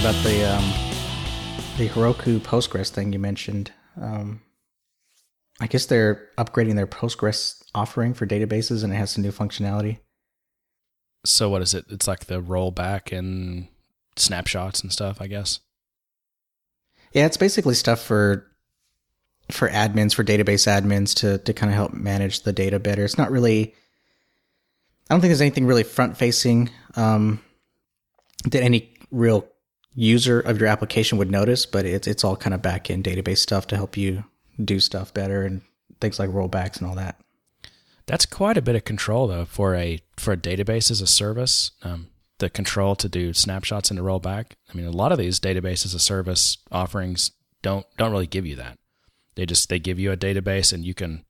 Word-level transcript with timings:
about 0.00 0.24
the 0.24 0.42
um, 0.50 0.64
the 1.76 1.86
Heroku 1.86 2.38
Postgres 2.38 2.88
thing 2.88 3.12
you 3.12 3.18
mentioned. 3.18 3.70
Um, 4.00 4.40
I 5.60 5.66
guess 5.66 5.84
they're 5.84 6.26
upgrading 6.38 6.76
their 6.76 6.86
Postgres 6.86 7.62
offering 7.74 8.14
for 8.14 8.26
databases, 8.26 8.82
and 8.82 8.94
it 8.94 8.96
has 8.96 9.10
some 9.10 9.22
new 9.22 9.30
functionality. 9.30 9.98
So 11.26 11.50
what 11.50 11.60
is 11.60 11.74
it? 11.74 11.84
It's 11.90 12.08
like 12.08 12.24
the 12.24 12.40
rollback 12.40 13.16
and 13.16 13.68
snapshots 14.16 14.80
and 14.80 14.90
stuff, 14.90 15.20
I 15.20 15.26
guess. 15.26 15.60
Yeah, 17.12 17.26
it's 17.26 17.36
basically 17.36 17.74
stuff 17.74 18.00
for 18.00 18.50
for 19.50 19.68
admins, 19.68 20.14
for 20.14 20.24
database 20.24 20.66
admins 20.66 21.14
to 21.16 21.36
to 21.44 21.52
kind 21.52 21.70
of 21.70 21.76
help 21.76 21.92
manage 21.92 22.44
the 22.44 22.54
data 22.54 22.78
better. 22.78 23.04
It's 23.04 23.18
not 23.18 23.30
really. 23.30 23.74
I 25.10 25.14
don't 25.14 25.20
think 25.20 25.28
there's 25.28 25.42
anything 25.42 25.66
really 25.66 25.82
front 25.82 26.16
facing 26.16 26.70
um, 26.96 27.42
that 28.46 28.62
any 28.62 28.94
real 29.10 29.46
user 29.94 30.40
of 30.40 30.58
your 30.58 30.68
application 30.68 31.18
would 31.18 31.30
notice, 31.30 31.66
but 31.66 31.84
it's 31.84 32.06
it's 32.06 32.24
all 32.24 32.36
kind 32.36 32.54
of 32.54 32.62
back 32.62 32.90
end 32.90 33.04
database 33.04 33.38
stuff 33.38 33.66
to 33.68 33.76
help 33.76 33.96
you 33.96 34.24
do 34.62 34.80
stuff 34.80 35.12
better 35.14 35.42
and 35.42 35.62
things 36.00 36.18
like 36.18 36.30
rollbacks 36.30 36.78
and 36.78 36.88
all 36.88 36.94
that. 36.96 37.20
That's 38.06 38.26
quite 38.26 38.56
a 38.56 38.62
bit 38.62 38.76
of 38.76 38.84
control 38.84 39.26
though 39.28 39.44
for 39.44 39.74
a 39.74 40.00
for 40.16 40.32
a 40.32 40.36
database 40.36 40.90
as 40.90 41.00
a 41.00 41.06
service. 41.06 41.72
Um, 41.82 42.08
the 42.38 42.50
control 42.50 42.96
to 42.96 43.08
do 43.08 43.34
snapshots 43.34 43.90
and 43.90 43.98
to 43.98 44.02
roll 44.02 44.18
back. 44.18 44.56
I 44.72 44.76
mean, 44.76 44.86
a 44.86 44.90
lot 44.90 45.12
of 45.12 45.18
these 45.18 45.38
database 45.38 45.84
as 45.84 45.94
a 45.94 45.98
service 45.98 46.58
offerings 46.72 47.32
don't 47.62 47.86
don't 47.96 48.12
really 48.12 48.26
give 48.26 48.46
you 48.46 48.56
that. 48.56 48.78
They 49.34 49.46
just 49.46 49.68
they 49.68 49.78
give 49.78 49.98
you 49.98 50.10
a 50.10 50.16
database 50.16 50.72
and 50.72 50.84
you 50.84 50.94
can 50.94 51.24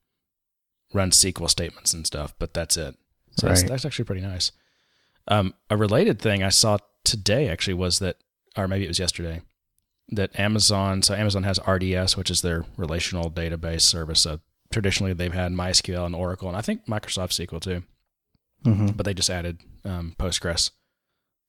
run 0.93 1.11
SQL 1.11 1.49
statements 1.49 1.93
and 1.93 2.05
stuff, 2.05 2.33
but 2.39 2.53
that's 2.53 2.77
it. 2.77 2.95
So 3.37 3.47
right. 3.47 3.55
that's, 3.55 3.63
that's 3.63 3.85
actually 3.85 4.05
pretty 4.05 4.21
nice. 4.21 4.51
Um, 5.27 5.53
a 5.69 5.77
related 5.77 6.19
thing 6.19 6.43
I 6.43 6.49
saw 6.49 6.77
today 7.03 7.47
actually 7.47 7.75
was 7.75 7.99
that, 7.99 8.17
or 8.57 8.67
maybe 8.67 8.85
it 8.85 8.89
was 8.89 8.99
yesterday, 8.99 9.41
that 10.09 10.37
Amazon, 10.39 11.01
so 11.01 11.13
Amazon 11.13 11.43
has 11.43 11.59
RDS, 11.67 12.17
which 12.17 12.29
is 12.29 12.41
their 12.41 12.65
relational 12.77 13.29
database 13.29 13.81
service. 13.81 14.21
So 14.21 14.39
traditionally 14.71 15.13
they've 15.13 15.33
had 15.33 15.51
MySQL 15.51 16.05
and 16.05 16.15
Oracle, 16.15 16.47
and 16.47 16.57
I 16.57 16.61
think 16.61 16.85
Microsoft 16.85 17.31
SQL 17.31 17.61
too. 17.61 17.83
Mm-hmm. 18.65 18.87
But 18.87 19.05
they 19.05 19.13
just 19.13 19.29
added 19.29 19.59
um, 19.85 20.15
Postgres. 20.19 20.71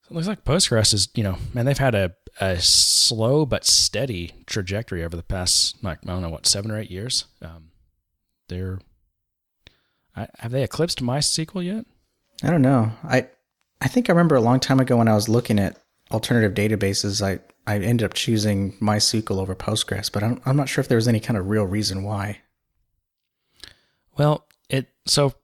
So 0.02 0.10
it 0.10 0.14
looks 0.14 0.26
like 0.26 0.44
Postgres 0.44 0.94
is, 0.94 1.08
you 1.14 1.22
know, 1.22 1.36
man, 1.52 1.66
they've 1.66 1.76
had 1.76 1.94
a, 1.94 2.14
a 2.40 2.58
slow 2.60 3.44
but 3.44 3.66
steady 3.66 4.32
trajectory 4.46 5.04
over 5.04 5.16
the 5.16 5.22
past, 5.22 5.82
like, 5.84 5.98
I 6.04 6.06
don't 6.06 6.22
know, 6.22 6.30
what, 6.30 6.46
seven 6.46 6.70
or 6.70 6.80
eight 6.80 6.90
years. 6.90 7.26
Um, 7.42 7.70
they're, 8.48 8.80
I, 10.16 10.28
have 10.38 10.52
they 10.52 10.62
eclipsed 10.62 11.02
MySQL 11.02 11.64
yet? 11.64 11.84
I 12.42 12.50
don't 12.50 12.62
know. 12.62 12.92
I 13.04 13.28
I 13.80 13.88
think 13.88 14.08
I 14.08 14.12
remember 14.12 14.36
a 14.36 14.40
long 14.40 14.60
time 14.60 14.78
ago 14.78 14.96
when 14.96 15.08
I 15.08 15.14
was 15.14 15.28
looking 15.28 15.58
at 15.58 15.76
alternative 16.12 16.54
databases, 16.54 17.24
I, 17.24 17.40
I 17.66 17.78
ended 17.78 18.04
up 18.04 18.14
choosing 18.14 18.72
MySQL 18.78 19.38
over 19.38 19.54
Postgres, 19.54 20.10
but 20.10 20.22
I'm, 20.22 20.40
I'm 20.44 20.56
not 20.56 20.68
sure 20.68 20.82
if 20.82 20.88
there 20.88 20.96
was 20.96 21.08
any 21.08 21.20
kind 21.20 21.38
of 21.38 21.48
real 21.48 21.64
reason 21.64 22.02
why. 22.04 22.40
Well, 24.16 24.46
it 24.68 24.88
so 25.06 25.34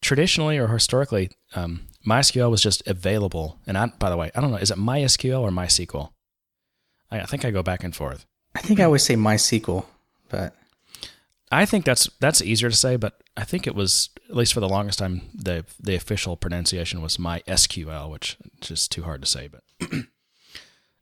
traditionally 0.00 0.58
or 0.58 0.68
historically, 0.68 1.30
um, 1.54 1.86
MySQL 2.06 2.50
was 2.50 2.62
just 2.62 2.86
available. 2.86 3.58
And 3.66 3.76
I, 3.76 3.86
by 3.86 4.10
the 4.10 4.16
way, 4.16 4.30
I 4.34 4.40
don't 4.40 4.50
know, 4.50 4.56
is 4.56 4.70
it 4.70 4.78
MySQL 4.78 5.40
or 5.40 5.50
MySQL? 5.50 6.10
I, 7.10 7.20
I 7.20 7.26
think 7.26 7.44
I 7.44 7.50
go 7.50 7.62
back 7.62 7.84
and 7.84 7.94
forth. 7.94 8.26
I 8.54 8.60
think 8.60 8.80
I 8.80 8.84
always 8.84 9.02
say 9.02 9.14
MySQL, 9.16 9.84
but 10.28 10.54
I 11.52 11.66
think 11.66 11.84
that's 11.84 12.08
that's 12.20 12.42
easier 12.42 12.70
to 12.70 12.76
say, 12.76 12.96
but 12.96 13.22
I 13.36 13.44
think 13.44 13.66
it 13.66 13.74
was 13.74 14.10
at 14.28 14.36
least 14.36 14.54
for 14.54 14.60
the 14.60 14.68
longest 14.68 14.98
time 14.98 15.22
the 15.34 15.64
the 15.78 15.94
official 15.94 16.36
pronunciation 16.36 17.02
was 17.02 17.18
MySQL, 17.18 18.10
which 18.10 18.36
is 18.62 18.68
just 18.68 18.92
too 18.92 19.02
hard 19.02 19.20
to 19.20 19.28
say. 19.28 19.48
But 19.48 19.62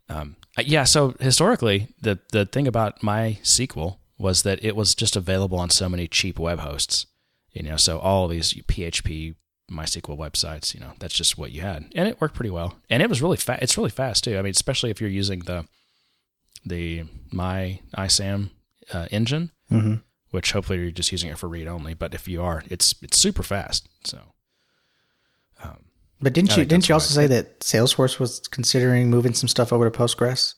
um, 0.09 0.37
yeah, 0.60 0.84
so 0.84 1.15
historically, 1.20 1.88
the 2.00 2.19
the 2.32 2.47
thing 2.47 2.66
about 2.66 3.00
MySQL 3.00 3.98
was 4.19 4.42
that 4.42 4.65
it 4.65 4.76
was 4.76 4.94
just 4.94 5.16
available 5.16 5.59
on 5.59 5.70
so 5.70 5.88
many 5.88 6.06
cheap 6.06 6.38
web 6.38 6.60
hosts. 6.60 7.06
You 7.53 7.62
know, 7.62 7.76
so 7.76 7.98
all 7.98 8.28
these 8.28 8.53
PHP 8.53 9.34
MySQL 9.70 10.19
websites, 10.19 10.75
you 10.75 10.81
know, 10.81 10.93
that's 10.98 11.14
just 11.14 11.38
what 11.38 11.53
you 11.53 11.62
had, 11.62 11.91
and 11.94 12.09
it 12.09 12.20
worked 12.20 12.34
pretty 12.34 12.50
well. 12.50 12.76
And 12.91 13.03
it 13.03 13.09
was 13.09 13.22
really 13.22 13.37
fast. 13.37 13.62
It's 13.62 13.76
really 13.76 13.91
fast 13.91 14.25
too. 14.25 14.38
I 14.38 14.43
mean, 14.43 14.50
especially 14.50 14.91
if 14.91 15.00
you're 15.00 15.10
using 15.10 15.41
the 15.41 15.66
the 16.64 17.04
My 17.32 17.81
ISAM 17.97 18.50
uh, 18.93 19.06
engine. 19.10 19.50
Mm-hmm 19.70 19.94
which 20.34 20.50
hopefully 20.50 20.81
you're 20.81 20.91
just 20.91 21.12
using 21.12 21.31
it 21.31 21.38
for 21.38 21.48
read 21.48 21.69
only. 21.69 21.94
But 21.94 22.12
if 22.12 22.26
you 22.26 22.43
are, 22.43 22.64
it's 22.69 22.97
it's 23.00 23.16
super 23.16 23.44
fast. 23.44 23.88
So, 24.03 24.19
but 26.20 26.32
didn't 26.32 26.56
you 26.56 26.64
didn't 26.64 26.88
you 26.88 26.94
also 26.94 27.14
say 27.14 27.26
that 27.26 27.60
Salesforce 27.60 28.19
was 28.19 28.41
considering 28.41 29.10
moving 29.10 29.34
some 29.34 29.48
stuff 29.48 29.72
over 29.72 29.88
to 29.88 29.97
Postgres? 29.97 30.54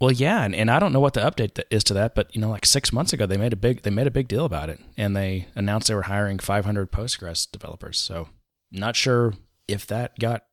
Well, 0.00 0.12
yeah, 0.12 0.44
and, 0.44 0.54
and 0.54 0.70
I 0.70 0.80
don't 0.80 0.92
know 0.92 1.00
what 1.00 1.14
the 1.14 1.20
update 1.20 1.62
is 1.70 1.84
to 1.84 1.94
that, 1.94 2.14
but 2.14 2.34
you 2.34 2.40
know, 2.40 2.50
like 2.50 2.66
six 2.66 2.92
months 2.92 3.12
ago, 3.12 3.26
they 3.26 3.36
made 3.36 3.52
a 3.52 3.56
big 3.56 3.82
they 3.82 3.90
made 3.90 4.06
a 4.06 4.10
big 4.10 4.28
deal 4.28 4.44
about 4.44 4.68
it, 4.68 4.80
and 4.96 5.16
they 5.16 5.48
announced 5.54 5.88
they 5.88 5.94
were 5.94 6.02
hiring 6.02 6.38
500 6.38 6.90
Postgres 6.90 7.50
developers. 7.50 7.98
So, 8.00 8.28
not 8.70 8.96
sure 8.96 9.34
if 9.68 9.86
that 9.86 10.18
got 10.18 10.44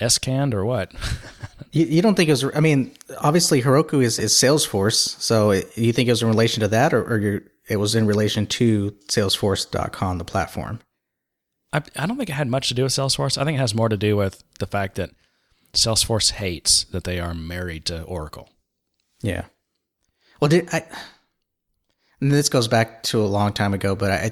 S 0.00 0.18
canned 0.18 0.54
or 0.54 0.64
what. 0.64 0.92
You, 1.72 1.84
you 1.84 2.00
don't 2.00 2.14
think 2.14 2.28
it 2.28 2.32
was? 2.32 2.44
I 2.54 2.60
mean, 2.60 2.92
obviously 3.20 3.60
Heroku 3.60 4.02
is, 4.02 4.18
is 4.18 4.32
Salesforce, 4.32 5.20
so 5.20 5.50
it, 5.50 5.76
you 5.76 5.92
think 5.92 6.08
it 6.08 6.12
was 6.12 6.22
in 6.22 6.28
relation 6.28 6.62
to 6.62 6.68
that, 6.68 6.94
or, 6.94 7.02
or 7.02 7.42
it 7.68 7.76
was 7.76 7.94
in 7.94 8.06
relation 8.06 8.46
to 8.46 8.92
Salesforce.com, 9.08 10.16
the 10.16 10.24
platform? 10.24 10.80
I, 11.76 11.82
I 11.96 12.06
don't 12.06 12.16
think 12.16 12.30
it 12.30 12.34
had 12.34 12.48
much 12.48 12.68
to 12.68 12.74
do 12.74 12.84
with 12.84 12.92
Salesforce. 12.92 13.36
I 13.36 13.44
think 13.44 13.56
it 13.56 13.60
has 13.60 13.74
more 13.74 13.88
to 13.88 13.96
do 13.96 14.16
with 14.16 14.42
the 14.58 14.66
fact 14.66 14.94
that 14.96 15.10
Salesforce 15.74 16.32
hates 16.32 16.84
that 16.84 17.04
they 17.04 17.20
are 17.20 17.34
married 17.34 17.84
to 17.86 18.02
Oracle. 18.02 18.48
Yeah. 19.20 19.44
Well, 20.40 20.48
did 20.48 20.68
I? 20.72 20.84
And 22.20 22.32
this 22.32 22.48
goes 22.48 22.66
back 22.66 23.02
to 23.04 23.20
a 23.20 23.26
long 23.26 23.52
time 23.52 23.74
ago, 23.74 23.94
but 23.94 24.10
I 24.10 24.30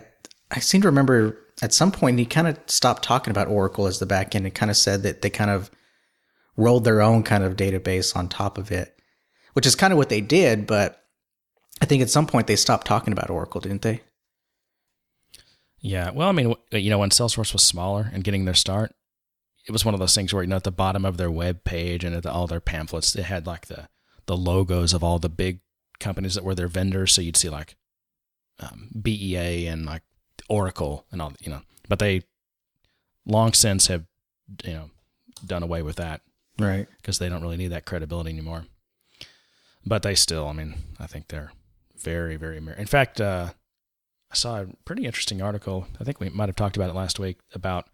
I 0.50 0.60
seem 0.60 0.80
to 0.82 0.88
remember 0.88 1.38
at 1.62 1.74
some 1.74 1.92
point 1.92 2.18
he 2.18 2.24
kind 2.24 2.48
of 2.48 2.58
stopped 2.66 3.04
talking 3.04 3.30
about 3.30 3.48
Oracle 3.48 3.86
as 3.86 3.98
the 3.98 4.06
backend 4.06 4.44
and 4.44 4.54
kind 4.54 4.70
of 4.70 4.76
said 4.76 5.02
that 5.02 5.22
they 5.22 5.30
kind 5.30 5.50
of 5.50 5.70
rolled 6.56 6.84
their 6.84 7.02
own 7.02 7.22
kind 7.22 7.44
of 7.44 7.56
database 7.56 8.16
on 8.16 8.28
top 8.28 8.56
of 8.56 8.72
it, 8.72 8.96
which 9.52 9.66
is 9.66 9.74
kind 9.74 9.92
of 9.92 9.98
what 9.98 10.08
they 10.08 10.20
did. 10.20 10.66
But 10.66 11.02
I 11.82 11.84
think 11.84 12.02
at 12.02 12.10
some 12.10 12.26
point 12.26 12.46
they 12.46 12.56
stopped 12.56 12.86
talking 12.86 13.12
about 13.12 13.30
Oracle, 13.30 13.60
didn't 13.60 13.82
they? 13.82 14.00
Yeah. 15.84 16.10
Well, 16.10 16.28
I 16.28 16.32
mean, 16.32 16.54
you 16.72 16.90
know, 16.90 16.98
when 16.98 17.10
Salesforce 17.10 17.52
was 17.52 17.62
smaller 17.62 18.10
and 18.12 18.24
getting 18.24 18.44
their 18.44 18.54
start, 18.54 18.94
it 19.66 19.72
was 19.72 19.84
one 19.84 19.94
of 19.94 20.00
those 20.00 20.14
things 20.14 20.32
where, 20.32 20.42
you 20.42 20.48
know, 20.48 20.56
at 20.56 20.64
the 20.64 20.70
bottom 20.70 21.04
of 21.04 21.16
their 21.16 21.30
web 21.30 21.64
page 21.64 22.04
and 22.04 22.14
at 22.14 22.22
the, 22.22 22.32
all 22.32 22.46
their 22.46 22.60
pamphlets, 22.60 23.12
they 23.12 23.22
had 23.22 23.46
like 23.46 23.66
the, 23.66 23.88
the 24.26 24.36
logos 24.36 24.92
of 24.94 25.04
all 25.04 25.18
the 25.18 25.28
big 25.28 25.60
companies 26.00 26.34
that 26.34 26.44
were 26.44 26.54
their 26.54 26.68
vendors. 26.68 27.12
So 27.12 27.22
you'd 27.22 27.36
see 27.36 27.50
like 27.50 27.76
um, 28.60 28.90
BEA 29.00 29.66
and 29.66 29.84
like 29.84 30.02
Oracle 30.48 31.06
and 31.12 31.20
all, 31.20 31.34
you 31.40 31.50
know, 31.50 31.62
but 31.88 31.98
they 31.98 32.22
long 33.26 33.52
since 33.52 33.88
have, 33.88 34.04
you 34.64 34.72
know, 34.72 34.90
done 35.46 35.62
away 35.62 35.82
with 35.82 35.96
that 35.96 36.22
right? 36.58 36.86
Because 36.96 37.18
they 37.18 37.28
don't 37.28 37.42
really 37.42 37.56
need 37.56 37.68
that 37.68 37.84
credibility 37.84 38.30
anymore. 38.30 38.64
But 39.86 40.02
they 40.02 40.14
still, 40.14 40.48
I 40.48 40.52
mean, 40.52 40.74
I 40.98 41.06
think 41.06 41.28
they're 41.28 41.52
very, 41.96 42.36
very. 42.36 42.56
In 42.56 42.86
fact, 42.86 43.20
uh, 43.20 43.50
I 44.34 44.36
saw 44.36 44.60
a 44.62 44.66
pretty 44.84 45.06
interesting 45.06 45.40
article. 45.40 45.86
I 46.00 46.04
think 46.04 46.18
we 46.18 46.28
might 46.28 46.48
have 46.48 46.56
talked 46.56 46.76
about 46.76 46.90
it 46.90 46.94
last 46.94 47.18
week 47.18 47.38
about. 47.54 47.86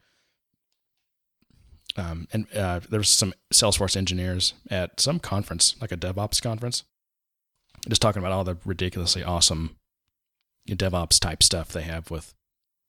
Um, 1.97 2.29
and 2.33 2.47
uh, 2.57 2.81
there 2.89 3.01
was 3.01 3.11
some 3.11 3.35
Salesforce 3.53 3.97
engineers 3.97 4.55
at 4.71 5.01
some 5.01 5.19
conference, 5.19 5.75
like 5.81 5.93
a 5.93 5.97
DevOps 5.97 6.41
conference, 6.41 6.85
just 7.89 8.01
talking 8.01 8.21
about 8.21 8.33
all 8.33 8.45
the 8.45 8.57
ridiculously 8.65 9.23
awesome 9.23 9.77
DevOps 10.69 11.19
type 11.19 11.43
stuff 11.43 11.69
they 11.69 11.83
have 11.83 12.11
with 12.11 12.33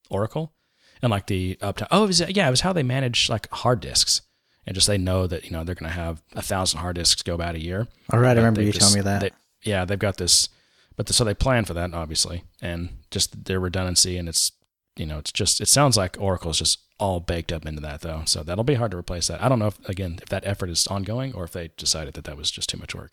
Oracle, 0.10 0.54
and 1.02 1.10
like 1.10 1.28
the 1.28 1.58
uptime. 1.62 1.88
Oh, 1.92 2.06
it 2.06 2.08
was, 2.08 2.20
yeah, 2.30 2.48
it 2.48 2.52
was 2.52 2.62
how 2.62 2.72
they 2.72 2.84
manage 2.84 3.30
like 3.30 3.50
hard 3.52 3.82
disks 3.82 4.22
and 4.66 4.76
just 4.76 4.88
they 4.88 4.98
know 4.98 5.28
that 5.28 5.46
you 5.46 5.52
know 5.52 5.64
they're 5.64 5.76
going 5.76 5.90
to 5.90 5.96
have 5.96 6.22
a 6.34 6.42
thousand 6.42 6.80
hard 6.80 6.96
disks 6.96 7.22
go 7.22 7.38
bad 7.38 7.56
a 7.56 7.62
year. 7.62 7.88
All 8.12 8.20
right, 8.20 8.32
I 8.32 8.40
remember 8.40 8.62
you 8.62 8.72
just, 8.72 8.94
telling 8.94 9.06
me 9.06 9.10
that. 9.10 9.22
They, 9.22 9.32
yeah, 9.64 9.86
they've 9.86 10.00
got 10.00 10.18
this, 10.18 10.50
but 10.96 11.08
the, 11.08 11.14
so 11.14 11.24
they 11.24 11.34
plan 11.34 11.66
for 11.66 11.74
that 11.74 11.94
obviously, 11.94 12.44
and 12.62 12.90
just 13.10 13.46
their 13.46 13.60
redundancy, 13.60 14.18
and 14.18 14.28
it's 14.30 14.52
you 14.96 15.06
know 15.06 15.18
it's 15.18 15.32
just 15.32 15.62
it 15.62 15.68
sounds 15.68 15.98
like 15.98 16.18
Oracle 16.20 16.52
is 16.52 16.60
just 16.60 16.80
all 17.00 17.20
baked 17.20 17.52
up 17.52 17.66
into 17.66 17.82
that 17.82 18.02
though, 18.02 18.24
so 18.26 18.44
that'll 18.44 18.64
be 18.64 18.76
hard 18.76 18.92
to 18.92 18.98
replace 18.98 19.28
that. 19.28 19.42
I 19.42 19.50
don't 19.50 19.60
know 19.60 19.68
if 19.68 19.90
again 19.90 20.20
if 20.22 20.30
that 20.30 20.46
effort 20.46 20.70
is 20.70 20.88
ongoing 20.88 21.34
or 21.34 21.44
if 21.44 21.52
they 21.52 21.72
decided 21.78 22.14
that 22.16 22.26
that 22.26 22.38
was 22.38 22.52
just 22.52 22.70
too 22.70 22.78
much 22.78 22.96
work. 22.96 23.12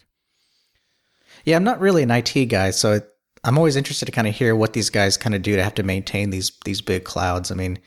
Yeah, 1.45 1.57
I'm 1.57 1.65
not 1.65 1.81
really 1.81 2.03
an 2.03 2.11
IT 2.11 2.47
guy, 2.47 2.71
so 2.71 3.01
I'm 3.45 3.59
always 3.59 3.77
interested 3.77 4.07
to 4.07 4.13
kind 4.13 4.27
of 4.27 4.35
hear 4.35 4.57
what 4.57 4.73
these 4.73 4.91
guys 4.91 5.17
kind 5.17 5.35
of 5.35 5.43
do 5.43 5.57
to 5.57 5.63
have 5.65 5.75
to 5.75 5.83
maintain 5.83 6.31
these 6.31 6.53
these 6.65 6.81
big 6.81 7.05
clouds. 7.05 7.51
I 7.51 7.55
mean 7.55 7.79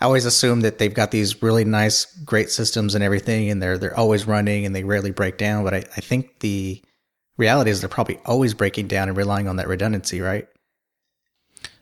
I 0.00 0.06
always 0.06 0.24
assume 0.26 0.60
that 0.60 0.78
they've 0.78 0.92
got 0.92 1.12
these 1.12 1.42
really 1.42 1.64
nice, 1.64 2.04
great 2.04 2.50
systems 2.50 2.94
and 2.94 3.04
everything, 3.04 3.50
and 3.50 3.62
they're 3.62 3.78
they're 3.78 3.96
always 3.96 4.26
running 4.26 4.66
and 4.66 4.74
they 4.74 4.84
rarely 4.84 5.10
break 5.10 5.38
down. 5.38 5.64
But 5.64 5.74
I, 5.74 5.78
I 5.78 6.00
think 6.00 6.40
the 6.40 6.82
reality 7.36 7.70
is 7.70 7.80
they're 7.80 7.88
probably 7.88 8.18
always 8.24 8.54
breaking 8.54 8.88
down 8.88 9.08
and 9.08 9.16
relying 9.16 9.48
on 9.48 9.56
that 9.56 9.68
redundancy, 9.68 10.20
right? 10.20 10.46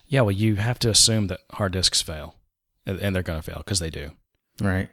Yeah, 0.06 0.22
well, 0.22 0.32
you 0.32 0.56
have 0.56 0.78
to 0.80 0.90
assume 0.90 1.28
that 1.28 1.40
hard 1.52 1.72
disks 1.72 2.02
fail, 2.02 2.34
and 2.86 3.14
they're 3.14 3.22
going 3.22 3.38
to 3.40 3.42
fail 3.42 3.58
because 3.58 3.78
they 3.78 3.90
do. 3.90 4.10
Right. 4.60 4.90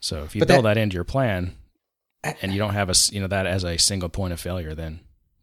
So 0.00 0.24
if 0.24 0.34
you 0.34 0.40
But 0.40 0.48
build 0.48 0.64
that- 0.66 0.74
that, 0.74 0.80
into 0.80 0.94
your 0.94 1.04
plan, 1.04 1.54
and 2.22 2.52
you 2.52 2.58
don't 2.58 2.74
have 2.74 2.90
a 2.90 2.94
you 3.12 3.20
know 3.20 3.26
that 3.26 3.46
as 3.46 3.64
a 3.64 3.78
single 3.78 4.08
point 4.08 4.32
of 4.32 4.40
failure, 4.40 4.74
then 4.74 5.00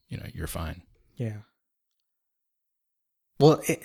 you 0.10 0.18
know 0.18 0.26
you're 0.34 0.48
fine. 0.48 0.82
Yeah. 1.16 1.38
Well, 3.40 3.62
it, 3.68 3.84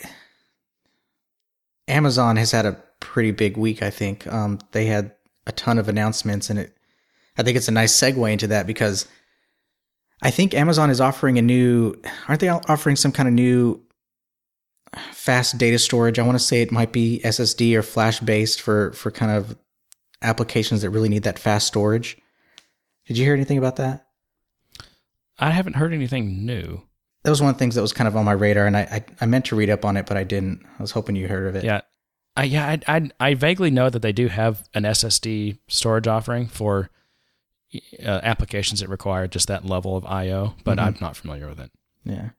Amazon 1.88 2.36
has 2.36 2.50
had 2.50 2.66
a 2.66 2.82
pretty 3.00 3.30
big 3.30 3.56
week. 3.56 3.82
I 3.82 3.90
think 3.90 4.26
um, 4.32 4.58
they 4.72 4.86
had 4.86 5.12
a 5.46 5.52
ton 5.52 5.78
of 5.78 5.88
announcements, 5.88 6.50
and 6.50 6.58
it. 6.58 6.76
I 7.38 7.42
think 7.42 7.56
it's 7.56 7.68
a 7.68 7.72
nice 7.72 7.94
segue 7.94 8.32
into 8.32 8.46
that 8.48 8.66
because 8.66 9.06
I 10.22 10.30
think 10.30 10.54
Amazon 10.54 10.90
is 10.90 11.00
offering 11.00 11.38
a 11.38 11.42
new. 11.42 11.94
Aren't 12.28 12.40
they 12.40 12.48
offering 12.48 12.96
some 12.96 13.12
kind 13.12 13.28
of 13.28 13.34
new 13.34 13.82
fast 15.12 15.58
data 15.58 15.78
storage? 15.78 16.18
I 16.18 16.22
want 16.22 16.38
to 16.38 16.44
say 16.44 16.62
it 16.62 16.72
might 16.72 16.92
be 16.92 17.20
SSD 17.24 17.74
or 17.76 17.82
flash 17.82 18.20
based 18.20 18.60
for 18.60 18.92
for 18.92 19.10
kind 19.10 19.32
of 19.32 19.56
applications 20.22 20.82
that 20.82 20.90
really 20.90 21.08
need 21.10 21.24
that 21.24 21.38
fast 21.38 21.66
storage. 21.66 22.16
Did 23.06 23.18
you 23.18 23.24
hear 23.24 23.34
anything 23.34 23.58
about 23.58 23.76
that? 23.76 24.06
I 25.38 25.50
haven't 25.50 25.76
heard 25.76 25.92
anything 25.92 26.46
new. 26.46 26.82
that 27.22 27.30
was 27.30 27.42
one 27.42 27.50
of 27.50 27.56
the 27.56 27.58
things 27.58 27.74
that 27.74 27.82
was 27.82 27.92
kind 27.92 28.08
of 28.08 28.16
on 28.16 28.24
my 28.24 28.32
radar, 28.32 28.66
and 28.66 28.76
I, 28.76 28.80
I 28.80 29.04
I 29.20 29.26
meant 29.26 29.44
to 29.46 29.56
read 29.56 29.68
up 29.70 29.84
on 29.84 29.96
it, 29.98 30.06
but 30.06 30.16
I 30.16 30.24
didn't. 30.24 30.64
I 30.78 30.82
was 30.82 30.92
hoping 30.92 31.14
you 31.14 31.28
heard 31.28 31.46
of 31.46 31.56
it. 31.56 31.64
Yeah, 31.64 31.82
I 32.36 32.44
yeah 32.44 32.66
I, 32.88 32.96
I 32.96 33.10
I 33.20 33.34
vaguely 33.34 33.70
know 33.70 33.90
that 33.90 34.00
they 34.00 34.12
do 34.12 34.28
have 34.28 34.66
an 34.72 34.84
SSD 34.84 35.58
storage 35.68 36.06
offering 36.06 36.46
for 36.46 36.88
uh, 38.04 38.20
applications 38.22 38.80
that 38.80 38.88
require 38.88 39.26
just 39.26 39.48
that 39.48 39.64
level 39.64 39.96
of 39.96 40.04
I/O, 40.06 40.54
but 40.64 40.78
Mhm. 40.78 40.82
I'm 40.82 40.96
not 41.00 41.16
familiar 41.16 41.48
with 41.48 41.60
it. 41.60 41.70
yeah, 42.04 42.30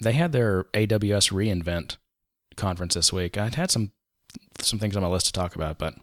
They 0.00 0.12
had 0.12 0.32
their 0.32 0.64
AWS 0.74 1.30
reInvent 1.30 1.96
conference 2.56 2.94
this 2.94 3.12
week. 3.12 3.36
I 3.38 3.48
had 3.50 3.70
some 3.70 3.92
some 4.60 4.78
things 4.78 4.96
on 4.96 5.02
my 5.02 5.08
list 5.08 5.26
to 5.26 5.32
talk 5.32 5.54
about, 5.56 5.78
but 5.78 5.94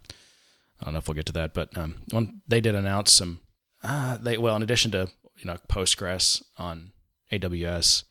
I 0.79 0.85
don't 0.85 0.93
know 0.93 0.99
if 0.99 1.07
we'll 1.07 1.15
get 1.15 1.25
to 1.27 1.33
that. 1.33 1.53
But 1.53 1.75
um, 1.77 2.01
one 2.11 2.41
they 2.47 2.61
did 2.61 2.75
announce 2.75 3.11
some. 3.13 3.39
Uh, 3.83 4.17
they 4.17 4.37
well, 4.37 4.55
in 4.55 4.61
addition 4.63 4.91
to 4.91 5.09
you 5.37 5.45
know 5.45 5.57
Postgres 5.67 6.43
on 6.57 6.91
AWS 7.31 8.03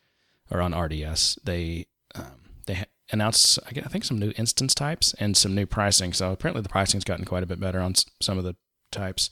or 0.50 0.60
on 0.60 0.74
RDS, 0.74 1.38
they 1.44 1.86
um, 2.14 2.40
they 2.66 2.84
announced 3.10 3.58
I 3.66 3.72
gue- 3.72 3.82
I 3.84 3.88
think 3.88 4.04
some 4.04 4.18
new 4.18 4.32
instance 4.36 4.74
types 4.74 5.14
and 5.18 5.36
some 5.36 5.54
new 5.54 5.66
pricing. 5.66 6.12
So 6.12 6.32
apparently 6.32 6.62
the 6.62 6.68
pricing's 6.68 7.04
gotten 7.04 7.24
quite 7.24 7.42
a 7.42 7.46
bit 7.46 7.60
better 7.60 7.80
on 7.80 7.94
some 8.20 8.38
of 8.38 8.44
the 8.44 8.56
types. 8.90 9.30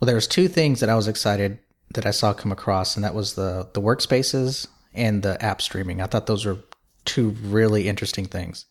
Well, 0.00 0.06
there 0.06 0.14
was 0.14 0.26
two 0.26 0.48
things 0.48 0.80
that 0.80 0.88
I 0.88 0.94
was 0.94 1.08
excited 1.08 1.58
that 1.94 2.06
I 2.06 2.10
saw 2.10 2.32
come 2.32 2.52
across, 2.52 2.96
and 2.96 3.04
that 3.04 3.14
was 3.14 3.34
the 3.34 3.68
the 3.72 3.80
workspaces 3.80 4.66
and 4.94 5.22
the 5.22 5.42
app 5.42 5.62
streaming. 5.62 6.00
I 6.00 6.06
thought 6.06 6.26
those 6.26 6.44
were 6.44 6.58
two 7.04 7.30
really 7.42 7.88
interesting 7.88 8.26
things. 8.26 8.66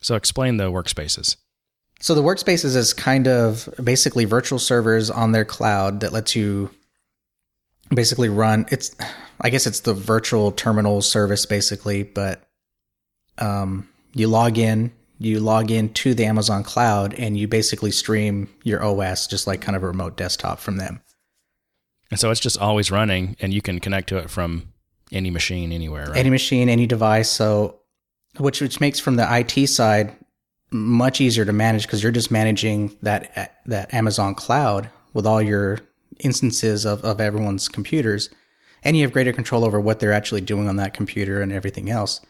So 0.00 0.14
explain 0.14 0.56
the 0.56 0.70
workspaces. 0.70 1.36
So 2.00 2.14
the 2.14 2.22
workspaces 2.22 2.76
is 2.76 2.94
kind 2.94 3.28
of 3.28 3.68
basically 3.82 4.24
virtual 4.24 4.58
servers 4.58 5.10
on 5.10 5.32
their 5.32 5.44
cloud 5.44 6.00
that 6.00 6.12
lets 6.12 6.34
you 6.34 6.70
basically 7.92 8.28
run 8.28 8.66
it's 8.70 8.94
I 9.40 9.50
guess 9.50 9.66
it's 9.66 9.80
the 9.80 9.94
virtual 9.94 10.52
terminal 10.52 11.02
service 11.02 11.44
basically, 11.44 12.02
but 12.02 12.48
um 13.38 13.88
you 14.14 14.28
log 14.28 14.58
in, 14.58 14.92
you 15.20 15.38
log 15.38 15.70
in 15.70 15.92
to 15.92 16.14
the 16.14 16.24
Amazon 16.24 16.64
cloud 16.64 17.12
and 17.14 17.36
you 17.36 17.46
basically 17.46 17.90
stream 17.90 18.48
your 18.64 18.82
OS 18.82 19.26
just 19.26 19.46
like 19.46 19.60
kind 19.60 19.76
of 19.76 19.82
a 19.82 19.86
remote 19.86 20.16
desktop 20.16 20.58
from 20.58 20.78
them. 20.78 21.02
And 22.10 22.18
so 22.18 22.30
it's 22.30 22.40
just 22.40 22.58
always 22.58 22.90
running, 22.90 23.36
and 23.40 23.54
you 23.54 23.62
can 23.62 23.78
connect 23.78 24.08
to 24.08 24.16
it 24.16 24.30
from 24.30 24.72
any 25.12 25.30
machine 25.30 25.70
anywhere. 25.72 26.06
Right? 26.06 26.16
Any 26.16 26.30
machine, 26.30 26.68
any 26.68 26.86
device, 26.86 27.30
so 27.30 27.80
which 28.38 28.60
which 28.60 28.80
makes 28.80 28.98
from 28.98 29.16
the 29.16 29.26
IT 29.28 29.68
side 29.68 30.16
much 30.72 31.20
easier 31.20 31.44
to 31.44 31.52
manage 31.52 31.82
because 31.82 32.02
you're 32.02 32.10
just 32.10 32.30
managing 32.30 32.96
that 33.02 33.60
that 33.66 33.92
Amazon 33.94 34.34
cloud 34.34 34.90
with 35.12 35.26
all 35.26 35.42
your 35.42 35.78
instances 36.20 36.84
of, 36.84 37.04
of 37.04 37.20
everyone's 37.20 37.68
computers, 37.68 38.30
and 38.82 38.96
you 38.96 39.02
have 39.02 39.12
greater 39.12 39.32
control 39.32 39.64
over 39.64 39.78
what 39.80 40.00
they're 40.00 40.12
actually 40.12 40.40
doing 40.40 40.66
on 40.66 40.76
that 40.76 40.94
computer 40.94 41.42
and 41.42 41.52
everything 41.52 41.90
else. 41.90 42.20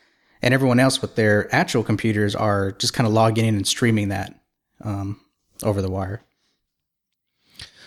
And 0.43 0.55
everyone 0.55 0.81
else 0.81 1.03
with 1.03 1.17
their 1.17 1.55
actual 1.55 1.83
computers 1.85 2.35
are 2.35 2.73
just 2.73 2.95
kind 2.95 3.07
of 3.07 3.13
logging 3.13 3.45
in 3.45 3.57
and 3.57 3.67
streaming 3.67 4.09
that 4.09 4.41
um, 4.83 5.21
over 5.63 5.83
the 5.83 5.91
wire. 5.91 6.23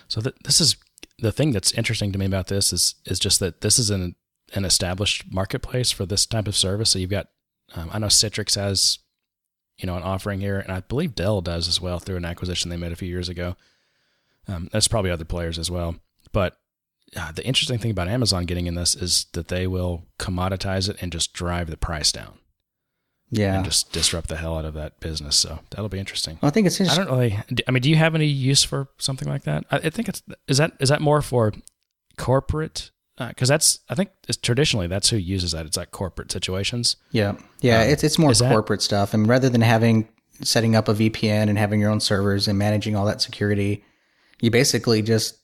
So 0.08 0.22
th- 0.22 0.36
this 0.44 0.62
is 0.62 0.76
the 1.20 1.32
thing 1.32 1.52
that's 1.52 1.72
interesting 1.72 2.12
to 2.12 2.20
me 2.20 2.26
about 2.26 2.48
this 2.48 2.74
is 2.74 2.96
is 3.06 3.20
just 3.20 3.40
that 3.40 3.62
this 3.62 3.80
is 3.80 3.90
an 3.90 4.16
an 4.54 4.66
established 4.66 5.24
marketplace 5.32 5.92
for 5.92 6.06
this 6.06 6.26
type 6.26 6.48
of 6.48 6.56
service. 6.56 6.92
So 6.92 7.00
you've 7.00 7.10
got 7.10 7.30
um, 7.76 7.90
I 7.92 8.00
know 8.00 8.08
Citrix 8.08 8.56
has 8.56 9.00
you 9.78 9.88
know 9.88 9.98
an 9.98 10.04
offering 10.04 10.42
here, 10.42 10.60
and 10.60 10.72
I 10.72 10.82
believe 10.82 11.16
Dell 11.16 11.42
does 11.42 11.68
as 11.68 11.82
well 11.82 12.00
through 12.00 12.18
an 12.18 12.26
acquisition 12.26 12.70
they 12.70 12.78
made 12.78 12.92
a 12.92 12.98
few 12.98 13.08
years 13.08 13.30
ago. 13.30 13.56
Um, 14.48 14.70
that's 14.72 14.88
probably 14.88 15.12
other 15.12 15.26
players 15.26 15.58
as 15.58 15.72
well, 15.72 15.96
but. 16.32 16.58
Uh, 17.16 17.32
the 17.32 17.46
interesting 17.46 17.78
thing 17.78 17.92
about 17.92 18.08
Amazon 18.08 18.44
getting 18.44 18.66
in 18.66 18.74
this 18.74 18.96
is 18.96 19.28
that 19.34 19.48
they 19.48 19.68
will 19.68 20.08
commoditize 20.18 20.90
it 20.90 20.98
and 21.00 21.12
just 21.12 21.32
drive 21.32 21.70
the 21.70 21.78
price 21.78 22.12
down 22.12 22.40
Yeah. 23.36 23.56
and 23.56 23.66
just 23.66 23.92
disrupt 23.92 24.30
the 24.30 24.38
hell 24.38 24.58
out 24.58 24.66
of 24.66 24.74
that 24.76 25.00
business. 25.00 25.36
So 25.36 25.60
that'll 25.72 25.90
be 25.90 26.00
interesting. 26.00 26.38
well, 26.42 26.48
I 26.48 26.52
think 26.52 26.68
it's 26.68 26.80
I 26.80 26.96
don't 26.96 27.08
really. 27.08 27.38
I 27.68 27.72
mean, 27.72 27.82
do 27.82 27.90
you 27.90 27.96
have 27.96 28.14
any 28.16 28.28
use 28.28 28.64
for 28.64 28.88
something 28.98 29.28
like 29.28 29.44
that? 29.44 29.66
I, 29.72 29.78
I 29.78 29.90
think 29.90 30.08
it's 30.10 30.22
is 30.48 30.58
that 30.58 30.74
is 30.80 30.90
that 30.90 31.02
more 31.02 31.22
for 31.22 31.52
corporate? 32.18 32.92
Because 33.18 33.48
that's 33.48 33.80
I 33.90 33.96
think 33.96 34.10
it's 34.28 34.38
traditionally 34.38 34.88
that's 34.88 35.10
who 35.10 35.18
uses 35.18 35.52
that. 35.52 35.66
It's 35.66 35.78
like 35.78 35.92
corporate 35.92 36.32
situations. 36.32 36.96
Yeah, 37.12 37.34
yeah, 37.62 37.82
Um, 37.82 37.90
it's 37.90 38.04
it's 38.04 38.18
more 38.18 38.32
is 38.32 38.40
that- 38.40 38.52
corporate 38.52 38.82
stuff. 38.82 39.14
I 39.14 39.18
mean, 39.18 39.28
rather 39.28 39.50
than 39.50 39.62
having 39.62 40.08
setting 40.42 40.76
up 40.76 40.88
a 40.88 40.94
VPN 40.94 41.48
and 41.48 41.58
having 41.58 41.80
your 41.80 41.90
own 41.92 42.00
servers 42.00 42.48
and 42.48 42.58
managing 42.58 42.96
all 42.96 43.06
that 43.06 43.22
security, 43.22 43.84
you 44.42 44.50
basically 44.50 45.02
just 45.02 45.38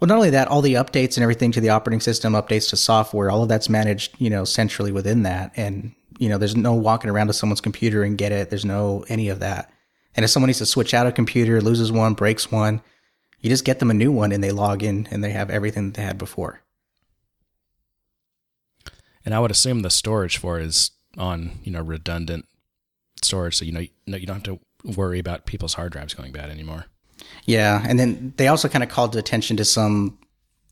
well, 0.00 0.08
not 0.08 0.16
only 0.16 0.30
that, 0.30 0.48
all 0.48 0.62
the 0.62 0.74
updates 0.74 1.16
and 1.16 1.22
everything 1.22 1.52
to 1.52 1.60
the 1.60 1.68
operating 1.70 2.00
system, 2.00 2.32
updates 2.34 2.68
to 2.70 2.76
software, 2.76 3.30
all 3.30 3.42
of 3.42 3.48
that's 3.48 3.68
managed, 3.68 4.14
you 4.18 4.28
know, 4.30 4.44
centrally 4.44 4.92
within 4.92 5.22
that, 5.22 5.52
and 5.56 5.92
you 6.18 6.28
know, 6.28 6.38
there's 6.38 6.56
no 6.56 6.74
walking 6.74 7.10
around 7.10 7.26
to 7.28 7.32
someone's 7.32 7.60
computer 7.60 8.02
and 8.02 8.18
get 8.18 8.32
it. 8.32 8.50
There's 8.50 8.64
no 8.64 9.04
any 9.08 9.28
of 9.28 9.40
that. 9.40 9.70
And 10.16 10.24
if 10.24 10.30
someone 10.30 10.48
needs 10.48 10.58
to 10.58 10.66
switch 10.66 10.94
out 10.94 11.06
a 11.06 11.12
computer, 11.12 11.60
loses 11.60 11.90
one, 11.90 12.14
breaks 12.14 12.52
one, 12.52 12.80
you 13.40 13.50
just 13.50 13.64
get 13.64 13.78
them 13.78 13.90
a 13.90 13.94
new 13.94 14.12
one 14.12 14.32
and 14.32 14.42
they 14.42 14.52
log 14.52 14.82
in 14.82 15.08
and 15.10 15.22
they 15.22 15.30
have 15.30 15.50
everything 15.50 15.86
that 15.86 15.94
they 15.94 16.02
had 16.02 16.18
before. 16.18 16.62
And 19.24 19.34
I 19.34 19.40
would 19.40 19.50
assume 19.50 19.82
the 19.82 19.90
storage 19.90 20.38
for 20.38 20.60
it 20.60 20.66
is 20.66 20.90
on 21.16 21.58
you 21.62 21.72
know 21.72 21.82
redundant 21.82 22.46
storage, 23.22 23.56
so 23.56 23.64
you 23.64 23.72
know 23.72 23.80
you, 23.80 23.88
know, 24.06 24.16
you 24.16 24.26
don't 24.26 24.46
have 24.46 24.58
to 24.58 24.60
worry 24.96 25.18
about 25.18 25.46
people's 25.46 25.74
hard 25.74 25.92
drives 25.92 26.14
going 26.14 26.32
bad 26.32 26.50
anymore. 26.50 26.86
Yeah, 27.44 27.84
and 27.86 27.98
then 27.98 28.34
they 28.36 28.48
also 28.48 28.68
kind 28.68 28.84
of 28.84 28.90
called 28.90 29.16
attention 29.16 29.56
to 29.56 29.64
some 29.64 30.18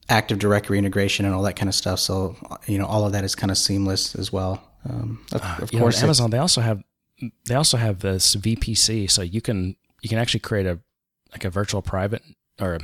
Active 0.08 0.38
Directory 0.38 0.78
integration 0.78 1.24
and 1.24 1.34
all 1.34 1.42
that 1.42 1.56
kind 1.56 1.68
of 1.68 1.74
stuff. 1.74 1.98
So 1.98 2.36
you 2.66 2.78
know, 2.78 2.86
all 2.86 3.06
of 3.06 3.12
that 3.12 3.24
is 3.24 3.34
kind 3.34 3.50
of 3.50 3.58
seamless 3.58 4.14
as 4.14 4.32
well. 4.32 4.62
Um, 4.88 5.24
of, 5.32 5.42
know, 5.78 5.84
course, 5.84 5.96
with 5.96 6.04
Amazon 6.04 6.30
they 6.30 6.38
also 6.38 6.60
have 6.60 6.82
they 7.46 7.54
also 7.54 7.76
have 7.76 8.00
this 8.00 8.34
VPC, 8.36 9.10
so 9.10 9.22
you 9.22 9.40
can 9.40 9.76
you 10.02 10.08
can 10.08 10.18
actually 10.18 10.40
create 10.40 10.66
a 10.66 10.80
like 11.30 11.44
a 11.44 11.50
virtual 11.50 11.82
private 11.82 12.22
or 12.60 12.78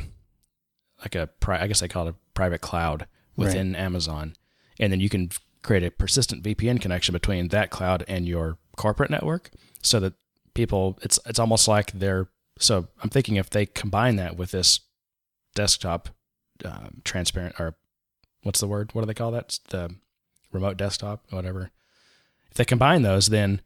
like 1.00 1.14
a 1.14 1.26
pri- 1.40 1.61
I 1.61 1.67
guess 1.67 1.81
they 1.81 1.88
call 1.88 2.07
it 2.07 2.11
a 2.11 2.14
private 2.35 2.61
cloud 2.61 3.07
within 3.37 3.75
Amazon, 3.76 4.35
and 4.78 4.93
then 4.93 5.00
you 5.00 5.09
can 5.09 5.31
create 5.62 5.83
a 5.83 5.90
persistent 5.90 6.43
VPN 6.43 6.81
connection 6.81 7.12
between 7.12 7.49
that 7.49 7.71
cloud 7.71 8.05
and 8.09 8.26
your 8.26 8.59
corporate 8.76 9.11
network, 9.11 9.50
so 9.83 9.99
that 10.00 10.14
people 10.55 10.99
it's 11.02 11.19
it's 11.26 11.38
almost 11.38 11.67
like 11.69 11.93
they're 11.93 12.28
so 12.59 12.88
I'm 13.02 13.11
thinking 13.11 13.37
if 13.37 13.50
they 13.50 13.67
combine 13.67 14.17
that 14.17 14.37
with 14.37 14.52
this 14.52 14.81
desktop 15.55 16.09
um, 16.64 17.00
transparent 17.05 17.59
or 17.59 17.76
what's 18.43 18.61
the 18.61 18.67
word? 18.67 18.90
What 18.93 19.02
do 19.02 19.07
they 19.07 19.14
call 19.14 19.31
that? 19.33 19.59
The 19.69 19.95
remote 20.52 20.76
desktop, 20.76 21.25
whatever. 21.31 21.71
If 22.50 22.57
they 22.57 22.64
combine 22.64 23.02
those, 23.02 23.28
then 23.28 23.61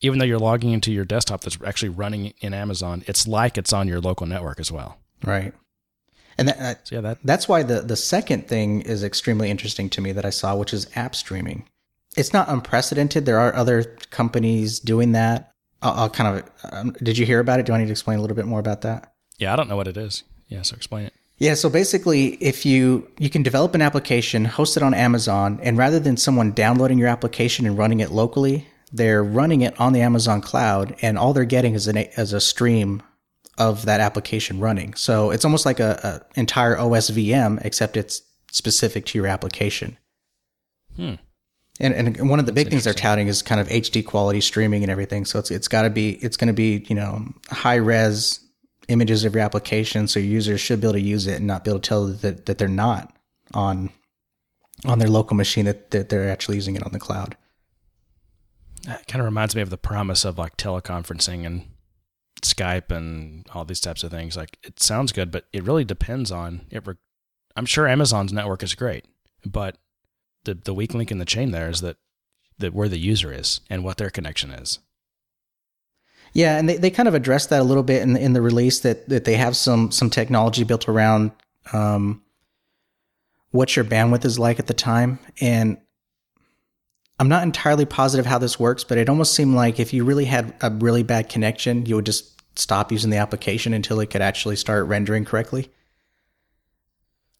even 0.00 0.18
though 0.18 0.24
you're 0.24 0.38
logging 0.38 0.70
into 0.70 0.92
your 0.92 1.04
desktop 1.04 1.40
that's 1.40 1.58
actually 1.66 1.88
running 1.90 2.34
in 2.40 2.54
Amazon, 2.54 3.02
it's 3.06 3.26
like 3.26 3.58
it's 3.58 3.72
on 3.72 3.88
your 3.88 4.00
local 4.00 4.26
network 4.26 4.60
as 4.60 4.70
well. 4.70 4.98
right? 5.24 5.52
And 6.36 6.48
that, 6.48 6.58
uh, 6.58 6.74
So 6.84 6.94
yeah, 6.94 7.00
that 7.00 7.18
that's 7.24 7.48
why 7.48 7.64
the 7.64 7.80
the 7.80 7.96
second 7.96 8.46
thing 8.46 8.82
is 8.82 9.02
extremely 9.02 9.50
interesting 9.50 9.90
to 9.90 10.00
me 10.00 10.12
that 10.12 10.24
I 10.24 10.30
saw, 10.30 10.54
which 10.54 10.72
is 10.72 10.86
app 10.94 11.16
streaming. 11.16 11.68
It's 12.16 12.32
not 12.32 12.48
unprecedented. 12.48 13.26
There 13.26 13.38
are 13.40 13.54
other 13.54 13.96
companies 14.10 14.78
doing 14.78 15.12
that. 15.12 15.50
I'll, 15.82 15.92
I'll 15.92 16.10
kind 16.10 16.38
of. 16.38 16.50
Um, 16.72 16.92
did 17.02 17.18
you 17.18 17.26
hear 17.26 17.40
about 17.40 17.58
it? 17.60 17.66
Do 17.66 17.72
I 17.72 17.78
need 17.78 17.86
to 17.86 17.90
explain 17.90 18.18
a 18.18 18.20
little 18.20 18.36
bit 18.36 18.46
more 18.46 18.60
about 18.60 18.82
that? 18.82 19.12
yeah, 19.38 19.52
I 19.52 19.56
don't 19.56 19.68
know 19.68 19.76
what 19.76 19.88
it 19.88 19.96
is. 19.96 20.22
Yeah, 20.48 20.62
so 20.62 20.74
explain 20.76 21.06
it. 21.06 21.12
Yeah, 21.38 21.54
so 21.54 21.70
basically 21.70 22.34
if 22.34 22.66
you 22.66 23.08
you 23.18 23.30
can 23.30 23.42
develop 23.42 23.74
an 23.74 23.82
application, 23.82 24.44
host 24.44 24.76
it 24.76 24.82
on 24.82 24.92
Amazon, 24.92 25.60
and 25.62 25.78
rather 25.78 26.00
than 26.00 26.16
someone 26.16 26.52
downloading 26.52 26.98
your 26.98 27.08
application 27.08 27.64
and 27.64 27.78
running 27.78 28.00
it 28.00 28.10
locally, 28.10 28.66
they're 28.92 29.22
running 29.22 29.60
it 29.60 29.78
on 29.80 29.92
the 29.92 30.00
Amazon 30.00 30.40
cloud 30.40 30.96
and 31.00 31.16
all 31.16 31.32
they're 31.32 31.44
getting 31.44 31.74
is 31.74 31.86
an 31.86 31.96
as 32.16 32.32
a 32.32 32.40
stream 32.40 33.02
of 33.56 33.84
that 33.84 34.00
application 34.00 34.60
running. 34.60 34.94
So 34.94 35.30
it's 35.30 35.44
almost 35.44 35.66
like 35.66 35.80
a, 35.80 36.22
a 36.34 36.40
entire 36.40 36.76
OS 36.76 37.10
VM 37.10 37.64
except 37.64 37.96
it's 37.96 38.22
specific 38.50 39.06
to 39.06 39.18
your 39.18 39.26
application. 39.26 39.96
Hmm. 40.96 41.14
And, 41.80 41.94
and 41.94 42.28
one 42.28 42.40
of 42.40 42.46
the 42.46 42.52
big 42.52 42.70
things 42.70 42.84
they're 42.84 42.94
touting 42.94 43.28
is 43.28 43.40
kind 43.40 43.60
of 43.60 43.68
HD 43.68 44.04
quality 44.04 44.40
streaming 44.40 44.82
and 44.82 44.90
everything. 44.90 45.24
So 45.24 45.38
it's 45.38 45.52
it's 45.52 45.68
got 45.68 45.82
to 45.82 45.90
be 45.90 46.12
it's 46.14 46.36
going 46.36 46.48
to 46.48 46.52
be 46.54 46.84
you 46.88 46.96
know 46.96 47.24
high 47.50 47.76
res 47.76 48.40
images 48.88 49.24
of 49.24 49.34
your 49.34 49.44
application, 49.44 50.08
so 50.08 50.18
your 50.18 50.32
users 50.32 50.60
should 50.60 50.80
be 50.80 50.86
able 50.86 50.94
to 50.94 51.00
use 51.00 51.26
it 51.26 51.36
and 51.36 51.46
not 51.46 51.64
be 51.64 51.70
able 51.70 51.80
to 51.80 51.88
tell 51.88 52.06
that, 52.06 52.46
that 52.46 52.58
they're 52.58 52.68
not 52.68 53.14
on 53.54 53.90
on 54.84 55.00
their 55.00 55.08
local 55.08 55.36
machine 55.36 55.64
that, 55.64 55.90
that 55.90 56.08
they're 56.08 56.30
actually 56.30 56.54
using 56.54 56.76
it 56.76 56.84
on 56.84 56.92
the 56.92 57.00
cloud. 57.00 57.36
That 58.84 59.08
kind 59.08 59.20
of 59.20 59.24
reminds 59.24 59.56
me 59.56 59.62
of 59.62 59.70
the 59.70 59.76
promise 59.76 60.24
of 60.24 60.38
like 60.38 60.56
teleconferencing 60.56 61.44
and 61.44 61.66
Skype 62.42 62.92
and 62.92 63.44
all 63.52 63.64
these 63.64 63.80
types 63.80 64.04
of 64.04 64.10
things. 64.10 64.36
Like 64.36 64.56
it 64.62 64.80
sounds 64.80 65.12
good, 65.12 65.30
but 65.30 65.46
it 65.52 65.64
really 65.64 65.84
depends 65.84 66.30
on 66.30 66.62
it. 66.70 66.86
Re- 66.86 66.94
I'm 67.56 67.66
sure 67.66 67.88
Amazon's 67.88 68.32
network 68.32 68.62
is 68.62 68.74
great, 68.74 69.06
but 69.44 69.76
the 70.44 70.54
the 70.54 70.74
weak 70.74 70.94
link 70.94 71.10
in 71.10 71.18
the 71.18 71.24
chain 71.24 71.50
there 71.50 71.68
is 71.68 71.80
that 71.80 71.96
that 72.58 72.74
where 72.74 72.88
the 72.88 72.98
user 72.98 73.32
is 73.32 73.60
and 73.68 73.82
what 73.82 73.96
their 73.96 74.10
connection 74.10 74.50
is. 74.50 74.78
Yeah, 76.38 76.56
and 76.56 76.68
they, 76.68 76.76
they 76.76 76.90
kind 76.90 77.08
of 77.08 77.16
addressed 77.16 77.50
that 77.50 77.60
a 77.60 77.64
little 77.64 77.82
bit 77.82 78.00
in 78.00 78.12
the, 78.12 78.20
in 78.20 78.32
the 78.32 78.40
release 78.40 78.78
that 78.80 79.08
that 79.08 79.24
they 79.24 79.34
have 79.34 79.56
some 79.56 79.90
some 79.90 80.08
technology 80.08 80.62
built 80.62 80.88
around 80.88 81.32
um, 81.72 82.22
what 83.50 83.74
your 83.74 83.84
bandwidth 83.84 84.24
is 84.24 84.38
like 84.38 84.60
at 84.60 84.68
the 84.68 84.72
time, 84.72 85.18
and 85.40 85.78
I'm 87.18 87.28
not 87.28 87.42
entirely 87.42 87.86
positive 87.86 88.24
how 88.24 88.38
this 88.38 88.56
works, 88.56 88.84
but 88.84 88.98
it 88.98 89.08
almost 89.08 89.34
seemed 89.34 89.56
like 89.56 89.80
if 89.80 89.92
you 89.92 90.04
really 90.04 90.26
had 90.26 90.54
a 90.60 90.70
really 90.70 91.02
bad 91.02 91.28
connection, 91.28 91.86
you 91.86 91.96
would 91.96 92.06
just 92.06 92.40
stop 92.56 92.92
using 92.92 93.10
the 93.10 93.16
application 93.16 93.74
until 93.74 93.98
it 93.98 94.10
could 94.10 94.22
actually 94.22 94.54
start 94.54 94.86
rendering 94.86 95.24
correctly. 95.24 95.72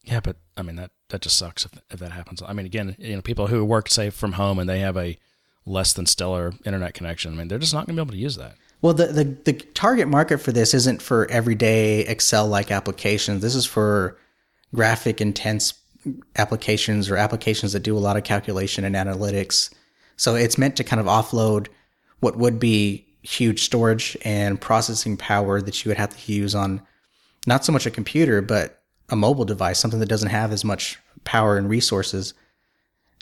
Yeah, 0.03 0.19
but 0.19 0.39
I 0.57 0.63
mean 0.63 0.75
that 0.75 0.91
that 1.11 1.21
just 1.21 1.39
sucks 1.39 1.65
if, 1.65 1.71
if 1.89 2.01
that 2.01 2.11
happens. 2.11 2.43
I 2.43 2.53
mean, 2.53 2.67
again, 2.67 2.97
you 2.99 3.15
know, 3.15 3.23
people 3.23 3.47
who 3.47 3.65
work 3.65 3.91
say 3.91 4.11
from 4.11 4.33
home 4.33 4.59
and 4.59 4.69
they 4.69 4.81
have 4.81 4.97
a 4.97 5.17
less 5.65 5.93
than 5.93 6.07
stellar 6.07 6.53
internet 6.65 6.95
connection. 6.95 7.35
I 7.35 7.37
mean, 7.37 7.47
they're 7.47 7.61
just 7.61 7.75
not 7.75 7.87
going 7.87 7.95
to 7.95 8.03
be 8.03 8.05
able 8.05 8.17
to 8.17 8.21
use 8.21 8.35
that. 8.35 8.57
Well, 8.81 8.95
the, 8.95 9.07
the, 9.07 9.25
the 9.25 9.53
target 9.53 10.09
market 10.09 10.39
for 10.39 10.53
this 10.53 10.73
isn't 10.73 11.03
for 11.03 11.29
everyday 11.31 12.01
Excel 12.01 12.47
like 12.47 12.71
applications. 12.71 13.43
This 13.43 13.55
is 13.55 13.67
for 13.67 14.17
graphic 14.75 15.21
intense 15.21 15.75
applications 16.37 17.11
or 17.11 17.17
applications 17.17 17.73
that 17.73 17.81
do 17.81 17.97
a 17.97 17.99
lot 17.99 18.17
of 18.17 18.25
calculation 18.25 18.85
and 18.85 18.95
analytics. 18.95 19.73
So 20.17 20.35
it's 20.35 20.59
meant 20.59 20.77
to 20.77 20.85
kind 20.85 21.01
of 21.01 21.07
offload 21.07 21.69
what 22.21 22.37
would 22.37 22.59
be 22.61 23.07
huge 23.23 23.65
storage 23.65 24.17
and 24.25 24.61
processing 24.61 25.17
power 25.17 25.61
that 25.61 25.85
you 25.85 25.89
would 25.89 25.99
have 25.99 26.17
to 26.17 26.33
use 26.33 26.55
on 26.55 26.81
not 27.47 27.65
so 27.65 27.73
much 27.73 27.87
a 27.87 27.91
computer, 27.91 28.41
but 28.41 28.83
a 29.09 29.17
mobile 29.17 29.45
device, 29.45 29.79
something 29.79 30.01
that 30.01 30.09
doesn't 30.09 30.31
have 30.31 30.53
as 30.53 30.65
much 30.65 30.99
power 31.25 31.57
and 31.57 31.69
resources. 31.69 32.35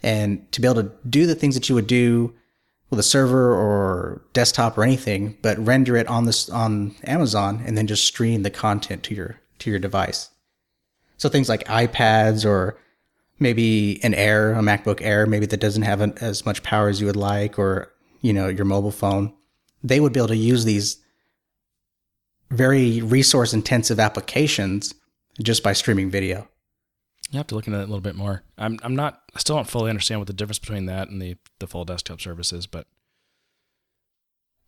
And 0.03 0.51
to 0.53 0.61
be 0.61 0.69
able 0.69 0.83
to 0.83 0.93
do 1.09 1.27
the 1.27 1.35
things 1.35 1.55
that 1.55 1.69
you 1.69 1.75
would 1.75 1.87
do 1.87 2.35
with 2.90 3.00
a 3.00 3.02
server 3.05 3.52
or 3.55 4.23
desktop 4.33 4.78
or 4.78 4.85
anything, 4.85 5.37
but 5.43 5.59
render 5.59 5.97
it 5.97 6.07
on 6.07 6.25
this 6.25 6.49
on 6.49 6.95
Amazon 7.05 7.62
and 7.66 7.76
then 7.76 7.87
just 7.87 8.07
stream 8.07 8.43
the 8.43 8.50
content 8.50 9.02
to 9.05 9.14
your 9.14 9.40
to 9.59 9.71
your 9.71 9.78
device. 9.78 10.31
So 11.16 11.28
things 11.28 11.49
like 11.49 11.64
iPads 11.64 12.49
or 12.49 12.78
maybe 13.38 14.00
an 14.02 14.14
Air, 14.14 14.52
a 14.52 14.61
MacBook 14.61 15.00
Air, 15.02 15.26
maybe 15.26 15.47
that 15.47 15.61
doesn't 15.61 15.83
have 15.83 16.00
an, 16.00 16.14
as 16.21 16.47
much 16.47 16.62
power 16.62 16.88
as 16.88 17.00
you 17.00 17.07
would 17.07 17.16
like, 17.16 17.59
or 17.59 17.93
you 18.21 18.33
know 18.33 18.49
your 18.49 18.64
mobile 18.64 18.93
phone, 18.93 19.33
they 19.83 20.00
would 20.00 20.12
be 20.12 20.21
able 20.21 20.28
to 20.28 20.37
use 20.37 20.64
these 20.64 20.99
very 22.50 23.00
resource 23.02 23.52
intensive 23.52 23.99
applications 23.99 24.95
just 25.43 25.62
by 25.62 25.73
streaming 25.73 26.11
video. 26.11 26.49
You 27.37 27.40
have 27.40 27.49
to 27.49 27.55
look 27.55 27.66
into 27.66 27.78
that 27.78 27.85
a 27.85 27.90
little 27.93 28.00
bit 28.00 28.14
more. 28.14 28.45
I'm 28.57 28.78
I'm 28.83 28.97
not 28.97 29.21
I 29.35 29.40
still 29.40 29.57
don't 29.57 29.69
fully 29.69 29.90
understand 29.90 30.23
what 30.23 30.26
the 30.26 30.33
difference 30.33 30.59
between 30.59 30.87
that 30.87 31.11
and 31.11 31.21
the 31.21 31.37
the 31.59 31.66
full 31.66 31.85
desktop 31.85 32.19
service 32.19 32.50
is, 32.50 32.66
but 32.66 32.87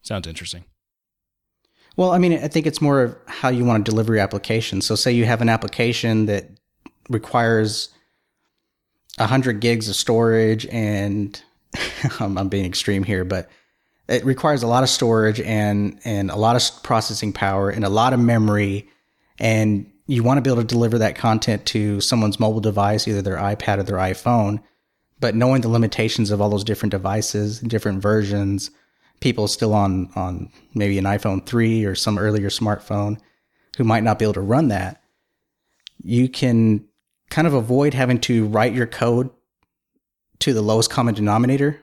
sounds 0.03 0.27
interesting. 0.27 0.65
Well, 1.97 2.11
I 2.11 2.19
mean, 2.19 2.35
I 2.35 2.47
think 2.47 2.67
it's 2.67 2.83
more 2.83 3.03
of 3.03 3.17
how 3.27 3.49
you 3.49 3.65
want 3.65 3.87
to 3.87 3.91
deliver 3.91 4.13
your 4.13 4.23
application. 4.23 4.83
So, 4.83 4.97
say 4.97 5.13
you 5.13 5.25
have 5.25 5.41
an 5.41 5.49
application 5.49 6.27
that 6.27 6.51
requires 7.09 7.89
100 9.17 9.61
gigs 9.61 9.89
of 9.89 9.97
storage, 9.97 10.67
and 10.67 11.43
I'm 12.21 12.51
being 12.51 12.67
extreme 12.67 13.03
here, 13.03 13.25
but 13.25 13.49
it 14.09 14.27
requires 14.27 14.63
a 14.63 14.67
lot 14.67 14.83
of 14.83 14.91
storage 14.91 15.41
and 15.41 15.99
and 16.05 16.31
a 16.31 16.37
lot 16.37 16.55
of 16.55 16.83
processing 16.83 17.33
power 17.33 17.71
and 17.71 17.83
a 17.83 17.89
lot 17.89 18.13
of 18.13 18.21
memory, 18.21 18.91
and 19.39 19.91
you 20.09 20.23
want 20.23 20.39
to 20.39 20.43
be 20.43 20.51
able 20.51 20.63
to 20.63 20.67
deliver 20.67 20.99
that 20.99 21.17
content 21.17 21.67
to 21.67 22.01
someone's 22.01 22.41
mobile 22.41 22.61
device, 22.61 23.07
either 23.07 23.21
their 23.21 23.37
iPad 23.37 23.79
or 23.79 23.83
their 23.83 23.99
iPhone. 23.99 24.61
But 25.21 25.35
knowing 25.35 25.61
the 25.61 25.69
limitations 25.69 26.31
of 26.31 26.41
all 26.41 26.49
those 26.49 26.65
different 26.65 26.93
devices, 26.93 27.61
different 27.61 28.01
versions, 28.01 28.71
people 29.21 29.47
still 29.49 29.75
on, 29.75 30.11
on 30.17 30.51
maybe 30.75 30.99
an 30.99 31.05
iPhone 31.05 31.45
3 31.45 31.85
or 31.85 31.95
some 31.95 32.19
earlier 32.19 32.49
smartphone 32.49 33.19
who 33.77 33.85
might 33.85 34.03
not 34.03 34.19
be 34.19 34.25
able 34.25 34.33
to 34.35 34.41
run 34.41 34.69
that, 34.69 35.03
you 36.03 36.27
can 36.29 36.87
kind 37.29 37.47
of 37.47 37.53
avoid 37.53 37.93
having 37.93 38.19
to 38.21 38.47
write 38.47 38.73
your 38.73 38.87
code 38.87 39.29
to 40.39 40.55
the 40.55 40.63
lowest 40.63 40.89
common 40.89 41.15
denominator 41.15 41.83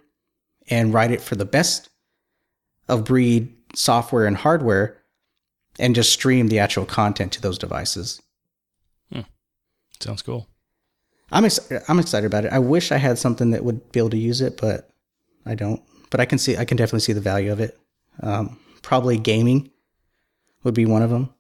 and 0.68 0.94
write 0.94 1.12
it 1.12 1.22
for 1.22 1.36
the 1.36 1.46
best 1.46 1.90
of 2.88 3.04
breed 3.04 3.56
software 3.76 4.26
and 4.26 4.38
hardware 4.38 4.98
and 5.80 5.96
just 5.96 6.12
stream 6.12 6.48
the 6.48 6.60
actual 6.60 6.86
content 6.86 7.32
to 7.34 7.42
those 7.42 7.58
devices. 7.58 8.22
Hmm. 9.12 9.22
Sounds 10.00 10.22
cool. 10.22 10.48
I'm 11.32 11.46
ex- 11.46 11.72
I'm 11.88 12.00
excited 12.00 12.28
about 12.28 12.46
it. 12.46 12.54
I 12.54 12.60
wish 12.60 12.92
I 12.92 12.98
had 12.98 13.18
something 13.18 13.52
that 13.52 13.64
would 13.64 13.92
be 13.92 14.00
able 14.00 14.12
to 14.12 14.18
use 14.18 14.42
it, 14.42 14.60
but 14.60 14.90
I 15.46 15.56
don't. 15.56 15.82
But 16.10 16.20
I 16.20 16.26
can 16.26 16.38
see 16.38 16.58
I 16.58 16.66
can 16.66 16.78
definitely 16.78 17.02
see 17.02 17.14
the 17.14 17.22
value 17.22 17.52
of 17.52 17.60
it. 17.60 17.78
Um, 18.22 18.60
probably 18.82 19.18
gaming 19.18 19.72
would 20.64 20.74
be 20.74 20.86
one 20.86 21.02
of 21.02 21.10
them. 21.10 21.34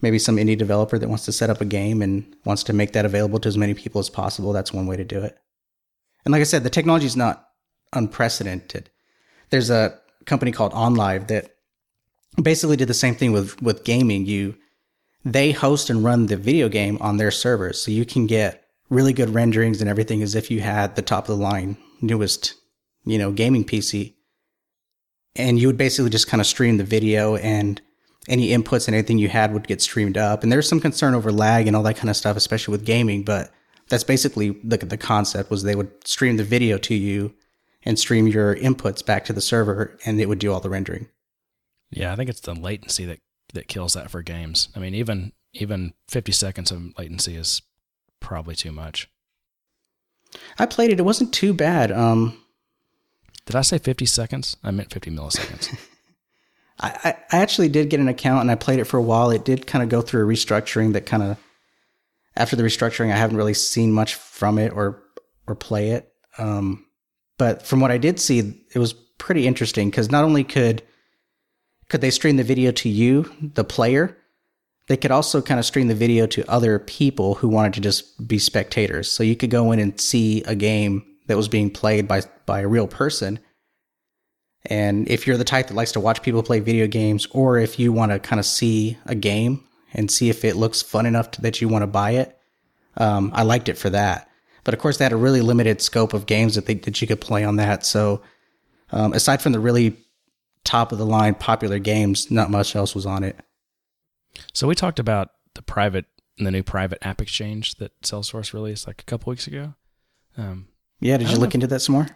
Maybe 0.00 0.18
some 0.18 0.36
indie 0.36 0.56
developer 0.56 0.98
that 0.98 1.08
wants 1.08 1.24
to 1.24 1.32
set 1.32 1.50
up 1.50 1.60
a 1.60 1.64
game 1.64 2.02
and 2.02 2.36
wants 2.44 2.62
to 2.64 2.72
make 2.72 2.92
that 2.92 3.04
available 3.04 3.40
to 3.40 3.48
as 3.48 3.58
many 3.58 3.74
people 3.74 3.98
as 3.98 4.08
possible. 4.08 4.52
That's 4.52 4.72
one 4.72 4.86
way 4.86 4.96
to 4.96 5.04
do 5.04 5.22
it. 5.22 5.36
And 6.24 6.32
like 6.32 6.40
I 6.40 6.44
said, 6.44 6.62
the 6.62 6.70
technology 6.70 7.06
is 7.06 7.16
not 7.16 7.48
unprecedented. 7.92 8.90
There's 9.50 9.70
a 9.70 9.98
company 10.24 10.52
called 10.52 10.72
OnLive 10.72 11.28
that 11.28 11.56
basically 12.42 12.76
did 12.76 12.88
the 12.88 12.94
same 12.94 13.14
thing 13.14 13.32
with 13.32 13.60
with 13.62 13.84
gaming. 13.84 14.26
You 14.26 14.56
they 15.24 15.52
host 15.52 15.90
and 15.90 16.04
run 16.04 16.26
the 16.26 16.36
video 16.36 16.68
game 16.68 16.98
on 17.00 17.16
their 17.16 17.30
servers, 17.30 17.82
so 17.82 17.90
you 17.90 18.04
can 18.04 18.26
get 18.26 18.64
really 18.88 19.12
good 19.12 19.30
renderings 19.30 19.80
and 19.80 19.90
everything 19.90 20.22
as 20.22 20.34
if 20.34 20.50
you 20.50 20.60
had 20.60 20.96
the 20.96 21.02
top 21.02 21.28
of 21.28 21.36
the 21.36 21.42
line 21.42 21.76
newest, 22.00 22.54
you 23.04 23.18
know, 23.18 23.32
gaming 23.32 23.64
PC. 23.64 24.14
And 25.36 25.58
you 25.58 25.66
would 25.66 25.76
basically 25.76 26.10
just 26.10 26.28
kind 26.28 26.40
of 26.40 26.46
stream 26.46 26.78
the 26.78 26.84
video 26.84 27.36
and 27.36 27.80
any 28.28 28.48
inputs 28.48 28.88
and 28.88 28.94
anything 28.94 29.18
you 29.18 29.28
had 29.28 29.52
would 29.52 29.66
get 29.66 29.80
streamed 29.80 30.16
up. 30.16 30.42
And 30.42 30.50
there's 30.50 30.68
some 30.68 30.80
concern 30.80 31.14
over 31.14 31.30
lag 31.32 31.66
and 31.66 31.76
all 31.76 31.82
that 31.84 31.96
kind 31.96 32.10
of 32.10 32.16
stuff, 32.16 32.36
especially 32.36 32.72
with 32.72 32.84
gaming, 32.84 33.22
but 33.22 33.50
that's 33.88 34.04
basically 34.04 34.50
the, 34.62 34.78
the 34.78 34.96
concept 34.96 35.50
was 35.50 35.62
they 35.62 35.74
would 35.74 36.06
stream 36.06 36.36
the 36.36 36.44
video 36.44 36.78
to 36.78 36.94
you 36.94 37.34
and 37.84 37.98
stream 37.98 38.26
your 38.26 38.54
inputs 38.56 39.04
back 39.04 39.24
to 39.24 39.32
the 39.32 39.40
server 39.40 39.98
and 40.04 40.20
it 40.20 40.28
would 40.28 40.38
do 40.38 40.52
all 40.52 40.60
the 40.60 40.70
rendering. 40.70 41.08
Yeah, 41.90 42.12
I 42.12 42.16
think 42.16 42.30
it's 42.30 42.40
the 42.40 42.54
latency 42.54 43.04
that 43.06 43.20
that 43.54 43.68
kills 43.68 43.94
that 43.94 44.10
for 44.10 44.22
games. 44.22 44.68
I 44.76 44.78
mean, 44.78 44.94
even 44.94 45.32
even 45.54 45.94
50 46.08 46.32
seconds 46.32 46.70
of 46.70 46.96
latency 46.98 47.36
is 47.36 47.62
probably 48.20 48.54
too 48.54 48.72
much. 48.72 49.10
I 50.58 50.66
played 50.66 50.90
it; 50.90 51.00
it 51.00 51.04
wasn't 51.04 51.32
too 51.32 51.54
bad. 51.54 51.90
Um, 51.90 52.42
Did 53.46 53.56
I 53.56 53.62
say 53.62 53.78
50 53.78 54.04
seconds? 54.06 54.56
I 54.62 54.70
meant 54.70 54.92
50 54.92 55.10
milliseconds. 55.10 55.78
I, 56.80 57.16
I 57.32 57.36
actually 57.38 57.68
did 57.68 57.90
get 57.90 57.98
an 57.98 58.08
account 58.08 58.42
and 58.42 58.50
I 58.50 58.54
played 58.54 58.78
it 58.78 58.84
for 58.84 58.98
a 58.98 59.02
while. 59.02 59.30
It 59.30 59.44
did 59.44 59.66
kind 59.66 59.82
of 59.82 59.88
go 59.88 60.00
through 60.00 60.24
a 60.24 60.32
restructuring 60.32 60.92
that 60.92 61.06
kind 61.06 61.22
of 61.24 61.38
after 62.36 62.54
the 62.54 62.62
restructuring, 62.62 63.12
I 63.12 63.16
haven't 63.16 63.36
really 63.36 63.54
seen 63.54 63.92
much 63.92 64.14
from 64.14 64.58
it 64.58 64.72
or 64.72 65.02
or 65.46 65.54
play 65.54 65.90
it. 65.90 66.12
Um, 66.38 66.86
but 67.36 67.66
from 67.66 67.80
what 67.80 67.90
I 67.90 67.98
did 67.98 68.20
see, 68.20 68.64
it 68.72 68.78
was 68.78 68.92
pretty 68.92 69.46
interesting 69.46 69.90
because 69.90 70.10
not 70.10 70.24
only 70.24 70.44
could 70.44 70.82
could 71.88 72.00
they 72.00 72.10
stream 72.10 72.36
the 72.36 72.44
video 72.44 72.70
to 72.72 72.88
you, 72.88 73.30
the 73.40 73.64
player? 73.64 74.16
They 74.88 74.96
could 74.96 75.10
also 75.10 75.42
kind 75.42 75.60
of 75.60 75.66
stream 75.66 75.88
the 75.88 75.94
video 75.94 76.26
to 76.26 76.50
other 76.50 76.78
people 76.78 77.34
who 77.34 77.48
wanted 77.48 77.74
to 77.74 77.80
just 77.80 78.26
be 78.26 78.38
spectators. 78.38 79.10
So 79.10 79.22
you 79.22 79.36
could 79.36 79.50
go 79.50 79.72
in 79.72 79.78
and 79.78 80.00
see 80.00 80.42
a 80.44 80.54
game 80.54 81.04
that 81.26 81.36
was 81.36 81.48
being 81.48 81.70
played 81.70 82.08
by 82.08 82.22
by 82.46 82.60
a 82.60 82.68
real 82.68 82.86
person. 82.86 83.38
And 84.64 85.08
if 85.08 85.26
you're 85.26 85.36
the 85.36 85.44
type 85.44 85.68
that 85.68 85.74
likes 85.74 85.92
to 85.92 86.00
watch 86.00 86.22
people 86.22 86.42
play 86.42 86.60
video 86.60 86.86
games, 86.86 87.26
or 87.30 87.58
if 87.58 87.78
you 87.78 87.92
want 87.92 88.12
to 88.12 88.18
kind 88.18 88.40
of 88.40 88.46
see 88.46 88.98
a 89.06 89.14
game 89.14 89.64
and 89.94 90.10
see 90.10 90.30
if 90.30 90.44
it 90.44 90.56
looks 90.56 90.82
fun 90.82 91.06
enough 91.06 91.30
to, 91.32 91.42
that 91.42 91.60
you 91.60 91.68
want 91.68 91.82
to 91.82 91.86
buy 91.86 92.12
it, 92.12 92.38
um, 92.96 93.30
I 93.34 93.42
liked 93.44 93.68
it 93.68 93.78
for 93.78 93.90
that. 93.90 94.28
But 94.64 94.74
of 94.74 94.80
course, 94.80 94.98
they 94.98 95.04
had 95.04 95.12
a 95.12 95.16
really 95.16 95.40
limited 95.40 95.80
scope 95.80 96.12
of 96.12 96.26
games 96.26 96.54
that 96.56 96.66
they, 96.66 96.74
that 96.74 97.00
you 97.00 97.06
could 97.06 97.20
play 97.20 97.44
on 97.44 97.56
that. 97.56 97.86
So 97.86 98.20
um, 98.90 99.12
aside 99.12 99.40
from 99.40 99.52
the 99.52 99.60
really 99.60 99.96
top 100.64 100.92
of 100.92 100.98
the 100.98 101.06
line 101.06 101.34
popular 101.34 101.78
games, 101.78 102.30
not 102.30 102.50
much 102.50 102.74
else 102.76 102.94
was 102.94 103.06
on 103.06 103.24
it. 103.24 103.38
So 104.52 104.66
we 104.68 104.74
talked 104.74 104.98
about 104.98 105.30
the 105.54 105.62
private, 105.62 106.06
the 106.36 106.50
new 106.50 106.62
private 106.62 106.98
app 107.02 107.20
exchange 107.20 107.76
that 107.76 107.98
Salesforce 108.02 108.52
released 108.52 108.86
like 108.86 109.00
a 109.00 109.04
couple 109.04 109.30
weeks 109.30 109.46
ago. 109.46 109.74
Um, 110.36 110.68
yeah, 111.00 111.16
did 111.16 111.30
you 111.30 111.36
look 111.36 111.54
into 111.54 111.66
that 111.66 111.80
some 111.80 111.94
more? 111.94 112.06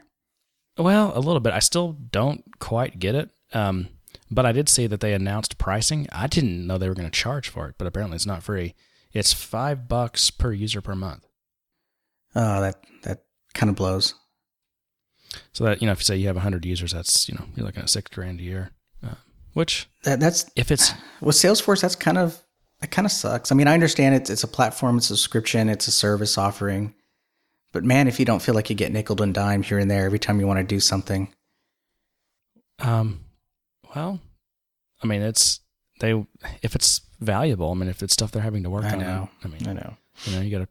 Well, 0.78 1.12
a 1.14 1.20
little 1.20 1.40
bit. 1.40 1.52
I 1.52 1.58
still 1.58 1.92
don't 1.92 2.44
quite 2.58 2.98
get 2.98 3.14
it. 3.14 3.30
Um, 3.52 3.88
But 4.30 4.46
I 4.46 4.52
did 4.52 4.68
see 4.68 4.86
that 4.86 5.00
they 5.00 5.12
announced 5.12 5.58
pricing. 5.58 6.06
I 6.12 6.26
didn't 6.26 6.66
know 6.66 6.78
they 6.78 6.88
were 6.88 6.94
going 6.94 7.10
to 7.10 7.18
charge 7.18 7.48
for 7.48 7.68
it, 7.68 7.74
but 7.78 7.86
apparently 7.86 8.16
it's 8.16 8.26
not 8.26 8.42
free. 8.42 8.74
It's 9.12 9.32
five 9.32 9.88
bucks 9.88 10.30
per 10.30 10.52
user 10.52 10.80
per 10.80 10.94
month. 10.94 11.26
Oh, 12.34 12.60
that 12.62 12.82
that 13.02 13.24
kind 13.52 13.68
of 13.68 13.76
blows. 13.76 14.14
So 15.52 15.64
that 15.64 15.80
you 15.80 15.86
know, 15.86 15.92
if 15.92 16.00
you 16.00 16.04
say 16.04 16.16
you 16.16 16.26
have 16.28 16.36
hundred 16.36 16.64
users, 16.64 16.92
that's 16.92 17.28
you 17.28 17.34
know 17.34 17.44
you're 17.56 17.66
looking 17.66 17.82
at 17.82 17.90
six 17.90 18.10
grand 18.10 18.40
a 18.40 18.42
year. 18.42 18.70
Uh, 19.04 19.14
which 19.54 19.88
That 20.04 20.20
that's 20.20 20.50
if 20.56 20.70
it's 20.70 20.92
with 21.20 21.36
Salesforce. 21.36 21.80
That's 21.80 21.96
kind 21.96 22.18
of 22.18 22.42
that 22.80 22.90
kind 22.90 23.06
of 23.06 23.12
sucks. 23.12 23.52
I 23.52 23.54
mean, 23.54 23.68
I 23.68 23.74
understand 23.74 24.14
it's 24.14 24.30
it's 24.30 24.44
a 24.44 24.48
platform, 24.48 24.98
it's 24.98 25.10
a 25.10 25.16
subscription, 25.16 25.68
it's 25.68 25.88
a 25.88 25.92
service 25.92 26.36
offering. 26.38 26.94
But 27.72 27.84
man, 27.84 28.06
if 28.06 28.18
you 28.18 28.26
don't 28.26 28.42
feel 28.42 28.54
like 28.54 28.68
you 28.68 28.76
get 28.76 28.92
nickel 28.92 29.22
and 29.22 29.32
dime 29.32 29.62
here 29.62 29.78
and 29.78 29.90
there 29.90 30.04
every 30.04 30.18
time 30.18 30.38
you 30.40 30.46
want 30.46 30.58
to 30.58 30.64
do 30.64 30.78
something, 30.78 31.32
um, 32.80 33.24
well, 33.94 34.20
I 35.02 35.06
mean, 35.06 35.22
it's 35.22 35.60
they 36.00 36.26
if 36.62 36.74
it's 36.74 37.00
valuable. 37.20 37.70
I 37.70 37.74
mean, 37.74 37.88
if 37.88 38.02
it's 38.02 38.12
stuff 38.12 38.30
they're 38.32 38.42
having 38.42 38.64
to 38.64 38.70
work 38.70 38.84
I 38.84 38.92
on. 38.92 38.98
know. 38.98 39.28
I 39.42 39.48
mean, 39.48 39.66
I 39.66 39.72
know 39.72 39.96
you 40.24 40.36
know, 40.36 40.40
you 40.42 40.50
got 40.50 40.64
to 40.64 40.68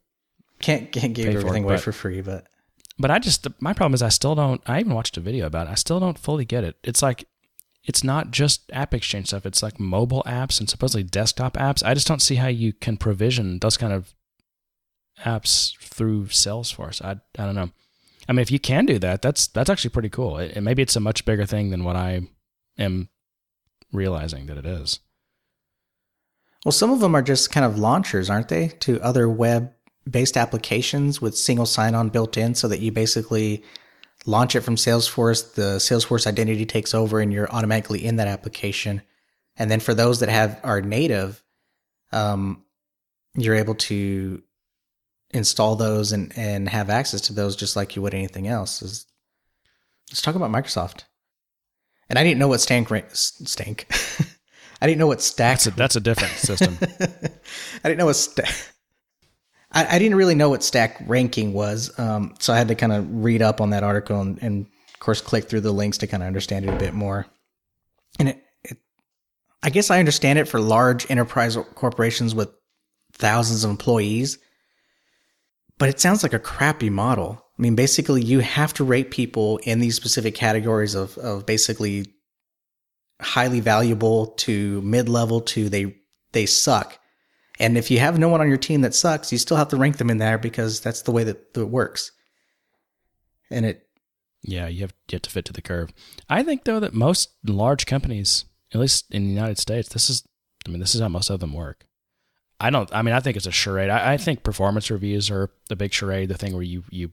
can't 0.59 0.91
can't 0.91 1.13
give 1.13 1.35
everything 1.35 1.63
away 1.63 1.77
for 1.77 1.91
free, 1.91 2.21
but 2.21 2.45
But 3.01 3.11
I 3.11 3.19
just 3.19 3.47
my 3.59 3.73
problem 3.73 3.93
is 3.95 4.01
I 4.01 4.09
still 4.09 4.35
don't. 4.35 4.61
I 4.67 4.79
even 4.79 4.93
watched 4.93 5.17
a 5.17 5.21
video 5.21 5.47
about 5.47 5.67
it. 5.67 5.71
I 5.71 5.75
still 5.75 5.99
don't 5.99 6.19
fully 6.19 6.45
get 6.45 6.63
it. 6.63 6.77
It's 6.83 7.01
like 7.01 7.27
it's 7.83 8.03
not 8.03 8.31
just 8.31 8.71
App 8.71 8.93
Exchange 8.93 9.27
stuff. 9.27 9.45
It's 9.45 9.63
like 9.63 9.79
mobile 9.79 10.23
apps 10.27 10.59
and 10.59 10.69
supposedly 10.69 11.03
desktop 11.03 11.53
apps. 11.53 11.83
I 11.83 11.95
just 11.95 12.07
don't 12.07 12.21
see 12.21 12.35
how 12.35 12.47
you 12.47 12.73
can 12.73 12.97
provision 12.97 13.59
those 13.59 13.75
kind 13.75 13.91
of 13.91 14.13
apps 15.23 15.75
through 15.77 16.25
Salesforce. 16.25 17.03
I 17.03 17.17
I 17.41 17.45
don't 17.45 17.55
know. 17.55 17.71
I 18.29 18.33
mean, 18.33 18.41
if 18.41 18.51
you 18.51 18.59
can 18.59 18.85
do 18.85 18.99
that, 18.99 19.21
that's 19.21 19.47
that's 19.47 19.69
actually 19.69 19.89
pretty 19.89 20.09
cool. 20.09 20.37
It, 20.37 20.53
and 20.55 20.63
maybe 20.63 20.83
it's 20.83 20.95
a 20.95 21.01
much 21.01 21.25
bigger 21.25 21.45
thing 21.45 21.71
than 21.71 21.83
what 21.83 21.95
I 21.95 22.21
am 22.77 23.09
realizing 23.91 24.45
that 24.45 24.57
it 24.57 24.65
is. 24.65 24.99
well, 26.63 26.71
some 26.71 26.91
of 26.91 26.99
them 26.99 27.15
are 27.15 27.21
just 27.21 27.51
kind 27.51 27.65
of 27.65 27.79
launchers, 27.79 28.29
aren't 28.29 28.49
they, 28.49 28.69
to 28.81 29.01
other 29.01 29.27
web-based 30.05 30.37
applications 30.37 31.21
with 31.21 31.37
single 31.37 31.65
sign-on 31.65 32.09
built 32.09 32.37
in, 32.37 32.55
so 32.55 32.67
that 32.67 32.79
you 32.79 32.91
basically 32.91 33.63
launch 34.25 34.55
it 34.55 34.61
from 34.61 34.75
Salesforce. 34.75 35.53
The 35.53 35.77
Salesforce 35.77 36.27
identity 36.27 36.65
takes 36.65 36.93
over, 36.93 37.19
and 37.19 37.31
you're 37.31 37.51
automatically 37.51 38.03
in 38.03 38.17
that 38.17 38.27
application. 38.27 39.01
And 39.57 39.69
then 39.69 39.79
for 39.79 39.93
those 39.93 40.19
that 40.19 40.29
have 40.29 40.59
are 40.63 40.81
native, 40.81 41.43
um, 42.11 42.63
you're 43.35 43.55
able 43.55 43.75
to 43.75 44.41
install 45.33 45.75
those 45.75 46.11
and 46.11 46.33
and 46.37 46.67
have 46.67 46.89
access 46.89 47.21
to 47.21 47.33
those 47.33 47.55
just 47.55 47.75
like 47.75 47.95
you 47.95 48.01
would 48.01 48.13
anything 48.13 48.47
else. 48.47 48.81
Is 48.81 49.05
let's 50.09 50.21
talk 50.21 50.35
about 50.35 50.51
Microsoft. 50.51 51.03
And 52.09 52.19
I 52.19 52.23
didn't 52.23 52.39
know 52.39 52.49
what 52.49 52.59
stank 52.59 52.89
stank. 53.13 53.87
I 54.81 54.87
didn't 54.87 54.99
know 54.99 55.07
what 55.07 55.21
stack. 55.21 55.59
That's 55.59 55.67
a, 55.67 55.71
that's 55.71 55.95
a 55.95 55.99
different 56.01 56.33
system. 56.33 56.77
I 57.83 57.87
didn't 57.87 57.99
know 57.99 58.07
what 58.07 58.15
stack. 58.15 58.53
I, 59.73 59.95
I 59.95 59.99
didn't 59.99 60.17
really 60.17 60.35
know 60.35 60.49
what 60.49 60.63
stack 60.63 61.01
ranking 61.07 61.53
was, 61.53 61.97
um, 61.99 62.35
so 62.39 62.53
I 62.53 62.57
had 62.57 62.67
to 62.69 62.75
kind 62.75 62.91
of 62.91 63.07
read 63.09 63.41
up 63.41 63.61
on 63.61 63.71
that 63.71 63.83
article 63.83 64.19
and, 64.21 64.41
and, 64.41 64.65
of 64.93 64.99
course, 64.99 65.21
click 65.21 65.49
through 65.49 65.61
the 65.61 65.71
links 65.71 65.97
to 65.99 66.07
kind 66.07 66.21
of 66.23 66.27
understand 66.27 66.65
it 66.65 66.73
a 66.73 66.77
bit 66.77 66.93
more. 66.93 67.25
And 68.19 68.29
it, 68.29 68.43
it, 68.63 68.77
I 69.63 69.69
guess 69.69 69.89
I 69.89 69.99
understand 69.99 70.39
it 70.39 70.47
for 70.47 70.59
large 70.59 71.09
enterprise 71.09 71.57
corporations 71.75 72.35
with 72.35 72.49
thousands 73.13 73.63
of 73.63 73.69
employees, 73.69 74.37
but 75.77 75.89
it 75.89 75.99
sounds 75.99 76.23
like 76.23 76.33
a 76.33 76.39
crappy 76.39 76.89
model. 76.89 77.43
I 77.57 77.61
mean, 77.61 77.75
basically, 77.75 78.23
you 78.23 78.39
have 78.39 78.73
to 78.75 78.83
rate 78.83 79.11
people 79.11 79.57
in 79.63 79.79
these 79.79 79.95
specific 79.95 80.35
categories 80.35 80.95
of 80.95 81.17
of 81.17 81.45
basically 81.45 82.07
highly 83.21 83.59
valuable 83.59 84.27
to 84.27 84.81
mid 84.81 85.07
level 85.07 85.41
to 85.41 85.69
they 85.69 85.95
they 86.31 86.45
suck. 86.45 86.97
And 87.61 87.77
if 87.77 87.91
you 87.91 87.99
have 87.99 88.17
no 88.17 88.27
one 88.27 88.41
on 88.41 88.49
your 88.49 88.57
team 88.57 88.81
that 88.81 88.95
sucks, 88.95 89.31
you 89.31 89.37
still 89.37 89.55
have 89.55 89.67
to 89.67 89.77
rank 89.77 89.97
them 89.97 90.09
in 90.09 90.17
there 90.17 90.39
because 90.39 90.79
that's 90.79 91.03
the 91.03 91.11
way 91.11 91.23
that, 91.23 91.53
that 91.53 91.61
it 91.61 91.69
works. 91.69 92.11
And 93.51 93.65
it 93.67 93.87
Yeah, 94.41 94.67
you 94.67 94.81
have 94.81 94.93
have 95.11 95.21
to 95.21 95.29
fit 95.29 95.45
to 95.45 95.53
the 95.53 95.61
curve. 95.61 95.91
I 96.27 96.41
think 96.41 96.63
though 96.63 96.79
that 96.79 96.95
most 96.95 97.29
large 97.45 97.85
companies, 97.85 98.45
at 98.73 98.79
least 98.79 99.05
in 99.13 99.23
the 99.25 99.33
United 99.33 99.59
States, 99.59 99.89
this 99.89 100.09
is 100.09 100.23
I 100.65 100.69
mean, 100.69 100.79
this 100.79 100.95
is 100.95 101.01
how 101.01 101.07
most 101.07 101.29
of 101.29 101.39
them 101.39 101.53
work. 101.53 101.85
I 102.59 102.71
don't 102.71 102.89
I 102.91 103.03
mean 103.03 103.13
I 103.13 103.19
think 103.19 103.37
it's 103.37 103.45
a 103.45 103.51
charade. 103.51 103.91
I, 103.91 104.13
I 104.13 104.17
think 104.17 104.41
performance 104.41 104.89
reviews 104.89 105.29
are 105.29 105.51
the 105.69 105.75
big 105.75 105.93
charade, 105.93 106.29
the 106.29 106.37
thing 106.37 106.53
where 106.53 106.63
you 106.63 106.83
you 106.89 107.11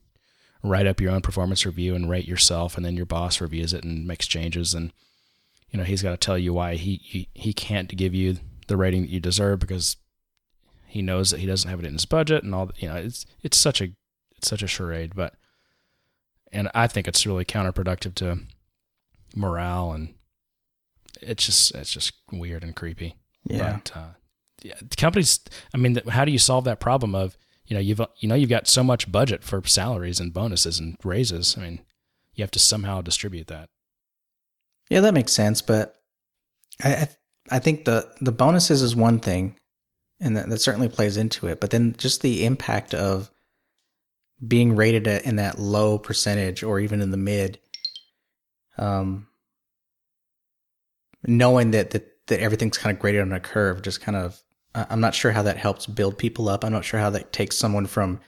write 0.62 0.86
up 0.86 1.00
your 1.00 1.12
own 1.12 1.20
performance 1.20 1.66
review 1.66 1.94
and 1.94 2.08
rate 2.08 2.26
yourself 2.26 2.76
and 2.76 2.86
then 2.86 2.96
your 2.96 3.06
boss 3.06 3.40
reviews 3.40 3.74
it 3.74 3.84
and 3.84 4.06
makes 4.06 4.26
changes 4.26 4.72
and 4.72 4.94
you 5.70 5.78
know, 5.78 5.84
he's 5.84 6.02
got 6.02 6.12
to 6.12 6.16
tell 6.16 6.38
you 6.38 6.54
why 6.54 6.76
he, 6.76 7.02
he 7.04 7.28
he 7.34 7.52
can't 7.52 7.94
give 7.94 8.14
you 8.14 8.38
the 8.68 8.78
rating 8.78 9.02
that 9.02 9.10
you 9.10 9.20
deserve 9.20 9.58
because 9.58 9.96
he 10.88 11.02
knows 11.02 11.30
that 11.30 11.40
he 11.40 11.46
doesn't 11.46 11.68
have 11.68 11.80
it 11.80 11.86
in 11.86 11.92
his 11.92 12.06
budget 12.06 12.42
and 12.42 12.54
all 12.54 12.70
you 12.76 12.88
know, 12.88 12.96
it's 12.96 13.26
it's 13.42 13.56
such 13.56 13.80
a 13.80 13.92
it's 14.36 14.48
such 14.48 14.62
a 14.62 14.66
charade, 14.66 15.14
but 15.14 15.34
and 16.52 16.70
I 16.74 16.86
think 16.86 17.06
it's 17.06 17.26
really 17.26 17.44
counterproductive 17.44 18.14
to 18.16 18.38
morale, 19.36 19.92
and 19.92 20.14
it's 21.20 21.46
just 21.46 21.74
it's 21.74 21.92
just 21.92 22.12
weird 22.32 22.62
and 22.62 22.74
creepy. 22.74 23.16
yeah. 23.44 23.80
But 23.84 23.96
uh, 23.96 24.08
yeah, 24.62 24.74
the 24.80 24.96
companies. 24.96 25.40
I 25.74 25.78
mean, 25.78 26.00
how 26.08 26.24
do 26.24 26.32
you 26.32 26.38
solve 26.38 26.64
that 26.64 26.80
problem 26.80 27.14
of 27.14 27.36
you 27.66 27.74
know 27.74 27.80
you've 27.80 28.00
you 28.18 28.28
know 28.28 28.34
you've 28.34 28.50
got 28.50 28.66
so 28.66 28.82
much 28.82 29.10
budget 29.10 29.44
for 29.44 29.62
salaries 29.66 30.20
and 30.20 30.32
bonuses 30.32 30.80
and 30.80 30.96
raises. 31.04 31.56
I 31.56 31.62
mean, 31.62 31.80
you 32.34 32.42
have 32.42 32.50
to 32.52 32.58
somehow 32.58 33.02
distribute 33.02 33.48
that. 33.48 33.68
Yeah, 34.88 35.00
that 35.00 35.14
makes 35.14 35.32
sense, 35.32 35.60
but 35.60 36.00
I 36.82 36.94
I, 36.94 37.08
I 37.50 37.58
think 37.58 37.84
the 37.84 38.10
the 38.20 38.32
bonuses 38.32 38.82
is 38.82 38.96
one 38.96 39.20
thing, 39.20 39.57
and 40.20 40.36
that, 40.36 40.48
that 40.48 40.60
certainly 40.60 40.88
plays 40.88 41.16
into 41.16 41.46
it. 41.46 41.60
But 41.60 41.70
then 41.70 41.94
just 41.96 42.22
the 42.22 42.44
impact 42.44 42.94
of 42.94 43.30
being 44.46 44.76
rated 44.76 45.06
in 45.06 45.36
that 45.36 45.58
low 45.58 45.98
percentage 45.98 46.62
or 46.62 46.80
even 46.80 47.00
in 47.00 47.10
the 47.10 47.16
mid, 47.16 47.58
um, 48.76 49.26
knowing 51.26 51.72
that 51.72 51.90
that 51.90 52.26
that 52.28 52.40
everything's 52.40 52.78
kind 52.78 52.94
of 52.94 53.00
graded 53.00 53.22
on 53.22 53.32
a 53.32 53.40
curve, 53.40 53.82
just 53.82 54.00
kind 54.00 54.16
of 54.16 54.40
I'm 54.74 55.00
not 55.00 55.14
sure 55.14 55.32
how 55.32 55.42
that 55.42 55.56
helps 55.56 55.86
build 55.86 56.18
people 56.18 56.48
up. 56.48 56.64
I'm 56.64 56.72
not 56.72 56.84
sure 56.84 57.00
how 57.00 57.10
that 57.10 57.32
takes 57.32 57.56
someone 57.56 57.86
from 57.86 58.20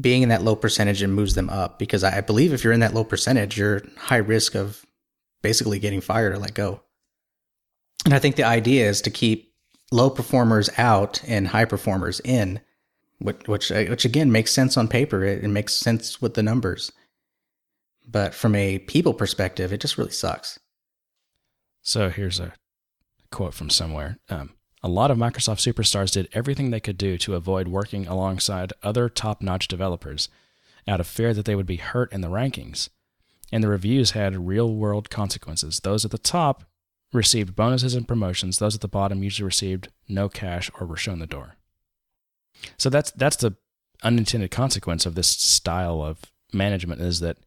being 0.00 0.22
in 0.22 0.28
that 0.28 0.42
low 0.42 0.54
percentage 0.54 1.02
and 1.02 1.14
moves 1.14 1.34
them 1.34 1.50
up 1.50 1.78
because 1.78 2.04
I 2.04 2.20
believe 2.20 2.52
if 2.52 2.62
you're 2.62 2.72
in 2.72 2.80
that 2.80 2.94
low 2.94 3.04
percentage, 3.04 3.58
you're 3.58 3.82
high 3.96 4.16
risk 4.16 4.54
of 4.54 4.84
basically 5.42 5.78
getting 5.78 6.00
fired 6.00 6.32
or 6.32 6.38
let 6.38 6.54
go. 6.54 6.82
And 8.04 8.14
I 8.14 8.18
think 8.18 8.36
the 8.36 8.44
idea 8.44 8.88
is 8.88 9.02
to 9.02 9.10
keep 9.10 9.47
low 9.90 10.10
performers 10.10 10.70
out 10.76 11.22
and 11.26 11.48
high 11.48 11.64
performers 11.64 12.20
in, 12.24 12.60
which 13.18 13.46
which, 13.46 13.70
which 13.70 14.04
again 14.04 14.30
makes 14.30 14.52
sense 14.52 14.76
on 14.76 14.88
paper. 14.88 15.24
It, 15.24 15.44
it 15.44 15.48
makes 15.48 15.74
sense 15.74 16.20
with 16.20 16.34
the 16.34 16.42
numbers, 16.42 16.92
but 18.06 18.34
from 18.34 18.54
a 18.54 18.78
people 18.80 19.14
perspective, 19.14 19.72
it 19.72 19.80
just 19.80 19.98
really 19.98 20.10
sucks. 20.10 20.58
So 21.82 22.10
here's 22.10 22.40
a 22.40 22.52
quote 23.30 23.54
from 23.54 23.70
somewhere. 23.70 24.18
Um, 24.28 24.54
a 24.82 24.88
lot 24.88 25.10
of 25.10 25.18
Microsoft 25.18 25.60
superstars 25.60 26.12
did 26.12 26.28
everything 26.32 26.70
they 26.70 26.80
could 26.80 26.98
do 26.98 27.18
to 27.18 27.34
avoid 27.34 27.66
working 27.66 28.06
alongside 28.06 28.72
other 28.82 29.08
top 29.08 29.42
notch 29.42 29.68
developers 29.68 30.28
out 30.86 31.00
of 31.00 31.06
fear 31.06 31.34
that 31.34 31.44
they 31.44 31.56
would 31.56 31.66
be 31.66 31.76
hurt 31.76 32.12
in 32.12 32.20
the 32.20 32.28
rankings. 32.28 32.88
And 33.50 33.64
the 33.64 33.68
reviews 33.68 34.12
had 34.12 34.46
real 34.46 34.74
world 34.74 35.10
consequences. 35.10 35.80
Those 35.80 36.04
at 36.04 36.10
the 36.10 36.18
top 36.18 36.64
received 37.12 37.56
bonuses 37.56 37.94
and 37.94 38.06
promotions, 38.06 38.58
those 38.58 38.74
at 38.74 38.80
the 38.80 38.88
bottom 38.88 39.22
usually 39.22 39.44
received 39.46 39.88
no 40.08 40.28
cash 40.28 40.70
or 40.78 40.86
were 40.86 40.96
shown 40.96 41.18
the 41.18 41.26
door. 41.26 41.56
So 42.76 42.90
that's 42.90 43.10
that's 43.12 43.36
the 43.36 43.56
unintended 44.02 44.50
consequence 44.50 45.06
of 45.06 45.14
this 45.14 45.28
style 45.28 46.02
of 46.02 46.20
management 46.52 47.00
is 47.00 47.20
that 47.20 47.38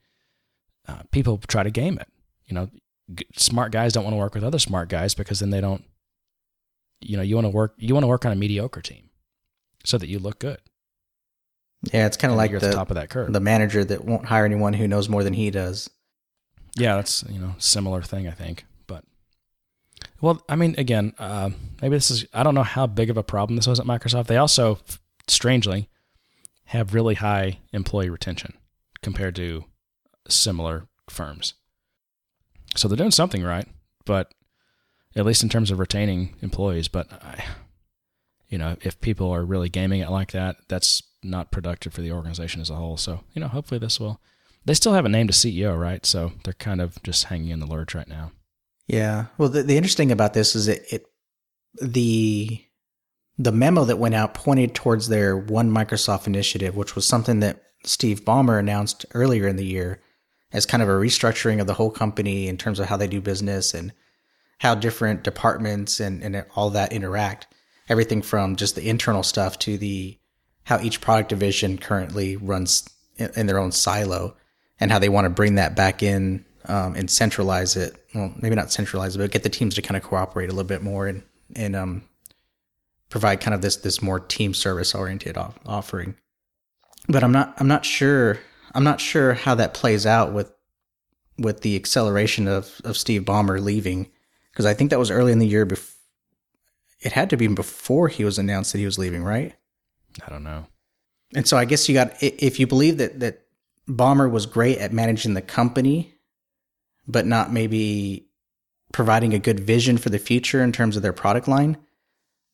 uh, 0.87 1.03
people 1.11 1.37
try 1.47 1.63
to 1.63 1.69
game 1.71 1.97
it. 1.99 2.07
You 2.47 2.55
know, 2.55 2.69
g- 3.13 3.25
smart 3.35 3.71
guys 3.71 3.93
don't 3.93 4.03
want 4.03 4.13
to 4.13 4.17
work 4.19 4.33
with 4.35 4.43
other 4.43 4.59
smart 4.59 4.89
guys 4.89 5.13
because 5.13 5.39
then 5.39 5.49
they 5.49 5.61
don't 5.61 5.83
you 7.01 7.17
know 7.17 7.23
you 7.23 7.35
want 7.35 7.45
to 7.45 7.49
work 7.49 7.73
you 7.77 7.93
want 7.93 8.03
to 8.03 8.07
work 8.07 8.25
on 8.25 8.31
a 8.31 8.35
mediocre 8.35 8.81
team 8.81 9.09
so 9.83 9.97
that 9.97 10.07
you 10.07 10.19
look 10.19 10.37
good 10.39 10.59
Yeah, 11.91 12.05
it's 12.05 12.15
kind 12.17 12.31
of 12.31 12.37
like 12.37 12.51
you're 12.51 12.59
the 12.59 12.67
at 12.67 12.69
the 12.71 12.75
top 12.77 12.91
of 12.91 12.95
that 12.95 13.09
curve 13.09 13.33
the 13.33 13.39
manager 13.39 13.83
that 13.83 14.05
won't 14.05 14.25
hire 14.25 14.45
anyone 14.45 14.73
who 14.73 14.87
knows 14.87 15.09
more 15.09 15.23
than 15.23 15.33
he 15.33 15.49
does. 15.49 15.89
yeah 16.77 16.95
that's 16.97 17.23
you 17.27 17.39
know 17.39 17.55
similar 17.57 18.03
thing 18.03 18.27
i 18.27 18.31
think 18.31 18.65
well 20.21 20.41
i 20.47 20.55
mean 20.55 20.75
again 20.77 21.13
uh, 21.19 21.49
maybe 21.81 21.95
this 21.95 22.11
is 22.11 22.25
i 22.33 22.43
don't 22.43 22.55
know 22.55 22.63
how 22.63 22.87
big 22.87 23.09
of 23.09 23.17
a 23.17 23.23
problem 23.23 23.55
this 23.55 23.67
was 23.67 23.79
at 23.79 23.85
microsoft. 23.85 24.27
They 24.27 24.37
also 24.37 24.79
strangely 25.27 25.89
have 26.65 26.93
really 26.93 27.15
high 27.15 27.59
employee 27.73 28.09
retention 28.09 28.53
compared 29.01 29.35
to 29.35 29.65
similar 30.27 30.87
firms. 31.09 31.53
So 32.75 32.87
they're 32.87 32.97
doing 32.97 33.11
something 33.11 33.43
right 33.43 33.67
but 34.05 34.33
at 35.15 35.25
least 35.25 35.43
in 35.43 35.49
terms 35.49 35.71
of 35.71 35.79
retaining 35.79 36.35
employees 36.41 36.87
but 36.87 37.11
i 37.11 37.43
you 38.47 38.57
know 38.57 38.77
if 38.81 38.99
people 39.01 39.31
are 39.31 39.43
really 39.43 39.69
gaming 39.69 40.01
it 40.01 40.09
like 40.09 40.31
that 40.31 40.57
that's 40.67 41.03
not 41.23 41.51
productive 41.51 41.93
for 41.93 42.01
the 42.01 42.11
organization 42.11 42.61
as 42.61 42.69
a 42.69 42.75
whole. 42.75 42.97
So 42.97 43.21
you 43.33 43.41
know 43.41 43.47
hopefully 43.47 43.79
this 43.79 43.99
will 43.99 44.19
they 44.65 44.73
still 44.73 44.93
haven't 44.93 45.11
named 45.11 45.29
a 45.29 45.33
ceo 45.33 45.79
right? 45.79 46.05
So 46.05 46.33
they're 46.43 46.53
kind 46.53 46.81
of 46.81 47.01
just 47.03 47.25
hanging 47.25 47.49
in 47.49 47.59
the 47.59 47.67
lurch 47.67 47.95
right 47.95 48.07
now 48.07 48.31
Yeah. 48.91 49.27
Well, 49.37 49.47
the, 49.47 49.63
the 49.63 49.77
interesting 49.77 50.11
about 50.11 50.33
this 50.33 50.53
is 50.53 50.67
it, 50.67 50.83
it 50.91 51.05
the 51.81 52.61
the 53.37 53.53
memo 53.53 53.85
that 53.85 53.97
went 53.97 54.15
out 54.15 54.33
pointed 54.33 54.75
towards 54.75 55.07
their 55.07 55.37
One 55.37 55.71
Microsoft 55.71 56.27
initiative, 56.27 56.75
which 56.75 56.93
was 56.93 57.07
something 57.07 57.39
that 57.39 57.63
Steve 57.85 58.25
Ballmer 58.25 58.59
announced 58.59 59.05
earlier 59.13 59.47
in 59.47 59.55
the 59.55 59.65
year 59.65 60.01
as 60.51 60.65
kind 60.65 60.83
of 60.83 60.89
a 60.89 60.91
restructuring 60.91 61.61
of 61.61 61.67
the 61.67 61.75
whole 61.75 61.89
company 61.89 62.49
in 62.49 62.57
terms 62.57 62.81
of 62.81 62.87
how 62.87 62.97
they 62.97 63.07
do 63.07 63.21
business 63.21 63.73
and 63.73 63.93
how 64.59 64.75
different 64.75 65.23
departments 65.23 66.01
and, 66.01 66.21
and 66.21 66.45
all 66.57 66.69
that 66.71 66.91
interact. 66.91 67.47
Everything 67.87 68.21
from 68.21 68.57
just 68.57 68.75
the 68.75 68.89
internal 68.89 69.23
stuff 69.23 69.57
to 69.59 69.77
the 69.77 70.19
how 70.65 70.81
each 70.81 70.99
product 70.99 71.29
division 71.29 71.77
currently 71.77 72.35
runs 72.35 72.89
in, 73.15 73.31
in 73.37 73.47
their 73.47 73.57
own 73.57 73.71
silo 73.71 74.35
and 74.81 74.91
how 74.91 74.99
they 74.99 75.07
want 75.07 75.23
to 75.23 75.29
bring 75.29 75.55
that 75.55 75.77
back 75.77 76.03
in 76.03 76.43
um, 76.65 76.95
and 76.95 77.09
centralize 77.09 77.75
it. 77.75 77.95
Well, 78.13 78.33
maybe 78.37 78.55
not 78.55 78.71
centralize 78.71 79.15
it, 79.15 79.19
but 79.19 79.31
get 79.31 79.43
the 79.43 79.49
teams 79.49 79.75
to 79.75 79.81
kind 79.81 79.97
of 79.97 80.03
cooperate 80.03 80.45
a 80.49 80.53
little 80.53 80.63
bit 80.63 80.81
more 80.81 81.07
and 81.07 81.23
and 81.55 81.75
um, 81.75 82.03
provide 83.09 83.41
kind 83.41 83.53
of 83.53 83.61
this 83.61 83.75
this 83.77 84.01
more 84.01 84.19
team 84.19 84.53
service 84.53 84.95
oriented 84.95 85.37
off- 85.37 85.59
offering. 85.65 86.15
But 87.07 87.23
I'm 87.23 87.31
not 87.31 87.53
I'm 87.57 87.67
not 87.67 87.85
sure 87.85 88.39
I'm 88.73 88.83
not 88.83 89.01
sure 89.01 89.33
how 89.33 89.55
that 89.55 89.73
plays 89.73 90.05
out 90.05 90.33
with 90.33 90.51
with 91.37 91.61
the 91.61 91.75
acceleration 91.75 92.47
of 92.47 92.81
of 92.83 92.97
Steve 92.97 93.23
Ballmer 93.23 93.61
leaving 93.61 94.09
because 94.51 94.65
I 94.65 94.73
think 94.73 94.89
that 94.89 94.99
was 94.99 95.11
early 95.11 95.31
in 95.31 95.39
the 95.39 95.47
year. 95.47 95.65
Bef- 95.65 95.95
it 97.01 97.13
had 97.13 97.29
to 97.31 97.37
be 97.37 97.47
before 97.47 98.07
he 98.07 98.23
was 98.23 98.37
announced 98.37 98.71
that 98.71 98.79
he 98.79 98.85
was 98.85 98.99
leaving, 98.99 99.23
right? 99.23 99.55
I 100.25 100.29
don't 100.29 100.43
know. 100.43 100.67
And 101.33 101.47
so 101.47 101.57
I 101.57 101.65
guess 101.65 101.87
you 101.87 101.95
got 101.95 102.15
if 102.21 102.59
you 102.59 102.67
believe 102.67 102.97
that 102.97 103.19
that 103.19 103.45
Ballmer 103.87 104.29
was 104.29 104.45
great 104.45 104.77
at 104.77 104.93
managing 104.93 105.33
the 105.33 105.41
company, 105.41 106.13
but 107.11 107.25
not 107.25 107.51
maybe 107.51 108.27
providing 108.93 109.33
a 109.33 109.39
good 109.39 109.59
vision 109.59 109.97
for 109.97 110.09
the 110.09 110.19
future 110.19 110.63
in 110.63 110.71
terms 110.71 110.95
of 110.95 111.01
their 111.01 111.13
product 111.13 111.47
line, 111.47 111.77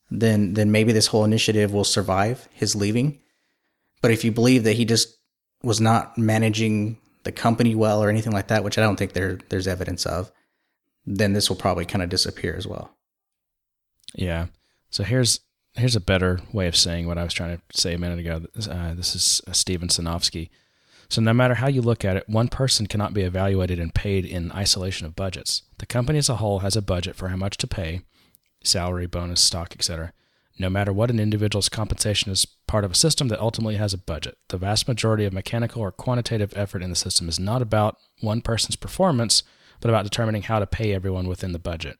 then 0.09 0.53
then 0.53 0.71
maybe 0.71 0.91
this 0.91 1.07
whole 1.07 1.25
initiative 1.25 1.73
will 1.73 1.83
survive 1.83 2.47
his 2.51 2.75
leaving. 2.75 3.19
But 4.01 4.11
if 4.11 4.23
you 4.23 4.31
believe 4.31 4.63
that 4.63 4.73
he 4.73 4.85
just 4.85 5.17
was 5.63 5.81
not 5.81 6.17
managing 6.17 6.97
the 7.23 7.31
company 7.31 7.75
well 7.75 8.03
or 8.03 8.09
anything 8.09 8.31
like 8.31 8.47
that, 8.47 8.63
which 8.63 8.77
I 8.77 8.81
don't 8.81 8.95
think 8.95 9.13
there 9.13 9.39
there's 9.49 9.67
evidence 9.67 10.05
of, 10.05 10.31
then 11.05 11.33
this 11.33 11.49
will 11.49 11.57
probably 11.57 11.85
kind 11.85 12.03
of 12.03 12.09
disappear 12.09 12.55
as 12.55 12.67
well. 12.67 12.95
Yeah. 14.15 14.47
So 14.89 15.03
here's 15.03 15.41
here's 15.73 15.95
a 15.95 16.01
better 16.01 16.39
way 16.53 16.67
of 16.67 16.75
saying 16.75 17.07
what 17.07 17.17
I 17.17 17.23
was 17.23 17.33
trying 17.33 17.57
to 17.57 17.79
say 17.79 17.93
a 17.93 17.97
minute 17.97 18.19
ago. 18.19 18.45
Uh, 18.69 18.93
this 18.93 19.15
is 19.15 19.41
uh, 19.47 19.51
Steven 19.51 19.89
Sinofsky. 19.89 20.49
So 21.09 21.21
no 21.21 21.33
matter 21.33 21.55
how 21.55 21.67
you 21.67 21.81
look 21.81 22.03
at 22.03 22.17
it, 22.17 22.27
one 22.27 22.49
person 22.49 22.85
cannot 22.85 23.13
be 23.13 23.21
evaluated 23.21 23.79
and 23.79 23.93
paid 23.93 24.25
in 24.25 24.51
isolation 24.51 25.05
of 25.05 25.15
budgets. 25.15 25.63
The 25.77 25.85
company 25.85 26.19
as 26.19 26.29
a 26.29 26.35
whole 26.35 26.59
has 26.59 26.75
a 26.75 26.81
budget 26.81 27.15
for 27.15 27.29
how 27.29 27.37
much 27.37 27.57
to 27.57 27.67
pay, 27.67 28.01
salary, 28.63 29.07
bonus, 29.07 29.41
stock, 29.41 29.73
etc. 29.73 30.11
No 30.59 30.69
matter 30.69 30.91
what 30.91 31.09
an 31.09 31.19
individual's 31.19 31.69
compensation 31.69 32.31
is 32.31 32.45
part 32.45 32.83
of 32.83 32.91
a 32.91 32.95
system 32.95 33.29
that 33.29 33.39
ultimately 33.39 33.75
has 33.75 33.93
a 33.93 33.97
budget. 33.97 34.37
The 34.49 34.57
vast 34.57 34.87
majority 34.87 35.23
of 35.23 35.31
mechanical 35.31 35.81
or 35.81 35.91
quantitative 35.91 36.51
effort 36.57 36.83
in 36.83 36.89
the 36.89 36.95
system 36.95 37.29
is 37.29 37.39
not 37.39 37.61
about 37.61 37.97
one 38.19 38.41
person's 38.41 38.75
performance, 38.75 39.43
but 39.79 39.89
about 39.89 40.03
determining 40.03 40.41
how 40.41 40.59
to 40.59 40.67
pay 40.67 40.93
everyone 40.93 41.27
within 41.27 41.53
the 41.53 41.59
budget. 41.59 41.97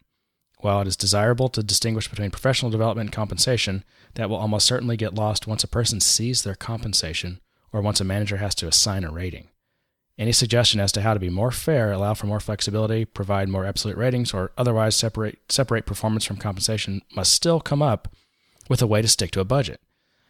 While 0.60 0.82
it 0.82 0.88
is 0.88 0.98
desirable 0.98 1.50
to 1.50 1.62
distinguish 1.62 2.10
between 2.10 2.32
professional 2.32 2.72
development 2.72 3.10
and 3.10 3.16
compensation, 3.16 3.86
that 4.16 4.28
will 4.28 4.38
almost 4.38 4.66
certainly 4.66 4.98
get 4.98 5.14
lost 5.14 5.46
once 5.46 5.64
a 5.64 5.68
person 5.68 6.00
sees 6.00 6.42
their 6.42 6.56
compensation 6.56 7.40
or 7.72 7.82
once 7.82 8.02
a 8.02 8.06
manager 8.06 8.38
has 8.38 8.56
to 8.56 8.68
assign 8.68 9.04
a 9.04 9.12
rating. 9.12 9.50
Any 10.18 10.32
suggestion 10.32 10.80
as 10.80 10.92
to 10.94 11.02
how 11.02 11.14
to 11.14 11.20
be 11.20 11.30
more 11.30 11.52
fair, 11.52 11.92
allow 11.92 12.16
for 12.16 12.26
more 12.26 12.40
flexibility, 12.40 13.06
provide 13.06 13.50
more 13.50 13.66
absolute 13.66 13.98
ratings, 13.98 14.34
or 14.34 14.52
otherwise 14.58 14.96
separate 14.96 15.40
separate 15.50 15.86
performance 15.86 16.26
from 16.26 16.38
compensation 16.38 17.02
must 17.16 17.34
still 17.34 17.60
come 17.60 17.84
up 17.84 18.08
with 18.68 18.82
a 18.82 18.88
way 18.88 19.02
to 19.02 19.08
stick 19.08 19.32
to 19.32 19.40
a 19.40 19.46
budget. 19.46 19.80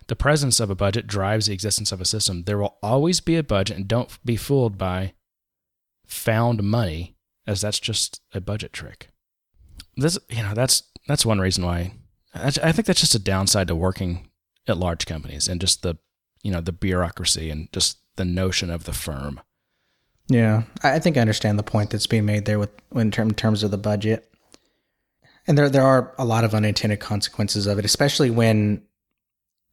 The 0.07 0.15
presence 0.15 0.59
of 0.59 0.69
a 0.69 0.75
budget 0.75 1.07
drives 1.07 1.47
the 1.47 1.53
existence 1.53 1.91
of 1.91 2.01
a 2.01 2.05
system. 2.05 2.43
There 2.43 2.57
will 2.57 2.77
always 2.83 3.21
be 3.21 3.37
a 3.37 3.43
budget, 3.43 3.77
and 3.77 3.87
don't 3.87 4.17
be 4.25 4.35
fooled 4.35 4.77
by 4.77 5.13
found 6.05 6.63
money, 6.63 7.15
as 7.45 7.61
that's 7.61 7.79
just 7.79 8.21
a 8.33 8.41
budget 8.41 8.73
trick. 8.73 9.09
This, 9.95 10.17
you 10.29 10.43
know, 10.43 10.53
that's 10.53 10.83
that's 11.07 11.25
one 11.25 11.39
reason 11.39 11.63
why 11.63 11.93
I 12.33 12.71
think 12.71 12.85
that's 12.85 12.99
just 12.99 13.15
a 13.15 13.19
downside 13.19 13.67
to 13.67 13.75
working 13.75 14.29
at 14.67 14.77
large 14.77 15.05
companies 15.05 15.47
and 15.47 15.61
just 15.61 15.81
the, 15.81 15.97
you 16.47 16.53
know, 16.53 16.61
the 16.61 16.71
bureaucracy 16.71 17.49
and 17.49 17.69
just 17.73 17.97
the 18.15 18.23
notion 18.23 18.69
of 18.69 18.85
the 18.85 18.93
firm. 18.93 19.41
Yeah, 20.29 20.63
I 20.81 20.97
think 20.99 21.17
I 21.17 21.19
understand 21.19 21.59
the 21.59 21.63
point 21.63 21.89
that's 21.89 22.07
being 22.07 22.23
made 22.23 22.45
there 22.45 22.57
with 22.57 22.69
in 22.95 23.11
terms 23.11 23.63
of 23.63 23.71
the 23.71 23.77
budget. 23.77 24.31
And 25.45 25.57
there 25.57 25.69
there 25.69 25.83
are 25.83 26.15
a 26.17 26.23
lot 26.23 26.45
of 26.45 26.55
unintended 26.55 27.01
consequences 27.01 27.67
of 27.67 27.79
it, 27.79 27.83
especially 27.83 28.29
when 28.29 28.81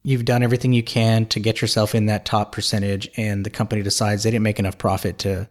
you've 0.03 0.25
done 0.25 0.43
everything 0.43 0.73
you 0.73 0.83
can 0.83 1.25
to 1.27 1.39
get 1.39 1.61
yourself 1.61 1.95
in 1.95 2.07
that 2.07 2.25
top 2.25 2.51
percentage 2.51 3.09
and 3.15 3.45
the 3.45 3.49
company 3.49 3.81
decides 3.81 4.23
they 4.23 4.31
didn't 4.31 4.43
make 4.43 4.59
enough 4.59 4.77
profit 4.77 5.17
to 5.19 5.49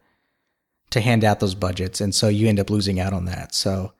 to 0.90 1.00
hand 1.00 1.24
out 1.24 1.40
those 1.40 1.54
budgets 1.54 2.02
and 2.02 2.14
so 2.14 2.28
you 2.28 2.48
end 2.48 2.60
up 2.60 2.68
losing 2.68 3.00
out 3.00 3.14
on 3.14 3.24
that. 3.24 3.54
So 3.54 3.94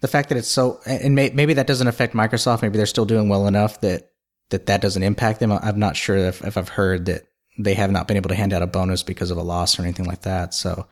the 0.00 0.08
fact 0.08 0.28
that 0.28 0.36
it's 0.36 0.48
so 0.48 0.78
and 0.84 1.14
may, 1.14 1.30
maybe 1.30 1.54
that 1.54 1.66
doesn't 1.66 1.88
affect 1.88 2.12
Microsoft, 2.12 2.60
maybe 2.60 2.76
they're 2.76 2.84
still 2.84 3.06
doing 3.06 3.30
well 3.30 3.46
enough 3.46 3.80
that 3.80 4.10
that 4.50 4.66
that 4.66 4.80
doesn't 4.80 5.02
impact 5.02 5.40
them. 5.40 5.52
I'm 5.52 5.78
not 5.78 5.96
sure 5.96 6.16
if, 6.16 6.42
if 6.42 6.56
I've 6.56 6.70
heard 6.70 7.06
that 7.06 7.28
they 7.58 7.74
have 7.74 7.90
not 7.90 8.06
been 8.06 8.16
able 8.16 8.28
to 8.28 8.34
hand 8.34 8.52
out 8.52 8.62
a 8.62 8.66
bonus 8.66 9.02
because 9.02 9.30
of 9.30 9.36
a 9.36 9.42
loss 9.42 9.78
or 9.78 9.82
anything 9.82 10.06
like 10.06 10.22
that. 10.22 10.54
So, 10.54 10.86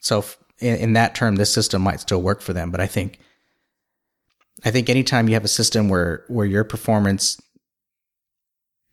so 0.00 0.24
in, 0.58 0.76
in, 0.76 0.92
that 0.94 1.14
term, 1.14 1.36
this 1.36 1.52
system 1.52 1.82
might 1.82 2.00
still 2.00 2.20
work 2.20 2.40
for 2.40 2.52
them. 2.52 2.70
But 2.70 2.80
I 2.80 2.86
think, 2.86 3.20
I 4.64 4.70
think 4.70 4.90
anytime 4.90 5.28
you 5.28 5.34
have 5.34 5.44
a 5.44 5.48
system 5.48 5.88
where 5.88 6.24
where 6.28 6.46
your 6.46 6.64
performance 6.64 7.40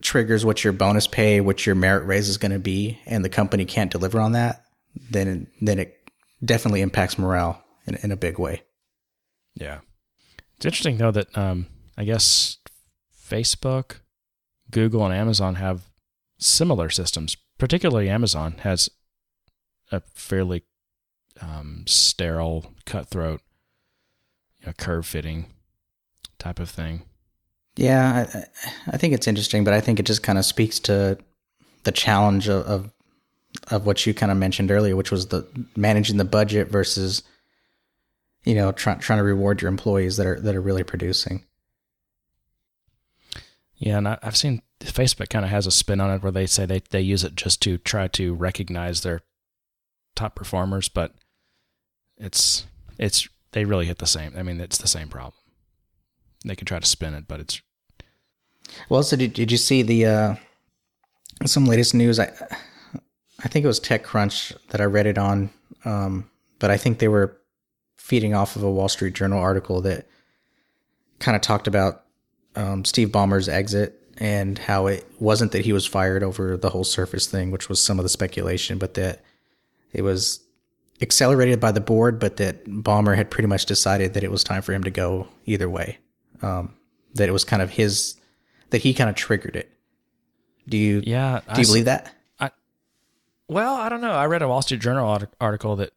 triggers 0.01 0.45
what 0.45 0.63
your 0.63 0.73
bonus 0.73 1.07
pay, 1.07 1.41
what 1.41 1.65
your 1.65 1.75
merit 1.75 2.05
raise 2.05 2.29
is 2.29 2.37
going 2.37 2.51
to 2.51 2.59
be, 2.59 2.99
and 3.05 3.25
the 3.25 3.29
company 3.29 3.65
can't 3.65 3.91
deliver 3.91 4.19
on 4.19 4.31
that, 4.33 4.63
then 5.11 5.47
then 5.61 5.79
it 5.79 5.95
definitely 6.43 6.81
impacts 6.81 7.17
morale 7.17 7.61
in, 7.85 7.95
in 7.95 8.11
a 8.11 8.15
big 8.15 8.39
way. 8.39 8.61
Yeah, 9.55 9.79
it's 10.55 10.65
interesting 10.65 10.97
though 10.97 11.11
that 11.11 11.37
um, 11.37 11.67
I 11.97 12.05
guess 12.05 12.57
Facebook, 13.29 13.97
Google, 14.71 15.05
and 15.05 15.13
Amazon 15.13 15.55
have 15.55 15.89
similar 16.37 16.89
systems. 16.89 17.37
Particularly, 17.57 18.09
Amazon 18.09 18.55
has 18.59 18.89
a 19.91 20.01
fairly 20.13 20.63
um, 21.41 21.83
sterile, 21.87 22.73
cutthroat, 22.85 23.41
you 24.59 24.67
know, 24.67 24.73
curve 24.77 25.05
fitting 25.05 25.47
type 26.37 26.59
of 26.59 26.69
thing. 26.69 27.03
Yeah, 27.75 28.27
I, 28.33 28.93
I, 28.93 28.97
think 28.97 29.13
it's 29.13 29.27
interesting, 29.27 29.63
but 29.63 29.73
I 29.73 29.79
think 29.79 29.99
it 29.99 30.05
just 30.05 30.23
kind 30.23 30.37
of 30.37 30.45
speaks 30.45 30.79
to 30.81 31.17
the 31.83 31.91
challenge 31.91 32.49
of, 32.49 32.65
of, 32.65 32.91
of 33.71 33.85
what 33.85 34.05
you 34.05 34.13
kind 34.13 34.31
of 34.31 34.37
mentioned 34.37 34.71
earlier, 34.71 34.95
which 34.95 35.11
was 35.11 35.27
the 35.27 35.47
managing 35.75 36.17
the 36.17 36.25
budget 36.25 36.69
versus 36.69 37.23
you 38.43 38.55
know 38.55 38.71
try, 38.71 38.95
trying 38.95 39.19
to 39.19 39.23
reward 39.23 39.61
your 39.61 39.69
employees 39.69 40.17
that 40.17 40.27
are 40.27 40.39
that 40.39 40.55
are 40.55 40.61
really 40.61 40.83
producing. 40.83 41.45
Yeah, 43.79 43.97
and 43.97 44.07
I, 44.07 44.19
I've 44.21 44.37
seen 44.37 44.61
Facebook 44.81 45.29
kind 45.29 45.45
of 45.45 45.51
has 45.51 45.65
a 45.65 45.71
spin 45.71 46.01
on 46.01 46.11
it 46.11 46.21
where 46.21 46.31
they 46.31 46.45
say 46.45 46.65
they, 46.65 46.81
they 46.89 47.01
use 47.01 47.23
it 47.23 47.35
just 47.35 47.61
to 47.63 47.77
try 47.77 48.07
to 48.09 48.33
recognize 48.33 49.01
their 49.01 49.21
top 50.15 50.35
performers, 50.35 50.89
but 50.89 51.13
it's 52.17 52.67
it's 52.97 53.27
they 53.53 53.65
really 53.65 53.85
hit 53.85 53.99
the 53.99 54.05
same. 54.05 54.33
I 54.37 54.43
mean, 54.43 54.59
it's 54.59 54.77
the 54.77 54.87
same 54.87 55.07
problem. 55.07 55.33
They 56.45 56.55
can 56.55 56.65
try 56.65 56.79
to 56.79 56.85
spin 56.85 57.13
it, 57.13 57.25
but 57.27 57.39
it's 57.39 57.61
well. 58.89 59.01
So 59.01 59.15
did 59.15 59.33
did 59.33 59.51
you 59.51 59.57
see 59.57 59.81
the 59.81 60.05
uh, 60.05 60.35
some 61.45 61.65
latest 61.65 61.93
news? 61.93 62.19
I 62.19 62.31
I 63.43 63.47
think 63.47 63.63
it 63.63 63.67
was 63.67 63.79
TechCrunch 63.79 64.55
that 64.69 64.81
I 64.81 64.85
read 64.85 65.07
it 65.07 65.17
on, 65.17 65.49
um, 65.85 66.29
but 66.59 66.69
I 66.69 66.77
think 66.77 66.99
they 66.99 67.07
were 67.07 67.37
feeding 67.97 68.33
off 68.33 68.57
of 68.57 68.63
a 68.63 68.71
Wall 68.71 68.89
Street 68.89 69.13
Journal 69.13 69.39
article 69.39 69.81
that 69.81 70.07
kind 71.19 71.35
of 71.35 71.41
talked 71.41 71.67
about 71.67 72.03
um, 72.55 72.85
Steve 72.85 73.09
Ballmer's 73.09 73.49
exit 73.49 73.95
and 74.17 74.57
how 74.57 74.87
it 74.87 75.09
wasn't 75.19 75.51
that 75.53 75.65
he 75.65 75.73
was 75.73 75.85
fired 75.85 76.23
over 76.23 76.57
the 76.57 76.69
whole 76.69 76.83
Surface 76.83 77.27
thing, 77.27 77.51
which 77.51 77.69
was 77.69 77.81
some 77.81 77.99
of 77.99 78.03
the 78.03 78.09
speculation, 78.09 78.77
but 78.77 78.95
that 78.95 79.23
it 79.93 80.01
was 80.01 80.41
accelerated 81.01 81.59
by 81.59 81.71
the 81.71 81.79
board, 81.79 82.19
but 82.19 82.37
that 82.37 82.65
Ballmer 82.65 83.15
had 83.15 83.31
pretty 83.31 83.47
much 83.47 83.65
decided 83.65 84.13
that 84.13 84.23
it 84.23 84.31
was 84.31 84.43
time 84.43 84.61
for 84.61 84.73
him 84.73 84.83
to 84.83 84.91
go 84.91 85.27
either 85.45 85.69
way. 85.69 85.99
Um, 86.41 86.75
that 87.15 87.29
it 87.29 87.31
was 87.31 87.45
kind 87.45 87.61
of 87.61 87.71
his, 87.71 88.15
that 88.71 88.81
he 88.81 88.93
kind 88.93 89.09
of 89.09 89.15
triggered 89.15 89.55
it. 89.55 89.71
Do 90.67 90.77
you, 90.77 91.01
yeah, 91.05 91.39
do 91.53 91.61
you 91.61 91.63
I 91.63 91.63
believe 91.63 91.85
that? 91.85 92.13
I, 92.39 92.51
well, 93.47 93.75
I 93.75 93.89
don't 93.89 94.01
know. 94.01 94.11
I 94.11 94.25
read 94.25 94.41
a 94.41 94.47
Wall 94.47 94.61
Street 94.61 94.81
Journal 94.81 95.23
article 95.39 95.77
that 95.77 95.91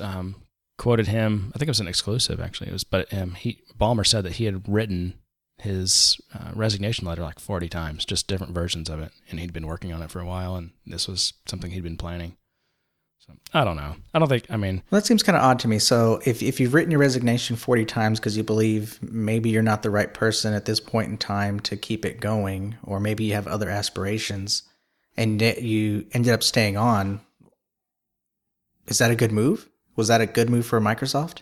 um, 0.00 0.36
quoted 0.76 1.08
him. 1.08 1.50
I 1.54 1.58
think 1.58 1.68
it 1.68 1.70
was 1.70 1.80
an 1.80 1.88
exclusive 1.88 2.40
actually. 2.40 2.68
It 2.68 2.72
was, 2.72 2.84
but 2.84 3.12
um, 3.12 3.32
he 3.32 3.62
Ballmer 3.78 4.06
said 4.06 4.24
that 4.24 4.34
he 4.34 4.44
had 4.44 4.68
written 4.68 5.14
his 5.58 6.20
uh, 6.34 6.50
resignation 6.54 7.06
letter 7.06 7.22
like 7.22 7.38
40 7.38 7.68
times, 7.68 8.04
just 8.04 8.26
different 8.26 8.54
versions 8.54 8.88
of 8.88 9.00
it. 9.00 9.12
And 9.30 9.40
he'd 9.40 9.52
been 9.52 9.66
working 9.66 9.92
on 9.92 10.02
it 10.02 10.10
for 10.10 10.20
a 10.20 10.26
while, 10.26 10.56
and 10.56 10.70
this 10.86 11.08
was 11.08 11.32
something 11.46 11.70
he'd 11.70 11.82
been 11.82 11.96
planning. 11.96 12.36
So 13.18 13.32
I 13.54 13.64
don't 13.64 13.76
know. 13.76 13.96
I 14.12 14.18
don't 14.18 14.28
think. 14.28 14.44
I 14.50 14.58
mean, 14.58 14.82
Well, 14.90 15.00
that 15.00 15.06
seems 15.06 15.22
kind 15.22 15.36
of 15.36 15.42
odd 15.42 15.58
to 15.60 15.68
me. 15.68 15.78
So, 15.78 16.20
if 16.26 16.42
if 16.42 16.60
you've 16.60 16.74
written 16.74 16.90
your 16.90 17.00
resignation 17.00 17.56
forty 17.56 17.86
times 17.86 18.20
because 18.20 18.36
you 18.36 18.42
believe 18.42 18.98
maybe 19.02 19.48
you're 19.48 19.62
not 19.62 19.82
the 19.82 19.90
right 19.90 20.12
person 20.12 20.52
at 20.52 20.66
this 20.66 20.78
point 20.78 21.08
in 21.08 21.16
time 21.16 21.58
to 21.60 21.76
keep 21.76 22.04
it 22.04 22.20
going, 22.20 22.76
or 22.82 23.00
maybe 23.00 23.24
you 23.24 23.32
have 23.32 23.46
other 23.46 23.70
aspirations, 23.70 24.64
and 25.16 25.40
you 25.40 26.06
ended 26.12 26.34
up 26.34 26.42
staying 26.42 26.76
on, 26.76 27.22
is 28.86 28.98
that 28.98 29.10
a 29.10 29.16
good 29.16 29.32
move? 29.32 29.70
Was 29.96 30.08
that 30.08 30.20
a 30.20 30.26
good 30.26 30.50
move 30.50 30.66
for 30.66 30.78
Microsoft? 30.80 31.40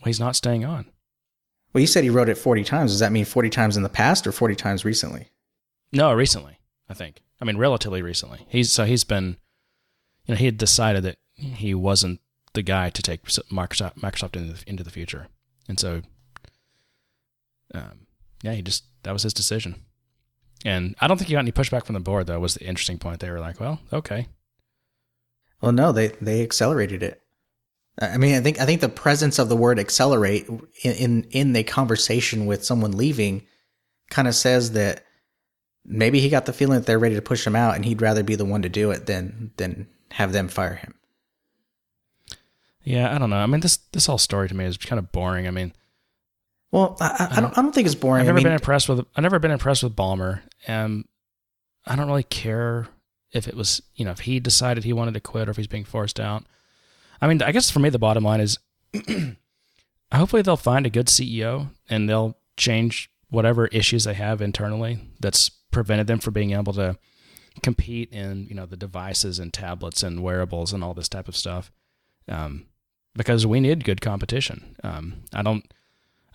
well, 0.00 0.06
he's 0.06 0.20
not 0.20 0.36
staying 0.36 0.64
on. 0.64 0.86
Well, 1.76 1.82
you 1.82 1.86
said 1.86 2.04
he 2.04 2.08
wrote 2.08 2.30
it 2.30 2.38
forty 2.38 2.64
times. 2.64 2.92
Does 2.92 3.00
that 3.00 3.12
mean 3.12 3.26
forty 3.26 3.50
times 3.50 3.76
in 3.76 3.82
the 3.82 3.90
past 3.90 4.26
or 4.26 4.32
forty 4.32 4.54
times 4.54 4.82
recently? 4.82 5.28
No, 5.92 6.10
recently, 6.14 6.58
I 6.88 6.94
think. 6.94 7.20
I 7.38 7.44
mean, 7.44 7.58
relatively 7.58 8.00
recently. 8.00 8.46
He's 8.48 8.72
so 8.72 8.86
he's 8.86 9.04
been, 9.04 9.36
you 10.24 10.32
know, 10.32 10.36
he 10.36 10.46
had 10.46 10.56
decided 10.56 11.02
that 11.02 11.18
he 11.34 11.74
wasn't 11.74 12.20
the 12.54 12.62
guy 12.62 12.88
to 12.88 13.02
take 13.02 13.24
Microsoft 13.24 13.98
Microsoft 13.98 14.36
into 14.36 14.54
the, 14.54 14.64
into 14.66 14.84
the 14.84 14.90
future, 14.90 15.28
and 15.68 15.78
so, 15.78 16.00
um, 17.74 18.06
yeah, 18.40 18.52
he 18.52 18.62
just 18.62 18.84
that 19.02 19.12
was 19.12 19.24
his 19.24 19.34
decision. 19.34 19.84
And 20.64 20.94
I 20.98 21.06
don't 21.06 21.18
think 21.18 21.28
he 21.28 21.34
got 21.34 21.40
any 21.40 21.52
pushback 21.52 21.84
from 21.84 21.92
the 21.92 22.00
board. 22.00 22.26
Though 22.26 22.40
was 22.40 22.54
the 22.54 22.64
interesting 22.64 22.96
point. 22.96 23.20
They 23.20 23.30
were 23.30 23.38
like, 23.38 23.60
"Well, 23.60 23.80
okay, 23.92 24.28
Well, 25.60 25.72
no, 25.72 25.92
they 25.92 26.08
they 26.22 26.42
accelerated 26.42 27.02
it. 27.02 27.20
I 28.00 28.18
mean, 28.18 28.34
I 28.34 28.40
think 28.40 28.60
I 28.60 28.66
think 28.66 28.80
the 28.80 28.88
presence 28.88 29.38
of 29.38 29.48
the 29.48 29.56
word 29.56 29.78
accelerate 29.78 30.46
in 30.82 30.92
in, 30.92 31.26
in 31.30 31.52
the 31.52 31.62
conversation 31.64 32.46
with 32.46 32.64
someone 32.64 32.92
leaving 32.92 33.46
kind 34.10 34.28
of 34.28 34.34
says 34.34 34.72
that 34.72 35.04
maybe 35.84 36.20
he 36.20 36.28
got 36.28 36.46
the 36.46 36.52
feeling 36.52 36.78
that 36.78 36.86
they're 36.86 36.98
ready 36.98 37.14
to 37.14 37.22
push 37.22 37.46
him 37.46 37.56
out, 37.56 37.74
and 37.74 37.84
he'd 37.84 38.02
rather 38.02 38.22
be 38.22 38.34
the 38.34 38.44
one 38.44 38.62
to 38.62 38.68
do 38.68 38.90
it 38.90 39.06
than 39.06 39.52
than 39.56 39.88
have 40.12 40.32
them 40.32 40.48
fire 40.48 40.74
him. 40.74 40.94
yeah, 42.84 43.14
I 43.14 43.18
don't 43.18 43.30
know. 43.30 43.36
I 43.36 43.46
mean, 43.46 43.60
this 43.60 43.78
this 43.92 44.06
whole 44.06 44.18
story 44.18 44.48
to 44.48 44.54
me 44.54 44.64
is 44.66 44.76
kind 44.76 44.98
of 44.98 45.10
boring. 45.10 45.46
I 45.46 45.50
mean, 45.50 45.72
Well, 46.70 46.96
I, 47.00 47.28
I, 47.30 47.38
I 47.38 47.40
don't 47.40 47.56
I 47.56 47.62
don't 47.62 47.74
think 47.74 47.86
it's 47.86 47.94
boring. 47.94 48.20
I've 48.20 48.26
never 48.26 48.36
I 48.36 48.40
mean, 48.40 48.44
been 48.44 48.52
impressed 48.52 48.88
with. 48.88 49.00
I've 49.16 49.22
never 49.22 49.38
been 49.38 49.50
impressed 49.50 49.82
with 49.82 49.96
Ballmer, 49.96 50.42
and 50.66 51.04
I 51.86 51.96
don't 51.96 52.08
really 52.08 52.22
care 52.24 52.88
if 53.32 53.48
it 53.48 53.54
was 53.54 53.82
you 53.94 54.04
know 54.04 54.10
if 54.10 54.20
he 54.20 54.38
decided 54.38 54.84
he 54.84 54.92
wanted 54.92 55.14
to 55.14 55.20
quit 55.20 55.48
or 55.48 55.50
if 55.50 55.56
he's 55.56 55.66
being 55.66 55.84
forced 55.84 56.20
out. 56.20 56.44
I 57.20 57.26
mean, 57.26 57.42
I 57.42 57.52
guess 57.52 57.70
for 57.70 57.78
me 57.78 57.88
the 57.88 57.98
bottom 57.98 58.24
line 58.24 58.40
is, 58.40 58.58
hopefully 60.12 60.42
they'll 60.42 60.56
find 60.56 60.86
a 60.86 60.90
good 60.90 61.06
CEO 61.06 61.70
and 61.88 62.08
they'll 62.08 62.36
change 62.56 63.10
whatever 63.30 63.66
issues 63.68 64.04
they 64.04 64.14
have 64.14 64.40
internally 64.40 64.98
that's 65.20 65.50
prevented 65.70 66.06
them 66.06 66.18
from 66.18 66.32
being 66.32 66.52
able 66.52 66.72
to 66.72 66.96
compete 67.62 68.12
in 68.12 68.46
you 68.48 68.54
know 68.54 68.66
the 68.66 68.76
devices 68.76 69.38
and 69.38 69.52
tablets 69.52 70.02
and 70.02 70.22
wearables 70.22 70.72
and 70.72 70.84
all 70.84 70.94
this 70.94 71.08
type 71.08 71.28
of 71.28 71.36
stuff. 71.36 71.70
Um, 72.28 72.66
because 73.14 73.46
we 73.46 73.60
need 73.60 73.84
good 73.84 74.00
competition. 74.00 74.76
Um, 74.82 75.22
I 75.32 75.42
don't. 75.42 75.64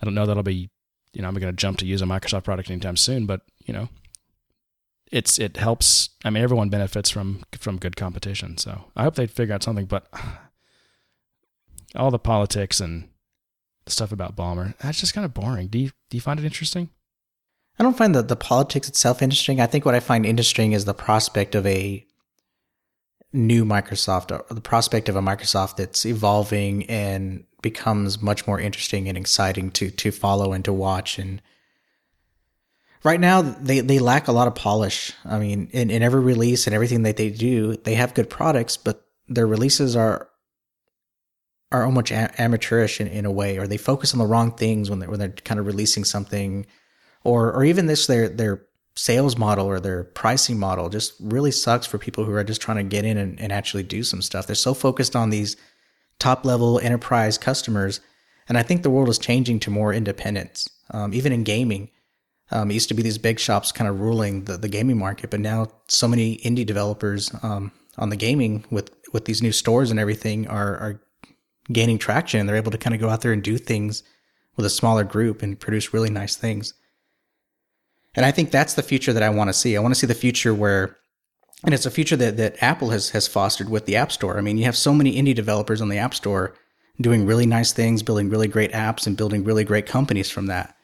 I 0.00 0.04
don't 0.04 0.14
know 0.14 0.26
that'll 0.26 0.42
be, 0.42 0.68
you 1.12 1.22
know, 1.22 1.28
I'm 1.28 1.34
going 1.34 1.52
to 1.52 1.52
jump 1.52 1.78
to 1.78 1.86
use 1.86 2.02
a 2.02 2.06
Microsoft 2.06 2.42
product 2.42 2.68
anytime 2.70 2.96
soon, 2.96 3.24
but 3.24 3.42
you 3.64 3.72
know, 3.72 3.88
it's 5.12 5.38
it 5.38 5.56
helps. 5.56 6.10
I 6.24 6.30
mean, 6.30 6.42
everyone 6.42 6.70
benefits 6.70 7.08
from 7.10 7.44
from 7.56 7.78
good 7.78 7.96
competition. 7.96 8.58
So 8.58 8.86
I 8.96 9.04
hope 9.04 9.14
they 9.14 9.26
figure 9.26 9.54
out 9.54 9.62
something. 9.62 9.86
But 9.86 10.08
all 11.94 12.10
the 12.10 12.18
politics 12.18 12.80
and 12.80 13.08
stuff 13.86 14.12
about 14.12 14.36
Ballmer, 14.36 14.76
that's 14.78 15.00
just 15.00 15.14
kind 15.14 15.24
of 15.24 15.34
boring. 15.34 15.68
Do 15.68 15.78
you 15.78 15.90
do 16.10 16.16
you 16.16 16.20
find 16.20 16.38
it 16.38 16.44
interesting? 16.44 16.90
I 17.78 17.82
don't 17.82 17.96
find 17.96 18.14
the, 18.14 18.22
the 18.22 18.36
politics 18.36 18.88
itself 18.88 19.22
interesting. 19.22 19.60
I 19.60 19.66
think 19.66 19.84
what 19.84 19.94
I 19.94 20.00
find 20.00 20.26
interesting 20.26 20.72
is 20.72 20.84
the 20.84 20.94
prospect 20.94 21.54
of 21.54 21.66
a 21.66 22.06
new 23.32 23.64
Microsoft, 23.64 24.30
or 24.30 24.54
the 24.54 24.60
prospect 24.60 25.08
of 25.08 25.16
a 25.16 25.22
Microsoft 25.22 25.76
that's 25.76 26.04
evolving 26.04 26.88
and 26.90 27.44
becomes 27.62 28.20
much 28.20 28.46
more 28.46 28.60
interesting 28.60 29.08
and 29.08 29.16
exciting 29.16 29.70
to 29.72 29.90
to 29.90 30.10
follow 30.10 30.52
and 30.52 30.64
to 30.64 30.72
watch. 30.72 31.18
And 31.18 31.40
right 33.04 33.20
now, 33.20 33.42
they 33.42 33.80
they 33.80 33.98
lack 33.98 34.28
a 34.28 34.32
lot 34.32 34.48
of 34.48 34.54
polish. 34.54 35.12
I 35.24 35.38
mean, 35.38 35.68
in, 35.72 35.90
in 35.90 36.02
every 36.02 36.20
release 36.20 36.66
and 36.66 36.74
everything 36.74 37.02
that 37.04 37.16
they 37.16 37.30
do, 37.30 37.76
they 37.76 37.94
have 37.94 38.14
good 38.14 38.28
products, 38.28 38.76
but 38.76 39.06
their 39.28 39.46
releases 39.46 39.96
are 39.96 40.28
are 41.72 41.84
almost 41.84 42.12
amateurish 42.12 43.00
in, 43.00 43.06
in 43.08 43.24
a 43.24 43.30
way, 43.30 43.58
or 43.58 43.66
they 43.66 43.78
focus 43.78 44.12
on 44.12 44.18
the 44.18 44.26
wrong 44.26 44.52
things 44.52 44.90
when 44.90 44.98
they're 44.98 45.10
when 45.10 45.18
they're 45.18 45.30
kind 45.30 45.58
of 45.58 45.66
releasing 45.66 46.04
something 46.04 46.66
or 47.24 47.52
or 47.52 47.64
even 47.64 47.86
this 47.86 48.06
their 48.06 48.28
their 48.28 48.62
sales 48.94 49.38
model 49.38 49.66
or 49.66 49.80
their 49.80 50.04
pricing 50.04 50.58
model 50.58 50.90
just 50.90 51.14
really 51.18 51.50
sucks 51.50 51.86
for 51.86 51.96
people 51.96 52.24
who 52.24 52.32
are 52.32 52.44
just 52.44 52.60
trying 52.60 52.76
to 52.76 52.82
get 52.82 53.06
in 53.06 53.16
and, 53.16 53.40
and 53.40 53.50
actually 53.50 53.82
do 53.82 54.02
some 54.02 54.20
stuff. 54.20 54.46
They're 54.46 54.54
so 54.54 54.74
focused 54.74 55.16
on 55.16 55.30
these 55.30 55.56
top 56.18 56.44
level 56.44 56.78
enterprise 56.78 57.38
customers, 57.38 58.00
and 58.48 58.58
I 58.58 58.62
think 58.62 58.82
the 58.82 58.90
world 58.90 59.08
is 59.08 59.18
changing 59.18 59.60
to 59.60 59.70
more 59.70 59.94
independence. 59.94 60.68
Um, 60.90 61.14
even 61.14 61.32
in 61.32 61.42
gaming, 61.42 61.88
um, 62.50 62.70
it 62.70 62.74
used 62.74 62.88
to 62.88 62.94
be 62.94 63.02
these 63.02 63.16
big 63.16 63.40
shops 63.40 63.72
kind 63.72 63.88
of 63.88 64.00
ruling 64.00 64.44
the, 64.44 64.58
the 64.58 64.68
gaming 64.68 64.98
market, 64.98 65.30
but 65.30 65.40
now 65.40 65.68
so 65.88 66.06
many 66.06 66.36
indie 66.38 66.66
developers 66.66 67.32
um, 67.42 67.72
on 67.96 68.10
the 68.10 68.16
gaming 68.16 68.64
with 68.70 68.90
with 69.12 69.24
these 69.24 69.42
new 69.42 69.52
stores 69.52 69.90
and 69.90 69.98
everything 69.98 70.46
are 70.48 70.76
are 70.76 71.00
gaining 71.70 71.98
traction. 71.98 72.46
They're 72.46 72.56
able 72.56 72.72
to 72.72 72.78
kind 72.78 72.94
of 72.94 73.00
go 73.00 73.08
out 73.08 73.20
there 73.20 73.32
and 73.32 73.42
do 73.42 73.58
things 73.58 74.02
with 74.56 74.66
a 74.66 74.70
smaller 74.70 75.04
group 75.04 75.42
and 75.42 75.58
produce 75.58 75.94
really 75.94 76.10
nice 76.10 76.36
things. 76.36 76.74
And 78.14 78.26
I 78.26 78.30
think 78.30 78.50
that's 78.50 78.74
the 78.74 78.82
future 78.82 79.12
that 79.12 79.22
I 79.22 79.30
want 79.30 79.48
to 79.48 79.54
see. 79.54 79.76
I 79.76 79.80
want 79.80 79.94
to 79.94 79.98
see 79.98 80.06
the 80.06 80.14
future 80.14 80.52
where, 80.52 80.98
and 81.64 81.72
it's 81.72 81.86
a 81.86 81.90
future 81.90 82.16
that, 82.16 82.36
that 82.36 82.62
Apple 82.62 82.90
has, 82.90 83.10
has 83.10 83.28
fostered 83.28 83.70
with 83.70 83.86
the 83.86 83.96
App 83.96 84.12
Store. 84.12 84.36
I 84.36 84.42
mean, 84.42 84.58
you 84.58 84.64
have 84.64 84.76
so 84.76 84.92
many 84.92 85.14
indie 85.14 85.34
developers 85.34 85.80
on 85.80 85.88
the 85.88 85.98
App 85.98 86.14
Store 86.14 86.54
doing 87.00 87.24
really 87.24 87.46
nice 87.46 87.72
things, 87.72 88.02
building 88.02 88.28
really 88.28 88.48
great 88.48 88.72
apps, 88.72 89.06
and 89.06 89.16
building 89.16 89.44
really 89.44 89.64
great 89.64 89.86
companies 89.86 90.30
from 90.30 90.46
that. 90.46 90.76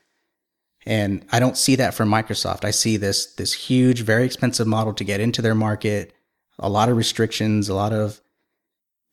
And 0.86 1.24
I 1.32 1.38
don't 1.38 1.58
see 1.58 1.76
that 1.76 1.92
from 1.92 2.08
Microsoft. 2.08 2.64
I 2.64 2.70
see 2.70 2.96
this 2.96 3.34
this 3.34 3.52
huge, 3.52 4.02
very 4.02 4.24
expensive 4.24 4.66
model 4.66 4.94
to 4.94 5.04
get 5.04 5.20
into 5.20 5.42
their 5.42 5.54
market, 5.54 6.14
a 6.58 6.70
lot 6.70 6.88
of 6.88 6.96
restrictions, 6.96 7.68
a 7.68 7.74
lot 7.74 7.92
of 7.92 8.20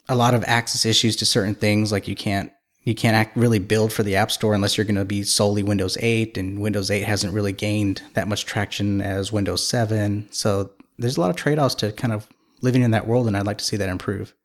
a 0.08 0.16
lot 0.16 0.34
of 0.34 0.44
access 0.46 0.86
issues 0.86 1.16
to 1.18 1.26
certain 1.26 1.56
things, 1.56 1.92
like 1.92 2.08
you 2.08 2.16
can't 2.16 2.52
you 2.84 2.94
can't 2.94 3.30
really 3.36 3.58
build 3.58 3.92
for 3.92 4.04
the 4.04 4.16
App 4.16 4.32
Store 4.32 4.54
unless 4.54 4.78
you're 4.78 4.86
going 4.86 4.96
to 4.96 5.06
be 5.06 5.24
solely 5.24 5.64
Windows 5.64 5.98
8, 6.00 6.38
and 6.38 6.62
Windows 6.62 6.92
8 6.92 7.02
hasn't 7.02 7.34
really 7.34 7.52
gained 7.52 8.04
that 8.14 8.28
much 8.28 8.46
traction 8.46 9.02
as 9.02 9.32
Windows 9.32 9.68
7. 9.68 10.28
So 10.32 10.70
there's 11.00 11.18
a 11.18 11.22
lot 11.22 11.32
of 11.32 11.36
trade 11.36 11.58
offs 11.58 11.74
to 11.76 11.92
kind 11.92 12.14
of 12.14 12.28
living 12.62 12.84
in 12.84 12.92
that 12.92 13.08
world, 13.08 13.26
and 13.26 13.36
I'd 13.36 13.48
like 13.48 13.58
to 13.58 13.66
see 13.66 13.78
that 13.78 13.90
improve. 13.90 14.36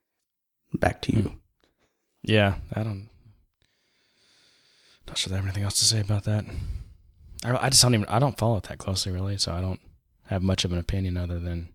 Back 0.72 1.02
to 1.02 1.14
you. 1.14 1.22
Hmm. 1.22 1.36
Yeah, 2.22 2.54
I 2.72 2.82
don't. 2.82 3.08
Not 5.06 5.18
sure 5.18 5.32
I 5.32 5.36
have 5.36 5.44
anything 5.44 5.64
else 5.64 5.78
to 5.80 5.84
say 5.84 6.00
about 6.00 6.24
that. 6.24 6.44
I, 7.44 7.66
I 7.66 7.68
just 7.68 7.82
don't 7.82 7.94
even. 7.94 8.06
I 8.06 8.18
don't 8.18 8.38
follow 8.38 8.56
it 8.56 8.64
that 8.64 8.78
closely, 8.78 9.12
really, 9.12 9.36
so 9.36 9.52
I 9.52 9.60
don't 9.60 9.80
have 10.26 10.42
much 10.42 10.64
of 10.64 10.72
an 10.72 10.78
opinion 10.78 11.16
other 11.16 11.38
than 11.38 11.68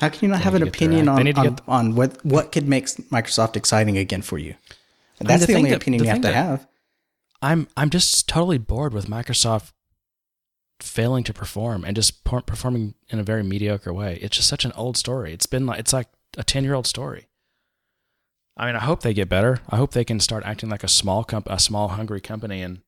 How 0.00 0.08
can 0.08 0.18
you 0.22 0.28
not 0.28 0.38
They 0.38 0.44
have 0.44 0.54
an 0.54 0.60
to 0.60 0.66
get 0.66 0.78
their 0.78 0.86
opinion 0.88 1.08
on, 1.08 1.18
on, 1.28 1.44
get- 1.54 1.60
on 1.68 1.94
what, 1.94 2.24
what 2.24 2.52
could 2.52 2.66
make 2.66 2.86
Microsoft 2.86 3.56
exciting 3.56 3.98
again 3.98 4.22
for 4.22 4.38
you? 4.38 4.54
mean, 5.20 5.28
That's 5.28 5.40
the 5.42 5.46
the, 5.46 5.52
thing 5.52 5.56
only 5.58 5.70
that- 5.70 5.76
opinion 5.82 5.98
the 6.00 6.04
you 6.06 6.10
have 6.10 6.22
to 6.22 6.32
have. 6.32 6.66
I'm 7.42 7.68
I'm 7.76 7.88
just 7.90 8.28
totally 8.28 8.58
bored 8.58 8.92
with 8.92 9.06
Microsoft 9.06 9.72
failing 10.80 11.24
to 11.24 11.32
perform 11.34 11.84
and 11.84 11.94
just 11.96 12.24
performing 12.24 12.94
in 13.08 13.18
a 13.18 13.22
very 13.22 13.42
mediocre 13.42 13.92
way. 13.92 14.18
It's 14.20 14.36
just 14.36 14.48
such 14.48 14.64
an 14.64 14.72
old 14.72 14.96
story. 14.96 15.32
It's 15.32 15.46
been 15.46 15.66
like 15.66 15.78
it's 15.78 15.92
like 15.92 16.08
a 16.36 16.42
ten 16.44 16.64
year 16.64 16.74
old 16.74 16.86
story. 16.86 17.28
I 18.56 18.66
mean, 18.66 18.76
I 18.76 18.80
hope 18.80 19.02
they 19.02 19.14
get 19.14 19.28
better. 19.30 19.60
I 19.70 19.76
hope 19.76 19.92
they 19.92 20.04
can 20.04 20.20
start 20.20 20.44
acting 20.44 20.68
like 20.68 20.84
a 20.84 20.88
small 20.88 21.24
comp- 21.24 21.48
a 21.50 21.58
small 21.58 21.88
hungry 21.88 22.20
company, 22.20 22.60
and 22.62 22.80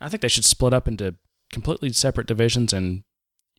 I 0.00 0.08
think 0.08 0.22
they 0.22 0.28
should 0.28 0.44
split 0.44 0.72
up 0.74 0.88
into 0.88 1.14
completely 1.52 1.92
separate 1.92 2.26
divisions 2.26 2.72
and 2.72 3.04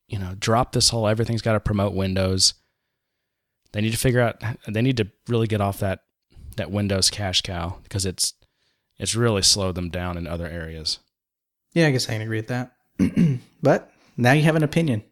you 0.07 0.19
know 0.19 0.35
drop 0.37 0.71
this 0.73 0.89
whole 0.89 1.07
everything's 1.07 1.41
got 1.41 1.53
to 1.53 1.59
promote 1.61 1.93
Windows. 1.93 2.55
They 3.73 3.81
need 3.81 3.91
to 3.91 3.97
figure 3.97 4.21
out. 4.21 4.41
They 4.67 4.81
need 4.81 4.97
to 4.97 5.07
really 5.27 5.47
get 5.47 5.61
off 5.61 5.79
that 5.79 6.01
that 6.57 6.71
Windows 6.71 7.09
cash 7.09 7.41
cow 7.41 7.77
because 7.83 8.05
it's 8.05 8.33
it's 8.97 9.15
really 9.15 9.41
slowed 9.41 9.75
them 9.75 9.89
down 9.89 10.17
in 10.17 10.27
other 10.27 10.47
areas. 10.47 10.99
Yeah, 11.73 11.87
I 11.87 11.91
guess 11.91 12.09
I 12.09 12.13
can 12.13 12.21
agree 12.21 12.37
with 12.37 12.47
that. 12.47 12.73
but 13.61 13.91
now 14.17 14.33
you 14.33 14.43
have 14.43 14.55
an 14.55 14.63
opinion. 14.63 15.03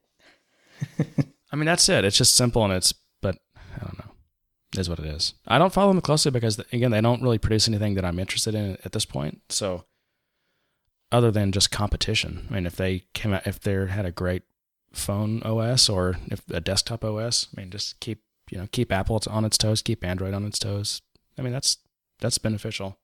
I 1.52 1.56
mean, 1.56 1.66
that's 1.66 1.90
it. 1.90 2.06
It's 2.06 2.18
just 2.18 2.36
simple 2.36 2.64
and 2.64 2.74
it's, 2.74 2.94
but 3.22 3.38
I 3.56 3.84
don't 3.84 3.98
know. 3.98 4.12
It 4.74 4.80
is 4.80 4.90
what 4.90 5.00
it 5.00 5.06
is. 5.06 5.34
I 5.48 5.58
don't 5.58 5.74
follow 5.74 5.92
them 5.92 6.02
closely 6.02 6.32
because, 6.32 6.60
again, 6.72 6.92
they 6.92 7.02
don't 7.02 7.24
really 7.24 7.40
produce 7.40 7.68
anything 7.68 7.96
that 7.96 8.06
I'm 8.06 8.20
interested 8.20 8.54
in 8.54 8.78
at 8.86 8.92
this 8.92 9.06
point. 9.06 9.42
So, 9.50 9.86
other 11.12 11.32
than 11.32 11.52
just 11.52 11.72
competition, 11.72 12.46
I 12.50 12.54
mean, 12.54 12.66
if 12.68 12.76
they 12.76 13.06
came 13.14 13.34
out, 13.34 13.48
if 13.48 13.60
they 13.60 13.74
had 13.88 14.06
a 14.06 14.12
great 14.12 14.44
phone 14.94 15.42
OS 15.44 15.90
or 15.90 16.20
if 16.28 16.48
a 16.52 16.60
desktop 16.60 17.04
OS, 17.04 17.48
I 17.56 17.62
mean, 17.62 17.72
just 17.72 18.00
keep, 18.00 18.22
you 18.52 18.58
know, 18.58 18.68
keep 18.72 18.92
Apple 18.92 19.22
on 19.30 19.46
its 19.46 19.58
toes, 19.58 19.82
keep 19.82 20.04
Android 20.04 20.34
on 20.34 20.46
its 20.46 20.60
toes. 20.60 21.02
I 21.38 21.42
mean, 21.42 21.54
that's, 21.54 21.78
that's 22.20 22.38
beneficial. 22.38 22.98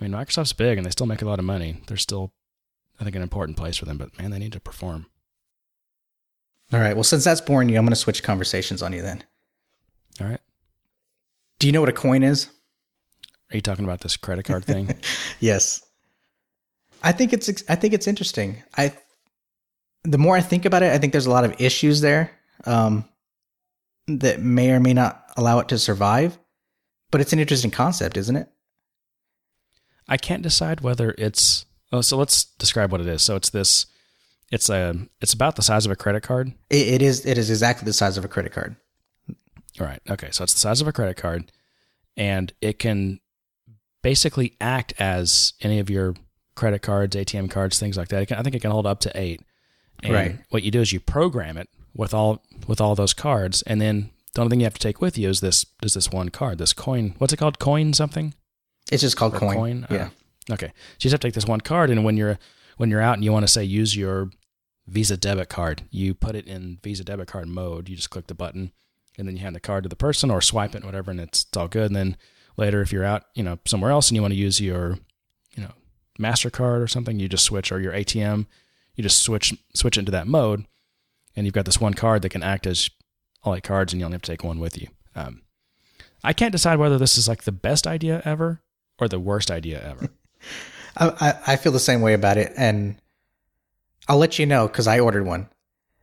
I 0.00 0.04
mean, 0.04 0.12
Microsoft's 0.12 0.52
big 0.52 0.78
and 0.78 0.86
they 0.86 0.90
still 0.90 1.06
make 1.06 1.22
a 1.22 1.26
lot 1.26 1.38
of 1.38 1.44
money. 1.44 1.80
They're 1.86 1.96
still, 1.96 2.32
I 3.00 3.04
think, 3.04 3.16
an 3.16 3.22
important 3.22 3.56
place 3.56 3.76
for 3.76 3.84
them, 3.84 3.98
but 3.98 4.16
man, 4.18 4.30
they 4.30 4.38
need 4.38 4.52
to 4.52 4.60
perform. 4.60 5.06
All 6.72 6.80
right. 6.80 6.94
Well, 6.94 7.04
since 7.04 7.24
that's 7.24 7.40
boring 7.40 7.68
you, 7.68 7.76
I'm 7.76 7.84
going 7.84 7.90
to 7.90 7.96
switch 7.96 8.22
conversations 8.22 8.82
on 8.82 8.92
you 8.92 9.02
then. 9.02 9.22
All 10.20 10.26
right. 10.26 10.40
Do 11.58 11.66
you 11.66 11.72
know 11.72 11.80
what 11.80 11.88
a 11.88 11.92
coin 11.92 12.22
is? 12.22 12.48
Are 13.50 13.56
you 13.56 13.62
talking 13.62 13.84
about 13.84 14.00
this 14.00 14.16
credit 14.16 14.44
card 14.44 14.64
thing? 14.64 14.94
Yes. 15.40 15.82
I 17.02 17.12
think 17.12 17.32
it's 17.32 17.62
I 17.68 17.74
think 17.74 17.92
it's 17.92 18.06
interesting. 18.06 18.62
I 18.76 18.92
the 20.02 20.18
more 20.18 20.34
I 20.34 20.40
think 20.40 20.64
about 20.64 20.82
it, 20.82 20.92
I 20.92 20.98
think 20.98 21.12
there's 21.12 21.26
a 21.26 21.30
lot 21.30 21.44
of 21.44 21.60
issues 21.60 22.00
there 22.00 22.30
um, 22.64 23.04
that 24.06 24.40
may 24.40 24.70
or 24.70 24.80
may 24.80 24.94
not 24.94 25.30
allow 25.36 25.58
it 25.58 25.68
to 25.68 25.78
survive. 25.78 26.38
But 27.10 27.20
it's 27.20 27.32
an 27.32 27.38
interesting 27.38 27.70
concept, 27.70 28.16
isn't 28.16 28.36
it? 28.36 28.48
I 30.08 30.16
can't 30.16 30.42
decide 30.42 30.80
whether 30.80 31.14
it's. 31.18 31.66
Oh, 31.92 32.00
so 32.00 32.16
let's 32.16 32.44
describe 32.44 32.90
what 32.90 33.00
it 33.00 33.06
is. 33.06 33.22
So 33.22 33.36
it's 33.36 33.50
this. 33.50 33.86
It's 34.50 34.68
a. 34.68 34.96
It's 35.20 35.32
about 35.32 35.56
the 35.56 35.62
size 35.62 35.86
of 35.86 35.92
a 35.92 35.96
credit 35.96 36.22
card. 36.22 36.52
It, 36.70 36.88
it 36.88 37.02
is. 37.02 37.24
It 37.24 37.38
is 37.38 37.50
exactly 37.50 37.84
the 37.84 37.92
size 37.92 38.16
of 38.16 38.24
a 38.24 38.28
credit 38.28 38.52
card. 38.52 38.76
All 39.80 39.86
right. 39.86 40.00
Okay. 40.08 40.28
So 40.30 40.44
it's 40.44 40.54
the 40.54 40.60
size 40.60 40.80
of 40.80 40.88
a 40.88 40.92
credit 40.92 41.16
card, 41.16 41.52
and 42.16 42.52
it 42.60 42.78
can 42.78 43.20
basically 44.02 44.56
act 44.60 44.94
as 44.98 45.52
any 45.60 45.78
of 45.78 45.90
your 45.90 46.14
credit 46.54 46.82
cards, 46.82 47.14
ATM 47.14 47.50
cards, 47.50 47.78
things 47.78 47.96
like 47.96 48.08
that. 48.08 48.22
It 48.22 48.26
can, 48.26 48.38
I 48.38 48.42
think 48.42 48.56
it 48.56 48.62
can 48.62 48.70
hold 48.70 48.86
up 48.86 49.00
to 49.00 49.12
eight. 49.14 49.42
And 50.02 50.12
Right. 50.12 50.38
What 50.50 50.62
you 50.62 50.70
do 50.70 50.80
is 50.80 50.92
you 50.92 51.00
program 51.00 51.56
it 51.56 51.68
with 51.96 52.12
all 52.14 52.42
with 52.66 52.80
all 52.80 52.94
those 52.94 53.14
cards, 53.14 53.62
and 53.62 53.80
then 53.80 54.10
the 54.34 54.42
only 54.42 54.50
thing 54.50 54.60
you 54.60 54.66
have 54.66 54.74
to 54.74 54.80
take 54.80 55.00
with 55.00 55.16
you 55.16 55.28
is 55.28 55.40
this 55.40 55.64
is 55.82 55.94
this 55.94 56.10
one 56.10 56.28
card, 56.28 56.58
this 56.58 56.72
coin. 56.72 57.14
What's 57.18 57.32
it 57.32 57.38
called? 57.38 57.58
Coin 57.58 57.92
something? 57.92 58.34
It's 58.92 59.02
just 59.02 59.16
called 59.16 59.34
Or 59.34 59.38
coin. 59.38 59.54
coin? 59.56 59.86
Yeah. 59.90 60.10
Uh, 60.50 60.54
okay. 60.54 60.66
So 60.66 60.72
you 60.72 61.00
just 61.00 61.12
have 61.12 61.20
to 61.20 61.26
take 61.28 61.34
this 61.34 61.46
one 61.46 61.60
card, 61.60 61.90
and 61.90 62.04
when 62.04 62.16
you're 62.16 62.38
when 62.76 62.90
you're 62.90 63.00
out 63.00 63.14
and 63.14 63.24
you 63.24 63.32
want 63.32 63.46
to 63.46 63.52
say 63.52 63.64
use 63.64 63.96
your 63.96 64.30
Visa 64.86 65.16
debit 65.16 65.48
card, 65.48 65.82
you 65.90 66.14
put 66.14 66.36
it 66.36 66.46
in 66.46 66.78
Visa 66.84 67.02
debit 67.02 67.28
card 67.28 67.48
mode. 67.48 67.88
You 67.88 67.96
just 67.96 68.10
click 68.10 68.26
the 68.28 68.34
button, 68.34 68.72
and 69.18 69.26
then 69.26 69.36
you 69.36 69.42
hand 69.42 69.56
the 69.56 69.60
card 69.60 69.82
to 69.84 69.88
the 69.88 69.96
person 69.96 70.30
or 70.30 70.40
swipe 70.40 70.74
it, 70.74 70.84
whatever, 70.84 71.10
and 71.10 71.18
it's, 71.20 71.44
it's 71.44 71.56
all 71.56 71.66
good. 71.66 71.86
And 71.86 71.96
then 71.96 72.16
later, 72.56 72.82
if 72.82 72.92
you're 72.92 73.04
out, 73.04 73.24
you 73.34 73.42
know, 73.42 73.58
somewhere 73.64 73.90
else 73.90 74.08
and 74.10 74.16
you 74.16 74.22
want 74.22 74.32
to 74.32 74.38
use 74.38 74.60
your, 74.60 74.98
you 75.56 75.62
know, 75.64 75.72
Mastercard 76.20 76.80
or 76.82 76.86
something, 76.86 77.18
you 77.18 77.28
just 77.28 77.44
switch 77.44 77.72
or 77.72 77.80
your 77.80 77.92
ATM, 77.92 78.46
you 78.94 79.02
just 79.02 79.22
switch 79.22 79.54
switch 79.74 79.98
into 79.98 80.12
that 80.12 80.26
mode, 80.28 80.66
and 81.36 81.46
you've 81.46 81.54
got 81.54 81.66
this 81.66 81.80
one 81.80 81.94
card 81.94 82.22
that 82.22 82.30
can 82.30 82.42
act 82.42 82.66
as 82.66 82.90
all 83.42 83.54
eight 83.54 83.62
cards, 83.62 83.92
and 83.92 84.00
you 84.00 84.06
only 84.06 84.16
have 84.16 84.22
to 84.22 84.32
take 84.32 84.42
one 84.42 84.58
with 84.58 84.80
you. 84.80 84.88
Um, 85.14 85.42
I 86.24 86.32
can't 86.32 86.52
decide 86.52 86.78
whether 86.78 86.98
this 86.98 87.16
is 87.16 87.28
like 87.28 87.44
the 87.44 87.52
best 87.52 87.86
idea 87.86 88.22
ever 88.24 88.62
or 88.98 89.08
the 89.08 89.20
worst 89.20 89.50
idea 89.50 89.82
ever. 89.86 90.08
I, 90.96 91.08
I 91.20 91.52
I 91.52 91.56
feel 91.56 91.72
the 91.72 91.78
same 91.78 92.00
way 92.00 92.14
about 92.14 92.38
it, 92.38 92.52
and 92.56 92.96
I'll 94.08 94.18
let 94.18 94.38
you 94.38 94.46
know 94.46 94.66
because 94.66 94.86
I 94.86 94.98
ordered 94.98 95.26
one 95.26 95.48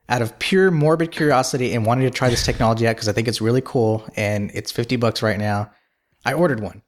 out 0.10 0.22
of 0.22 0.38
pure 0.38 0.70
morbid 0.70 1.12
curiosity 1.12 1.74
and 1.74 1.86
wanting 1.86 2.06
to 2.06 2.12
try 2.12 2.30
this 2.30 2.46
technology 2.46 2.88
out 2.88 2.96
because 2.96 3.08
I 3.08 3.14
think 3.14 3.28
it's 3.28 3.42
really 3.42 3.62
cool 3.62 4.08
and 4.16 4.52
it's 4.54 4.72
fifty 4.72 4.96
bucks 4.96 5.22
right 5.22 5.38
now. 5.38 5.72
I 6.26 6.34
ordered 6.34 6.60
one. 6.60 6.84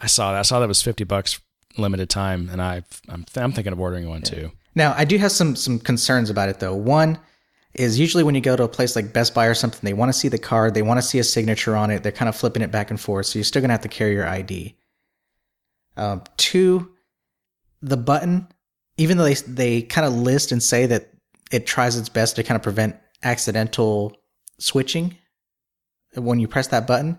I 0.00 0.06
saw 0.06 0.32
that. 0.32 0.40
I 0.40 0.42
saw 0.42 0.60
that 0.60 0.68
was 0.68 0.82
fifty 0.82 1.04
bucks 1.04 1.40
limited 1.78 2.10
time, 2.10 2.48
and 2.50 2.60
I 2.60 2.82
I'm, 3.08 3.24
I'm 3.36 3.52
thinking 3.52 3.72
of 3.72 3.80
ordering 3.80 4.08
one 4.08 4.22
too. 4.22 4.50
Now, 4.74 4.94
I 4.96 5.04
do 5.04 5.18
have 5.18 5.32
some 5.32 5.54
some 5.56 5.78
concerns 5.78 6.30
about 6.30 6.48
it 6.48 6.60
though. 6.60 6.74
One 6.74 7.18
is 7.74 7.98
usually 7.98 8.22
when 8.22 8.34
you 8.34 8.40
go 8.40 8.54
to 8.54 8.64
a 8.64 8.68
place 8.68 8.94
like 8.94 9.12
Best 9.12 9.34
Buy 9.34 9.46
or 9.46 9.54
something, 9.54 9.80
they 9.82 9.94
want 9.94 10.10
to 10.10 10.18
see 10.18 10.28
the 10.28 10.38
card, 10.38 10.74
they 10.74 10.82
want 10.82 10.98
to 10.98 11.02
see 11.02 11.18
a 11.18 11.24
signature 11.24 11.74
on 11.74 11.90
it. 11.90 12.02
They're 12.02 12.12
kind 12.12 12.28
of 12.28 12.36
flipping 12.36 12.62
it 12.62 12.70
back 12.70 12.90
and 12.90 13.00
forth, 13.00 13.26
so 13.26 13.38
you're 13.38 13.44
still 13.44 13.62
gonna 13.62 13.72
have 13.72 13.82
to 13.82 13.88
carry 13.88 14.12
your 14.12 14.26
ID. 14.26 14.76
Um, 15.96 16.22
two, 16.36 16.92
the 17.80 17.96
button, 17.96 18.48
even 18.96 19.16
though 19.16 19.24
they 19.24 19.34
they 19.34 19.82
kind 19.82 20.06
of 20.06 20.14
list 20.14 20.52
and 20.52 20.62
say 20.62 20.86
that 20.86 21.10
it 21.50 21.66
tries 21.66 21.96
its 21.96 22.08
best 22.08 22.36
to 22.36 22.42
kind 22.42 22.56
of 22.56 22.62
prevent 22.62 22.96
accidental 23.22 24.16
switching 24.58 25.16
when 26.14 26.38
you 26.38 26.48
press 26.48 26.68
that 26.68 26.86
button, 26.86 27.18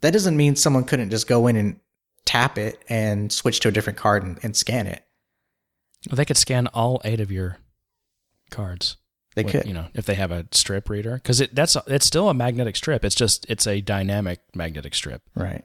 that 0.00 0.12
doesn't 0.12 0.36
mean 0.36 0.56
someone 0.56 0.84
couldn't 0.84 1.10
just 1.10 1.28
go 1.28 1.46
in 1.46 1.56
and 1.56 1.80
tap 2.24 2.58
it 2.58 2.82
and 2.88 3.32
switch 3.32 3.60
to 3.60 3.68
a 3.68 3.72
different 3.72 3.98
card 3.98 4.22
and, 4.22 4.38
and 4.42 4.56
scan 4.56 4.86
it. 4.86 5.04
Well, 6.08 6.16
they 6.16 6.24
could 6.24 6.36
scan 6.36 6.66
all 6.68 7.00
eight 7.04 7.20
of 7.20 7.30
your 7.30 7.58
cards. 8.50 8.96
They 9.40 9.44
with- 9.44 9.52
could. 9.52 9.66
you 9.66 9.74
know, 9.74 9.86
if 9.94 10.06
they 10.06 10.14
have 10.14 10.30
a 10.30 10.46
strip 10.52 10.88
reader, 10.88 11.14
because 11.14 11.40
it 11.40 11.54
that's 11.54 11.76
it's 11.86 12.06
still 12.06 12.28
a 12.28 12.34
magnetic 12.34 12.76
strip. 12.76 13.04
It's 13.04 13.14
just 13.14 13.46
it's 13.48 13.66
a 13.66 13.80
dynamic 13.80 14.40
magnetic 14.54 14.94
strip. 14.94 15.22
Right. 15.34 15.64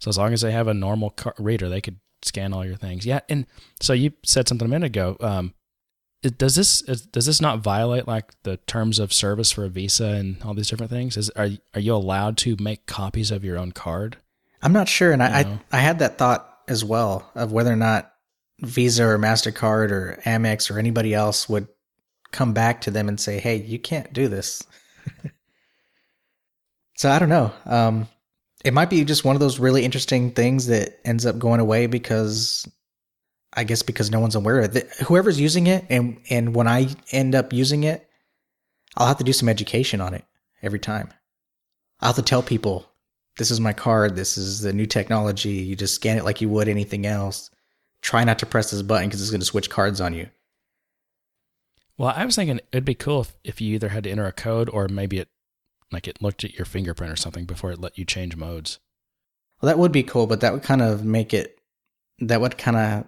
So 0.00 0.08
as 0.08 0.18
long 0.18 0.32
as 0.32 0.40
they 0.42 0.52
have 0.52 0.68
a 0.68 0.74
normal 0.74 1.10
car- 1.10 1.34
reader, 1.38 1.68
they 1.68 1.80
could 1.80 1.98
scan 2.22 2.52
all 2.52 2.64
your 2.64 2.76
things. 2.76 3.06
Yeah, 3.06 3.20
and 3.28 3.46
so 3.80 3.92
you 3.92 4.12
said 4.24 4.48
something 4.48 4.66
a 4.66 4.70
minute 4.70 4.86
ago. 4.86 5.16
Um, 5.20 5.54
it, 6.22 6.38
does 6.38 6.54
this 6.54 6.80
is, 6.82 7.02
does 7.02 7.26
this 7.26 7.40
not 7.40 7.60
violate 7.60 8.08
like 8.08 8.32
the 8.44 8.56
terms 8.66 8.98
of 8.98 9.12
service 9.12 9.50
for 9.52 9.64
a 9.64 9.68
Visa 9.68 10.06
and 10.06 10.42
all 10.42 10.54
these 10.54 10.68
different 10.68 10.90
things? 10.90 11.16
Is 11.16 11.30
are 11.30 11.50
are 11.74 11.80
you 11.80 11.94
allowed 11.94 12.36
to 12.38 12.56
make 12.58 12.86
copies 12.86 13.30
of 13.30 13.44
your 13.44 13.58
own 13.58 13.72
card? 13.72 14.16
I'm 14.62 14.72
not 14.72 14.88
sure, 14.88 15.12
and 15.12 15.22
I, 15.22 15.40
I 15.40 15.58
I 15.72 15.78
had 15.80 15.98
that 15.98 16.16
thought 16.18 16.50
as 16.66 16.82
well 16.84 17.30
of 17.34 17.52
whether 17.52 17.70
or 17.72 17.76
not 17.76 18.10
Visa 18.60 19.04
or 19.04 19.18
Mastercard 19.18 19.90
or 19.90 20.18
Amex 20.24 20.70
or 20.70 20.78
anybody 20.78 21.12
else 21.12 21.48
would 21.48 21.68
come 22.34 22.52
back 22.52 22.82
to 22.82 22.90
them 22.90 23.08
and 23.08 23.18
say, 23.18 23.38
"Hey, 23.38 23.56
you 23.56 23.78
can't 23.78 24.12
do 24.12 24.28
this." 24.28 24.62
so 26.96 27.10
I 27.10 27.18
don't 27.18 27.28
know. 27.28 27.52
Um, 27.64 28.08
it 28.64 28.74
might 28.74 28.90
be 28.90 29.04
just 29.04 29.24
one 29.24 29.36
of 29.36 29.40
those 29.40 29.58
really 29.58 29.84
interesting 29.84 30.32
things 30.32 30.66
that 30.66 30.98
ends 31.04 31.24
up 31.24 31.38
going 31.38 31.60
away 31.60 31.86
because 31.86 32.68
I 33.52 33.64
guess 33.64 33.82
because 33.82 34.10
no 34.10 34.20
one's 34.20 34.34
aware 34.34 34.60
of 34.60 34.76
it. 34.76 34.90
Whoever's 35.06 35.40
using 35.40 35.66
it, 35.66 35.84
and 35.88 36.20
and 36.28 36.54
when 36.54 36.68
I 36.68 36.88
end 37.12 37.34
up 37.34 37.52
using 37.52 37.84
it, 37.84 38.06
I'll 38.96 39.06
have 39.06 39.18
to 39.18 39.24
do 39.24 39.32
some 39.32 39.48
education 39.48 40.00
on 40.00 40.14
it 40.14 40.24
every 40.62 40.80
time. 40.80 41.12
I'll 42.00 42.08
have 42.08 42.16
to 42.16 42.22
tell 42.22 42.42
people 42.42 42.90
this 43.36 43.50
is 43.50 43.60
my 43.60 43.72
card. 43.72 44.16
This 44.16 44.36
is 44.36 44.60
the 44.60 44.72
new 44.72 44.86
technology. 44.86 45.50
You 45.50 45.76
just 45.76 45.94
scan 45.94 46.18
it 46.18 46.24
like 46.24 46.40
you 46.40 46.48
would 46.48 46.68
anything 46.68 47.06
else. 47.06 47.50
Try 48.02 48.24
not 48.24 48.40
to 48.40 48.46
press 48.46 48.70
this 48.70 48.82
button 48.82 49.08
because 49.08 49.20
it's 49.22 49.30
going 49.30 49.40
to 49.40 49.46
switch 49.46 49.70
cards 49.70 50.00
on 50.00 50.14
you. 50.14 50.28
Well, 51.96 52.12
I 52.14 52.24
was 52.24 52.34
thinking 52.34 52.60
it'd 52.72 52.84
be 52.84 52.94
cool 52.94 53.20
if, 53.22 53.36
if 53.44 53.60
you 53.60 53.74
either 53.74 53.90
had 53.90 54.04
to 54.04 54.10
enter 54.10 54.26
a 54.26 54.32
code 54.32 54.68
or 54.68 54.88
maybe 54.88 55.18
it 55.18 55.28
like 55.92 56.08
it 56.08 56.20
looked 56.20 56.44
at 56.44 56.54
your 56.54 56.64
fingerprint 56.64 57.12
or 57.12 57.16
something 57.16 57.44
before 57.44 57.70
it 57.70 57.80
let 57.80 57.96
you 57.96 58.04
change 58.04 58.36
modes. 58.36 58.80
Well, 59.60 59.68
that 59.68 59.78
would 59.78 59.92
be 59.92 60.02
cool, 60.02 60.26
but 60.26 60.40
that 60.40 60.52
would 60.52 60.62
kind 60.62 60.82
of 60.82 61.04
make 61.04 61.32
it, 61.32 61.58
that 62.18 62.40
would 62.40 62.58
kind 62.58 62.76
of, 62.76 63.04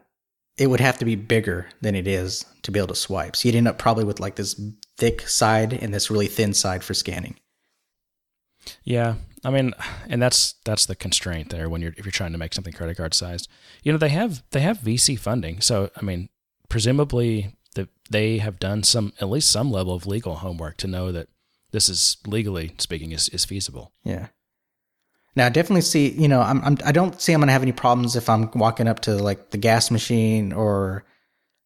it 0.57 0.69
would 0.69 0.81
have 0.81 0.99
to 0.99 1.05
be 1.05 1.17
bigger 1.17 1.67
than 1.81 1.95
it 1.95 2.07
is 2.07 2.47
to 2.63 2.71
be 2.71 2.79
able 2.79 2.89
to 2.89 2.95
swipe. 2.95 3.35
So 3.35 3.49
you'd 3.49 3.57
end 3.57 3.69
up 3.69 3.79
probably 3.79 4.05
with 4.05 4.21
like 4.21 4.37
this 4.37 4.59
thick 4.97 5.29
side 5.29 5.73
and 5.73 5.93
this 5.93 6.11
really 6.11 6.29
thin 6.29 6.55
side 6.55 6.85
for 6.85 6.95
scanning. 6.95 7.37
Yeah, 8.85 9.17
I 9.45 9.51
mean, 9.51 9.75
and 10.09 10.21
that's 10.21 10.55
that's 10.65 10.87
the 10.87 10.97
constraint 10.97 11.51
there 11.51 11.69
when 11.69 11.81
you're 11.81 11.95
if 11.97 12.05
you're 12.05 12.11
trying 12.11 12.33
to 12.33 12.39
make 12.39 12.55
something 12.55 12.73
credit 12.73 12.97
card 12.97 13.15
sized. 13.15 13.49
You 13.83 13.93
know, 13.93 13.99
they 13.99 14.09
have 14.09 14.43
they 14.51 14.61
have 14.61 14.79
VC 14.79 15.19
funding, 15.19 15.61
so 15.61 15.91
I 15.97 16.03
mean, 16.03 16.31
presumably 16.69 17.55
they 18.11 18.39
have 18.39 18.59
done 18.59 18.83
some 18.83 19.13
at 19.21 19.29
least 19.29 19.51
some 19.51 19.71
level 19.71 19.95
of 19.95 20.07
legal 20.07 20.37
homework 20.37 20.77
to 20.79 20.87
know 20.87 21.13
that 21.13 21.29
this 21.73 21.89
is 21.89 22.17
legally 22.27 22.75
speaking 22.79 23.13
is, 23.13 23.29
is 23.31 23.45
feasible. 23.45 23.93
Yeah. 24.05 24.29
Now, 25.35 25.47
I 25.47 25.49
definitely 25.51 25.83
see, 25.83 26.09
you 26.09 26.29
know, 26.29 26.41
I'm, 26.41 26.65
I'm, 26.65 26.79
I 26.85 26.93
don't 26.93 27.21
see 27.21 27.35
I'm 27.35 27.43
to 27.43 27.53
have 27.53 27.63
any 27.63 27.73
problems 27.73 28.17
if 28.17 28.31
I'm 28.31 28.51
walking 28.53 28.89
up 28.89 29.01
to 29.01 29.17
like 29.17 29.51
the 29.51 29.59
gas 29.59 29.91
machine 29.91 30.55
or, 30.55 31.05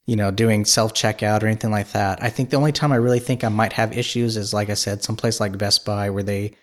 you 0.07 0.17
know, 0.17 0.33
doing 0.33 0.65
self 0.65 0.93
checkout 0.93 1.45
or 1.45 1.47
anything 1.47 1.71
like 1.71 1.93
that. 1.93 2.21
I 2.21 2.31
think 2.31 2.51
the 2.51 2.57
only 2.57 2.73
time 2.73 2.91
I 2.91 2.97
really 2.97 3.21
think 3.21 3.45
I 3.45 3.49
might 3.49 3.73
have 3.75 3.97
issues 3.97 4.37
is, 4.37 4.53
like 4.53 4.71
I 4.71 4.75
said, 4.75 5.05
someplace 5.05 5.39
like 5.39 5.57
Best 5.57 5.85
Buy 5.85 6.11
where 6.11 6.25
they, 6.25 6.57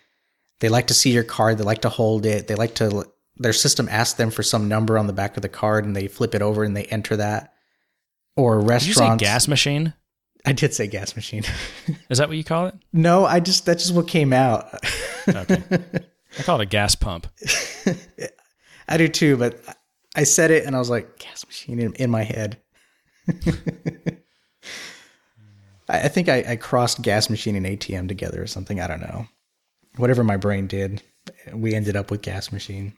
they 0.59 0.67
like 0.67 0.87
to 0.87 0.93
see 0.93 1.11
your 1.11 1.23
card, 1.23 1.57
they 1.57 1.63
like 1.63 1.81
to 1.83 1.89
hold 1.89 2.25
it, 2.25 2.47
they 2.47 2.55
like 2.55 2.75
to, 2.75 3.05
their 3.37 3.53
system 3.53 3.87
asks 3.89 4.17
them 4.17 4.31
for 4.31 4.43
some 4.43 4.67
number 4.67 4.97
on 4.97 5.07
the 5.07 5.13
back 5.13 5.37
of 5.37 5.43
the 5.43 5.49
card 5.49 5.85
and 5.85 5.95
they 5.95 6.09
flip 6.09 6.35
it 6.35 6.41
over 6.41 6.65
and 6.65 6.75
they 6.75 6.85
enter 6.85 7.15
that. 7.15 7.53
Or 8.37 8.61
Did 8.61 8.63
you 8.85 8.93
say 8.93 9.01
restaurants. 9.01 9.21
gas 9.23 9.47
machine? 9.47 9.93
I 10.45 10.53
did 10.53 10.73
say 10.73 10.87
gas 10.87 11.15
machine. 11.15 11.43
Is 12.09 12.19
that 12.19 12.29
what 12.29 12.37
you 12.37 12.43
call 12.43 12.67
it? 12.67 12.75
no, 12.93 13.25
I 13.25 13.41
just, 13.41 13.65
that's 13.65 13.83
just 13.83 13.95
what 13.95 14.07
came 14.07 14.31
out. 14.31 14.73
Okay. 15.27 15.61
I 16.39 16.43
call 16.43 16.59
it 16.61 16.63
a 16.63 16.67
gas 16.67 16.95
pump. 16.95 17.27
I 18.87 18.97
do 18.97 19.07
too, 19.09 19.35
but 19.35 19.59
I 20.15 20.23
said 20.23 20.51
it 20.51 20.65
and 20.65 20.75
I 20.75 20.79
was 20.79 20.89
like, 20.89 21.19
gas 21.19 21.45
machine 21.45 21.79
in, 21.79 21.93
in 21.95 22.09
my 22.09 22.23
head. 22.23 22.57
I, 25.89 26.01
I 26.01 26.07
think 26.07 26.29
I, 26.29 26.43
I 26.47 26.55
crossed 26.55 27.01
gas 27.01 27.29
machine 27.29 27.55
and 27.55 27.65
ATM 27.65 28.07
together 28.07 28.41
or 28.41 28.47
something. 28.47 28.79
I 28.79 28.87
don't 28.87 29.01
know. 29.01 29.27
Whatever 29.97 30.23
my 30.23 30.37
brain 30.37 30.67
did, 30.67 31.01
we 31.53 31.73
ended 31.73 31.95
up 31.95 32.11
with 32.11 32.21
gas 32.21 32.51
machine. 32.51 32.93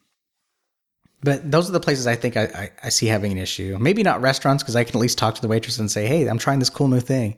But 1.22 1.52
those 1.52 1.70
are 1.70 1.74
the 1.74 1.80
places 1.80 2.08
I 2.08 2.16
think 2.16 2.38
I, 2.38 2.44
I, 2.44 2.72
I 2.86 2.90
see 2.90 3.08
having 3.08 3.32
an 3.32 3.38
issue. 3.38 3.78
Maybe 3.80 4.04
not 4.04 4.22
restaurants 4.22 4.64
because 4.64 4.76
I 4.76 4.84
can 4.84 4.96
at 4.96 5.02
least 5.02 5.18
talk 5.18 5.36
to 5.36 5.42
the 5.42 5.48
waitress 5.48 5.78
and 5.78 5.92
say, 5.92 6.08
"Hey, 6.08 6.28
I'm 6.28 6.38
trying 6.38 6.60
this 6.60 6.70
cool 6.70 6.88
new 6.88 7.02
thing," 7.02 7.36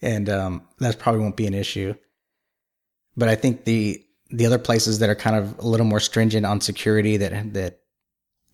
and 0.00 0.28
um, 0.28 0.62
that 0.78 0.98
probably 0.98 1.20
won't 1.20 1.36
be 1.36 1.46
an 1.46 1.54
issue. 1.54 1.94
But 3.16 3.28
I 3.28 3.34
think 3.34 3.64
the 3.64 4.04
the 4.30 4.46
other 4.46 4.58
places 4.58 5.00
that 5.00 5.08
are 5.08 5.16
kind 5.16 5.36
of 5.36 5.58
a 5.58 5.66
little 5.66 5.86
more 5.86 6.00
stringent 6.00 6.46
on 6.46 6.60
security 6.60 7.16
that 7.16 7.54
that 7.54 7.80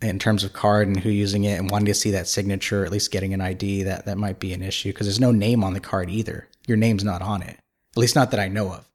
in 0.01 0.19
terms 0.19 0.45
of 0.45 0.53
card 0.53 0.89
and 0.89 0.99
who 0.99 1.11
using 1.11 1.45
it 1.45 1.59
and 1.59 1.71
wanting 1.71 1.87
to 1.87 1.95
see 1.95 2.11
that 2.13 2.29
signature, 2.29 2.85
at 2.85 2.93
least 2.93 3.11
getting 3.11 3.35
an 3.35 3.41
ID, 3.41 3.85
that 3.85 4.07
that 4.07 4.19
might 4.19 4.39
be 4.39 4.53
an 4.53 4.63
issue 4.63 4.91
because 4.91 5.07
there's 5.07 5.21
no 5.21 5.33
name 5.33 5.63
on 5.63 5.75
the 5.75 5.81
card 5.81 6.11
either. 6.11 6.49
Your 6.67 6.77
name's 6.77 7.05
not 7.05 7.21
on 7.23 7.43
it, 7.43 7.59
at 7.59 7.99
least 7.99 8.17
not 8.17 8.31
that 8.31 8.41
I 8.41 8.49
know 8.49 8.73
of. 8.73 8.91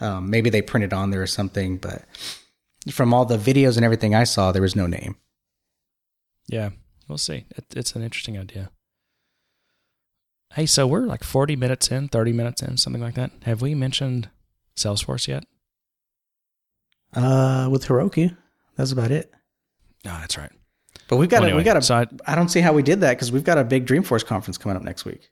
Um, 0.00 0.30
maybe 0.30 0.50
they 0.50 0.62
print 0.62 0.84
it 0.84 0.92
on 0.92 1.10
there 1.10 1.22
or 1.22 1.26
something, 1.26 1.76
but 1.76 2.04
from 2.90 3.12
all 3.14 3.24
the 3.24 3.36
videos 3.38 3.76
and 3.76 3.84
everything 3.84 4.14
I 4.14 4.24
saw, 4.24 4.52
there 4.52 4.62
was 4.62 4.76
no 4.76 4.86
name. 4.86 5.16
Yeah, 6.48 6.70
we'll 7.08 7.18
see. 7.18 7.44
It, 7.56 7.64
it's 7.76 7.94
an 7.94 8.02
interesting 8.02 8.38
idea. 8.38 8.70
Hey, 10.54 10.66
so 10.66 10.86
we're 10.86 11.00
like 11.06 11.22
40 11.24 11.56
minutes 11.56 11.90
in, 11.90 12.08
30 12.08 12.32
minutes 12.32 12.62
in, 12.62 12.76
something 12.78 13.02
like 13.02 13.14
that. 13.14 13.30
Have 13.44 13.60
we 13.60 13.74
mentioned 13.74 14.30
Salesforce 14.76 15.28
yet? 15.28 15.44
Uh, 17.14 17.68
with 17.70 17.86
Heroku, 17.86 18.36
that's 18.76 18.92
about 18.92 19.10
it. 19.10 19.30
Oh, 20.06 20.16
that's 20.20 20.36
right. 20.38 20.50
But 21.08 21.16
we've 21.16 21.28
got 21.28 21.42
Well, 21.42 21.52
a, 21.52 21.56
we 21.56 21.62
got 21.62 21.76
a. 21.76 21.82
so 21.82 21.96
I- 21.96 22.06
I 22.26 22.34
don't 22.34 22.48
see 22.50 22.60
how 22.60 22.72
we 22.72 22.82
did 22.82 23.00
that 23.00 23.12
because 23.12 23.32
we've 23.32 23.44
got 23.44 23.58
a 23.58 23.64
big 23.64 23.86
Dreamforce 23.86 24.24
conference 24.24 24.58
coming 24.58 24.76
up 24.76 24.82
next 24.82 25.04
week. 25.04 25.30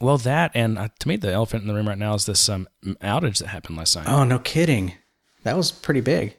Well, 0.00 0.18
that 0.18 0.50
and 0.54 0.78
uh, 0.78 0.88
to 1.00 1.08
me, 1.08 1.16
the 1.16 1.30
elephant 1.32 1.62
in 1.62 1.68
the 1.68 1.74
room 1.74 1.88
right 1.88 1.98
now 1.98 2.14
is 2.14 2.26
this 2.26 2.48
um, 2.48 2.68
outage 3.02 3.38
that 3.38 3.48
happened 3.48 3.76
last 3.78 3.96
night. 3.96 4.08
Oh, 4.08 4.24
no 4.24 4.38
kidding. 4.38 4.94
That 5.44 5.56
was 5.56 5.70
pretty 5.70 6.00
big. 6.00 6.36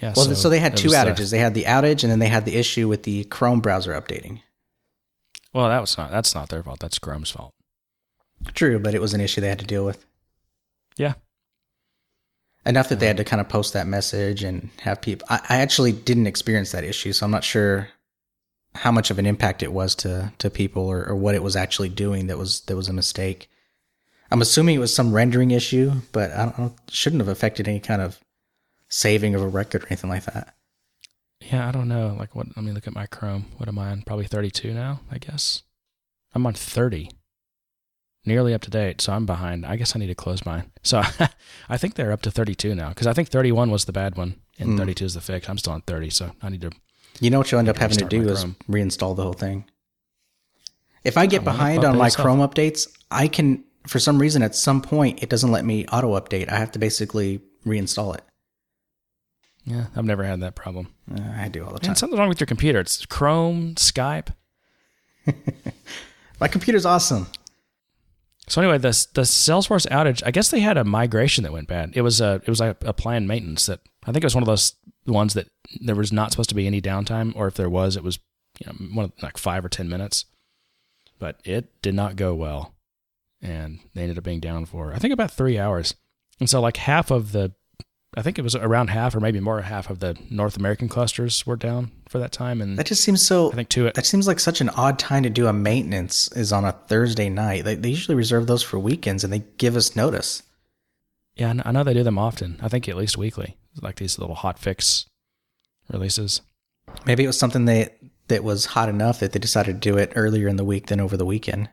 Yeah. 0.00 0.14
Well, 0.16 0.34
so, 0.34 0.48
they 0.48 0.58
had 0.58 0.76
two 0.76 0.88
outages. 0.88 1.30
they 1.30 1.38
had 1.38 1.54
the 1.54 1.64
outage, 1.64 2.02
and 2.02 2.10
then 2.10 2.18
they 2.18 2.28
had 2.28 2.44
the 2.44 2.56
issue 2.56 2.88
with 2.88 3.02
the 3.02 3.24
Chrome 3.24 3.60
browser 3.60 3.92
updating. 3.92 4.40
well, 5.52 5.68
that 5.68 5.80
was 5.80 5.96
not. 5.98 6.10
That's 6.10 6.34
not 6.34 6.48
their 6.48 6.62
fault. 6.62 6.80
That's 6.80 6.98
Chrome's 6.98 7.30
fault. 7.30 7.52
True, 8.54 8.78
but 8.78 8.94
it 8.94 9.00
was 9.00 9.12
an 9.12 9.20
issue 9.20 9.40
they 9.40 9.48
had 9.48 9.58
to 9.58 9.66
deal 9.66 9.84
with. 9.84 10.04
Yeah. 10.96 11.14
Enough 12.64 12.88
that 12.88 13.00
they 13.00 13.06
had 13.06 13.16
to 13.18 13.24
kind 13.24 13.40
of 13.40 13.48
post 13.48 13.72
that 13.72 13.86
message 13.86 14.42
and 14.42 14.70
have 14.80 15.00
people. 15.00 15.26
I, 15.30 15.40
I 15.48 15.56
actually 15.58 15.92
didn't 15.92 16.26
experience 16.26 16.72
that 16.72 16.84
issue, 16.84 17.12
so 17.12 17.24
I'm 17.24 17.30
not 17.30 17.44
sure 17.44 17.88
how 18.74 18.92
much 18.92 19.10
of 19.10 19.18
an 19.18 19.26
impact 19.26 19.62
it 19.62 19.72
was 19.72 19.94
to 19.96 20.32
to 20.38 20.50
people 20.50 20.86
or, 20.86 21.06
or 21.06 21.16
what 21.16 21.34
it 21.34 21.42
was 21.42 21.56
actually 21.56 21.88
doing 21.88 22.28
that 22.28 22.38
was 22.38 22.60
that 22.62 22.76
was 22.76 22.88
a 22.88 22.92
mistake. 22.92 23.48
I'm 24.30 24.42
assuming 24.42 24.76
it 24.76 24.80
was 24.80 24.94
some 24.94 25.12
rendering 25.12 25.50
issue, 25.50 25.92
but 26.12 26.30
I 26.30 26.44
don't, 26.44 26.54
I 26.54 26.62
don't 26.62 26.78
shouldn't 26.88 27.20
have 27.20 27.28
affected 27.28 27.66
any 27.66 27.80
kind 27.80 28.00
of 28.00 28.20
saving 28.90 29.34
of 29.34 29.42
a 29.42 29.48
record 29.48 29.84
or 29.84 29.86
anything 29.88 30.10
like 30.10 30.24
that. 30.26 30.54
Yeah, 31.40 31.66
I 31.66 31.72
don't 31.72 31.88
know. 31.88 32.14
Like, 32.18 32.34
what? 32.34 32.48
Let 32.54 32.64
me 32.64 32.72
look 32.72 32.86
at 32.86 32.94
my 32.94 33.06
Chrome. 33.06 33.46
What 33.56 33.68
am 33.68 33.78
I 33.78 33.88
on? 33.90 34.02
Probably 34.02 34.26
32 34.26 34.74
now, 34.74 35.00
I 35.10 35.18
guess. 35.18 35.62
I'm 36.34 36.46
on 36.46 36.52
30. 36.54 37.10
Nearly 38.26 38.52
up 38.52 38.60
to 38.62 38.70
date, 38.70 39.00
so 39.00 39.14
I'm 39.14 39.24
behind. 39.24 39.64
I 39.64 39.76
guess 39.76 39.96
I 39.96 39.98
need 39.98 40.08
to 40.08 40.14
close 40.14 40.44
mine. 40.44 40.70
So 40.82 41.02
I 41.70 41.78
think 41.78 41.94
they're 41.94 42.12
up 42.12 42.20
to 42.22 42.30
32 42.30 42.74
now 42.74 42.90
because 42.90 43.06
I 43.06 43.14
think 43.14 43.28
31 43.30 43.70
was 43.70 43.86
the 43.86 43.92
bad 43.92 44.16
one 44.18 44.36
and 44.58 44.72
Hmm. 44.72 44.76
32 44.76 45.04
is 45.06 45.14
the 45.14 45.22
fix. 45.22 45.48
I'm 45.48 45.56
still 45.56 45.72
on 45.72 45.80
30, 45.82 46.10
so 46.10 46.32
I 46.42 46.50
need 46.50 46.60
to. 46.60 46.70
You 47.20 47.30
know 47.30 47.38
what 47.38 47.50
you'll 47.50 47.60
end 47.60 47.70
up 47.70 47.78
having 47.78 47.96
to 47.96 48.04
do 48.04 48.28
is 48.28 48.44
reinstall 48.68 49.16
the 49.16 49.22
whole 49.22 49.32
thing. 49.32 49.64
If 51.02 51.16
I 51.16 51.24
get 51.24 51.40
I 51.40 51.44
behind 51.44 51.84
on 51.84 51.96
my 51.96 52.08
itself. 52.08 52.24
Chrome 52.26 52.40
updates, 52.40 52.86
I 53.10 53.26
can, 53.26 53.64
for 53.86 53.98
some 53.98 54.18
reason, 54.18 54.42
at 54.42 54.54
some 54.54 54.82
point, 54.82 55.22
it 55.22 55.30
doesn't 55.30 55.50
let 55.50 55.64
me 55.64 55.86
auto 55.86 56.18
update. 56.20 56.50
I 56.50 56.56
have 56.58 56.70
to 56.72 56.78
basically 56.78 57.40
reinstall 57.66 58.14
it. 58.14 58.22
Yeah, 59.64 59.86
I've 59.94 60.04
never 60.04 60.24
had 60.24 60.40
that 60.40 60.54
problem. 60.54 60.88
Uh, 61.12 61.20
I 61.36 61.48
do 61.48 61.64
all 61.64 61.72
the 61.72 61.78
time. 61.80 61.90
And 61.90 61.98
something's 61.98 62.18
wrong 62.18 62.28
with 62.28 62.40
your 62.40 62.46
computer. 62.46 62.80
It's 62.80 63.04
Chrome, 63.06 63.74
Skype. 63.74 64.34
My 66.40 66.48
computer's 66.48 66.86
awesome. 66.86 67.26
So 68.48 68.60
anyway, 68.60 68.78
the 68.78 68.88
the 69.14 69.22
Salesforce 69.22 69.86
outage. 69.88 70.22
I 70.26 70.30
guess 70.30 70.50
they 70.50 70.60
had 70.60 70.76
a 70.76 70.84
migration 70.84 71.44
that 71.44 71.52
went 71.52 71.68
bad. 71.68 71.92
It 71.94 72.02
was 72.02 72.20
a 72.20 72.42
it 72.44 72.48
was 72.48 72.58
like 72.60 72.76
a 72.84 72.92
planned 72.92 73.28
maintenance 73.28 73.66
that 73.66 73.80
I 74.04 74.12
think 74.12 74.24
it 74.24 74.26
was 74.26 74.34
one 74.34 74.42
of 74.42 74.48
those 74.48 74.74
ones 75.06 75.34
that 75.34 75.48
there 75.80 75.94
was 75.94 76.12
not 76.12 76.32
supposed 76.32 76.48
to 76.48 76.54
be 76.54 76.66
any 76.66 76.80
downtime, 76.80 77.32
or 77.36 77.46
if 77.46 77.54
there 77.54 77.70
was, 77.70 77.96
it 77.96 78.02
was 78.02 78.18
you 78.58 78.66
know 78.66 78.72
one 78.94 79.04
of 79.04 79.12
like 79.22 79.38
five 79.38 79.64
or 79.64 79.68
ten 79.68 79.88
minutes. 79.88 80.24
But 81.18 81.38
it 81.44 81.80
did 81.82 81.94
not 81.94 82.16
go 82.16 82.34
well, 82.34 82.74
and 83.42 83.78
they 83.94 84.02
ended 84.02 84.18
up 84.18 84.24
being 84.24 84.40
down 84.40 84.64
for 84.64 84.92
I 84.94 84.98
think 84.98 85.12
about 85.12 85.30
three 85.30 85.58
hours. 85.58 85.94
And 86.40 86.48
so 86.48 86.60
like 86.60 86.78
half 86.78 87.10
of 87.10 87.32
the, 87.32 87.52
I 88.16 88.22
think 88.22 88.38
it 88.38 88.42
was 88.42 88.56
around 88.56 88.88
half 88.88 89.14
or 89.14 89.20
maybe 89.20 89.38
more 89.38 89.60
half 89.60 89.88
of 89.88 90.00
the 90.00 90.18
North 90.30 90.56
American 90.56 90.88
clusters 90.88 91.46
were 91.46 91.56
down 91.56 91.92
for 92.08 92.18
that 92.18 92.32
time, 92.32 92.60
and 92.60 92.76
That 92.76 92.86
just 92.86 93.04
seems 93.04 93.24
so. 93.24 93.52
I 93.52 93.54
think 93.54 93.68
two 93.68 93.90
That 93.94 94.06
seems 94.06 94.26
like 94.26 94.40
such 94.40 94.60
an 94.60 94.68
odd 94.70 94.98
time 94.98 95.22
to 95.22 95.30
do 95.30 95.46
a 95.46 95.52
maintenance 95.52 96.30
is 96.32 96.52
on 96.52 96.64
a 96.64 96.72
Thursday 96.72 97.28
night. 97.28 97.64
They, 97.64 97.76
they 97.76 97.90
usually 97.90 98.16
reserve 98.16 98.46
those 98.46 98.64
for 98.64 98.78
weekends 98.78 99.22
and 99.22 99.32
they 99.32 99.44
give 99.58 99.76
us 99.76 99.94
notice. 99.94 100.42
Yeah, 101.36 101.54
I 101.64 101.68
I 101.68 101.72
know 101.72 101.84
they 101.84 101.94
do 101.94 102.02
them 102.02 102.18
often. 102.18 102.58
I 102.60 102.68
think 102.68 102.88
at 102.88 102.96
least 102.96 103.16
weekly, 103.16 103.56
like 103.80 103.96
these 103.96 104.18
little 104.18 104.34
hot 104.34 104.58
fix 104.58 105.06
releases. 105.88 106.40
Maybe 107.06 107.22
it 107.22 107.28
was 107.28 107.38
something 107.38 107.64
they, 107.64 107.90
that 108.26 108.42
was 108.42 108.66
hot 108.66 108.88
enough 108.88 109.20
that 109.20 109.32
they 109.32 109.38
decided 109.38 109.80
to 109.80 109.90
do 109.90 109.96
it 109.96 110.12
earlier 110.16 110.48
in 110.48 110.56
the 110.56 110.64
week 110.64 110.86
than 110.86 111.00
over 111.00 111.16
the 111.16 111.24
weekend. 111.24 111.68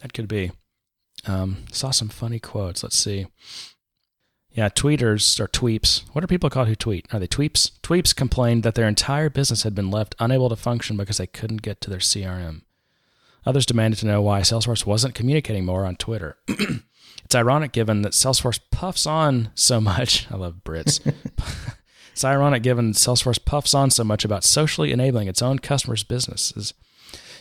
That 0.00 0.14
could 0.14 0.28
be. 0.28 0.52
Um, 1.26 1.64
saw 1.72 1.90
some 1.90 2.08
funny 2.08 2.38
quotes. 2.38 2.82
Let's 2.82 2.96
see. 2.96 3.26
Yeah, 4.58 4.68
tweeters 4.70 5.38
or 5.38 5.46
tweeps. 5.46 6.02
What 6.14 6.24
are 6.24 6.26
people 6.26 6.50
called 6.50 6.66
who 6.66 6.74
tweet? 6.74 7.06
Are 7.12 7.20
they 7.20 7.28
tweeps? 7.28 7.78
Tweeps 7.80 8.12
complained 8.12 8.64
that 8.64 8.74
their 8.74 8.88
entire 8.88 9.30
business 9.30 9.62
had 9.62 9.72
been 9.72 9.88
left 9.88 10.16
unable 10.18 10.48
to 10.48 10.56
function 10.56 10.96
because 10.96 11.18
they 11.18 11.28
couldn't 11.28 11.62
get 11.62 11.80
to 11.80 11.90
their 11.90 12.00
CRM. 12.00 12.62
Others 13.46 13.66
demanded 13.66 14.00
to 14.00 14.06
know 14.06 14.20
why 14.20 14.40
Salesforce 14.40 14.84
wasn't 14.84 15.14
communicating 15.14 15.64
more 15.64 15.84
on 15.84 15.94
Twitter. 15.94 16.38
it's 16.48 17.36
ironic 17.36 17.70
given 17.70 18.02
that 18.02 18.14
Salesforce 18.14 18.58
puffs 18.72 19.06
on 19.06 19.52
so 19.54 19.80
much. 19.80 20.26
I 20.32 20.36
love 20.36 20.56
Brits. 20.64 21.06
it's 22.12 22.24
ironic 22.24 22.64
given 22.64 22.94
Salesforce 22.94 23.44
puffs 23.44 23.74
on 23.74 23.92
so 23.92 24.02
much 24.02 24.24
about 24.24 24.42
socially 24.42 24.90
enabling 24.90 25.28
its 25.28 25.40
own 25.40 25.60
customers' 25.60 26.02
businesses. 26.02 26.74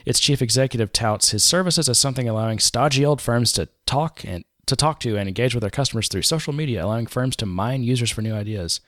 Its 0.06 0.20
chief 0.20 0.40
executive 0.40 0.94
touts 0.94 1.32
his 1.32 1.44
services 1.44 1.90
as 1.90 1.98
something 1.98 2.30
allowing 2.30 2.60
stodgy 2.60 3.04
old 3.04 3.22
firms 3.22 3.52
to 3.54 3.70
talk 3.88 4.24
and 4.24 4.46
to 4.68 4.76
talk 4.76 5.00
to 5.02 5.18
and 5.18 5.28
engage 5.28 5.54
with 5.56 5.62
their 5.62 5.70
customers 5.70 6.08
through 6.08 6.22
social 6.22 6.54
media, 6.54 6.86
allowing 6.86 7.08
firms 7.08 7.36
to 7.38 7.46
mine 7.46 7.84
users 7.84 8.12
for 8.12 8.22
new 8.22 8.34
ideas. 8.34 8.80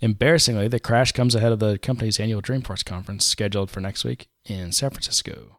Embarrassingly, 0.00 0.68
the 0.68 0.80
crash 0.80 1.12
comes 1.12 1.34
ahead 1.34 1.52
of 1.52 1.60
the 1.60 1.78
company's 1.78 2.20
annual 2.20 2.42
Dreamforce 2.42 2.84
conference 2.84 3.24
scheduled 3.24 3.70
for 3.70 3.80
next 3.80 4.04
week 4.04 4.28
in 4.44 4.72
San 4.72 4.90
Francisco. 4.90 5.58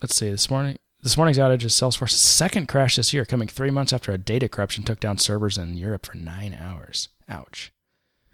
Let's 0.00 0.14
see. 0.16 0.30
This 0.30 0.50
morning, 0.50 0.78
this 1.02 1.16
morning's 1.16 1.38
outage 1.38 1.64
is 1.64 1.72
Salesforce's 1.72 2.20
second 2.20 2.68
crash 2.68 2.96
this 2.96 3.12
year, 3.12 3.24
coming 3.24 3.48
three 3.48 3.70
months 3.70 3.92
after 3.92 4.12
a 4.12 4.18
data 4.18 4.48
corruption 4.48 4.84
took 4.84 5.00
down 5.00 5.18
servers 5.18 5.58
in 5.58 5.74
Europe 5.74 6.06
for 6.06 6.16
nine 6.16 6.56
hours. 6.60 7.08
Ouch. 7.28 7.72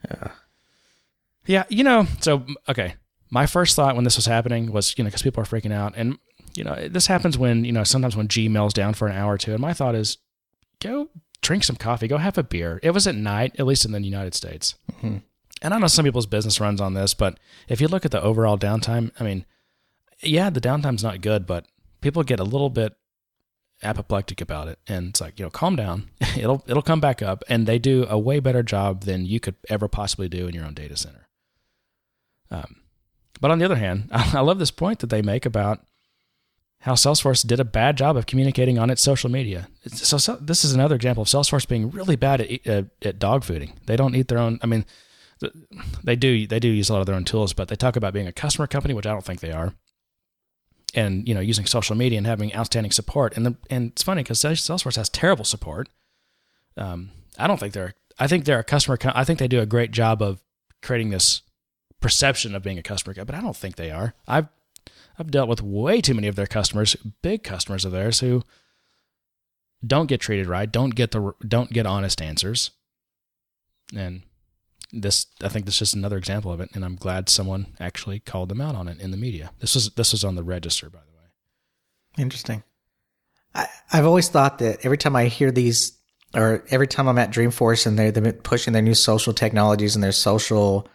Yeah, 0.04 0.30
Yeah, 1.46 1.64
you 1.68 1.84
know, 1.84 2.06
so 2.20 2.44
okay. 2.68 2.94
My 3.30 3.46
first 3.46 3.76
thought 3.76 3.94
when 3.94 4.04
this 4.04 4.16
was 4.16 4.26
happening 4.26 4.72
was, 4.72 4.98
you 4.98 5.04
know, 5.04 5.08
because 5.08 5.22
people 5.22 5.42
are 5.42 5.46
freaking 5.46 5.72
out, 5.72 5.94
and 5.96 6.18
you 6.54 6.64
know, 6.64 6.88
this 6.88 7.06
happens 7.06 7.38
when 7.38 7.64
you 7.64 7.72
know 7.72 7.84
sometimes 7.84 8.16
when 8.16 8.28
Gmail's 8.28 8.74
down 8.74 8.94
for 8.94 9.08
an 9.08 9.16
hour 9.16 9.34
or 9.34 9.38
two, 9.38 9.52
and 9.52 9.60
my 9.60 9.72
thought 9.72 9.94
is, 9.94 10.18
go 10.80 11.08
drink 11.42 11.64
some 11.64 11.76
coffee, 11.76 12.08
go 12.08 12.18
have 12.18 12.38
a 12.38 12.42
beer. 12.42 12.80
It 12.82 12.90
was 12.90 13.06
at 13.06 13.14
night, 13.14 13.56
at 13.58 13.66
least 13.66 13.84
in 13.84 13.92
the 13.92 14.00
United 14.00 14.34
States. 14.34 14.74
Mhm. 15.02 15.22
And 15.62 15.74
I 15.74 15.78
know 15.78 15.86
some 15.86 16.04
people's 16.04 16.26
business 16.26 16.60
runs 16.60 16.80
on 16.80 16.94
this, 16.94 17.14
but 17.14 17.38
if 17.68 17.80
you 17.80 17.88
look 17.88 18.04
at 18.04 18.10
the 18.10 18.22
overall 18.22 18.58
downtime, 18.58 19.10
I 19.20 19.24
mean, 19.24 19.44
yeah, 20.22 20.50
the 20.50 20.60
downtime's 20.60 21.02
not 21.02 21.20
good, 21.20 21.46
but 21.46 21.66
people 22.00 22.22
get 22.22 22.40
a 22.40 22.44
little 22.44 22.70
bit 22.70 22.94
apoplectic 23.82 24.40
about 24.40 24.68
it, 24.68 24.78
and 24.86 25.08
it's 25.08 25.20
like, 25.20 25.38
you 25.38 25.44
know, 25.44 25.50
calm 25.50 25.76
down. 25.76 26.10
it'll 26.36 26.62
it'll 26.66 26.82
come 26.82 27.00
back 27.00 27.22
up, 27.22 27.42
and 27.48 27.66
they 27.66 27.78
do 27.78 28.06
a 28.08 28.18
way 28.18 28.40
better 28.40 28.62
job 28.62 29.04
than 29.04 29.24
you 29.24 29.40
could 29.40 29.56
ever 29.68 29.88
possibly 29.88 30.28
do 30.28 30.46
in 30.46 30.54
your 30.54 30.64
own 30.64 30.74
data 30.74 30.96
center. 30.96 31.28
Um, 32.50 32.76
but 33.40 33.50
on 33.50 33.58
the 33.58 33.64
other 33.64 33.76
hand, 33.76 34.08
I 34.12 34.40
love 34.40 34.58
this 34.58 34.70
point 34.70 34.98
that 35.00 35.10
they 35.10 35.22
make 35.22 35.46
about 35.46 35.80
how 36.80 36.94
Salesforce 36.94 37.46
did 37.46 37.60
a 37.60 37.64
bad 37.64 37.98
job 37.98 38.16
of 38.16 38.26
communicating 38.26 38.78
on 38.78 38.88
its 38.88 39.02
social 39.02 39.30
media. 39.30 39.68
So, 39.86 40.16
so 40.16 40.36
this 40.36 40.64
is 40.64 40.72
another 40.72 40.94
example 40.94 41.22
of 41.22 41.28
Salesforce 41.28 41.68
being 41.68 41.90
really 41.90 42.16
bad 42.16 42.40
at, 42.40 42.66
uh, 42.66 42.82
at 43.02 43.18
dog 43.18 43.42
fooding. 43.42 43.72
They 43.86 43.96
don't 43.96 44.14
eat 44.14 44.28
their 44.28 44.38
own. 44.38 44.58
I 44.62 44.66
mean, 44.66 44.86
they 46.02 46.16
do 46.16 46.46
they 46.46 46.58
do 46.58 46.68
use 46.68 46.88
a 46.88 46.94
lot 46.94 47.00
of 47.00 47.06
their 47.06 47.14
own 47.14 47.24
tools, 47.24 47.52
but 47.52 47.68
they 47.68 47.76
talk 47.76 47.96
about 47.96 48.14
being 48.14 48.26
a 48.26 48.32
customer 48.32 48.66
company, 48.66 48.94
which 48.94 49.06
I 49.06 49.12
don't 49.12 49.24
think 49.24 49.40
they 49.40 49.52
are. 49.52 49.74
And 50.94 51.28
you 51.28 51.34
know, 51.34 51.40
using 51.40 51.66
social 51.66 51.96
media 51.96 52.18
and 52.18 52.26
having 52.26 52.54
outstanding 52.54 52.92
support, 52.92 53.36
and 53.36 53.46
the, 53.46 53.56
and 53.68 53.92
it's 53.92 54.02
funny 54.02 54.22
because 54.22 54.40
Salesforce 54.40 54.96
has 54.96 55.08
terrible 55.08 55.44
support. 55.44 55.88
Um, 56.76 57.10
I 57.38 57.46
don't 57.46 57.60
think 57.60 57.74
they're. 57.74 57.94
I 58.18 58.26
think 58.26 58.44
they're 58.44 58.58
a 58.58 58.64
customer. 58.64 58.98
I 59.04 59.24
think 59.24 59.38
they 59.38 59.48
do 59.48 59.60
a 59.60 59.66
great 59.66 59.92
job 59.92 60.20
of 60.20 60.42
creating 60.82 61.10
this 61.10 61.42
perception 62.00 62.54
of 62.54 62.62
being 62.62 62.78
a 62.78 62.82
customer, 62.82 63.14
but 63.24 63.34
I 63.34 63.40
don't 63.40 63.56
think 63.56 63.76
they 63.76 63.90
are. 63.90 64.14
I've 64.26 64.48
I've 65.20 65.30
dealt 65.30 65.50
with 65.50 65.60
way 65.60 66.00
too 66.00 66.14
many 66.14 66.28
of 66.28 66.34
their 66.34 66.46
customers, 66.46 66.96
big 67.20 67.44
customers 67.44 67.84
of 67.84 67.92
theirs, 67.92 68.20
who 68.20 68.42
don't 69.86 70.06
get 70.06 70.22
treated 70.22 70.46
right, 70.46 70.70
don't 70.70 70.94
get 70.94 71.10
the 71.10 71.32
don't 71.46 71.70
get 71.70 71.84
honest 71.84 72.22
answers, 72.22 72.70
and 73.94 74.22
this 74.92 75.26
I 75.42 75.48
think 75.48 75.66
this 75.66 75.74
is 75.74 75.78
just 75.80 75.94
another 75.94 76.16
example 76.16 76.50
of 76.50 76.60
it. 76.60 76.70
And 76.72 76.86
I'm 76.86 76.96
glad 76.96 77.28
someone 77.28 77.66
actually 77.78 78.20
called 78.20 78.48
them 78.48 78.62
out 78.62 78.74
on 78.74 78.88
it 78.88 78.98
in 78.98 79.10
the 79.10 79.18
media. 79.18 79.52
This 79.58 79.74
was 79.74 79.90
this 79.90 80.12
was 80.12 80.24
on 80.24 80.36
the 80.36 80.42
register, 80.42 80.88
by 80.88 81.00
the 81.00 81.18
way. 81.18 82.24
Interesting. 82.24 82.62
I, 83.54 83.66
I've 83.92 84.06
always 84.06 84.30
thought 84.30 84.58
that 84.60 84.86
every 84.86 84.98
time 84.98 85.16
I 85.16 85.26
hear 85.26 85.50
these, 85.50 85.98
or 86.34 86.64
every 86.70 86.86
time 86.86 87.08
I'm 87.08 87.18
at 87.18 87.30
Dreamforce 87.30 87.86
and 87.86 87.98
they're, 87.98 88.10
they're 88.10 88.32
pushing 88.32 88.72
their 88.72 88.80
new 88.80 88.94
social 88.94 89.34
technologies 89.34 89.96
and 89.96 90.02
their 90.02 90.12
social 90.12 90.88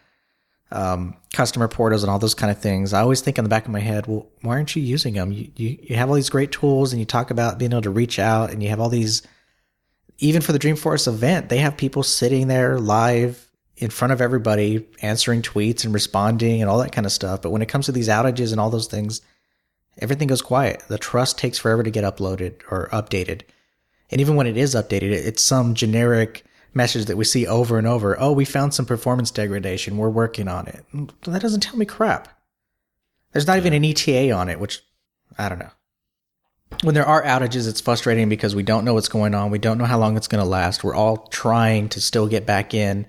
um, 0.72 1.16
customer 1.34 1.68
portals 1.68 2.04
and 2.04 2.12
all 2.12 2.20
those 2.20 2.34
kind 2.34 2.52
of 2.52 2.60
things, 2.60 2.94
I 2.94 3.02
always 3.02 3.22
think 3.22 3.38
in 3.38 3.44
the 3.44 3.50
back 3.50 3.66
of 3.66 3.72
my 3.72 3.80
head, 3.80 4.08
well, 4.08 4.28
why 4.42 4.56
aren't 4.56 4.76
you 4.76 4.82
using 4.82 5.14
them? 5.14 5.32
You, 5.32 5.52
you, 5.56 5.78
you 5.82 5.96
have 5.96 6.10
all 6.10 6.16
these 6.16 6.30
great 6.30 6.52
tools 6.52 6.92
and 6.92 7.00
you 7.00 7.06
talk 7.06 7.32
about 7.32 7.60
being 7.60 7.72
able 7.72 7.84
to 7.84 7.92
reach 7.92 8.20
out 8.20 8.52
and 8.52 8.62
you 8.64 8.70
have 8.70 8.80
all 8.80 8.90
these, 8.90 9.22
even 10.18 10.42
for 10.42 10.54
the 10.54 10.60
Dreamforce 10.60 11.08
event, 11.08 11.50
they 11.50 11.60
have 11.60 11.78
people 11.78 12.04
sitting 12.04 12.48
there 12.48 12.80
live 12.80 13.50
in 13.78 13.90
front 13.90 14.14
of 14.14 14.22
everybody 14.22 14.88
answering 15.02 15.42
tweets 15.42 15.84
and 15.84 15.94
responding 15.94 16.62
and 16.62 16.70
all 16.70 16.80
that 16.80 16.94
kind 16.94 17.06
of 17.06 17.12
stuff. 17.12 17.42
But 17.42 17.52
when 17.52 17.62
it 17.62 17.68
comes 17.68 17.86
to 17.88 17.92
these 17.92 18.08
outages 18.08 18.52
and 18.52 18.60
all 18.60 18.70
those 18.70 18.88
things, 18.88 19.22
everything 20.00 20.28
goes 20.28 20.42
quiet. 20.42 20.84
The 20.88 20.98
trust 20.98 21.38
takes 21.38 21.58
forever 21.58 21.84
to 21.84 21.92
get 21.92 22.06
uploaded 22.06 22.62
or 22.72 22.90
updated. 22.92 23.42
And 24.10 24.22
even 24.22 24.36
when 24.36 24.48
it 24.48 24.58
is 24.58 24.76
updated, 24.76 25.12
it's 25.12 25.44
some 25.44 25.74
generic 25.74 26.46
message 26.76 27.06
that 27.06 27.18
we 27.18 27.24
see 27.24 27.48
over 27.48 27.78
and 27.80 27.88
over. 27.88 28.20
Oh, 28.20 28.34
we 28.34 28.46
found 28.46 28.74
some 28.74 28.86
performance 28.86 29.32
degradation. 29.32 29.98
We're 29.98 30.10
working 30.10 30.48
on 30.48 30.68
it. 30.68 30.86
That 31.24 31.42
doesn't 31.42 31.62
tell 31.62 31.78
me 31.78 31.86
crap. 31.86 32.28
There's 33.32 33.48
not 33.48 33.58
even 33.58 33.74
an 33.74 33.84
ETA 33.84 34.32
on 34.32 34.50
it, 34.50 34.60
which 34.60 34.84
I 35.38 35.50
don't 35.50 35.60
know. 35.60 35.72
When 36.84 36.94
there 36.94 37.06
are 37.06 37.24
outages, 37.24 37.68
it's 37.68 37.82
frustrating 37.82 38.28
because 38.28 38.56
we 38.56 38.64
don't 38.64 38.86
know 38.86 38.94
what's 38.94 39.08
going 39.08 39.34
on. 39.34 39.52
We 39.52 39.60
don't 39.60 39.78
know 39.78 39.86
how 39.86 40.00
long 40.00 40.18
it's 40.18 40.28
going 40.28 40.44
to 40.44 40.50
last. 40.50 40.84
We're 40.84 40.96
all 40.96 41.18
trying 41.28 41.90
to 41.90 42.02
still 42.02 42.28
get 42.28 42.46
back 42.46 42.74
in. 42.74 43.06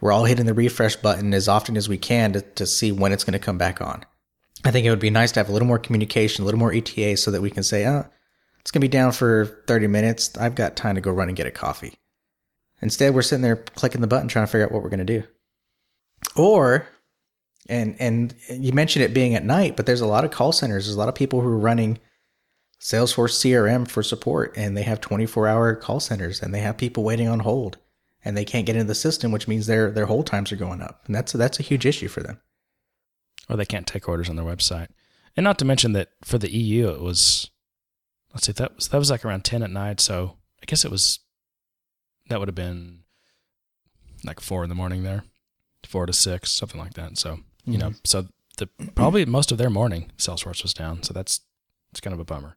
We're 0.00 0.12
all 0.12 0.24
hitting 0.24 0.46
the 0.46 0.54
refresh 0.54 0.96
button 0.96 1.34
as 1.34 1.48
often 1.48 1.76
as 1.76 1.88
we 1.88 1.98
can 1.98 2.32
to, 2.32 2.40
to 2.40 2.66
see 2.66 2.90
when 2.90 3.12
it's 3.12 3.24
going 3.24 3.32
to 3.32 3.38
come 3.38 3.58
back 3.58 3.80
on. 3.80 4.04
I 4.64 4.70
think 4.70 4.86
it 4.86 4.90
would 4.90 4.98
be 4.98 5.10
nice 5.10 5.32
to 5.32 5.40
have 5.40 5.48
a 5.48 5.52
little 5.52 5.68
more 5.68 5.78
communication, 5.78 6.42
a 6.42 6.44
little 6.44 6.60
more 6.60 6.72
ETA 6.72 7.16
so 7.16 7.30
that 7.30 7.42
we 7.42 7.50
can 7.50 7.62
say, 7.62 7.86
oh, 7.86 8.06
it's 8.60 8.70
going 8.70 8.80
to 8.80 8.88
be 8.88 8.88
down 8.88 9.12
for 9.12 9.62
30 9.66 9.88
minutes. 9.88 10.36
I've 10.38 10.54
got 10.54 10.76
time 10.76 10.94
to 10.94 11.00
go 11.00 11.10
run 11.10 11.28
and 11.28 11.36
get 11.36 11.46
a 11.46 11.50
coffee. 11.50 11.94
Instead, 12.82 13.14
we're 13.14 13.22
sitting 13.22 13.42
there 13.42 13.56
clicking 13.56 14.00
the 14.00 14.06
button 14.06 14.28
trying 14.28 14.44
to 14.44 14.50
figure 14.50 14.66
out 14.66 14.72
what 14.72 14.82
we're 14.82 14.90
going 14.90 15.06
to 15.06 15.20
do. 15.20 15.24
Or, 16.36 16.86
and 17.68 17.96
and 18.00 18.34
you 18.50 18.72
mentioned 18.72 19.04
it 19.04 19.14
being 19.14 19.34
at 19.34 19.44
night, 19.44 19.76
but 19.76 19.86
there's 19.86 20.00
a 20.00 20.06
lot 20.06 20.24
of 20.24 20.30
call 20.30 20.52
centers. 20.52 20.86
There's 20.86 20.96
a 20.96 20.98
lot 20.98 21.08
of 21.08 21.14
people 21.14 21.40
who 21.40 21.48
are 21.48 21.58
running 21.58 21.98
Salesforce 22.80 23.38
CRM 23.38 23.88
for 23.88 24.02
support, 24.02 24.52
and 24.56 24.76
they 24.76 24.82
have 24.82 25.00
24 25.00 25.46
hour 25.46 25.76
call 25.76 26.00
centers, 26.00 26.42
and 26.42 26.52
they 26.52 26.60
have 26.60 26.76
people 26.76 27.04
waiting 27.04 27.28
on 27.28 27.40
hold, 27.40 27.78
and 28.24 28.36
they 28.36 28.44
can't 28.44 28.66
get 28.66 28.74
into 28.74 28.88
the 28.88 28.94
system, 28.94 29.30
which 29.30 29.46
means 29.46 29.66
their 29.66 29.90
their 29.90 30.06
hold 30.06 30.26
times 30.26 30.50
are 30.50 30.56
going 30.56 30.82
up, 30.82 31.02
and 31.06 31.14
that's 31.14 31.32
that's 31.32 31.60
a 31.60 31.64
huge 31.64 31.86
issue 31.86 32.08
for 32.08 32.22
them. 32.22 32.40
Or 33.48 33.56
they 33.56 33.64
can't 33.64 33.86
take 33.86 34.08
orders 34.08 34.28
on 34.28 34.36
their 34.36 34.44
website, 34.44 34.88
and 35.36 35.44
not 35.44 35.58
to 35.60 35.64
mention 35.64 35.92
that 35.92 36.10
for 36.24 36.38
the 36.38 36.52
EU, 36.52 36.88
it 36.88 37.00
was 37.00 37.50
let's 38.34 38.46
see 38.46 38.52
that 38.52 38.74
was 38.74 38.88
that 38.88 38.98
was 38.98 39.10
like 39.10 39.24
around 39.24 39.44
10 39.44 39.62
at 39.62 39.70
night, 39.70 40.00
so 40.00 40.38
I 40.60 40.66
guess 40.66 40.84
it 40.84 40.90
was 40.90 41.20
that 42.32 42.38
would 42.38 42.48
have 42.48 42.54
been 42.54 43.00
like 44.24 44.40
four 44.40 44.62
in 44.62 44.70
the 44.70 44.74
morning 44.74 45.02
there, 45.02 45.24
four 45.86 46.06
to 46.06 46.12
six, 46.12 46.50
something 46.50 46.80
like 46.80 46.94
that. 46.94 47.18
So 47.18 47.40
you 47.64 47.74
mm-hmm. 47.74 47.80
know, 47.80 47.94
so 48.04 48.26
the 48.56 48.68
probably 48.94 49.24
most 49.26 49.52
of 49.52 49.58
their 49.58 49.70
morning 49.70 50.10
Salesforce 50.16 50.62
was 50.62 50.72
down. 50.72 51.02
So 51.02 51.12
that's 51.12 51.40
it's 51.90 52.00
kind 52.00 52.14
of 52.14 52.20
a 52.20 52.24
bummer. 52.24 52.56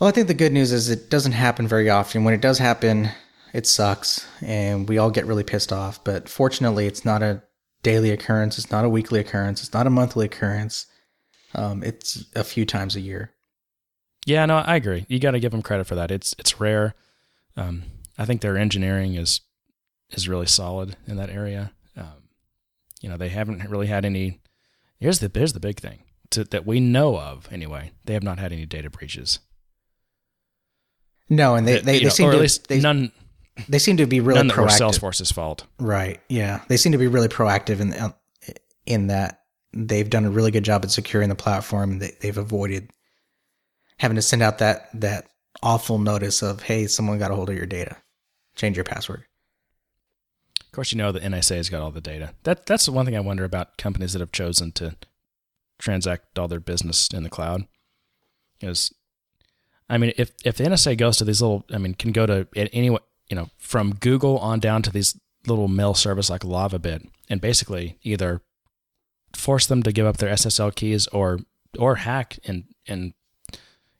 Well, 0.00 0.08
I 0.08 0.12
think 0.12 0.26
the 0.26 0.34
good 0.34 0.52
news 0.52 0.72
is 0.72 0.90
it 0.90 1.08
doesn't 1.08 1.32
happen 1.32 1.68
very 1.68 1.88
often. 1.88 2.24
When 2.24 2.34
it 2.34 2.40
does 2.40 2.58
happen, 2.58 3.10
it 3.52 3.66
sucks, 3.66 4.26
and 4.40 4.88
we 4.88 4.98
all 4.98 5.12
get 5.12 5.26
really 5.26 5.44
pissed 5.44 5.72
off. 5.72 6.02
But 6.02 6.28
fortunately, 6.28 6.86
it's 6.86 7.04
not 7.04 7.22
a 7.22 7.42
daily 7.84 8.10
occurrence. 8.10 8.58
It's 8.58 8.72
not 8.72 8.84
a 8.84 8.88
weekly 8.88 9.20
occurrence. 9.20 9.62
It's 9.62 9.72
not 9.72 9.86
a 9.86 9.90
monthly 9.90 10.26
occurrence. 10.26 10.86
Um, 11.54 11.84
it's 11.84 12.24
a 12.34 12.42
few 12.42 12.64
times 12.66 12.96
a 12.96 13.00
year. 13.00 13.30
Yeah, 14.26 14.44
no, 14.46 14.56
I 14.58 14.76
agree. 14.76 15.04
You 15.08 15.20
got 15.20 15.32
to 15.32 15.40
give 15.40 15.52
them 15.52 15.62
credit 15.62 15.86
for 15.86 15.94
that. 15.94 16.10
It's 16.10 16.34
it's 16.38 16.58
rare. 16.58 16.94
Um, 17.56 17.84
I 18.22 18.24
think 18.24 18.40
their 18.40 18.56
engineering 18.56 19.16
is 19.16 19.40
is 20.12 20.28
really 20.28 20.46
solid 20.46 20.96
in 21.08 21.16
that 21.16 21.28
area. 21.28 21.72
Um, 21.96 22.28
you 23.00 23.08
know, 23.08 23.16
they 23.16 23.30
haven't 23.30 23.68
really 23.68 23.88
had 23.88 24.04
any. 24.04 24.40
Here's 25.00 25.18
the 25.18 25.28
here's 25.34 25.54
the 25.54 25.60
big 25.60 25.80
thing 25.80 26.04
to, 26.30 26.44
that 26.44 26.64
we 26.64 26.78
know 26.78 27.18
of 27.18 27.52
anyway. 27.52 27.90
They 28.04 28.12
have 28.14 28.22
not 28.22 28.38
had 28.38 28.52
any 28.52 28.64
data 28.64 28.90
breaches. 28.90 29.40
No, 31.28 31.56
and 31.56 31.66
they 31.66 31.80
they, 31.80 31.98
they, 31.98 32.04
know, 32.04 32.10
seem 32.10 32.30
to, 32.30 32.36
at 32.36 32.40
least 32.40 32.68
they, 32.68 32.78
none. 32.78 33.10
They 33.68 33.80
seem 33.80 33.96
to 33.96 34.06
be 34.06 34.20
really 34.20 34.38
none 34.38 34.50
proactive. 34.50 34.78
That 34.78 35.00
Salesforce's 35.00 35.32
fault, 35.32 35.64
right? 35.80 36.20
Yeah, 36.28 36.60
they 36.68 36.76
seem 36.76 36.92
to 36.92 36.98
be 36.98 37.08
really 37.08 37.28
proactive 37.28 37.80
in 37.80 38.14
in 38.86 39.08
that 39.08 39.40
they've 39.72 40.08
done 40.08 40.26
a 40.26 40.30
really 40.30 40.52
good 40.52 40.64
job 40.64 40.84
at 40.84 40.92
securing 40.92 41.28
the 41.28 41.34
platform. 41.34 41.98
They, 41.98 42.12
they've 42.20 42.38
avoided 42.38 42.92
having 43.98 44.14
to 44.14 44.22
send 44.22 44.42
out 44.42 44.58
that 44.58 44.90
that 45.00 45.26
awful 45.60 45.98
notice 45.98 46.40
of 46.40 46.62
hey, 46.62 46.86
someone 46.86 47.18
got 47.18 47.32
a 47.32 47.34
hold 47.34 47.50
of 47.50 47.56
your 47.56 47.66
data 47.66 47.96
change 48.62 48.76
your 48.76 48.84
password. 48.84 49.24
Of 50.60 50.70
course, 50.70 50.92
you 50.92 50.98
know 50.98 51.10
the 51.10 51.20
NSA 51.20 51.56
has 51.56 51.68
got 51.68 51.82
all 51.82 51.90
the 51.90 52.00
data. 52.00 52.34
That 52.44 52.64
that's 52.64 52.86
the 52.86 52.92
one 52.92 53.04
thing 53.04 53.16
I 53.16 53.20
wonder 53.20 53.44
about 53.44 53.76
companies 53.76 54.12
that 54.12 54.20
have 54.20 54.30
chosen 54.32 54.70
to 54.72 54.96
transact 55.78 56.38
all 56.38 56.46
their 56.46 56.60
business 56.60 57.08
in 57.12 57.24
the 57.24 57.28
cloud. 57.28 57.66
Is, 58.60 58.94
I 59.90 59.98
mean, 59.98 60.12
if 60.16 60.30
if 60.44 60.56
the 60.56 60.64
NSA 60.64 60.96
goes 60.96 61.16
to 61.16 61.24
these 61.24 61.42
little, 61.42 61.64
I 61.72 61.78
mean, 61.78 61.94
can 61.94 62.12
go 62.12 62.24
to 62.24 62.46
any, 62.54 62.86
you 62.86 63.36
know, 63.36 63.50
from 63.58 63.96
Google 63.96 64.38
on 64.38 64.60
down 64.60 64.82
to 64.82 64.92
these 64.92 65.18
little 65.46 65.68
mail 65.68 65.92
service 65.92 66.30
like 66.30 66.42
LavaBit, 66.42 67.08
and 67.28 67.40
basically 67.40 67.98
either 68.02 68.42
force 69.34 69.66
them 69.66 69.82
to 69.82 69.92
give 69.92 70.06
up 70.06 70.18
their 70.18 70.32
SSL 70.32 70.74
keys 70.74 71.08
or 71.08 71.40
or 71.78 71.96
hack 71.96 72.38
and 72.44 72.64
and 72.86 73.12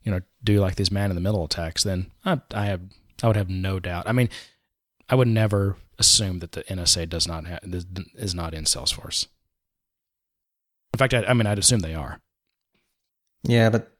you 0.05 0.13
know 0.13 0.21
do 0.45 0.61
like 0.61 0.77
these 0.77 0.93
man 0.93 1.11
in 1.11 1.17
the 1.17 1.21
middle 1.21 1.45
attacks, 1.45 1.83
then 1.83 2.13
I, 2.25 2.41
I 2.55 2.67
have 2.67 2.81
I 3.23 3.27
would 3.27 3.37
have 3.37 3.51
no 3.51 3.79
doubt. 3.79 4.09
I 4.09 4.13
mean, 4.13 4.29
I 5.13 5.15
would 5.15 5.29
never 5.29 5.77
assume 5.99 6.39
that 6.39 6.53
the 6.53 6.63
NSA 6.65 7.07
does 7.07 7.29
not 7.29 7.47
have 7.47 7.61
is 8.15 8.35
not 8.35 8.55
in 8.55 8.65
Salesforce. 8.65 9.27
In 10.95 10.99
fact, 10.99 11.13
I, 11.13 11.23
I 11.25 11.35
mean, 11.35 11.47
I'd 11.47 11.59
assume 11.59 11.81
they 11.81 11.95
are. 11.95 12.19
Yeah, 13.43 13.69
but 13.69 13.93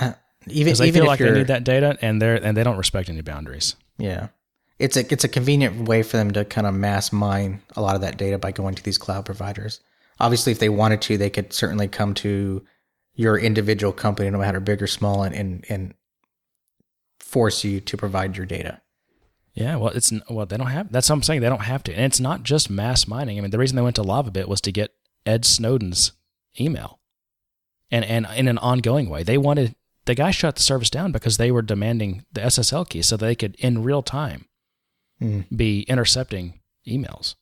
uh, 0.00 0.14
even 0.48 0.74
they 0.74 0.88
even 0.88 1.02
feel 1.02 1.02
if 1.04 1.06
like 1.06 1.20
they 1.20 1.30
need 1.30 1.46
that 1.46 1.62
data, 1.62 1.96
and 2.02 2.20
they're 2.20 2.34
and 2.34 2.56
they 2.56 2.64
don't 2.64 2.78
respect 2.78 3.08
any 3.08 3.20
boundaries. 3.20 3.76
Yeah, 3.96 4.28
it's 4.80 4.96
a 4.96 5.12
it's 5.12 5.22
a 5.22 5.28
convenient 5.28 5.88
way 5.88 6.02
for 6.02 6.16
them 6.16 6.32
to 6.32 6.44
kind 6.44 6.66
of 6.66 6.74
mass 6.74 7.12
mine 7.12 7.62
a 7.76 7.80
lot 7.80 7.94
of 7.94 8.00
that 8.00 8.16
data 8.16 8.36
by 8.36 8.50
going 8.50 8.74
to 8.74 8.82
these 8.82 8.98
cloud 8.98 9.24
providers. 9.24 9.82
Obviously, 10.18 10.50
if 10.50 10.58
they 10.58 10.68
wanted 10.68 11.00
to, 11.02 11.16
they 11.16 11.30
could 11.30 11.52
certainly 11.52 11.86
come 11.86 12.12
to 12.14 12.66
your 13.14 13.38
individual 13.38 13.92
company, 13.92 14.30
no 14.30 14.38
matter 14.38 14.58
big 14.58 14.82
or 14.82 14.88
small, 14.88 15.22
and 15.22 15.32
and, 15.32 15.64
and 15.68 15.94
force 17.20 17.62
you 17.62 17.80
to 17.82 17.96
provide 17.96 18.36
your 18.36 18.46
data. 18.46 18.80
Yeah, 19.54 19.76
well, 19.76 19.92
it's 19.92 20.12
well 20.28 20.46
they 20.46 20.56
don't 20.56 20.66
have. 20.66 20.90
That's 20.90 21.08
what 21.08 21.16
I'm 21.16 21.22
saying. 21.22 21.40
They 21.40 21.48
don't 21.48 21.62
have 21.62 21.84
to, 21.84 21.94
and 21.94 22.04
it's 22.04 22.20
not 22.20 22.42
just 22.42 22.68
mass 22.68 23.06
mining. 23.06 23.38
I 23.38 23.40
mean, 23.40 23.50
the 23.50 23.58
reason 23.58 23.76
they 23.76 23.82
went 23.82 23.96
to 23.96 24.02
LavaBit 24.02 24.48
was 24.48 24.60
to 24.62 24.72
get 24.72 24.94
Ed 25.24 25.44
Snowden's 25.44 26.12
email, 26.58 26.98
and 27.90 28.04
and 28.04 28.26
in 28.36 28.48
an 28.48 28.58
ongoing 28.58 29.08
way, 29.08 29.22
they 29.22 29.38
wanted 29.38 29.76
the 30.06 30.14
guy 30.14 30.32
shut 30.32 30.56
the 30.56 30.62
service 30.62 30.90
down 30.90 31.12
because 31.12 31.36
they 31.36 31.52
were 31.52 31.62
demanding 31.62 32.24
the 32.32 32.40
SSL 32.42 32.88
key 32.88 33.02
so 33.02 33.16
they 33.16 33.34
could 33.34 33.54
in 33.58 33.84
real 33.84 34.02
time 34.02 34.46
mm. 35.20 35.44
be 35.56 35.82
intercepting 35.82 36.60
emails 36.86 37.36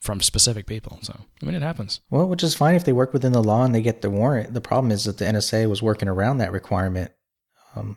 from 0.00 0.20
specific 0.20 0.66
people. 0.66 0.98
So 1.02 1.18
I 1.42 1.46
mean, 1.46 1.54
it 1.54 1.62
happens. 1.62 2.00
Well, 2.10 2.28
which 2.28 2.44
is 2.44 2.54
fine 2.54 2.74
if 2.74 2.84
they 2.84 2.92
work 2.92 3.12
within 3.12 3.32
the 3.32 3.42
law 3.42 3.64
and 3.64 3.74
they 3.74 3.82
get 3.82 4.02
the 4.02 4.10
warrant. 4.10 4.52
The 4.52 4.60
problem 4.60 4.92
is 4.92 5.04
that 5.04 5.18
the 5.18 5.24
NSA 5.24 5.68
was 5.68 5.82
working 5.82 6.08
around 6.08 6.38
that 6.38 6.52
requirement. 6.52 7.12
Um, 7.74 7.96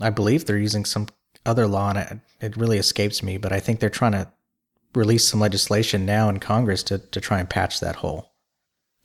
I 0.00 0.10
believe 0.10 0.46
they're 0.46 0.56
using 0.56 0.84
some 0.84 1.08
other 1.46 1.66
law, 1.66 1.90
and 1.90 1.98
it, 1.98 2.46
it 2.46 2.56
really 2.56 2.78
escapes 2.78 3.22
me. 3.22 3.38
But 3.38 3.52
I 3.52 3.60
think 3.60 3.80
they're 3.80 3.90
trying 3.90 4.12
to 4.12 4.28
release 4.94 5.28
some 5.28 5.40
legislation 5.40 6.04
now 6.04 6.28
in 6.28 6.40
Congress 6.40 6.82
to 6.84 6.98
to 6.98 7.20
try 7.20 7.40
and 7.40 7.48
patch 7.48 7.80
that 7.80 7.96
hole. 7.96 8.30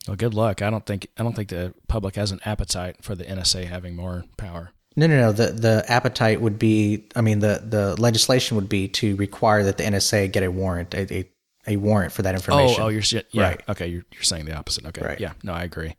Well, 0.06 0.16
good 0.16 0.34
luck. 0.34 0.62
I 0.62 0.70
don't 0.70 0.86
think 0.86 1.08
I 1.18 1.22
don't 1.22 1.34
think 1.34 1.48
the 1.48 1.74
public 1.88 2.16
has 2.16 2.30
an 2.30 2.40
appetite 2.44 3.02
for 3.02 3.14
the 3.14 3.24
NSA 3.24 3.66
having 3.66 3.96
more 3.96 4.24
power. 4.36 4.72
No, 4.94 5.06
no, 5.06 5.16
no. 5.16 5.32
The 5.32 5.48
the 5.52 5.84
appetite 5.88 6.40
would 6.40 6.58
be, 6.58 7.06
I 7.14 7.20
mean, 7.20 7.40
the 7.40 7.62
the 7.64 8.00
legislation 8.00 8.56
would 8.56 8.68
be 8.68 8.88
to 8.88 9.16
require 9.16 9.62
that 9.64 9.78
the 9.78 9.84
NSA 9.84 10.32
get 10.32 10.42
a 10.42 10.50
warrant, 10.50 10.94
a 10.94 11.12
a, 11.14 11.30
a 11.66 11.76
warrant 11.76 12.12
for 12.12 12.22
that 12.22 12.34
oh, 12.34 12.38
information. 12.38 12.82
Oh, 12.82 12.86
oh, 12.86 12.88
you're 12.88 13.02
yeah, 13.30 13.42
right. 13.42 13.62
Okay, 13.68 13.88
you're 13.88 14.04
you're 14.12 14.22
saying 14.22 14.46
the 14.46 14.56
opposite. 14.56 14.86
Okay, 14.86 15.02
right. 15.02 15.20
Yeah, 15.20 15.32
no, 15.42 15.52
I 15.52 15.64
agree. 15.64 15.96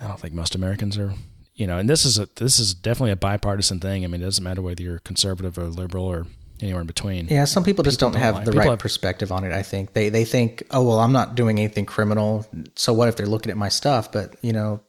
I 0.00 0.06
don't 0.06 0.20
think 0.20 0.34
most 0.34 0.54
Americans 0.54 0.98
are 0.98 1.14
you 1.58 1.66
know, 1.66 1.76
and 1.76 1.90
this 1.90 2.04
is 2.04 2.18
a 2.20 2.28
this 2.36 2.60
is 2.60 2.72
definitely 2.72 3.10
a 3.10 3.16
bipartisan 3.16 3.80
thing. 3.80 4.04
I 4.04 4.06
mean, 4.06 4.22
it 4.22 4.24
doesn't 4.24 4.44
matter 4.44 4.62
whether 4.62 4.80
you're 4.80 5.00
conservative 5.00 5.58
or 5.58 5.64
liberal 5.64 6.04
or 6.04 6.26
anywhere 6.60 6.80
in 6.80 6.86
between. 6.86 7.26
Yeah, 7.26 7.46
some 7.46 7.64
people 7.64 7.82
just 7.82 7.98
people 7.98 8.12
don't, 8.12 8.20
don't, 8.20 8.22
have 8.22 8.34
like, 8.36 8.44
the 8.44 8.52
right 8.52 8.70
have, 8.70 8.78
perspective 8.78 9.32
on 9.32 9.42
it. 9.42 9.52
I 9.52 9.64
think 9.64 9.92
they 9.92 10.08
they 10.08 10.24
think, 10.24 10.62
oh 10.70 10.84
well, 10.84 11.00
I'm 11.00 11.12
not 11.12 11.34
doing 11.34 11.58
anything 11.58 11.84
criminal. 11.84 12.46
So 12.76 12.92
what 12.92 13.08
if 13.08 13.16
they're 13.16 13.26
looking 13.26 13.50
at 13.50 13.56
my 13.56 13.70
stuff? 13.70 14.12
But 14.12 14.36
you 14.40 14.52
know, 14.52 14.82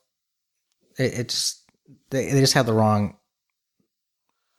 it, 0.99 1.19
it's 1.19 1.59
they 2.11 2.31
they 2.31 2.39
just 2.39 2.53
have 2.53 2.67
the 2.67 2.73
wrong, 2.73 3.17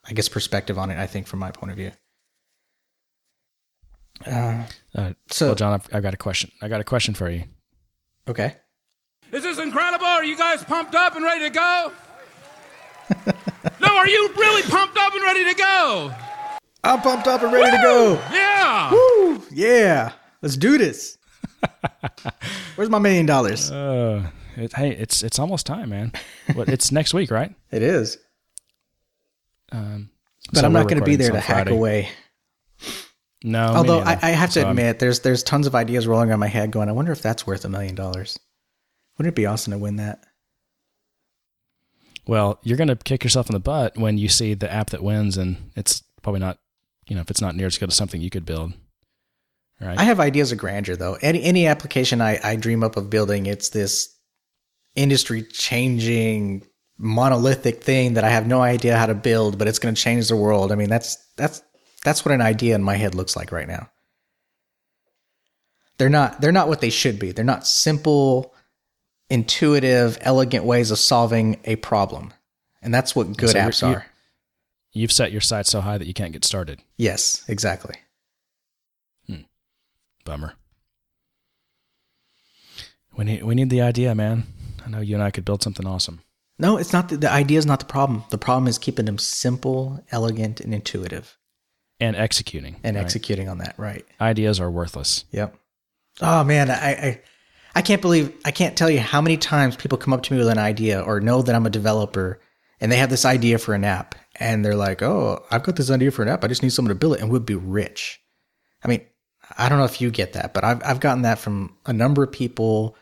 I 0.05 0.13
guess, 0.13 0.29
perspective 0.29 0.81
on 0.81 0.91
it. 0.91 0.99
I 0.99 1.07
think 1.07 1.29
from 1.29 1.39
my 1.39 1.53
point 1.53 1.71
of 1.71 1.77
view. 1.79 1.93
Uh, 4.27 4.65
uh, 4.97 5.13
so, 5.31 5.47
well, 5.47 5.55
John, 5.55 5.73
I've, 5.75 5.89
I've 5.95 6.03
got 6.03 6.13
a 6.13 6.19
question. 6.19 6.51
I 6.61 6.67
got 6.67 6.81
a 6.81 6.85
question 6.85 7.15
for 7.15 7.31
you. 7.31 7.45
Okay. 8.29 8.57
This 9.31 9.45
is 9.45 9.57
this 9.57 9.65
incredible? 9.65 9.90
Are 10.21 10.25
you 10.25 10.37
guys 10.37 10.63
pumped 10.63 10.95
up 10.95 11.17
and 11.17 11.25
ready 11.25 11.45
to 11.45 11.51
go? 11.51 11.93
no, 13.81 13.97
are 13.97 14.07
you 14.07 14.29
really 14.37 14.61
pumped 14.65 14.99
up 14.99 15.15
and 15.15 15.23
ready 15.23 15.45
to 15.47 15.55
go? 15.55 16.13
I'm 16.85 17.01
pumped 17.01 17.27
up 17.27 17.43
and 17.43 17.51
ready 17.51 17.71
Woo! 17.71 17.77
to 17.79 17.83
go. 17.83 18.23
Yeah. 18.31 18.93
Woo! 18.93 19.43
Yeah. 19.51 20.13
Let's 20.43 20.59
do 20.59 20.77
this. 20.77 21.17
Where's 22.77 22.91
my 22.91 22.99
million 22.99 23.25
dollars? 23.25 23.71
Uh, 23.71 24.29
it, 24.59 24.75
hey, 24.75 24.91
it's 24.91 25.23
it's 25.23 25.39
almost 25.39 25.65
time, 25.65 25.89
man. 25.89 26.13
What 26.53 26.69
it's 26.69 26.93
next 27.01 27.15
week, 27.15 27.31
right? 27.31 27.55
It 27.71 27.83
is. 27.83 28.19
Um, 29.73 30.11
But 30.53 30.61
so 30.61 30.67
I'm 30.67 30.75
not 30.75 30.85
going 30.87 30.99
to 31.01 31.05
be 31.07 31.17
there 31.17 31.31
to 31.33 31.41
hack 31.41 31.65
Friday. 31.65 31.73
away. 31.75 32.09
No, 33.43 33.69
Although 33.69 34.01
I. 34.01 34.19
I 34.21 34.31
have 34.33 34.51
to 34.51 34.61
So 34.61 34.61
I'm- 34.67 34.71
admit, 34.79 34.99
there's 34.99 35.21
there's 35.21 35.43
tons 35.43 35.67
of 35.67 35.75
ideas 35.75 36.07
rolling 36.07 36.29
around 36.29 36.41
my 36.41 36.47
head. 36.49 36.71
Going, 36.73 36.91
I 36.91 36.93
wonder 36.93 37.11
if 37.11 37.23
that's 37.23 37.47
worth 37.47 37.65
a 37.65 37.71
million 37.71 37.95
dollars. 37.95 38.39
Wouldn't 39.21 39.35
it 39.35 39.37
be 39.37 39.45
awesome 39.45 39.73
to 39.73 39.79
win 39.79 39.97
that? 39.97 40.25
well, 42.31 42.61
you're 42.63 42.77
going 42.77 42.89
to 42.89 42.95
kick 42.97 43.25
yourself 43.25 43.51
in 43.51 43.55
the 43.55 43.61
butt 43.61 43.99
when 43.99 44.17
you 44.17 44.29
see 44.29 44.55
the 44.55 44.73
app 44.73 44.91
that 44.91 45.03
wins, 45.03 45.37
and 45.37 45.73
it's 45.75 46.05
probably 46.23 46.39
not, 46.39 46.59
you 47.09 47.17
know, 47.17 47.23
if 47.23 47.29
it's 47.29 47.41
not 47.41 47.57
near 47.57 47.67
as 47.67 47.77
good 47.77 47.89
as 47.89 47.97
something 47.97 48.21
you 48.21 48.31
could 48.31 48.47
build. 48.47 48.73
Right? 49.81 49.99
I 49.99 50.05
have 50.05 50.21
ideas 50.21 50.53
of 50.53 50.59
grandeur 50.59 50.95
though. 50.95 51.19
Any 51.21 51.43
any 51.43 51.67
application 51.67 52.21
I, 52.21 52.39
I 52.45 52.55
dream 52.55 52.85
up 52.85 52.97
of 52.97 53.11
building, 53.11 53.47
it's 53.47 53.71
this 53.71 54.17
industry 54.95 55.43
changing 55.43 56.65
monolithic 56.97 57.83
thing 57.83 58.15
that 58.15 58.23
I 58.23 58.29
have 58.29 58.47
no 58.47 58.63
idea 58.63 58.97
how 58.97 59.07
to 59.07 59.15
build, 59.15 59.59
but 59.59 59.67
it's 59.67 59.81
going 59.81 59.95
to 59.95 60.01
change 60.01 60.29
the 60.29 60.37
world. 60.37 60.71
I 60.71 60.77
mean, 60.77 60.89
that's 60.89 61.17
that's 61.37 61.63
that's 62.05 62.25
what 62.25 62.33
an 62.33 62.43
idea 62.43 62.77
in 62.77 62.83
my 62.83 62.95
head 62.95 63.17
looks 63.17 63.35
like 63.35 63.51
right 63.51 63.67
now. 63.67 63.91
They're 65.99 66.09
not 66.09 66.41
they're 66.41 66.53
not 66.53 66.69
what 66.69 66.81
they 66.81 66.91
should 66.91 67.19
be. 67.19 67.33
They're 67.33 67.45
not 67.45 67.67
simple, 67.67 68.55
intuitive, 69.31 70.19
elegant 70.21 70.65
ways 70.65 70.91
of 70.91 70.99
solving 70.99 71.61
a 71.65 71.77
problem. 71.77 72.35
And 72.83 72.93
that's 72.93 73.15
what 73.15 73.37
good 73.37 73.51
So 73.51 73.59
apps 73.59 73.87
are. 73.87 74.07
You've 74.93 75.13
set 75.13 75.31
your 75.33 75.41
sights 75.41 75.71
so 75.71 75.81
high 75.81 75.99
that 75.99 76.07
you 76.07 76.15
can't 76.15 76.33
get 76.33 76.45
started. 76.45 76.81
Yes, 76.97 77.45
exactly. 77.49 77.95
Hmm. 79.27 79.43
Bummer. 80.25 80.55
We 83.17 83.25
need 83.25 83.43
we 83.45 83.55
need 83.55 83.71
the 83.71 83.83
idea, 83.83 84.15
man. 84.15 84.45
I 84.85 84.89
know 84.89 85.01
you 85.01 85.15
and 85.15 85.23
I 85.23 85.31
could 85.31 85.45
build 85.45 85.63
something 85.63 85.87
awesome. 85.87 86.23
No, 86.59 86.77
it's 86.77 86.93
not 86.93 87.09
the, 87.09 87.17
the 87.17 87.31
idea 87.31 87.59
is 87.59 87.67
not 87.67 87.81
the 87.81 87.87
problem. 87.87 88.25
The 88.31 88.39
problem 88.39 88.67
is 88.69 88.79
keeping 88.79 89.07
them 89.07 89.19
simple, 89.19 90.05
elegant, 90.11 90.61
and 90.61 90.75
intuitive, 90.75 91.39
And 91.99 92.15
executing. 92.17 92.77
and 92.85 92.97
right? 92.97 93.03
executing 93.05 93.49
on 93.49 93.59
that. 93.59 93.75
Right. 93.79 94.05
Ideas 94.21 94.61
are 94.61 94.71
worthless. 94.71 95.25
Yep. 95.33 95.55
Oh 96.21 96.45
man, 96.45 96.71
I, 96.71 96.75
I 96.91 97.21
I 97.75 97.83
can't 97.83 98.03
believe 98.03 98.33
I 98.45 98.51
can't 98.51 98.77
tell 98.77 98.91
you 98.91 99.01
how 99.01 99.21
many 99.21 99.37
times 99.37 99.77
people 99.77 99.99
come 99.99 100.13
up 100.13 100.23
to 100.25 100.33
me 100.33 100.39
with 100.39 100.49
an 100.49 100.59
idea 100.59 101.01
or 101.01 101.21
know 101.21 101.43
that 101.43 101.55
I'm 101.55 101.67
a 101.67 101.71
developer 101.71 102.41
and 102.81 102.91
they 102.91 102.97
have 102.97 103.11
this 103.11 103.25
idea 103.25 103.59
for 103.59 103.75
an 103.75 103.85
app 103.85 104.15
and 104.37 104.65
they're 104.65 104.75
like, 104.75 105.03
"Oh, 105.03 105.45
I've 105.51 105.63
got 105.63 105.77
this 105.77 105.91
idea 105.91 106.11
for 106.11 106.23
an 106.23 106.29
app. 106.29 106.45
I 106.45 106.49
just 106.49 106.63
need 106.63 106.73
someone 106.73 106.91
to 106.91 106.99
build 106.99 107.15
it 107.15 107.21
and 107.21 107.31
we'll 107.31 107.41
be 107.41 107.55
rich." 107.55 108.21
I 108.83 108.89
mean, 108.89 109.03
I 109.59 109.69
don't 109.69 109.79
know 109.79 109.85
if 109.85 110.01
you 110.01 110.11
get 110.11 110.33
that, 110.33 110.55
but 110.55 110.65
I've 110.65 110.83
I've 110.85 111.01
gotten 111.01 111.23
that 111.23 111.39
from 111.39 111.77
a 111.87 111.93
number 111.93 112.23
of 112.23 112.33
people 112.33 112.97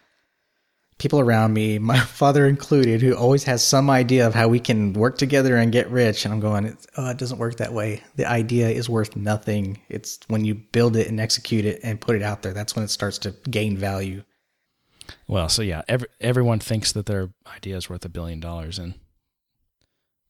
people 0.98 1.20
around 1.20 1.54
me, 1.54 1.78
my 1.78 2.00
father 2.00 2.46
included, 2.46 3.00
who 3.00 3.14
always 3.14 3.44
has 3.44 3.64
some 3.64 3.88
idea 3.88 4.26
of 4.26 4.34
how 4.34 4.48
we 4.48 4.60
can 4.60 4.92
work 4.92 5.16
together 5.16 5.56
and 5.56 5.72
get 5.72 5.90
rich. 5.90 6.24
And 6.24 6.34
I'm 6.34 6.40
going, 6.40 6.76
oh, 6.96 7.10
it 7.10 7.16
doesn't 7.18 7.38
work 7.38 7.56
that 7.56 7.72
way. 7.72 8.02
The 8.16 8.26
idea 8.28 8.68
is 8.68 8.88
worth 8.88 9.16
nothing. 9.16 9.80
It's 9.88 10.18
when 10.28 10.44
you 10.44 10.54
build 10.54 10.96
it 10.96 11.08
and 11.08 11.20
execute 11.20 11.64
it 11.64 11.80
and 11.82 12.00
put 12.00 12.16
it 12.16 12.22
out 12.22 12.42
there, 12.42 12.52
that's 12.52 12.76
when 12.76 12.84
it 12.84 12.90
starts 12.90 13.18
to 13.18 13.34
gain 13.50 13.76
value. 13.76 14.22
Well, 15.26 15.48
so 15.48 15.62
yeah, 15.62 15.82
every, 15.88 16.08
everyone 16.20 16.58
thinks 16.58 16.92
that 16.92 17.06
their 17.06 17.30
idea 17.56 17.76
is 17.76 17.88
worth 17.90 18.04
a 18.04 18.08
billion 18.08 18.40
dollars, 18.40 18.78
and 18.78 18.94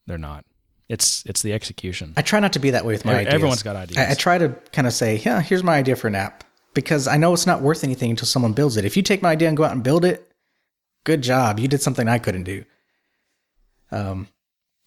they're 0.07 0.19
not. 0.19 0.45
It's 0.89 1.23
it's 1.27 1.43
the 1.43 1.53
execution. 1.53 2.15
I 2.17 2.23
try 2.23 2.41
not 2.41 2.53
to 2.55 2.59
be 2.59 2.71
that 2.71 2.85
way 2.87 2.95
with 2.95 3.05
my 3.05 3.13
Every- 3.13 3.21
ideas. 3.23 3.35
everyone's 3.35 3.63
got 3.63 3.77
ideas. 3.77 3.99
I, 3.99 4.11
I 4.13 4.15
try 4.15 4.39
to 4.39 4.49
kind 4.73 4.87
of 4.87 4.93
say, 4.93 5.17
yeah, 5.17 5.41
here's 5.43 5.63
my 5.63 5.77
idea 5.77 5.97
for 5.97 6.09
an 6.09 6.15
app 6.15 6.45
because 6.75 7.07
I 7.07 7.17
know 7.19 7.33
it's 7.35 7.47
not 7.47 7.61
worth 7.61 7.85
anything 7.85 8.11
until 8.11 8.27
someone 8.27 8.53
builds 8.55 8.77
it. 8.77 8.85
If 8.85 8.97
you 8.97 9.03
take 9.03 9.21
my 9.21 9.31
idea 9.33 9.49
and 9.49 9.57
go 9.57 9.65
out 9.65 9.73
and 9.73 9.83
build 9.83 10.05
it, 10.05 10.31
good 11.05 11.23
job. 11.23 11.59
You 11.61 11.69
did 11.69 11.83
something 11.83 12.09
I 12.09 12.19
couldn't 12.19 12.45
do. 12.45 12.65
Um, 13.91 14.29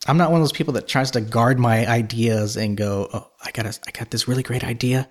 I'm 0.07 0.17
not 0.17 0.31
one 0.31 0.41
of 0.41 0.43
those 0.43 0.51
people 0.51 0.73
that 0.73 0.87
tries 0.87 1.11
to 1.11 1.21
guard 1.21 1.59
my 1.59 1.85
ideas 1.87 2.57
and 2.57 2.75
go, 2.75 3.07
oh, 3.13 3.29
I 3.43 3.51
got 3.51 3.65
a, 3.67 3.79
I 3.87 3.91
got 3.91 4.09
this 4.09 4.27
really 4.27 4.43
great 4.43 4.63
idea. 4.63 5.07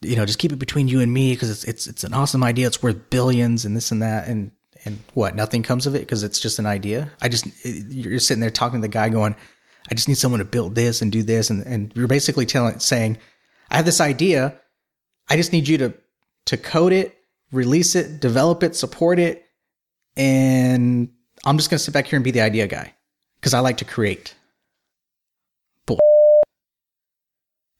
You 0.00 0.16
know, 0.16 0.24
just 0.24 0.38
keep 0.38 0.52
it 0.52 0.58
between 0.58 0.86
you 0.88 1.00
and 1.00 1.12
me 1.12 1.32
because 1.32 1.50
it's 1.50 1.64
it's 1.64 1.86
it's 1.86 2.04
an 2.04 2.14
awesome 2.14 2.44
idea. 2.44 2.66
It's 2.66 2.82
worth 2.82 3.10
billions 3.10 3.64
and 3.64 3.76
this 3.76 3.90
and 3.90 4.00
that 4.02 4.28
and 4.28 4.52
and 4.84 4.98
what 5.14 5.34
nothing 5.34 5.62
comes 5.62 5.86
of 5.86 5.94
it 5.94 6.00
because 6.00 6.22
it's 6.22 6.38
just 6.38 6.58
an 6.58 6.66
idea. 6.66 7.10
I 7.20 7.28
just 7.28 7.46
you're 7.64 8.20
sitting 8.20 8.40
there 8.40 8.50
talking 8.50 8.80
to 8.80 8.82
the 8.82 8.92
guy 8.92 9.08
going, 9.08 9.34
I 9.90 9.94
just 9.94 10.08
need 10.08 10.18
someone 10.18 10.38
to 10.38 10.44
build 10.44 10.74
this 10.74 11.02
and 11.02 11.10
do 11.10 11.22
this 11.22 11.50
and 11.50 11.66
and 11.66 11.92
you're 11.96 12.06
basically 12.06 12.46
telling 12.46 12.78
saying, 12.78 13.18
I 13.70 13.76
have 13.76 13.86
this 13.86 14.00
idea. 14.00 14.60
I 15.28 15.36
just 15.36 15.52
need 15.52 15.66
you 15.66 15.78
to 15.78 15.94
to 16.46 16.56
code 16.56 16.92
it, 16.92 17.18
release 17.50 17.94
it, 17.94 18.20
develop 18.20 18.62
it, 18.62 18.76
support 18.76 19.18
it, 19.18 19.44
and 20.16 21.10
I'm 21.44 21.56
just 21.56 21.70
gonna 21.70 21.78
sit 21.78 21.92
back 21.92 22.06
here 22.06 22.16
and 22.16 22.24
be 22.24 22.30
the 22.30 22.40
idea 22.40 22.66
guy 22.66 22.94
because 23.40 23.54
I 23.54 23.60
like 23.60 23.78
to 23.78 23.84
create. 23.84 24.34
Bull. 25.86 25.98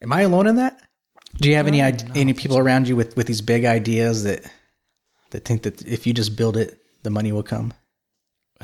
Am 0.03 0.13
I 0.13 0.23
alone 0.23 0.47
in 0.47 0.57
that? 0.57 0.88
Do 1.37 1.49
you 1.49 1.57
have 1.57 1.67
any 1.67 1.83
id- 1.83 2.17
any 2.17 2.33
people 2.33 2.59
around 2.59 2.89
you 2.89 2.97
with 2.97 3.17
with 3.17 3.27
these 3.27 3.41
big 3.43 3.65
ideas 3.65 4.25
that 4.25 4.51
that 5.31 5.45
think 5.45 5.63
that 5.63 5.83
if 5.87 6.07
you 6.07 6.15
just 6.15 6.37
build 6.37 6.57
it, 6.57 6.81
the 7.03 7.11
money 7.11 7.33
will 7.33 7.43
come? 7.43 7.73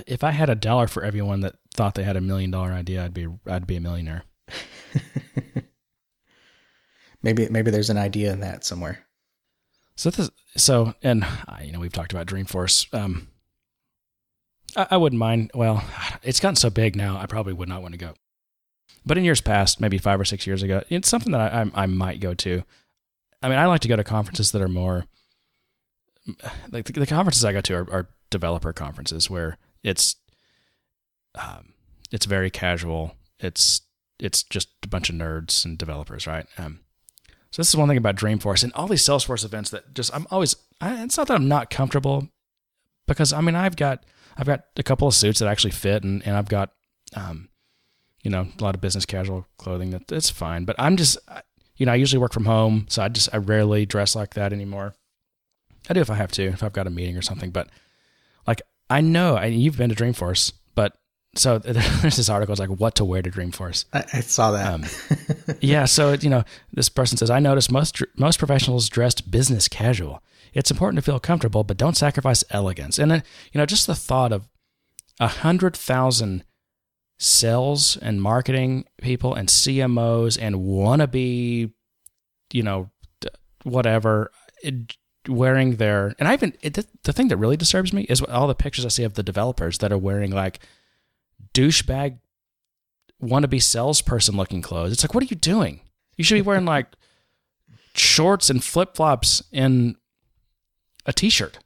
if 0.07 0.25
I 0.25 0.33
had 0.33 0.51
a 0.51 0.55
dollar 0.55 0.87
for 0.87 1.05
everyone 1.05 1.41
that 1.41 1.55
thought 1.73 1.95
they 1.95 2.03
had 2.03 2.17
a 2.17 2.21
million 2.21 2.51
dollar 2.51 2.73
idea, 2.73 3.05
I'd 3.05 3.15
be 3.15 3.29
I'd 3.47 3.67
be 3.67 3.77
a 3.77 3.81
millionaire. 3.81 4.25
Maybe 7.23 7.49
maybe 7.49 7.71
there's 7.71 7.89
an 7.89 7.97
idea 7.97 8.33
in 8.33 8.41
that 8.41 8.67
somewhere. 8.67 9.07
So 9.97 10.11
this, 10.11 10.31
so 10.59 10.93
and 11.03 11.25
you 11.63 11.73
know 11.73 11.81
we've 11.81 11.93
talked 11.93 12.13
about 12.13 12.27
Dreamforce. 12.27 12.93
Um, 12.93 13.29
I, 14.77 14.89
I 14.91 14.97
wouldn't 14.99 15.19
mind. 15.19 15.51
Well, 15.55 15.83
it's 16.23 16.39
gotten 16.39 16.57
so 16.57 16.69
big 16.69 16.97
now. 16.97 17.17
I 17.17 17.25
probably 17.25 17.55
would 17.55 17.69
not 17.69 17.81
want 17.81 17.93
to 17.93 17.99
go. 17.99 18.13
But 19.07 19.19
in 19.19 19.25
years 19.25 19.41
past, 19.41 19.81
maybe 19.81 19.99
five 19.99 20.21
or 20.21 20.25
six 20.25 20.47
years 20.47 20.63
ago, 20.63 20.83
it's 20.89 21.09
something 21.09 21.33
that 21.33 21.53
I, 21.53 21.63
I, 21.63 21.83
I 21.83 21.87
might 21.87 22.21
go 22.21 22.35
to. 22.35 22.63
I 23.43 23.49
mean, 23.49 23.59
I 23.59 23.67
like 23.67 23.83
to 23.83 23.89
go 23.89 23.97
to 23.97 24.05
conferences 24.05 24.53
that 24.53 24.63
are 24.63 24.69
more 24.69 25.05
like 26.71 26.87
the, 26.87 26.93
the 26.93 27.07
conferences 27.07 27.45
I 27.45 27.53
go 27.53 27.61
to 27.61 27.75
are, 27.75 27.93
are 27.93 28.09
developer 28.31 28.73
conferences 28.73 29.29
where 29.29 29.59
it's 29.83 30.17
um, 31.35 31.75
it's 32.11 32.27
very 32.27 32.51
casual. 32.51 33.15
It's 33.39 33.83
it's 34.19 34.43
just 34.43 34.69
a 34.83 34.89
bunch 34.89 35.11
of 35.11 35.17
nerds 35.17 35.65
and 35.65 35.77
developers, 35.77 36.27
right? 36.27 36.47
Um, 36.57 36.81
so 37.51 37.61
this 37.61 37.69
is 37.69 37.77
one 37.77 37.89
thing 37.89 37.99
about 37.99 38.17
Dreamforce 38.17 38.65
and 38.65 38.73
all 38.73 38.87
these 38.87 39.05
Salesforce 39.05 39.45
events 39.45 39.71
that 39.71 39.95
just 39.95 40.15
I'm 40.15 40.27
always. 40.31 40.57
I, 40.81 41.03
it's 41.05 41.17
not 41.17 41.29
that 41.29 41.35
I'm 41.35 41.49
not 41.49 41.71
comfortable 41.71 42.29
because 43.07 43.33
I 43.33 43.41
mean 43.41 43.55
I've 43.55 43.77
got 43.77 44.05
I've 44.37 44.47
got 44.47 44.65
a 44.77 44.83
couple 44.83 45.07
of 45.07 45.15
suits 45.15 45.41
that 45.41 45.49
actually 45.49 45.73
fit 45.73 46.05
and 46.05 46.27
and 46.27 46.37
I've 46.37 46.49
got 46.49 46.73
um, 47.15 47.49
you 48.25 48.31
know 48.31 48.49
a 48.59 48.65
lot 48.65 48.75
of 48.75 48.81
business 48.81 49.07
casual 49.07 49.47
clothing 49.59 49.91
that 49.91 50.09
that's 50.09 50.31
fine. 50.31 50.65
But 50.65 50.75
I'm 50.79 50.97
just 50.97 51.19
you 51.77 51.87
know 51.87 51.93
I 51.93 51.97
usually 51.97 52.19
work 52.19 52.33
from 52.33 52.47
home, 52.47 52.87
so 52.89 53.03
I 53.03 53.09
just 53.09 53.29
I 53.33 53.37
rarely 53.37 53.87
dress 53.87 54.17
like 54.17 54.35
that 54.35 54.53
anymore. 54.53 54.95
I 55.89 55.93
do 55.93 56.01
if 56.01 56.11
I 56.11 56.15
have 56.15 56.33
to, 56.33 56.45
if 56.45 56.63
I've 56.63 56.73
got 56.73 56.87
a 56.87 56.91
meeting 56.91 57.17
or 57.17 57.23
something. 57.23 57.51
But 57.51 57.69
like 58.47 58.63
I 58.91 59.03
know, 59.03 59.37
I, 59.37 59.47
you've 59.47 59.77
been 59.77 59.91
to 59.91 59.95
Dreamforce, 59.95 60.53
but 60.75 60.97
so 61.37 61.59
there's 61.59 62.17
this 62.17 62.29
article 62.29 62.55
it's 62.55 62.61
like 62.61 62.71
what 62.71 62.95
to 62.97 63.05
wear 63.05 63.23
to 63.23 63.31
Dreamforce. 63.31 63.85
I, 63.93 64.05
I 64.15 64.21
saw 64.21 64.51
that. 64.53 64.73
Um, 64.73 64.85
yeah, 65.61 65.85
so 65.85 66.15
you 66.15 66.31
know, 66.31 66.45
this 66.73 66.89
person 66.89 67.19
says, 67.19 67.31
"I 67.31 67.41
notice 67.41 67.71
most 67.71 68.03
most 68.17 68.39
professionals 68.39 68.89
dressed 68.89 69.31
business 69.31 69.69
casual. 69.69 70.23
It's 70.55 70.71
important 70.71 70.97
to 70.97 71.03
feel 71.03 71.21
comfortable, 71.21 71.63
but 71.63 71.77
don't 71.77 71.97
sacrifice 71.97 72.43
elegance." 72.51 72.99
And 72.99 73.13
uh, 73.13 73.21
you 73.53 73.59
know, 73.59 73.67
just 73.67 73.87
the 73.87 73.95
thought 73.95 74.33
of 74.33 74.49
a 75.21 75.29
hundred 75.29 75.77
thousand 75.77 76.45
sales 77.25 77.97
and 77.97 78.21
marketing 78.21 78.85
people 79.01 79.35
and 79.35 79.49
CMOs 79.49 80.39
and 80.41 80.57
wannabe, 80.57 81.73
you 82.53 82.63
know, 82.63 82.91
whatever, 83.63 84.31
it, 84.63 84.97
wearing 85.27 85.77
their 85.77 86.15
and 86.19 86.29
I 86.29 86.35
even 86.35 86.53
it, 86.61 86.75
the- 86.75 87.13
thing 87.13 87.29
that 87.29 87.39
really 87.39 87.57
disturbs 87.57 87.93
me 87.95 88.03
is 88.03 88.21
all 88.21 88.47
the 88.47 88.55
pictures 88.55 88.85
I 88.85 88.89
see 88.89 89.05
of 89.05 89.15
the 89.15 89.23
developers 89.23 89.79
that 89.79 89.91
are 89.91 89.99
wearing 89.99 90.33
like 90.33 90.61
douchebag 91.55 92.19
wannabe 93.23 93.63
salesperson 93.63 94.37
looking 94.37 94.61
clothes. 94.61 94.93
It's 94.93 95.03
like, 95.03 95.15
what 95.15 95.23
are 95.23 95.27
you 95.27 95.37
doing? 95.37 95.81
You 96.17 96.25
should 96.25 96.35
be 96.35 96.43
wearing 96.43 96.67
like 96.67 96.89
shorts 97.95 98.51
and 98.51 98.63
flip 98.63 98.97
flops 98.97 99.43
and 99.53 99.97
a 101.07 101.13
t 101.13 101.31
shirt. 101.31 101.59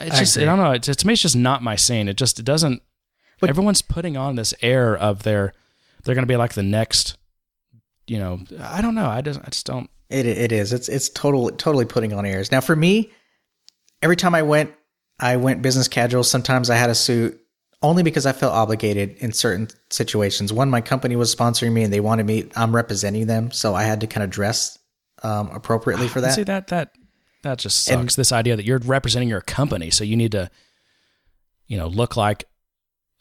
It's 0.00 0.16
I 0.16 0.18
just, 0.20 0.38
I, 0.38 0.44
don't 0.44 0.58
know. 0.58 0.72
It's, 0.72 0.86
to 0.94 1.06
me, 1.06 1.14
it's 1.14 1.22
just 1.22 1.36
not 1.36 1.62
my 1.62 1.74
scene. 1.74 2.06
It 2.06 2.16
just, 2.16 2.38
it 2.38 2.44
doesn't, 2.44 2.82
But- 3.40 3.50
everyone's 3.50 3.82
putting 3.82 4.16
on 4.16 4.36
this 4.36 4.54
air 4.62 4.96
of 4.96 5.22
their, 5.22 5.52
they're 6.04 6.14
going 6.14 6.22
to 6.26 6.32
be 6.32 6.36
like 6.36 6.54
the 6.54 6.62
next, 6.62 7.16
you 8.06 8.18
know, 8.18 8.40
I 8.60 8.80
don't 8.82 8.94
know. 8.94 9.06
I 9.08 9.20
just, 9.20 9.40
I 9.40 9.48
just 9.50 9.66
don't. 9.66 9.90
It 10.08 10.24
it 10.24 10.52
is. 10.52 10.72
It's 10.72 10.88
it's 10.88 11.08
totally 11.08 11.52
totally 11.56 11.84
putting 11.84 12.12
on 12.12 12.24
airs. 12.24 12.52
Now 12.52 12.60
for 12.60 12.76
me, 12.76 13.10
every 14.02 14.14
time 14.14 14.36
I 14.36 14.42
went, 14.42 14.72
I 15.18 15.36
went 15.36 15.62
business 15.62 15.88
casual. 15.88 16.22
Sometimes 16.22 16.70
I 16.70 16.76
had 16.76 16.90
a 16.90 16.94
suit 16.94 17.40
only 17.82 18.04
because 18.04 18.24
I 18.24 18.30
felt 18.32 18.52
obligated 18.54 19.16
in 19.18 19.32
certain 19.32 19.66
situations. 19.90 20.52
One, 20.52 20.70
my 20.70 20.80
company 20.80 21.16
was 21.16 21.34
sponsoring 21.34 21.72
me 21.72 21.82
and 21.82 21.92
they 21.92 21.98
wanted 21.98 22.24
me. 22.24 22.48
I'm 22.54 22.72
representing 22.74 23.26
them, 23.26 23.50
so 23.50 23.74
I 23.74 23.82
had 23.82 24.00
to 24.02 24.06
kind 24.06 24.22
of 24.22 24.30
dress 24.30 24.78
um, 25.24 25.50
appropriately 25.52 26.06
for 26.06 26.20
that. 26.20 26.34
See 26.34 26.44
that, 26.44 26.68
that, 26.68 26.92
That 27.42 27.58
just 27.58 27.84
sucks. 27.84 27.96
And- 28.00 28.08
this 28.10 28.30
idea 28.30 28.54
that 28.54 28.64
you're 28.64 28.78
representing 28.78 29.28
your 29.28 29.40
company, 29.40 29.90
so 29.90 30.04
you 30.04 30.16
need 30.16 30.32
to, 30.32 30.50
you 31.66 31.76
know, 31.76 31.88
look 31.88 32.16
like 32.16 32.44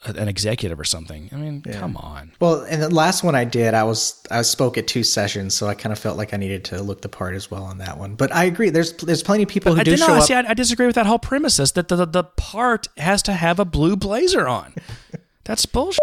an 0.08 0.28
executive 0.28 0.80
or 0.80 0.84
something. 0.84 1.30
I 1.32 1.36
mean, 1.36 1.62
come 1.62 1.98
on. 1.98 2.32
Well, 2.40 2.62
and 2.62 2.82
the 2.82 2.94
last 2.94 3.24
one 3.24 3.36
I 3.36 3.44
did, 3.46 3.74
I 3.74 3.84
was 3.84 4.22
I 4.32 4.42
spoke 4.44 4.78
at 4.78 4.88
two 4.88 5.04
sessions, 5.04 5.56
so 5.56 5.68
I 5.68 5.76
kind 5.76 5.92
of 5.94 6.00
felt 6.00 6.18
like 6.18 6.34
I 6.34 6.38
needed 6.38 6.66
to 6.66 6.82
look 6.82 7.02
the 7.02 7.10
part 7.10 7.36
as 7.36 7.50
well 7.50 7.64
on 7.64 7.78
that 7.80 7.98
one. 7.98 8.16
But 8.16 8.34
I 8.34 8.44
agree. 8.46 8.70
There's 8.70 8.94
there's 8.94 9.24
plenty 9.24 9.44
of 9.44 9.50
people 9.50 9.74
who 9.74 9.82
I 9.82 9.84
do 9.84 9.92
did 9.92 10.00
show 10.00 10.08
not 10.08 10.18
up. 10.20 10.24
see. 10.24 10.34
I, 10.34 10.50
I 10.50 10.54
disagree 10.54 10.86
with 10.86 10.96
that 10.96 11.06
whole 11.06 11.20
premises 11.20 11.72
that 11.74 11.88
the, 11.88 11.96
the 11.96 12.06
the 12.06 12.24
part 12.24 12.88
has 12.98 13.22
to 13.24 13.34
have 13.34 13.60
a 13.60 13.66
blue 13.66 13.96
blazer 13.96 14.48
on. 14.48 14.74
That's 15.44 15.66
bullshit. 15.66 16.00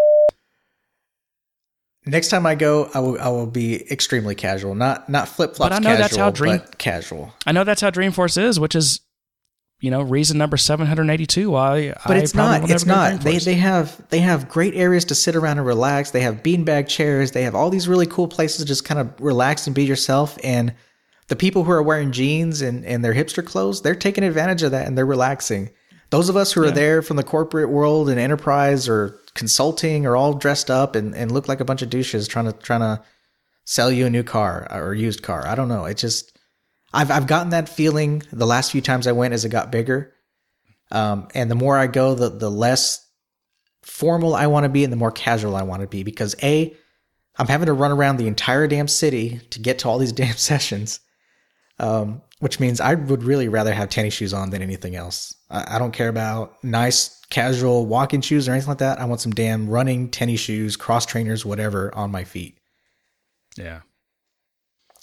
Next 2.04 2.28
time 2.28 2.46
I 2.46 2.56
go, 2.56 2.90
I 2.94 2.98
will 2.98 3.20
I 3.20 3.28
will 3.28 3.46
be 3.46 3.88
extremely 3.90 4.34
casual, 4.34 4.74
not 4.74 5.08
not 5.08 5.28
flip 5.28 5.54
flops. 5.54 5.70
But 5.70 5.72
I 5.72 5.78
know 5.78 5.96
that's 5.96 6.16
how 6.16 6.30
Dream- 6.30 6.58
but 6.58 6.78
casual. 6.78 7.32
I 7.46 7.52
know 7.52 7.62
that's 7.62 7.80
how 7.80 7.90
Dreamforce 7.90 8.42
is, 8.42 8.58
which 8.58 8.74
is, 8.74 9.00
you 9.82 9.90
know, 9.90 10.00
reason 10.00 10.38
number 10.38 10.56
seven 10.56 10.86
hundred 10.86 11.10
eighty-two 11.10 11.50
why. 11.50 11.92
But 12.06 12.16
I 12.16 12.20
it's 12.20 12.32
probably 12.32 12.60
not. 12.60 12.70
It's 12.70 12.86
never 12.86 13.00
go 13.00 13.06
to 13.08 13.14
not. 13.16 13.24
They 13.24 13.38
they 13.38 13.54
have 13.56 14.08
they 14.10 14.20
have 14.20 14.48
great 14.48 14.74
areas 14.76 15.04
to 15.06 15.16
sit 15.16 15.34
around 15.34 15.58
and 15.58 15.66
relax. 15.66 16.12
They 16.12 16.20
have 16.20 16.44
beanbag 16.44 16.86
chairs. 16.86 17.32
They 17.32 17.42
have 17.42 17.56
all 17.56 17.68
these 17.68 17.88
really 17.88 18.06
cool 18.06 18.28
places 18.28 18.58
to 18.58 18.64
just 18.64 18.84
kind 18.84 19.00
of 19.00 19.12
relax 19.20 19.66
and 19.66 19.74
be 19.74 19.84
yourself. 19.84 20.38
And 20.44 20.72
the 21.26 21.34
people 21.34 21.64
who 21.64 21.72
are 21.72 21.82
wearing 21.82 22.12
jeans 22.12 22.62
and 22.62 22.86
and 22.86 23.04
their 23.04 23.12
hipster 23.12 23.44
clothes, 23.44 23.82
they're 23.82 23.96
taking 23.96 24.22
advantage 24.22 24.62
of 24.62 24.70
that 24.70 24.86
and 24.86 24.96
they're 24.96 25.04
relaxing. 25.04 25.70
Those 26.10 26.28
of 26.28 26.36
us 26.36 26.52
who 26.52 26.62
are 26.62 26.70
there 26.70 27.02
from 27.02 27.16
the 27.16 27.24
corporate 27.24 27.70
world 27.70 28.08
and 28.08 28.20
enterprise 28.20 28.88
or 28.88 29.18
consulting 29.34 30.06
are 30.06 30.14
all 30.14 30.34
dressed 30.34 30.70
up 30.70 30.94
and, 30.94 31.12
and 31.16 31.32
look 31.32 31.48
like 31.48 31.58
a 31.58 31.64
bunch 31.64 31.82
of 31.82 31.90
douches 31.90 32.28
trying 32.28 32.44
to 32.44 32.52
trying 32.52 32.80
to 32.80 33.02
sell 33.64 33.90
you 33.90 34.06
a 34.06 34.10
new 34.10 34.22
car 34.22 34.68
or 34.70 34.94
used 34.94 35.24
car. 35.24 35.44
I 35.44 35.56
don't 35.56 35.68
know. 35.68 35.86
It 35.86 35.96
just 35.96 36.38
I've 36.92 37.10
I've 37.10 37.26
gotten 37.26 37.50
that 37.50 37.68
feeling 37.68 38.22
the 38.32 38.46
last 38.46 38.72
few 38.72 38.80
times 38.80 39.06
I 39.06 39.12
went 39.12 39.34
as 39.34 39.44
it 39.44 39.50
got 39.50 39.72
bigger. 39.72 40.12
Um, 40.90 41.28
and 41.34 41.50
the 41.50 41.54
more 41.54 41.78
I 41.78 41.86
go, 41.86 42.14
the 42.14 42.28
the 42.28 42.50
less 42.50 43.06
formal 43.82 44.34
I 44.34 44.46
want 44.46 44.64
to 44.64 44.68
be 44.68 44.84
and 44.84 44.92
the 44.92 44.96
more 44.96 45.10
casual 45.10 45.56
I 45.56 45.62
want 45.62 45.82
to 45.82 45.88
be 45.88 46.02
because 46.02 46.36
a 46.42 46.76
I'm 47.36 47.48
having 47.48 47.66
to 47.66 47.72
run 47.72 47.92
around 47.92 48.18
the 48.18 48.26
entire 48.26 48.66
damn 48.66 48.88
city 48.88 49.40
to 49.50 49.58
get 49.58 49.80
to 49.80 49.88
all 49.88 49.98
these 49.98 50.12
damn 50.22 50.36
sessions. 50.36 51.00
Um, 51.78 52.22
which 52.38 52.58
means 52.60 52.80
I 52.80 52.94
would 52.94 53.22
really 53.22 53.48
rather 53.48 53.72
have 53.72 53.88
tennis 53.88 54.14
shoes 54.14 54.34
on 54.34 54.50
than 54.50 54.62
anything 54.62 54.96
else. 54.96 55.34
I, 55.48 55.76
I 55.76 55.78
don't 55.78 55.92
care 55.92 56.08
about 56.08 56.62
nice 56.62 57.20
casual 57.30 57.86
walking 57.86 58.20
shoes 58.20 58.48
or 58.48 58.52
anything 58.52 58.68
like 58.68 58.78
that. 58.78 59.00
I 59.00 59.04
want 59.04 59.20
some 59.20 59.32
damn 59.32 59.68
running 59.68 60.10
tennis 60.10 60.40
shoes, 60.40 60.76
cross 60.76 61.06
trainers, 61.06 61.46
whatever 61.46 61.94
on 61.94 62.10
my 62.10 62.24
feet. 62.24 62.58
yeah. 63.56 63.80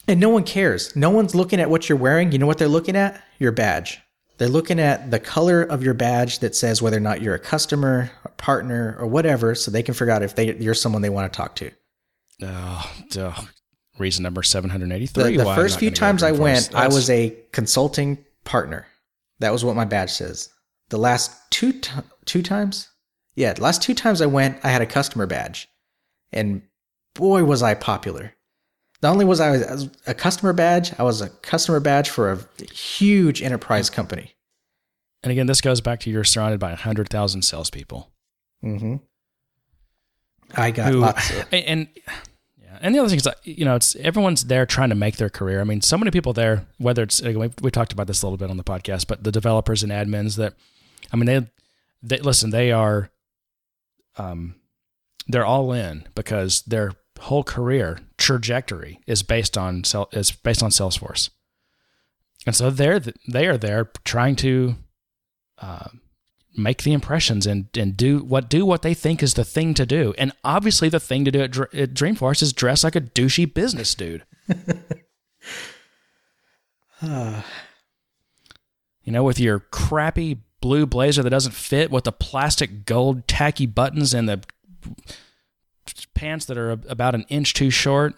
And 0.10 0.20
no 0.20 0.30
one 0.30 0.44
cares. 0.44 0.96
No 0.96 1.12
one's 1.12 1.36
looking 1.36 1.60
at 1.60 1.70
what 1.70 1.88
you're 1.88 1.98
wearing. 1.98 2.32
You 2.32 2.40
know 2.40 2.48
what 2.48 2.58
they're 2.58 2.68
looking 2.68 2.96
at? 2.96 3.24
Your 3.38 3.52
badge. 3.52 4.02
They're 4.40 4.50
looking 4.50 4.80
at 4.80 5.12
the 5.12 5.20
color 5.20 5.62
of 5.62 5.84
your 5.84 5.94
badge 5.94 6.40
that 6.40 6.56
says 6.56 6.82
whether 6.82 6.98
or 6.98 7.02
not 7.02 7.22
you're 7.22 7.36
a 7.36 7.40
customer, 7.40 8.10
a 8.26 8.30
partner, 8.30 8.98
or 9.00 9.06
whatever, 9.06 9.54
so 9.54 9.70
they 9.70 9.84
can 9.84 9.94
figure 9.94 10.12
out 10.12 10.24
if 10.24 10.34
they, 10.34 10.56
you're 10.56 10.74
someone 10.74 11.04
they 11.04 11.12
want 11.12 11.32
to 11.32 11.38
talk 11.38 11.56
to. 11.58 11.70
Oh, 12.42 12.92
duh. 13.12 13.36
reason 14.00 14.24
number 14.24 14.42
783. 14.42 15.38
The, 15.38 15.44
the 15.44 15.56
first 15.56 15.78
few 15.78 15.90
gonna 15.90 15.92
go 15.92 15.96
to 15.96 16.00
times 16.00 16.24
I 16.24 16.32
went, 16.32 16.74
I 16.74 16.88
was 16.88 17.08
a 17.12 17.38
consulting 17.52 18.18
partner. 18.46 18.88
That 19.38 19.52
was 19.54 19.64
what 19.64 19.76
my 19.76 19.86
badge 19.86 20.12
says. 20.12 20.50
The 20.90 20.98
last 20.98 21.32
two 21.52 21.74
t- 21.74 21.92
two 22.26 22.42
times, 22.42 22.90
yeah, 23.36 23.54
the 23.54 23.62
last 23.62 23.84
two 23.84 23.94
times 23.94 24.24
I 24.24 24.26
went, 24.26 24.58
I 24.64 24.70
had 24.70 24.82
a 24.82 24.88
customer 24.88 25.28
badge, 25.28 25.70
and 26.34 26.64
boy 27.14 27.44
was 27.44 27.62
I 27.62 27.76
popular. 27.76 28.34
Not 29.02 29.12
only 29.14 29.26
was 29.26 29.40
I 29.40 29.56
a 30.08 30.14
customer 30.14 30.52
badge, 30.52 30.92
I 31.00 31.04
was 31.04 31.22
a 31.22 31.30
customer 31.30 31.80
badge 31.80 32.10
for 32.10 32.32
a 32.32 32.40
huge 32.74 33.42
enterprise 33.42 33.90
company. 33.90 34.36
And 35.24 35.32
again, 35.32 35.48
this 35.48 35.62
goes 35.62 35.82
back 35.82 36.02
to 36.02 36.10
you're 36.10 36.24
surrounded 36.24 36.60
by 36.60 36.74
hundred 36.74 37.10
thousand 37.10 37.44
salespeople. 37.44 38.12
Mm-hmm. 38.64 38.98
I 40.56 40.72
got 40.72 40.92
who 40.92 41.00
lots 41.00 41.30
of, 41.30 41.46
and, 41.52 41.66
and 41.66 41.88
yeah, 42.62 42.78
and 42.82 42.96
the 42.96 43.00
other 43.00 43.10
thing 43.10 43.18
is, 43.20 43.28
you 43.44 43.66
know, 43.66 43.76
it's 43.76 43.96
everyone's 43.98 44.46
there 44.46 44.66
trying 44.66 44.90
to 44.90 44.96
make 44.96 45.18
their 45.18 45.30
career. 45.30 45.62
I 45.62 45.64
mean, 45.64 45.82
so 45.82 45.98
many 45.98 46.12
people 46.12 46.34
there. 46.34 46.66
Whether 46.78 47.04
it's 47.04 47.22
we, 47.22 47.52
we 47.62 47.72
talked 47.72 47.94
about 47.94 48.08
this 48.08 48.22
a 48.22 48.26
little 48.26 48.38
bit 48.38 48.50
on 48.50 48.58
the 48.58 48.64
podcast, 48.64 49.08
but 49.08 49.24
the 49.24 49.32
developers 49.32 49.84
and 49.84 49.92
admins 49.92 50.36
that, 50.38 50.56
I 51.14 51.18
mean, 51.18 51.26
they 51.26 51.48
they 52.02 52.18
listen. 52.18 52.50
They 52.50 52.72
are, 52.72 53.10
um, 54.18 54.56
they're 55.28 55.46
all 55.46 55.72
in 55.72 56.08
because 56.16 56.64
their 56.64 56.94
whole 57.20 57.44
career 57.44 58.00
trajectory 58.20 59.00
is 59.08 59.24
based 59.24 59.58
on 59.58 59.84
is 60.12 60.32
based 60.32 60.62
on 60.62 60.70
Salesforce, 60.70 61.30
and 62.46 62.56
so 62.56 62.70
they're 62.70 63.00
they 63.28 63.48
are 63.48 63.58
there 63.58 63.92
trying 64.04 64.36
to. 64.38 64.76
Uh, 65.58 65.90
make 66.56 66.84
the 66.84 66.94
impressions 66.94 67.46
and 67.46 67.68
and 67.78 67.96
do 67.96 68.20
what 68.20 68.50
do 68.50 68.66
what 68.66 68.82
they 68.82 68.94
think 68.94 69.22
is 69.24 69.36
the 69.36 69.46
thing 69.46 69.74
to 69.74 69.86
do. 69.86 70.14
And 70.18 70.32
obviously, 70.44 70.90
the 70.90 71.00
thing 71.00 71.24
to 71.26 71.32
do 71.32 71.42
at, 71.42 71.58
at 71.58 71.94
Dreamforce 71.94 72.42
is 72.42 72.54
dress 72.54 72.84
like 72.84 72.96
a 72.96 73.02
douchey 73.02 73.52
business 73.54 73.94
dude. 73.96 74.24
you 77.02 77.44
know, 79.06 79.24
with 79.24 79.40
your 79.40 79.60
crappy 79.60 80.42
blue 80.62 80.86
blazer 80.86 81.24
that 81.24 81.30
doesn't 81.30 81.54
fit, 81.54 81.92
with 81.92 82.04
the 82.04 82.12
plastic 82.12 82.86
gold 82.86 83.28
tacky 83.28 83.66
buttons 83.66 84.14
and 84.14 84.28
the 84.28 84.44
pants 86.14 86.46
that 86.46 86.58
are 86.58 86.72
about 86.72 87.16
an 87.16 87.26
inch 87.30 87.54
too 87.54 87.70
short. 87.70 88.14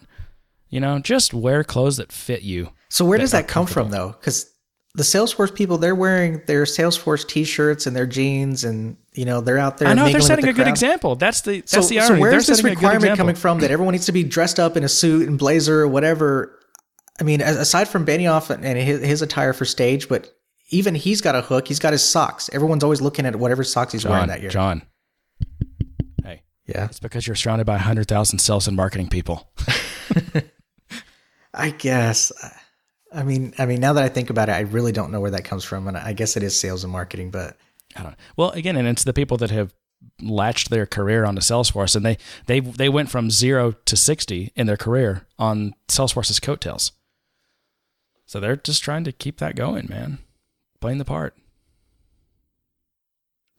You 0.68 0.80
know, 0.80 0.98
just 0.98 1.34
wear 1.34 1.64
clothes 1.64 1.98
that 1.98 2.12
fit 2.12 2.42
you. 2.42 2.70
So 2.88 3.04
where 3.04 3.18
does 3.18 3.32
that 3.32 3.46
that 3.46 3.52
come 3.52 3.66
from 3.66 3.90
though? 3.90 4.08
Because 4.12 4.50
the 4.94 5.02
Salesforce 5.02 5.54
people, 5.54 5.78
they're 5.78 5.94
wearing 5.94 6.42
their 6.46 6.64
Salesforce 6.64 7.26
T-shirts 7.26 7.86
and 7.86 7.96
their 7.96 8.06
jeans, 8.06 8.64
and 8.64 8.96
you 9.14 9.24
know 9.24 9.40
they're 9.40 9.58
out 9.58 9.78
there. 9.78 9.88
I 9.88 9.94
know 9.94 10.10
they're 10.10 10.20
setting 10.20 10.44
the 10.44 10.50
a 10.50 10.54
good 10.54 10.68
example. 10.68 11.16
That's 11.16 11.40
the 11.42 11.60
that's 11.60 11.72
So, 11.72 11.80
the 11.82 11.96
so 11.98 12.00
irony. 12.00 12.20
where 12.20 12.30
They're 12.30 12.40
this 12.40 12.46
setting 12.46 12.66
a 12.66 12.74
good 12.74 12.82
requirement 12.82 13.16
coming 13.16 13.34
from 13.34 13.60
that 13.60 13.70
everyone 13.70 13.92
needs 13.92 14.06
to 14.06 14.12
be 14.12 14.22
dressed 14.22 14.60
up 14.60 14.76
in 14.76 14.84
a 14.84 14.88
suit 14.88 15.28
and 15.28 15.38
blazer 15.38 15.80
or 15.80 15.88
whatever? 15.88 16.58
I 17.20 17.24
mean, 17.24 17.40
aside 17.40 17.88
from 17.88 18.04
Benioff 18.04 18.50
and 18.50 18.64
and 18.64 18.78
his, 18.78 19.00
his 19.02 19.22
attire 19.22 19.52
for 19.52 19.64
stage, 19.64 20.08
but 20.08 20.34
even 20.70 20.94
he's 20.94 21.20
got 21.20 21.34
a 21.34 21.42
hook. 21.42 21.68
He's 21.68 21.78
got 21.78 21.92
his 21.92 22.02
socks. 22.02 22.48
Everyone's 22.52 22.82
always 22.84 23.00
looking 23.00 23.26
at 23.26 23.36
whatever 23.36 23.64
socks 23.64 23.92
he's 23.92 24.06
wearing 24.06 24.28
that 24.28 24.40
year. 24.40 24.50
John. 24.50 24.82
Yeah, 26.66 26.84
it's 26.86 27.00
because 27.00 27.26
you're 27.26 27.36
surrounded 27.36 27.66
by 27.66 27.74
100,000 27.74 28.38
sales 28.38 28.68
and 28.68 28.76
marketing 28.76 29.08
people. 29.08 29.50
I 31.54 31.70
guess. 31.70 32.32
I 33.12 33.24
mean, 33.24 33.52
I 33.58 33.66
mean, 33.66 33.80
now 33.80 33.92
that 33.92 34.04
I 34.04 34.08
think 34.08 34.30
about 34.30 34.48
it, 34.48 34.52
I 34.52 34.60
really 34.60 34.92
don't 34.92 35.10
know 35.10 35.20
where 35.20 35.32
that 35.32 35.44
comes 35.44 35.64
from, 35.64 35.88
and 35.88 35.96
I 35.96 36.12
guess 36.12 36.36
it 36.36 36.42
is 36.42 36.58
sales 36.58 36.84
and 36.84 36.92
marketing. 36.92 37.30
But 37.30 37.56
I 37.96 38.02
don't 38.02 38.12
know. 38.12 38.18
Well, 38.36 38.50
again, 38.50 38.76
and 38.76 38.88
it's 38.88 39.04
the 39.04 39.12
people 39.12 39.36
that 39.38 39.50
have 39.50 39.74
latched 40.20 40.70
their 40.70 40.86
career 40.86 41.24
onto 41.24 41.42
Salesforce, 41.42 41.94
and 41.94 42.06
they 42.06 42.16
they 42.46 42.60
they 42.60 42.88
went 42.88 43.10
from 43.10 43.30
zero 43.30 43.72
to 43.72 43.96
sixty 43.96 44.50
in 44.56 44.66
their 44.66 44.76
career 44.76 45.26
on 45.38 45.74
Salesforce's 45.88 46.40
coattails. 46.40 46.92
So 48.24 48.40
they're 48.40 48.56
just 48.56 48.82
trying 48.82 49.04
to 49.04 49.12
keep 49.12 49.38
that 49.38 49.56
going, 49.56 49.86
man. 49.90 50.18
Playing 50.80 50.98
the 50.98 51.04
part. 51.04 51.36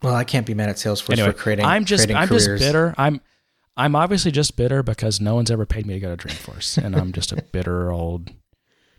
Well, 0.04 0.16
I 0.16 0.24
can't 0.26 0.46
be 0.46 0.54
mad 0.54 0.70
at 0.70 0.76
Salesforce 0.76 1.14
anyway, 1.14 1.30
for 1.30 1.38
creating. 1.38 1.66
I'm 1.66 1.86
just 1.86 2.02
creating 2.02 2.18
I'm 2.18 2.28
careers. 2.28 2.46
just 2.46 2.60
bitter. 2.62 2.94
I'm 2.98 3.22
I'm 3.76 3.96
obviously 3.96 4.32
just 4.32 4.56
bitter 4.56 4.84
because 4.84 5.20
no 5.20 5.36
one's 5.36 5.50
ever 5.50 5.66
paid 5.66 5.86
me 5.86 5.96
to 5.96 6.00
go 6.00 6.16
to 6.16 6.28
Dreamforce, 6.28 6.78
and 6.78 6.96
I'm 6.96 7.12
just 7.12 7.32
a 7.32 7.42
bitter 7.42 7.92
old 7.92 8.30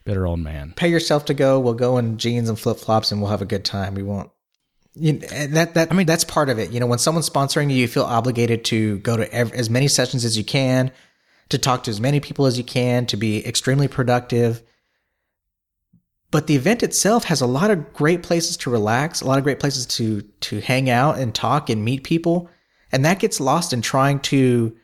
bitter 0.05 0.27
old 0.27 0.41
man. 0.41 0.75
pay 0.77 0.89
yourself 0.89 1.27
to 1.27 1.35
go. 1.35 1.61
We'll 1.61 1.75
go 1.75 1.99
in 1.99 2.19
jeans 2.19 2.49
and 2.49 2.59
flip 2.59 2.79
flops, 2.79 3.13
and 3.13 3.21
we'll 3.21 3.31
have 3.31 3.43
a 3.43 3.47
good 3.47 3.65
time. 3.65 3.95
We 3.95 4.03
won't. 4.03 4.31
You, 4.95 5.19
that 5.19 5.75
that 5.75 5.93
I 5.93 5.95
mean 5.95 6.07
that's 6.07 6.25
part 6.25 6.49
of 6.49 6.59
it. 6.59 6.71
You 6.71 6.81
know, 6.81 6.87
when 6.87 6.99
someone's 6.99 7.29
sponsoring 7.29 7.71
you, 7.71 7.77
you 7.77 7.89
feel 7.89 8.05
obligated 8.05 8.65
to 8.67 8.99
go 8.99 9.17
to 9.17 9.33
ev- 9.33 9.53
as 9.53 9.69
many 9.69 9.89
sessions 9.89 10.25
as 10.25 10.39
you 10.39 10.45
can, 10.45 10.91
to 11.51 11.59
talk 11.59 11.85
to 11.85 11.91
as 11.91 12.01
many 12.01 12.21
people 12.21 12.47
as 12.47 12.59
you 12.59 12.65
can, 12.65 13.07
to 13.07 13.17
be 13.17 13.45
extremely 13.47 13.89
productive. 13.89 14.63
But 16.35 16.49
the 16.49 16.57
event 16.57 16.83
itself 16.83 17.23
has 17.27 17.41
a 17.41 17.47
lot 17.47 17.71
of 17.71 17.93
great 17.93 18.25
places 18.25 18.57
to 18.57 18.71
relax, 18.71 19.21
a 19.21 19.25
lot 19.25 19.39
of 19.39 19.45
great 19.45 19.61
places 19.61 19.87
to 19.87 20.23
to 20.41 20.61
hang 20.61 20.91
out 20.91 21.17
and 21.17 21.33
talk 21.33 21.71
and 21.71 21.85
meet 21.85 22.03
people, 22.03 22.51
and 22.91 23.05
that 23.05 23.21
gets 23.21 23.39
lost 23.39 23.73
in 23.73 23.83
trying 23.83 24.19
to 24.35 24.77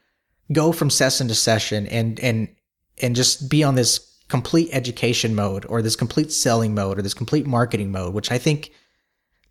go 0.53 0.71
from 0.71 0.91
session 0.91 1.27
to 1.27 1.35
session 1.35 1.89
and 1.89 2.21
and 2.21 2.55
and 3.03 3.17
just 3.17 3.51
be 3.51 3.65
on 3.65 3.75
this 3.75 4.17
complete 4.29 4.69
education 4.71 5.35
mode 5.35 5.67
or 5.69 5.83
this 5.83 5.97
complete 5.97 6.31
selling 6.31 6.73
mode 6.73 7.01
or 7.01 7.03
this 7.03 7.15
complete 7.15 7.49
marketing 7.49 7.91
mode, 7.91 8.15
which 8.15 8.31
I 8.31 8.39
think 8.39 8.71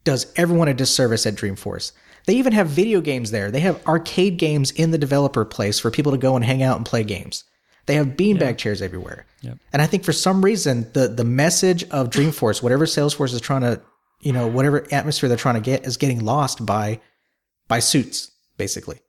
does 0.06 0.32
everyone 0.38 0.70
a 0.70 0.74
disservice 0.74 1.26
at 1.26 1.36
Dreamforce. 1.36 1.92
They 2.28 2.36
even 2.36 2.54
have 2.54 2.68
video 2.68 3.02
games 3.02 3.32
there. 3.32 3.52
They 3.52 3.60
have 3.60 3.86
arcade 3.86 4.38
games 4.38 4.72
in 4.72 4.92
the 4.92 4.98
developer 4.98 5.44
place 5.44 5.80
for 5.80 5.92
people 5.92 6.14
to 6.14 6.18
go 6.18 6.38
and 6.38 6.46
hang 6.46 6.64
out 6.64 6.78
and 6.78 6.86
play 6.86 7.04
games. 7.04 7.44
They 7.88 7.96
have 7.96 8.16
beanbag 8.16 8.58
chairs 8.58 8.82
everywhere. 8.82 9.26
Yep. 9.42 9.58
And 9.74 9.82
I 9.82 9.86
think 9.86 10.04
for 10.04 10.14
some 10.14 10.44
reason 10.44 10.90
the 10.94 11.08
the 11.08 11.24
message 11.24 11.84
of 11.86 12.10
Dreamforce, 12.10 12.62
whatever 12.62 12.86
Salesforce 12.86 13.34
is 13.34 13.42
trying 13.42 13.62
to, 13.62 13.82
you 14.22 14.34
know, 14.34 14.48
whatever 14.48 14.86
atmosphere 14.92 15.30
they're 15.30 15.38
trying 15.38 15.56
to 15.56 15.62
get 15.62 15.86
is 15.86 15.98
getting 15.98 16.24
lost 16.26 16.66
by 16.66 17.00
by 17.68 17.80
suits, 17.80 18.32
basically. 18.58 19.00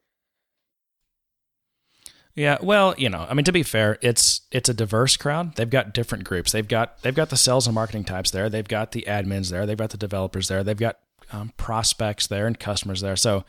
Yeah, 2.37 2.59
well, 2.63 2.95
you 2.97 3.09
know, 3.09 3.27
I 3.29 3.35
mean, 3.35 3.45
to 3.45 3.53
be 3.53 3.65
fair, 3.65 3.99
it's 4.03 4.43
it's 4.53 4.69
a 4.69 4.75
diverse 4.75 5.17
crowd. 5.17 5.57
They've 5.57 5.69
got 5.69 5.93
different 5.93 6.25
groups. 6.25 6.53
They've 6.53 6.67
got 6.67 7.03
they've 7.03 7.15
got 7.15 7.31
the 7.31 7.37
sales 7.37 7.67
and 7.67 7.75
marketing 7.75 8.05
types 8.05 8.31
there. 8.31 8.49
They've 8.49 8.67
got 8.67 8.93
the 8.93 9.05
admins 9.09 9.51
there. 9.51 9.67
They've 9.67 9.77
got 9.77 9.91
the 9.91 9.99
developers 9.99 10.47
there. 10.49 10.63
They've 10.63 10.77
got 10.77 10.99
um, 11.33 11.53
prospects 11.57 12.29
there 12.29 12.47
and 12.47 12.59
customers 12.59 13.01
there. 13.01 13.17
So, 13.17 13.45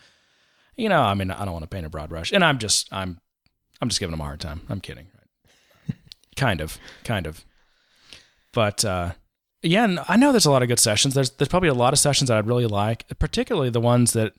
you 0.76 0.90
know, 0.90 1.02
I 1.02 1.14
mean, 1.14 1.30
I 1.30 1.46
don't 1.46 1.54
want 1.54 1.64
to 1.64 1.70
paint 1.70 1.86
a 1.86 1.90
broad 1.90 2.10
brush, 2.10 2.32
and 2.32 2.44
I'm 2.44 2.58
just 2.58 2.92
I'm 2.92 3.22
I'm 3.82 3.90
just 3.90 4.00
giving 4.00 4.12
them 4.12 4.22
a 4.22 4.26
hard 4.26 4.40
time. 4.40 4.62
I'm 4.68 4.82
kidding. 4.82 5.08
Kind 6.36 6.62
of, 6.62 6.78
kind 7.04 7.28
of. 7.28 7.44
But 8.54 8.84
uh, 8.84 9.12
yeah, 9.62 9.84
and 9.84 10.00
I 10.08 10.18
know 10.18 10.32
there's 10.32 10.46
a 10.46 10.52
lot 10.52 10.64
of 10.64 10.68
good 10.68 10.80
sessions. 10.80 11.14
There's 11.14 11.32
there's 11.32 11.50
probably 11.50 11.70
a 11.70 11.74
lot 11.74 11.94
of 11.94 12.00
sessions 12.00 12.28
that 12.30 12.38
I'd 12.38 12.48
really 12.48 12.68
like, 12.68 13.08
particularly 13.20 13.70
the 13.70 13.82
ones 13.82 14.14
that 14.14 14.34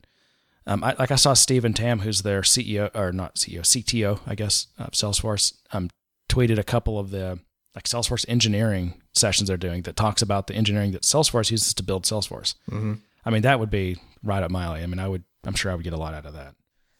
um, 0.66 0.84
I, 0.84 0.94
like 0.98 1.10
I 1.10 1.16
saw 1.16 1.34
Stephen 1.34 1.72
Tam, 1.72 2.00
who's 2.00 2.22
their 2.22 2.42
CEO 2.42 2.90
or 2.94 3.12
not 3.12 3.36
CEO, 3.36 3.60
CTO, 3.60 4.20
I 4.26 4.34
guess, 4.34 4.68
of 4.78 4.92
Salesforce, 4.92 5.54
um, 5.72 5.90
tweeted 6.28 6.58
a 6.58 6.64
couple 6.64 6.98
of 6.98 7.10
the 7.10 7.38
like 7.74 7.84
Salesforce 7.84 8.24
engineering 8.28 9.00
sessions 9.12 9.48
they're 9.48 9.56
doing 9.56 9.82
that 9.82 9.96
talks 9.96 10.22
about 10.22 10.46
the 10.46 10.54
engineering 10.54 10.92
that 10.92 11.02
Salesforce 11.02 11.50
uses 11.50 11.74
to 11.74 11.82
build 11.82 12.04
Salesforce. 12.04 12.54
Mm-hmm. 12.70 12.94
I 13.24 13.30
mean, 13.30 13.42
that 13.42 13.60
would 13.60 13.70
be 13.70 13.96
right 14.22 14.42
up 14.42 14.50
my 14.50 14.64
alley. 14.64 14.82
I 14.82 14.86
mean, 14.86 14.98
I 14.98 15.08
would, 15.08 15.24
I'm 15.44 15.54
sure 15.54 15.72
I 15.72 15.74
would 15.74 15.84
get 15.84 15.92
a 15.92 15.98
lot 15.98 16.14
out 16.14 16.26
of 16.26 16.34
that. 16.34 16.54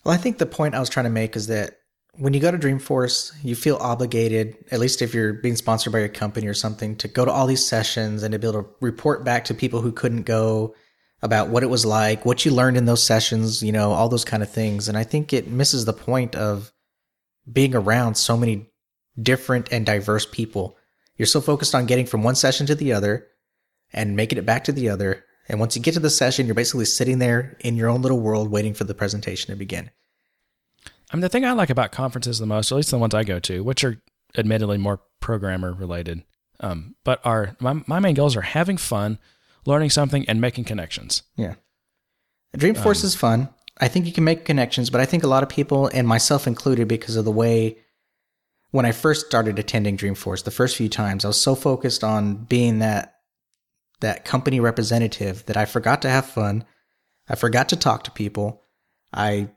Well, 0.05 0.15
I 0.15 0.19
think 0.19 0.39
the 0.39 0.47
point 0.47 0.75
I 0.75 0.81
was 0.81 0.89
trying 0.89 1.05
to 1.05 1.11
make 1.11 1.37
is 1.37 1.49
that 1.49 1.79
when 2.19 2.35
you 2.35 2.41
go 2.41 2.51
to 2.51 2.59
Dreamforce, 2.59 3.33
you 3.43 3.57
feel 3.57 3.77
obligated, 3.77 4.57
at 4.71 4.81
least 4.81 5.01
if 5.01 5.15
you're 5.15 5.33
being 5.33 5.57
sponsored 5.57 5.93
by 5.93 6.01
your 6.01 6.09
company 6.09 6.47
or 6.47 6.55
something, 6.55 6.97
to 6.97 7.09
go 7.09 7.25
to 7.25 7.31
all 7.31 7.47
these 7.47 7.67
sessions 7.67 8.23
and 8.23 8.33
to 8.33 8.39
be 8.39 8.47
able 8.47 8.63
to 8.63 8.69
report 8.81 9.25
back 9.25 9.45
to 9.47 9.55
people 9.55 9.81
who 9.81 9.93
couldn't 9.93 10.23
go 10.23 10.75
about 11.23 11.49
what 11.49 11.63
it 11.63 11.71
was 11.71 11.87
like, 11.87 12.27
what 12.27 12.45
you 12.45 12.51
learned 12.51 12.77
in 12.77 12.85
those 12.85 13.03
sessions, 13.03 13.63
you 13.63 13.73
know, 13.73 13.93
all 13.93 14.09
those 14.09 14.25
kind 14.25 14.43
of 14.43 14.51
things. 14.51 14.89
And 14.89 14.99
I 14.99 15.05
think 15.05 15.33
it 15.33 15.49
misses 15.49 15.85
the 15.85 15.93
point 15.93 16.35
of 16.35 16.73
being 17.51 17.75
around 17.75 18.17
so 18.17 18.37
many 18.37 18.71
different 19.21 19.73
and 19.73 19.87
diverse 19.87 20.27
people. 20.27 20.77
You're 21.17 21.27
so 21.27 21.41
focused 21.41 21.75
on 21.75 21.87
getting 21.87 22.07
from 22.07 22.23
one 22.23 22.35
session 22.35 22.67
to 22.67 22.75
the 22.75 22.93
other 22.93 23.29
and 23.93 24.17
making 24.17 24.39
it 24.39 24.47
back 24.47 24.65
to 24.65 24.73
the 24.73 24.89
other. 24.91 25.25
And 25.49 25.61
once 25.61 25.77
you 25.77 25.83
get 25.83 25.95
to 25.95 26.01
the 26.01 26.11
session, 26.11 26.47
you're 26.47 26.55
basically 26.55 26.85
sitting 26.85 27.21
there 27.21 27.57
in 27.61 27.77
your 27.77 27.89
own 27.89 28.03
little 28.03 28.21
world 28.21 28.51
waiting 28.51 28.75
for 28.75 28.85
the 28.85 28.95
presentation 28.95 29.51
to 29.51 29.57
begin. 29.57 29.91
I 31.13 31.17
mean, 31.17 31.21
the 31.21 31.29
thing 31.29 31.45
I 31.45 31.53
like 31.53 31.71
about 31.71 31.93
conferences 31.93 32.39
the 32.39 32.47
most, 32.47 32.73
at 32.73 32.77
least 32.77 32.91
the 32.91 32.99
ones 32.99 33.15
I 33.15 33.23
go 33.23 33.39
to, 33.41 33.63
which 33.63 33.85
are 33.85 34.03
admittedly 34.37 34.79
more 34.79 35.01
programmer 35.21 35.73
related, 35.73 36.25
um, 36.61 36.95
but 37.05 37.21
are 37.25 37.55
my, 37.61 37.83
my 37.87 38.01
main 38.01 38.15
goals 38.15 38.35
are 38.35 38.41
having 38.43 38.79
fun, 38.79 39.19
learning 39.67 39.91
something, 39.91 40.27
and 40.27 40.41
making 40.41 40.65
connections. 40.65 41.23
Yeah. 41.37 41.55
Dreamforce 42.57 43.03
um, 43.03 43.07
is 43.07 43.15
fun. 43.15 43.49
I 43.79 43.89
think 43.89 44.07
you 44.07 44.13
can 44.13 44.25
make 44.25 44.45
connections, 44.45 44.91
but 44.91 45.01
I 45.01 45.05
think 45.05 45.23
a 45.23 45.29
lot 45.29 45.43
of 45.43 45.49
people, 45.49 45.89
and 45.89 46.09
myself 46.09 46.47
included, 46.47 46.89
because 46.89 47.17
of 47.17 47.25
the 47.25 47.33
way 47.33 47.79
when 48.71 48.87
I 48.87 48.93
first 48.93 49.27
started 49.27 49.59
attending 49.59 49.97
Dreamforce, 49.99 50.45
the 50.45 50.51
first 50.51 50.77
few 50.77 50.89
times, 50.89 51.25
I 51.25 51.29
was 51.29 51.41
so 51.41 51.55
focused 51.55 52.03
on 52.03 52.45
being 52.45 52.79
that 52.81 53.17
that 54.01 54.25
company 54.25 54.61
representative 54.61 55.47
that 55.47 55.57
I 55.57 55.65
forgot 55.65 56.03
to 56.03 56.09
have 56.09 56.27
fun. 56.27 56.65
I 57.29 57.37
forgot 57.37 57.69
to 57.69 57.77
talk 57.77 58.05
to 58.05 58.11
people. 58.11 58.63
I 59.13 59.51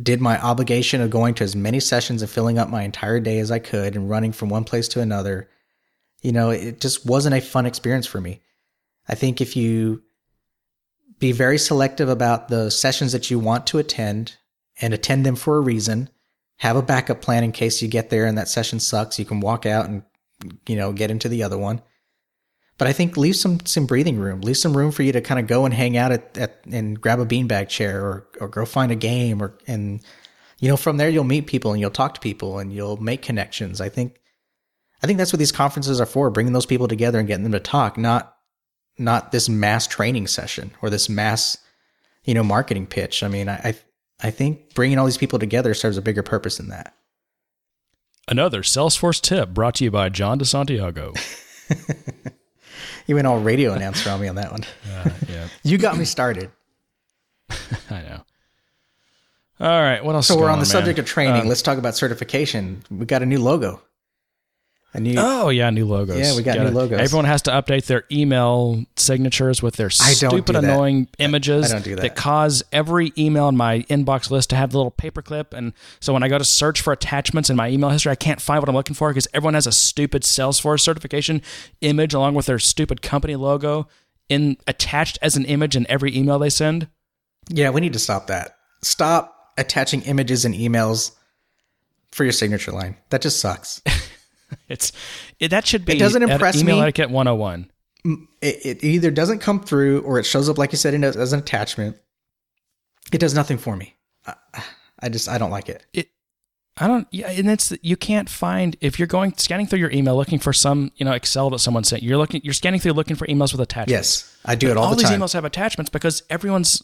did 0.00 0.20
my 0.20 0.40
obligation 0.40 1.00
of 1.00 1.10
going 1.10 1.34
to 1.34 1.44
as 1.44 1.56
many 1.56 1.80
sessions 1.80 2.22
and 2.22 2.30
filling 2.30 2.58
up 2.58 2.68
my 2.68 2.82
entire 2.82 3.20
day 3.20 3.38
as 3.38 3.50
I 3.50 3.58
could 3.58 3.96
and 3.96 4.10
running 4.10 4.32
from 4.32 4.48
one 4.48 4.64
place 4.64 4.88
to 4.88 5.00
another. 5.00 5.48
You 6.22 6.32
know, 6.32 6.50
it 6.50 6.80
just 6.80 7.06
wasn't 7.06 7.34
a 7.34 7.40
fun 7.40 7.66
experience 7.66 8.06
for 8.06 8.20
me. 8.20 8.42
I 9.08 9.14
think 9.14 9.40
if 9.40 9.56
you 9.56 10.02
be 11.18 11.32
very 11.32 11.58
selective 11.58 12.08
about 12.08 12.48
the 12.48 12.70
sessions 12.70 13.12
that 13.12 13.30
you 13.30 13.38
want 13.38 13.66
to 13.68 13.78
attend 13.78 14.36
and 14.80 14.92
attend 14.92 15.24
them 15.24 15.36
for 15.36 15.56
a 15.56 15.60
reason, 15.60 16.10
have 16.58 16.76
a 16.76 16.82
backup 16.82 17.22
plan 17.22 17.44
in 17.44 17.52
case 17.52 17.80
you 17.80 17.88
get 17.88 18.10
there 18.10 18.26
and 18.26 18.36
that 18.36 18.48
session 18.48 18.80
sucks, 18.80 19.18
you 19.18 19.24
can 19.24 19.40
walk 19.40 19.64
out 19.66 19.86
and 19.86 20.02
you 20.66 20.76
know, 20.76 20.92
get 20.92 21.10
into 21.10 21.28
the 21.28 21.42
other 21.42 21.58
one. 21.58 21.82
But 22.78 22.88
I 22.88 22.92
think 22.92 23.16
leave 23.16 23.36
some 23.36 23.64
some 23.64 23.86
breathing 23.86 24.18
room, 24.18 24.42
leave 24.42 24.58
some 24.58 24.76
room 24.76 24.90
for 24.90 25.02
you 25.02 25.12
to 25.12 25.20
kind 25.20 25.40
of 25.40 25.46
go 25.46 25.64
and 25.64 25.72
hang 25.72 25.96
out 25.96 26.12
at, 26.12 26.36
at 26.36 26.60
and 26.70 27.00
grab 27.00 27.20
a 27.20 27.26
beanbag 27.26 27.68
chair 27.68 28.04
or 28.04 28.26
or 28.40 28.48
go 28.48 28.64
find 28.66 28.92
a 28.92 28.96
game 28.96 29.42
or 29.42 29.56
and 29.66 30.00
you 30.58 30.68
know 30.68 30.76
from 30.76 30.98
there 30.98 31.08
you'll 31.08 31.24
meet 31.24 31.46
people 31.46 31.72
and 31.72 31.80
you'll 31.80 31.90
talk 31.90 32.14
to 32.14 32.20
people 32.20 32.58
and 32.58 32.72
you'll 32.72 32.98
make 32.98 33.22
connections. 33.22 33.80
I 33.80 33.88
think 33.88 34.20
I 35.02 35.06
think 35.06 35.18
that's 35.18 35.32
what 35.32 35.38
these 35.38 35.52
conferences 35.52 36.00
are 36.00 36.06
for, 36.06 36.30
bringing 36.30 36.52
those 36.52 36.66
people 36.66 36.88
together 36.88 37.18
and 37.18 37.28
getting 37.28 37.44
them 37.44 37.52
to 37.52 37.60
talk, 37.60 37.96
not 37.96 38.36
not 38.98 39.32
this 39.32 39.48
mass 39.48 39.86
training 39.86 40.26
session 40.26 40.72
or 40.82 40.90
this 40.90 41.08
mass, 41.08 41.58
you 42.24 42.34
know, 42.34 42.42
marketing 42.42 42.86
pitch. 42.86 43.22
I 43.22 43.28
mean, 43.28 43.48
I, 43.48 43.74
I 44.22 44.30
think 44.30 44.74
bringing 44.74 44.98
all 44.98 45.04
these 45.04 45.18
people 45.18 45.38
together 45.38 45.74
serves 45.74 45.98
a 45.98 46.02
bigger 46.02 46.22
purpose 46.22 46.56
than 46.56 46.68
that. 46.68 46.94
Another 48.28 48.62
Salesforce 48.62 49.20
tip 49.20 49.50
brought 49.50 49.76
to 49.76 49.84
you 49.84 49.90
by 49.90 50.08
John 50.08 50.38
DeSantiago. 50.38 51.14
you 53.06 53.14
went 53.14 53.26
all 53.26 53.38
radio 53.38 53.72
announcer 53.72 54.10
on 54.10 54.20
me 54.20 54.28
on 54.28 54.36
that 54.36 54.52
one. 54.52 54.62
Uh, 54.90 55.10
yeah. 55.28 55.48
you 55.62 55.78
got 55.78 55.96
me 55.96 56.04
started. 56.04 56.50
I 57.50 58.02
know. 58.02 58.20
All 59.58 59.80
right. 59.80 60.04
What 60.04 60.14
else? 60.14 60.26
So 60.28 60.38
we're 60.38 60.48
on 60.48 60.58
the 60.58 60.64
man? 60.64 60.66
subject 60.66 60.98
of 60.98 61.06
training. 61.06 61.42
Um, 61.42 61.48
Let's 61.48 61.62
talk 61.62 61.78
about 61.78 61.94
certification. 61.96 62.82
We 62.90 63.06
got 63.06 63.22
a 63.22 63.26
new 63.26 63.40
logo. 63.40 63.80
A 64.96 65.00
new, 65.00 65.14
oh 65.18 65.50
yeah, 65.50 65.68
new 65.68 65.84
logos. 65.84 66.18
Yeah, 66.18 66.34
we 66.34 66.42
got 66.42 66.58
new 66.58 66.70
logos. 66.70 66.98
Everyone 66.98 67.26
has 67.26 67.42
to 67.42 67.50
update 67.50 67.84
their 67.84 68.04
email 68.10 68.82
signatures 68.96 69.62
with 69.62 69.76
their 69.76 69.90
stupid, 69.90 70.54
do 70.54 70.58
annoying 70.58 71.08
images 71.18 71.70
I 71.70 71.74
don't 71.74 71.84
do 71.84 71.96
that. 71.96 72.00
that 72.00 72.16
cause 72.16 72.62
every 72.72 73.12
email 73.18 73.46
in 73.48 73.58
my 73.58 73.80
inbox 73.90 74.30
list 74.30 74.48
to 74.50 74.56
have 74.56 74.70
the 74.70 74.78
little 74.78 74.90
paperclip. 74.90 75.52
And 75.52 75.74
so 76.00 76.14
when 76.14 76.22
I 76.22 76.28
go 76.28 76.38
to 76.38 76.44
search 76.44 76.80
for 76.80 76.94
attachments 76.94 77.50
in 77.50 77.56
my 77.56 77.68
email 77.68 77.90
history, 77.90 78.10
I 78.10 78.14
can't 78.14 78.40
find 78.40 78.62
what 78.62 78.70
I'm 78.70 78.74
looking 78.74 78.94
for 78.94 79.10
because 79.10 79.28
everyone 79.34 79.52
has 79.52 79.66
a 79.66 79.72
stupid 79.72 80.22
Salesforce 80.22 80.80
certification 80.80 81.42
image 81.82 82.14
along 82.14 82.34
with 82.34 82.46
their 82.46 82.58
stupid 82.58 83.02
company 83.02 83.36
logo 83.36 83.88
in 84.30 84.56
attached 84.66 85.18
as 85.20 85.36
an 85.36 85.44
image 85.44 85.76
in 85.76 85.86
every 85.90 86.16
email 86.16 86.38
they 86.38 86.48
send. 86.48 86.88
Yeah, 87.50 87.68
we 87.68 87.82
need 87.82 87.92
to 87.92 87.98
stop 87.98 88.28
that. 88.28 88.56
Stop 88.82 89.52
attaching 89.58 90.00
images 90.02 90.46
in 90.46 90.54
emails 90.54 91.12
for 92.12 92.24
your 92.24 92.32
signature 92.32 92.72
line. 92.72 92.96
That 93.10 93.20
just 93.20 93.40
sucks. 93.40 93.82
it's 94.68 94.92
it, 95.38 95.48
that 95.48 95.66
should 95.66 95.84
be 95.84 95.94
it 95.94 95.98
doesn't 95.98 96.22
impress 96.22 96.60
email 96.60 96.76
me. 96.76 96.82
etiquette 96.82 97.10
101 97.10 97.70
it, 98.40 98.66
it 98.66 98.84
either 98.84 99.10
doesn't 99.10 99.40
come 99.40 99.60
through 99.60 100.00
or 100.02 100.18
it 100.18 100.24
shows 100.24 100.48
up 100.48 100.58
like 100.58 100.72
you 100.72 100.78
said 100.78 100.94
in, 100.94 101.02
as 101.04 101.32
an 101.32 101.38
attachment 101.38 101.96
it 103.12 103.18
does 103.18 103.34
nothing 103.34 103.58
for 103.58 103.76
me 103.76 103.96
I, 104.26 104.34
I 105.00 105.08
just 105.08 105.28
i 105.28 105.38
don't 105.38 105.50
like 105.50 105.68
it 105.68 105.84
it 105.92 106.08
I 106.78 106.86
don't. 106.88 107.08
Yeah, 107.10 107.30
and 107.30 107.48
it's 107.48 107.72
you 107.80 107.96
can't 107.96 108.28
find 108.28 108.76
if 108.82 108.98
you're 108.98 109.08
going 109.08 109.32
scanning 109.38 109.66
through 109.66 109.78
your 109.78 109.90
email 109.92 110.14
looking 110.14 110.38
for 110.38 110.52
some 110.52 110.92
you 110.96 111.06
know 111.06 111.12
Excel 111.12 111.48
that 111.50 111.60
someone 111.60 111.84
sent. 111.84 112.02
You're 112.02 112.18
looking. 112.18 112.42
You're 112.44 112.52
scanning 112.52 112.80
through 112.80 112.92
looking 112.92 113.16
for 113.16 113.26
emails 113.26 113.52
with 113.52 113.62
attachments. 113.62 113.90
Yes, 113.90 114.38
I 114.44 114.56
do 114.56 114.70
it 114.70 114.76
all, 114.76 114.84
all 114.84 114.90
the 114.90 114.96
time. 114.96 115.06
All 115.06 115.10
these 115.12 115.18
emails 115.18 115.32
have 115.32 115.46
attachments 115.46 115.88
because 115.88 116.22
everyone's 116.28 116.82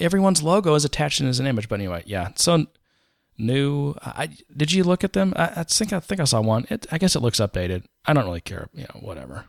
everyone's 0.00 0.42
logo 0.42 0.74
is 0.74 0.84
attached 0.84 1.20
in 1.20 1.28
as 1.28 1.38
an 1.38 1.46
image. 1.46 1.68
But 1.68 1.76
anyway, 1.76 2.02
yeah. 2.04 2.30
So 2.34 2.66
new. 3.38 3.94
I 4.02 4.30
did 4.54 4.72
you 4.72 4.84
look 4.84 5.04
at 5.04 5.12
them? 5.12 5.32
I, 5.36 5.52
I 5.56 5.62
think 5.64 5.92
I 5.92 6.00
think 6.00 6.20
I 6.20 6.24
saw 6.24 6.40
one. 6.40 6.66
It, 6.70 6.86
I 6.90 6.98
guess 6.98 7.16
it 7.16 7.20
looks 7.20 7.40
updated. 7.40 7.84
I 8.04 8.12
don't 8.12 8.24
really 8.24 8.40
care. 8.40 8.68
You 8.72 8.82
know, 8.82 9.00
whatever. 9.00 9.44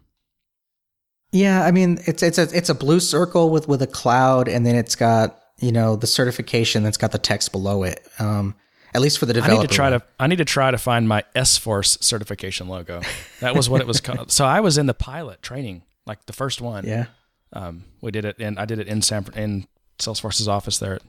Yeah, 1.31 1.63
I 1.63 1.71
mean 1.71 1.99
it's 2.05 2.23
it's 2.23 2.37
a 2.37 2.47
it's 2.55 2.69
a 2.69 2.75
blue 2.75 2.99
circle 2.99 3.49
with 3.49 3.67
with 3.67 3.81
a 3.81 3.87
cloud, 3.87 4.47
and 4.47 4.65
then 4.65 4.75
it's 4.75 4.95
got 4.95 5.39
you 5.59 5.71
know 5.71 5.95
the 5.95 6.07
certification 6.07 6.83
that's 6.83 6.97
got 6.97 7.11
the 7.11 7.19
text 7.19 7.51
below 7.51 7.83
it. 7.83 8.05
Um, 8.19 8.55
at 8.93 9.01
least 9.01 9.19
for 9.19 9.25
the 9.25 9.33
developer. 9.33 9.59
I 9.59 9.61
need 9.61 9.69
to 9.69 9.75
try 9.75 9.89
to 9.91 10.01
I 10.19 10.27
need 10.27 10.37
to 10.37 10.45
try 10.45 10.71
to 10.71 10.77
find 10.77 11.07
my 11.07 11.23
sForce 11.35 12.03
certification 12.03 12.67
logo. 12.67 13.01
That 13.39 13.55
was 13.55 13.69
what 13.69 13.81
it 13.81 13.87
was 13.87 14.01
called. 14.01 14.31
So 14.31 14.45
I 14.45 14.59
was 14.59 14.77
in 14.77 14.85
the 14.85 14.93
pilot 14.93 15.41
training, 15.41 15.83
like 16.05 16.25
the 16.25 16.33
first 16.33 16.61
one. 16.61 16.85
Yeah. 16.85 17.05
Um, 17.53 17.85
we 18.01 18.11
did 18.11 18.25
it, 18.25 18.37
and 18.39 18.59
I 18.59 18.65
did 18.65 18.79
it 18.79 18.87
in 18.87 19.01
San 19.01 19.25
in 19.35 19.67
Salesforce's 19.99 20.47
office 20.47 20.79
there 20.79 20.95
at 20.95 21.01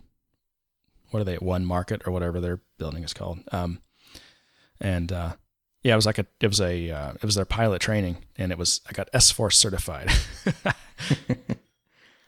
what 1.11 1.21
are 1.21 1.25
they 1.25 1.37
one 1.37 1.65
market 1.65 2.03
or 2.07 2.13
whatever 2.13 2.41
their 2.41 2.61
building 2.79 3.03
is 3.03 3.13
called 3.13 3.39
um, 3.53 3.81
and 4.81 5.13
uh, 5.13 5.33
yeah 5.83 5.93
it 5.93 5.97
was 5.97 6.07
like 6.07 6.19
a 6.19 6.27
it 6.41 6.47
was 6.47 6.61
a 6.61 6.91
uh, 6.91 7.13
it 7.13 7.25
was 7.25 7.35
their 7.35 7.45
pilot 7.45 7.81
training 7.81 8.17
and 8.37 8.53
it 8.53 8.59
was 8.59 8.81
i 8.89 8.93
got 8.93 9.11
sForce 9.13 9.55
certified 9.55 10.11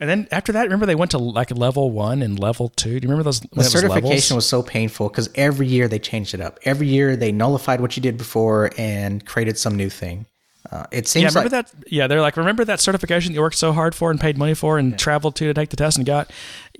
and 0.00 0.10
then 0.10 0.28
after 0.30 0.52
that 0.52 0.64
remember 0.64 0.86
they 0.86 0.94
went 0.94 1.10
to 1.10 1.18
like 1.18 1.50
level 1.50 1.90
one 1.90 2.22
and 2.22 2.38
level 2.38 2.68
two 2.70 3.00
do 3.00 3.06
you 3.06 3.10
remember 3.10 3.22
those 3.22 3.40
the 3.40 3.64
certification 3.64 4.36
was, 4.36 4.44
was, 4.44 4.48
so 4.48 4.62
painful 4.62 5.08
because 5.08 5.28
every 5.34 5.66
year 5.66 5.88
they 5.88 5.98
changed 5.98 6.34
it 6.34 6.40
up 6.40 6.58
every 6.64 6.86
year 6.86 7.16
they 7.16 7.32
nullified 7.32 7.80
what 7.80 7.96
you 7.96 8.02
did 8.02 8.16
before 8.16 8.70
and 8.76 9.24
created 9.26 9.58
some 9.58 9.76
new 9.76 9.90
thing 9.90 10.26
uh, 10.70 10.86
it 10.90 11.06
seems 11.06 11.22
yeah, 11.22 11.40
remember 11.40 11.56
like, 11.56 11.70
that? 11.70 11.92
Yeah, 11.92 12.06
they're 12.06 12.22
like, 12.22 12.36
remember 12.36 12.64
that 12.64 12.80
certification 12.80 13.34
you 13.34 13.40
worked 13.40 13.56
so 13.56 13.72
hard 13.72 13.94
for 13.94 14.10
and 14.10 14.18
paid 14.20 14.38
money 14.38 14.54
for 14.54 14.78
and 14.78 14.92
yeah. 14.92 14.96
traveled 14.96 15.36
to 15.36 15.46
to 15.46 15.54
take 15.54 15.68
the 15.68 15.76
test 15.76 15.98
and 15.98 16.06
got? 16.06 16.30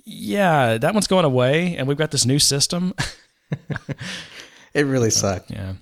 Yeah, 0.05 0.77
that 0.77 0.93
one's 0.93 1.07
going 1.07 1.25
away, 1.25 1.77
and 1.77 1.87
we've 1.87 1.97
got 1.97 2.11
this 2.11 2.25
new 2.25 2.39
system. 2.39 2.93
it 4.73 4.85
really 4.85 5.09
sucked. 5.09 5.51
Yeah. 5.51 5.73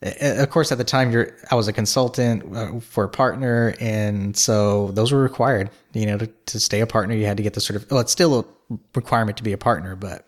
Of 0.00 0.50
course, 0.50 0.70
at 0.70 0.78
the 0.78 0.84
time, 0.84 1.10
you're 1.10 1.36
I 1.50 1.56
was 1.56 1.66
a 1.66 1.72
consultant 1.72 2.56
uh, 2.56 2.78
for 2.78 3.04
a 3.04 3.08
partner, 3.08 3.74
and 3.80 4.36
so 4.36 4.92
those 4.92 5.10
were 5.10 5.20
required. 5.20 5.70
You 5.92 6.06
know, 6.06 6.18
to, 6.18 6.26
to 6.26 6.60
stay 6.60 6.80
a 6.80 6.86
partner, 6.86 7.16
you 7.16 7.26
had 7.26 7.36
to 7.36 7.42
get 7.42 7.54
the 7.54 7.60
sort 7.60 7.82
of. 7.82 7.90
Well, 7.90 8.00
it's 8.00 8.12
still 8.12 8.38
a 8.38 8.78
requirement 8.94 9.38
to 9.38 9.42
be 9.42 9.52
a 9.52 9.58
partner, 9.58 9.96
but 9.96 10.24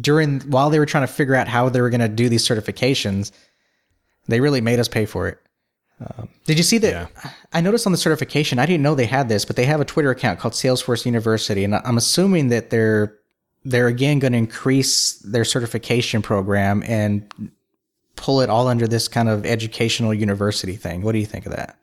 during 0.00 0.40
while 0.42 0.68
they 0.68 0.78
were 0.78 0.86
trying 0.86 1.06
to 1.06 1.12
figure 1.12 1.34
out 1.34 1.48
how 1.48 1.70
they 1.70 1.80
were 1.80 1.90
going 1.90 2.02
to 2.02 2.08
do 2.08 2.28
these 2.28 2.46
certifications, 2.46 3.32
they 4.28 4.40
really 4.40 4.60
made 4.60 4.78
us 4.78 4.88
pay 4.88 5.06
for 5.06 5.26
it. 5.26 5.38
Um, 6.00 6.28
did 6.44 6.56
you 6.56 6.62
see 6.62 6.78
that? 6.78 7.10
Yeah. 7.24 7.30
I 7.52 7.60
noticed 7.60 7.86
on 7.86 7.92
the 7.92 7.98
certification, 7.98 8.58
I 8.58 8.66
didn't 8.66 8.82
know 8.82 8.94
they 8.94 9.06
had 9.06 9.28
this, 9.28 9.44
but 9.44 9.56
they 9.56 9.66
have 9.66 9.80
a 9.80 9.84
Twitter 9.84 10.10
account 10.10 10.40
called 10.40 10.54
Salesforce 10.54 11.04
University, 11.04 11.62
and 11.62 11.74
I'm 11.74 11.98
assuming 11.98 12.48
that 12.48 12.70
they're 12.70 13.16
they're 13.64 13.88
again 13.88 14.18
going 14.18 14.32
to 14.32 14.38
increase 14.38 15.18
their 15.18 15.44
certification 15.44 16.22
program 16.22 16.82
and 16.86 17.52
pull 18.16 18.40
it 18.40 18.48
all 18.48 18.68
under 18.68 18.88
this 18.88 19.06
kind 19.06 19.28
of 19.28 19.44
educational 19.44 20.14
university 20.14 20.76
thing. 20.76 21.02
What 21.02 21.12
do 21.12 21.18
you 21.18 21.26
think 21.26 21.44
of 21.44 21.52
that? 21.52 21.76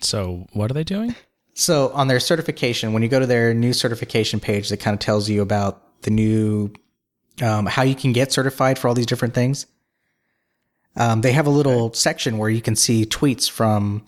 So 0.00 0.46
what 0.52 0.70
are 0.70 0.74
they 0.74 0.84
doing? 0.84 1.14
So 1.54 1.90
on 1.90 2.08
their 2.08 2.20
certification, 2.20 2.92
when 2.92 3.02
you 3.02 3.08
go 3.08 3.20
to 3.20 3.26
their 3.26 3.54
new 3.54 3.72
certification 3.72 4.40
page, 4.40 4.68
that 4.68 4.78
kind 4.78 4.94
of 4.94 5.00
tells 5.00 5.28
you 5.28 5.40
about 5.40 6.02
the 6.02 6.10
new 6.10 6.72
um, 7.40 7.66
how 7.66 7.82
you 7.82 7.94
can 7.94 8.12
get 8.12 8.32
certified 8.32 8.78
for 8.78 8.88
all 8.88 8.94
these 8.94 9.06
different 9.06 9.34
things. 9.34 9.66
Um, 10.96 11.20
they 11.20 11.32
have 11.32 11.46
a 11.46 11.50
little 11.50 11.92
section 11.92 12.38
where 12.38 12.48
you 12.48 12.62
can 12.62 12.74
see 12.76 13.04
tweets 13.04 13.50
from 13.50 14.04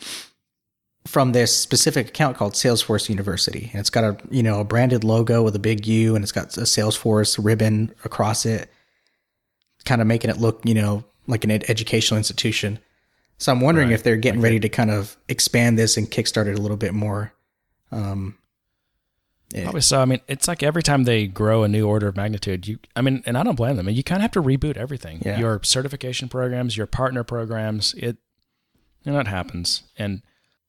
from 1.07 1.33
this 1.33 1.57
specific 1.57 2.09
account 2.09 2.37
called 2.37 2.53
Salesforce 2.55 3.09
University, 3.09 3.71
and 3.73 3.81
it's 3.81 3.91
got 3.91 4.05
a 4.05 4.17
you 4.31 4.43
know 4.43 4.61
a 4.61 4.65
branded 4.65 5.05
logo 5.05 5.43
with 5.43 5.55
a 5.55 5.59
big 5.59 5.87
U, 5.87 6.15
and 6.15 6.23
it's 6.23 6.33
got 6.33 6.57
a 6.57 6.63
Salesforce 6.63 7.39
ribbon 7.43 7.95
across 8.05 8.47
it, 8.47 8.71
kind 9.85 10.01
of 10.01 10.07
making 10.07 10.31
it 10.31 10.39
look 10.39 10.61
you 10.65 10.75
know 10.75 11.05
like 11.27 11.45
an 11.45 11.51
ed- 11.51 11.65
educational 11.69 12.17
institution. 12.17 12.79
So 13.37 13.53
I'm 13.53 13.61
wondering 13.61 13.89
Right. 13.89 13.95
if 13.95 14.03
they're 14.03 14.17
getting 14.17 14.41
ready 14.41 14.59
to 14.61 14.69
kind 14.69 14.91
of 14.91 15.17
expand 15.29 15.79
this 15.79 15.97
and 15.97 16.11
kickstart 16.11 16.47
it 16.47 16.59
a 16.59 16.63
little 16.63 16.77
bit 16.79 16.95
more. 16.95 17.33
Um, 17.93 18.38
yeah. 19.55 19.63
Probably 19.65 19.81
so. 19.81 20.01
I 20.01 20.05
mean, 20.05 20.21
it's 20.29 20.47
like 20.47 20.63
every 20.63 20.83
time 20.83 21.05
they 21.05 21.27
grow 21.27 21.63
a 21.63 21.69
new 21.69 21.87
order 21.89 22.07
of 22.09 22.17
magnitude, 22.17 22.69
you, 22.69 22.79
I 22.95 23.01
mean, 23.01 23.23
and 23.27 23.37
I 23.39 23.43
don't 23.43 23.55
blame 23.55 23.77
them. 23.77 23.87
I 23.87 23.89
mean, 23.89 23.97
You 23.97 24.03
kind 24.05 24.19
of 24.19 24.23
have 24.23 24.33
to 24.33 24.43
reboot 24.43 24.77
everything. 24.77 25.23
Yeah. 25.25 25.39
Your 25.39 25.61
certification 25.63 26.29
programs, 26.29 26.77
your 26.77 26.87
partner 26.87 27.25
programs, 27.25 27.95
it, 27.95 28.19
you 29.05 29.13
know, 29.13 29.21
it 29.21 29.27
happens. 29.27 29.85
And, 29.97 30.23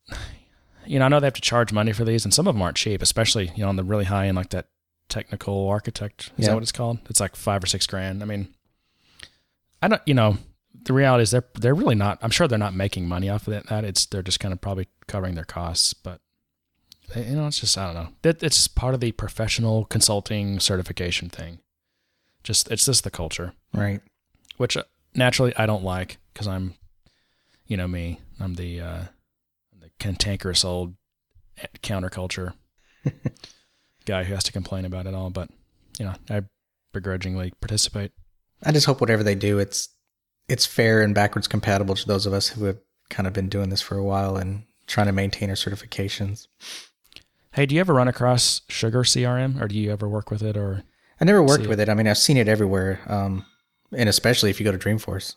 you 0.85 0.97
know, 0.99 1.05
I 1.05 1.07
know 1.09 1.19
they 1.19 1.27
have 1.27 1.33
to 1.33 1.41
charge 1.41 1.71
money 1.73 1.91
for 1.91 2.05
these, 2.05 2.23
and 2.25 2.33
some 2.33 2.47
of 2.47 2.55
them 2.55 2.61
aren't 2.61 2.77
cheap, 2.77 3.01
especially, 3.01 3.51
you 3.55 3.63
know, 3.63 3.69
on 3.69 3.75
the 3.75 3.83
really 3.83 4.05
high 4.05 4.27
end, 4.27 4.37
like 4.37 4.49
that 4.51 4.67
technical 5.09 5.67
architect. 5.67 6.31
Is 6.37 6.45
Yeah. 6.45 6.47
that 6.49 6.53
what 6.55 6.63
it's 6.63 6.71
called? 6.71 6.99
It's 7.09 7.19
like 7.19 7.35
five 7.35 7.63
or 7.63 7.67
six 7.67 7.85
grand. 7.85 8.21
I 8.21 8.25
mean, 8.25 8.47
I 9.81 9.87
don't, 9.89 10.01
you 10.05 10.13
know, 10.13 10.37
the 10.83 10.93
reality 10.93 11.23
is 11.23 11.31
they're, 11.31 11.43
they're 11.59 11.75
really 11.75 11.95
not, 11.95 12.17
I'm 12.21 12.29
sure 12.29 12.47
they're 12.47 12.57
not 12.57 12.73
making 12.73 13.07
money 13.07 13.29
off 13.29 13.47
of 13.47 13.65
that. 13.67 13.83
It's, 13.83 14.05
they're 14.05 14.21
just 14.23 14.39
kind 14.39 14.53
of 14.53 14.61
probably 14.61 14.87
covering 15.07 15.35
their 15.35 15.43
costs, 15.45 15.93
but 15.93 16.21
you 17.15 17.35
know, 17.35 17.47
it's 17.47 17.59
just 17.59 17.77
I 17.77 17.85
don't 17.85 17.95
know. 17.95 18.09
That 18.21 18.43
it's 18.43 18.67
part 18.67 18.93
of 18.93 18.99
the 18.99 19.11
professional 19.11 19.85
consulting 19.85 20.59
certification 20.59 21.29
thing. 21.29 21.59
Just 22.43 22.71
it's 22.71 22.85
just 22.85 23.03
the 23.03 23.11
culture, 23.11 23.53
right. 23.73 24.01
which 24.57 24.77
uh, 24.77 24.83
naturally 25.13 25.53
I 25.57 25.65
don't 25.65 25.83
like 25.83 26.17
because 26.33 26.47
I'm, 26.47 26.75
you 27.67 27.77
know 27.77 27.87
me, 27.87 28.21
I'm 28.39 28.55
the 28.55 28.81
uh, 28.81 29.01
the 29.79 29.89
cantankerous 29.99 30.63
old 30.63 30.95
counterculture 31.81 32.53
guy 34.05 34.23
who 34.23 34.33
has 34.33 34.43
to 34.45 34.51
complain 34.51 34.85
about 34.85 35.05
it 35.05 35.13
all. 35.13 35.29
But 35.29 35.49
you 35.97 36.05
know, 36.05 36.13
I 36.29 36.43
begrudgingly 36.93 37.53
participate. 37.59 38.11
I 38.63 38.71
just 38.71 38.85
hope 38.85 39.01
whatever 39.01 39.23
they 39.23 39.35
do, 39.35 39.59
it's 39.59 39.89
it's 40.47 40.65
fair 40.65 41.01
and 41.01 41.13
backwards 41.13 41.47
compatible 41.47 41.95
to 41.95 42.07
those 42.07 42.25
of 42.25 42.33
us 42.33 42.49
who 42.49 42.65
have 42.65 42.77
kind 43.09 43.27
of 43.27 43.33
been 43.33 43.49
doing 43.49 43.69
this 43.69 43.81
for 43.81 43.97
a 43.97 44.03
while 44.03 44.37
and 44.37 44.63
trying 44.87 45.07
to 45.07 45.13
maintain 45.13 45.49
our 45.49 45.55
certifications. 45.55 46.47
Hey, 47.59 47.65
do 47.65 47.75
you 47.75 47.81
ever 47.81 47.93
run 47.93 48.07
across 48.07 48.61
Sugar 48.69 49.03
CRM, 49.03 49.61
or 49.61 49.67
do 49.67 49.77
you 49.77 49.91
ever 49.91 50.07
work 50.07 50.31
with 50.31 50.41
it, 50.41 50.55
or 50.55 50.81
I 51.19 51.25
never 51.25 51.43
worked 51.43 51.67
with 51.67 51.81
it. 51.81 51.89
I 51.89 51.93
mean, 51.93 52.07
I've 52.07 52.17
seen 52.17 52.37
it 52.37 52.47
everywhere, 52.47 53.01
um, 53.05 53.45
and 53.93 54.07
especially 54.07 54.49
if 54.49 54.61
you 54.61 54.63
go 54.63 54.71
to 54.71 54.77
Dreamforce, 54.77 55.35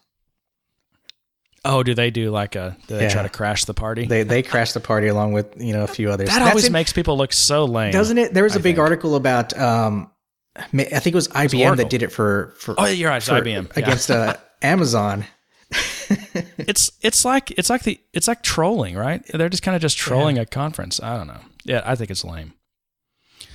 oh, 1.65 1.83
do 1.83 1.95
they 1.95 2.13
do 2.13 2.31
like 2.31 2.55
a? 2.55 2.77
Do 2.87 2.95
they 2.97 3.03
Yeah. 3.07 3.09
try 3.09 3.23
to 3.25 3.29
crash 3.29 3.65
the 3.65 3.75
party? 3.75 4.07
they 4.07 4.23
they 4.23 4.41
crash 4.41 4.71
the 4.71 4.79
party 4.79 5.09
along 5.09 5.33
with 5.33 5.47
you 5.61 5.73
know 5.73 5.83
a 5.83 5.89
few 5.89 6.13
others. 6.13 6.29
that 6.29 6.39
That's 6.39 6.49
always 6.51 6.67
in- 6.67 6.73
makes 6.73 6.93
people 6.93 7.17
look 7.17 7.33
so 7.33 7.65
lame, 7.65 7.91
doesn't 7.91 8.19
it? 8.19 8.33
There 8.33 8.45
was 8.45 8.55
a 8.55 8.61
I 8.61 8.63
big 8.63 8.77
think. 8.77 8.79
article 8.79 9.17
about. 9.17 9.59
Um, 9.59 10.09
I 10.55 10.61
think 11.01 11.07
it 11.07 11.15
was 11.17 11.27
IBM 11.27 11.59
Oracle. 11.65 11.77
that 11.79 11.91
did 11.91 12.05
it 12.05 12.13
for 12.13 12.55
for. 12.57 12.77
Oh, 12.79 12.87
you're 12.87 13.11
right, 13.11 13.21
for- 13.21 13.33
IBM, 13.33 13.65
yeah. 13.77 13.83
against 13.83 14.13
uh, 14.13 14.37
Amazon. 14.63 15.25
it's 16.59 16.91
it's 17.01 17.25
like 17.25 17.51
it's 17.53 17.71
like 17.71 17.83
the 17.83 18.01
it's 18.13 18.29
like 18.29 18.43
trolling, 18.43 18.97
right? 18.97 19.25
They're 19.33 19.49
just 19.49 19.63
kind 19.63 19.75
of 19.75 19.83
just 19.83 19.97
trolling 19.97 20.39
a 20.39 20.47
conference. 20.47 21.01
I 21.03 21.17
don't 21.17 21.27
know. 21.27 21.41
Yeah, 21.65 21.83
I 21.85 21.95
think 21.95 22.11
it's 22.11 22.25
lame. 22.25 22.55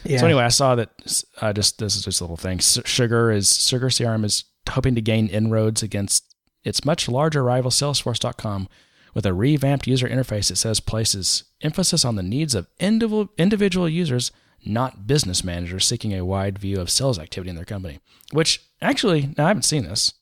Yeah. 0.04 0.20
So 0.20 0.26
anyway, 0.26 0.44
I 0.44 0.50
saw 0.50 0.76
that. 0.76 1.24
Uh, 1.42 1.54
just 1.54 1.80
this 1.80 1.96
is 1.96 2.06
just 2.06 2.22
a 2.22 2.24
little 2.24 2.38
thing. 2.38 2.60
Sugar 2.60 3.32
is 3.32 3.68
Sugar 3.68 3.88
CRM 3.88 4.24
is 4.24 4.46
hoping 4.70 4.96
to 4.96 5.02
gain 5.02 5.28
inroads 5.28 5.84
against 5.84 6.36
its 6.64 6.84
much 6.84 7.08
larger 7.08 7.44
rival 7.44 7.72
Salesforce.com 7.72 8.68
with 9.14 9.26
a 9.26 9.34
revamped 9.34 9.88
user 9.88 10.08
interface. 10.08 10.52
It 10.52 10.58
says 10.58 10.80
places 10.80 11.46
emphasis 11.62 12.06
on 12.06 12.16
the 12.16 12.24
needs 12.24 12.54
of 12.56 12.68
individual 12.80 13.30
individual 13.38 13.90
users, 13.90 14.32
not 14.66 15.08
business 15.08 15.44
managers 15.44 15.86
seeking 15.86 16.14
a 16.14 16.26
wide 16.26 16.60
view 16.60 16.80
of 16.80 16.90
sales 16.90 17.20
activity 17.20 17.50
in 17.50 17.56
their 17.56 17.66
company. 17.66 18.00
Which 18.32 18.62
actually, 18.82 19.34
now 19.38 19.46
I 19.46 19.48
haven't 19.50 19.64
seen 19.64 19.84
this. 19.84 20.14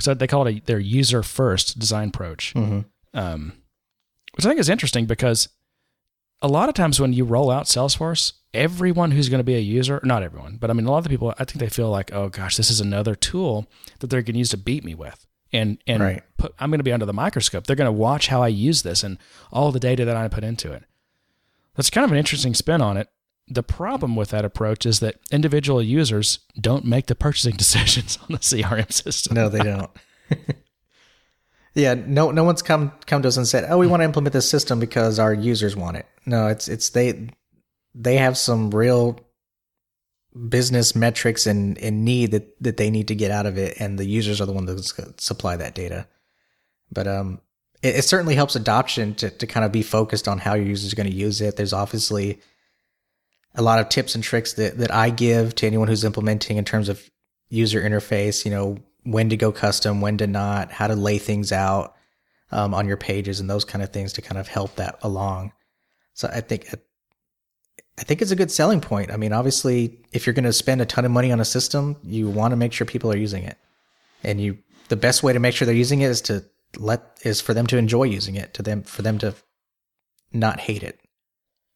So 0.00 0.12
they 0.14 0.26
call 0.26 0.46
it 0.46 0.56
a, 0.56 0.60
their 0.66 0.78
user 0.80 1.22
first 1.22 1.78
design 1.78 2.08
approach 2.08 2.52
Mhm. 2.54 2.84
um, 3.14 3.52
which 4.34 4.44
I 4.44 4.48
think 4.48 4.58
is 4.60 4.68
interesting 4.68 5.06
because 5.06 5.48
a 6.42 6.48
lot 6.48 6.68
of 6.68 6.74
times 6.74 6.98
when 7.00 7.12
you 7.12 7.24
roll 7.24 7.50
out 7.50 7.66
Salesforce, 7.66 8.32
everyone 8.52 9.12
who's 9.12 9.28
going 9.28 9.38
to 9.38 9.44
be 9.44 9.54
a 9.54 9.60
user, 9.60 10.00
not 10.04 10.22
everyone, 10.24 10.56
but 10.56 10.68
I 10.70 10.72
mean, 10.72 10.86
a 10.86 10.90
lot 10.90 10.98
of 10.98 11.04
the 11.04 11.10
people, 11.10 11.32
I 11.38 11.44
think 11.44 11.58
they 11.60 11.68
feel 11.68 11.88
like, 11.90 12.12
oh 12.12 12.28
gosh, 12.28 12.56
this 12.56 12.70
is 12.70 12.80
another 12.80 13.14
tool 13.14 13.66
that 14.00 14.08
they're 14.08 14.22
going 14.22 14.34
to 14.34 14.38
use 14.40 14.50
to 14.50 14.56
beat 14.56 14.84
me 14.84 14.94
with. 14.94 15.26
And, 15.52 15.78
and 15.86 16.02
Right. 16.02 16.22
put, 16.36 16.52
I'm 16.58 16.70
going 16.70 16.80
to 16.80 16.84
be 16.84 16.92
under 16.92 17.06
the 17.06 17.12
microscope. 17.12 17.66
They're 17.66 17.76
going 17.76 17.86
to 17.86 17.92
watch 17.92 18.26
how 18.26 18.42
I 18.42 18.48
use 18.48 18.82
this 18.82 19.04
and 19.04 19.18
all 19.52 19.70
the 19.70 19.78
data 19.80 20.04
that 20.04 20.16
I 20.16 20.26
put 20.26 20.42
into 20.42 20.72
it. 20.72 20.82
That's 21.76 21.90
kind 21.90 22.04
of 22.04 22.10
an 22.10 22.18
interesting 22.18 22.54
spin 22.54 22.80
on 22.82 22.96
it. 22.96 23.08
The 23.46 23.62
problem 23.62 24.16
with 24.16 24.30
that 24.30 24.44
approach 24.44 24.86
is 24.86 25.00
that 25.00 25.16
individual 25.30 25.82
users 25.82 26.38
don't 26.58 26.84
make 26.84 27.06
the 27.06 27.14
purchasing 27.14 27.56
decisions 27.56 28.18
on 28.22 28.28
the 28.30 28.38
CRM 28.38 28.90
system. 28.92 29.34
No, 29.34 29.48
they 29.48 29.60
don't. 29.60 29.90
yeah, 31.74 31.94
no, 31.94 32.30
no 32.30 32.44
one's 32.44 32.62
come 32.62 32.92
come 33.06 33.22
to 33.22 33.28
us 33.28 33.36
and 33.36 33.46
said, 33.46 33.66
"Oh, 33.68 33.78
we 33.78 33.86
want 33.86 34.00
to 34.00 34.04
implement 34.04 34.32
this 34.32 34.48
system 34.48 34.80
because 34.80 35.18
our 35.18 35.34
users 35.34 35.76
want 35.76 35.96
it." 35.96 36.06
No, 36.24 36.46
it's 36.46 36.68
it's 36.68 36.90
they 36.90 37.28
they 37.94 38.16
have 38.16 38.38
some 38.38 38.70
real 38.70 39.20
business 40.48 40.96
metrics 40.96 41.46
and, 41.46 41.78
and 41.78 42.04
need 42.04 42.32
that, 42.32 42.60
that 42.60 42.76
they 42.76 42.90
need 42.90 43.08
to 43.08 43.14
get 43.14 43.30
out 43.30 43.46
of 43.46 43.56
it, 43.58 43.76
and 43.78 43.98
the 43.98 44.04
users 44.04 44.40
are 44.40 44.46
the 44.46 44.52
ones 44.52 44.94
that 44.96 45.20
supply 45.20 45.56
that 45.56 45.74
data. 45.74 46.06
But 46.90 47.06
um, 47.06 47.40
it, 47.82 47.96
it 47.96 48.02
certainly 48.04 48.34
helps 48.34 48.56
adoption 48.56 49.14
to 49.16 49.30
to 49.30 49.46
kind 49.46 49.66
of 49.66 49.72
be 49.72 49.82
focused 49.82 50.28
on 50.28 50.38
how 50.38 50.54
your 50.54 50.66
users 50.66 50.92
are 50.92 50.96
going 50.96 51.10
to 51.10 51.16
use 51.16 51.40
it. 51.40 51.56
There's 51.56 51.72
obviously 51.72 52.40
a 53.54 53.62
lot 53.62 53.78
of 53.78 53.88
tips 53.88 54.14
and 54.14 54.24
tricks 54.24 54.54
that 54.54 54.78
that 54.78 54.92
I 54.92 55.10
give 55.10 55.54
to 55.56 55.66
anyone 55.66 55.88
who's 55.88 56.04
implementing 56.04 56.56
in 56.56 56.64
terms 56.64 56.88
of 56.88 57.10
user 57.48 57.80
interface. 57.80 58.44
You 58.44 58.50
know, 58.50 58.78
when 59.04 59.30
to 59.30 59.36
go 59.36 59.52
custom, 59.52 60.00
when 60.00 60.18
to 60.18 60.26
not, 60.26 60.72
how 60.72 60.86
to 60.86 60.96
lay 60.96 61.18
things 61.18 61.52
out 61.52 61.94
um, 62.50 62.74
on 62.74 62.88
your 62.88 62.96
pages, 62.96 63.40
and 63.40 63.48
those 63.48 63.64
kind 63.64 63.82
of 63.82 63.92
things 63.92 64.14
to 64.14 64.22
kind 64.22 64.38
of 64.38 64.48
help 64.48 64.76
that 64.76 64.98
along. 65.02 65.52
So 66.14 66.28
I 66.32 66.40
think 66.40 66.74
I 67.98 68.02
think 68.02 68.22
it's 68.22 68.30
a 68.30 68.36
good 68.36 68.50
selling 68.50 68.80
point. 68.80 69.12
I 69.12 69.16
mean, 69.16 69.32
obviously, 69.32 70.00
if 70.12 70.26
you're 70.26 70.34
going 70.34 70.44
to 70.44 70.52
spend 70.52 70.80
a 70.80 70.86
ton 70.86 71.04
of 71.04 71.10
money 71.10 71.30
on 71.30 71.40
a 71.40 71.44
system, 71.44 71.96
you 72.02 72.28
want 72.28 72.52
to 72.52 72.56
make 72.56 72.72
sure 72.72 72.86
people 72.86 73.12
are 73.12 73.16
using 73.16 73.44
it, 73.44 73.56
and 74.22 74.40
you 74.40 74.58
the 74.88 74.96
best 74.96 75.22
way 75.22 75.32
to 75.32 75.38
make 75.38 75.54
sure 75.54 75.66
they're 75.66 75.74
using 75.74 76.00
it 76.00 76.10
is 76.10 76.20
to 76.22 76.44
let 76.76 77.18
is 77.22 77.40
for 77.40 77.54
them 77.54 77.66
to 77.68 77.78
enjoy 77.78 78.04
using 78.04 78.34
it, 78.34 78.54
to 78.54 78.62
them 78.62 78.82
for 78.82 79.02
them 79.02 79.18
to 79.18 79.34
not 80.32 80.60
hate 80.60 80.82
it. 80.82 80.98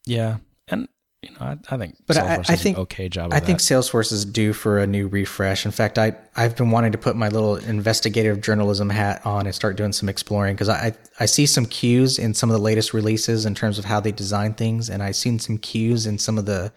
Yeah. 0.06 0.38
And, 0.66 0.88
you 1.28 1.34
know, 1.34 1.46
I, 1.46 1.56
I 1.74 1.76
think 1.78 1.96
But 2.06 2.16
I- 2.16 2.20
Salesforce 2.38 2.50
I 2.50 2.52
an 2.54 2.58
think- 2.58 2.78
okay 2.78 3.08
job 3.08 3.26
of 3.26 3.32
I 3.34 3.40
think 3.40 3.58
that. 3.58 3.64
Salesforce 3.64 4.12
is 4.12 4.24
due 4.24 4.52
for 4.52 4.78
a 4.78 4.86
new 4.86 5.08
refresh. 5.08 5.64
In 5.66 5.70
fact, 5.72 5.98
I 5.98 6.16
I've 6.36 6.56
been 6.56 6.70
wanting 6.70 6.92
to 6.92 6.98
put 6.98 7.16
my 7.16 7.28
little 7.28 7.56
investigative 7.56 8.40
journalism 8.40 8.90
hat 8.90 9.20
on 9.24 9.46
and 9.46 9.54
start 9.54 9.76
doing 9.76 9.92
some 9.92 10.08
exploring 10.08 10.54
because 10.54 10.68
I 10.68 10.94
I 11.20 11.26
see 11.26 11.46
some 11.46 11.66
cues 11.66 12.18
in 12.18 12.34
some 12.34 12.48
of 12.50 12.54
the 12.54 12.62
latest 12.62 12.94
releases 12.94 13.46
in 13.46 13.54
terms 13.54 13.78
of 13.78 13.84
how 13.84 14.00
they 14.00 14.12
design 14.12 14.54
things, 14.54 14.88
and 14.90 15.02
I've 15.02 15.16
seen 15.16 15.38
some 15.38 15.58
cues 15.58 16.06
in 16.06 16.18
some 16.18 16.38
of 16.38 16.46
the 16.46 16.72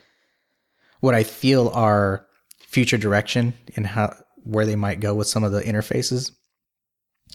what 1.00 1.16
I 1.16 1.24
feel 1.24 1.70
are 1.70 2.26
future 2.60 2.98
direction 2.98 3.54
and 3.76 3.88
how 3.88 4.16
where 4.44 4.66
they 4.66 4.76
might 4.76 5.00
go 5.00 5.14
with 5.14 5.28
some 5.28 5.44
of 5.44 5.52
the 5.52 5.62
interfaces. 5.62 6.32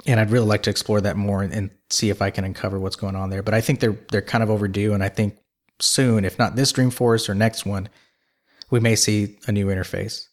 And 0.07 0.21
I'd 0.21 0.31
really 0.31 0.47
like 0.47 0.62
to 0.64 0.71
explore 0.71 1.01
that 1.01 1.17
more 1.17 1.43
and, 1.43 1.53
and 1.55 1.71
see 1.89 2.11
if 2.11 2.21
I 2.21 2.31
can 2.31 2.45
uncover 2.45 2.79
what's 2.79 2.97
going 2.97 3.17
on 3.17 3.31
there. 3.31 3.43
But 3.43 3.55
I 3.55 3.61
think 3.62 3.81
they're 3.81 3.97
they're 4.11 4.21
kind 4.23 4.43
of 4.45 4.51
overdue, 4.51 4.93
and 4.93 5.03
I 5.03 5.09
think 5.09 5.39
soon, 5.81 6.24
if 6.24 6.39
not 6.39 6.57
this 6.57 6.72
Dreamforce 6.72 7.29
or 7.29 7.35
next 7.35 7.66
one, 7.66 7.89
we 8.70 8.81
may 8.81 8.97
see 8.97 9.39
a 9.47 9.53
new 9.53 9.66
interface. 9.66 10.27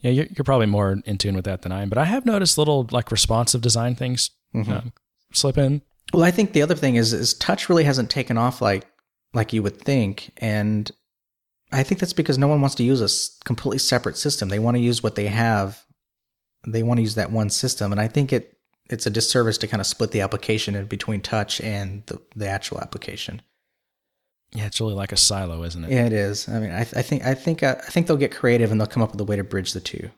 Yeah, 0.00 0.10
you're, 0.12 0.26
you're 0.36 0.44
probably 0.44 0.66
more 0.66 0.96
in 1.04 1.18
tune 1.18 1.34
with 1.34 1.44
that 1.44 1.62
than 1.62 1.72
I 1.72 1.82
am. 1.82 1.88
But 1.88 1.98
I 1.98 2.04
have 2.04 2.24
noticed 2.24 2.58
little 2.58 2.88
like 2.90 3.10
responsive 3.10 3.60
design 3.60 3.94
things 3.94 4.30
Mm-hmm. 4.54 4.72
uh, 4.72 4.80
slip 5.32 5.58
in. 5.58 5.82
Well, 6.14 6.24
I 6.24 6.30
think 6.30 6.52
the 6.54 6.62
other 6.62 6.74
thing 6.74 6.96
is 6.96 7.12
is 7.12 7.34
touch 7.34 7.68
really 7.68 7.84
hasn't 7.84 8.08
taken 8.08 8.38
off 8.38 8.62
like 8.62 8.86
like 9.34 9.52
you 9.52 9.62
would 9.62 9.78
think, 9.78 10.30
and 10.38 10.90
I 11.70 11.82
think 11.82 12.00
that's 12.00 12.14
because 12.14 12.38
no 12.38 12.48
one 12.48 12.62
wants 12.62 12.76
to 12.76 12.82
use 12.82 13.02
a 13.02 13.44
completely 13.44 13.78
separate 13.78 14.16
system. 14.16 14.48
They 14.48 14.58
want 14.58 14.78
to 14.78 14.82
use 14.82 15.02
what 15.02 15.16
they 15.16 15.26
have. 15.26 15.84
They 16.66 16.82
want 16.82 16.96
to 16.96 17.02
use 17.02 17.16
that 17.16 17.30
one 17.30 17.50
system, 17.50 17.92
and 17.92 18.00
I 18.00 18.08
think 18.08 18.32
it 18.32 18.56
it's 18.88 19.06
a 19.06 19.10
disservice 19.10 19.58
to 19.58 19.66
kind 19.66 19.82
of 19.82 19.86
split 19.86 20.12
the 20.12 20.22
application 20.22 20.74
in 20.74 20.86
between 20.86 21.20
touch 21.20 21.60
and 21.60 22.02
the, 22.06 22.18
the 22.34 22.48
actual 22.48 22.80
application. 22.80 23.42
Yeah, 24.52 24.66
it's 24.66 24.80
really 24.80 24.94
like 24.94 25.12
a 25.12 25.16
silo, 25.16 25.62
isn't 25.62 25.84
it? 25.84 25.90
Yeah, 25.90 26.06
it 26.06 26.12
is. 26.12 26.48
I 26.48 26.58
mean, 26.58 26.70
I, 26.70 26.80
I 26.80 26.84
think 26.84 27.24
I 27.24 27.34
think 27.34 27.62
uh, 27.62 27.76
I 27.78 27.90
think 27.90 28.06
they'll 28.06 28.16
get 28.16 28.34
creative 28.34 28.70
and 28.72 28.80
they'll 28.80 28.86
come 28.86 29.02
up 29.02 29.12
with 29.12 29.20
a 29.20 29.24
way 29.24 29.36
to 29.36 29.44
bridge 29.44 29.72
the 29.72 29.80
two, 29.80 30.10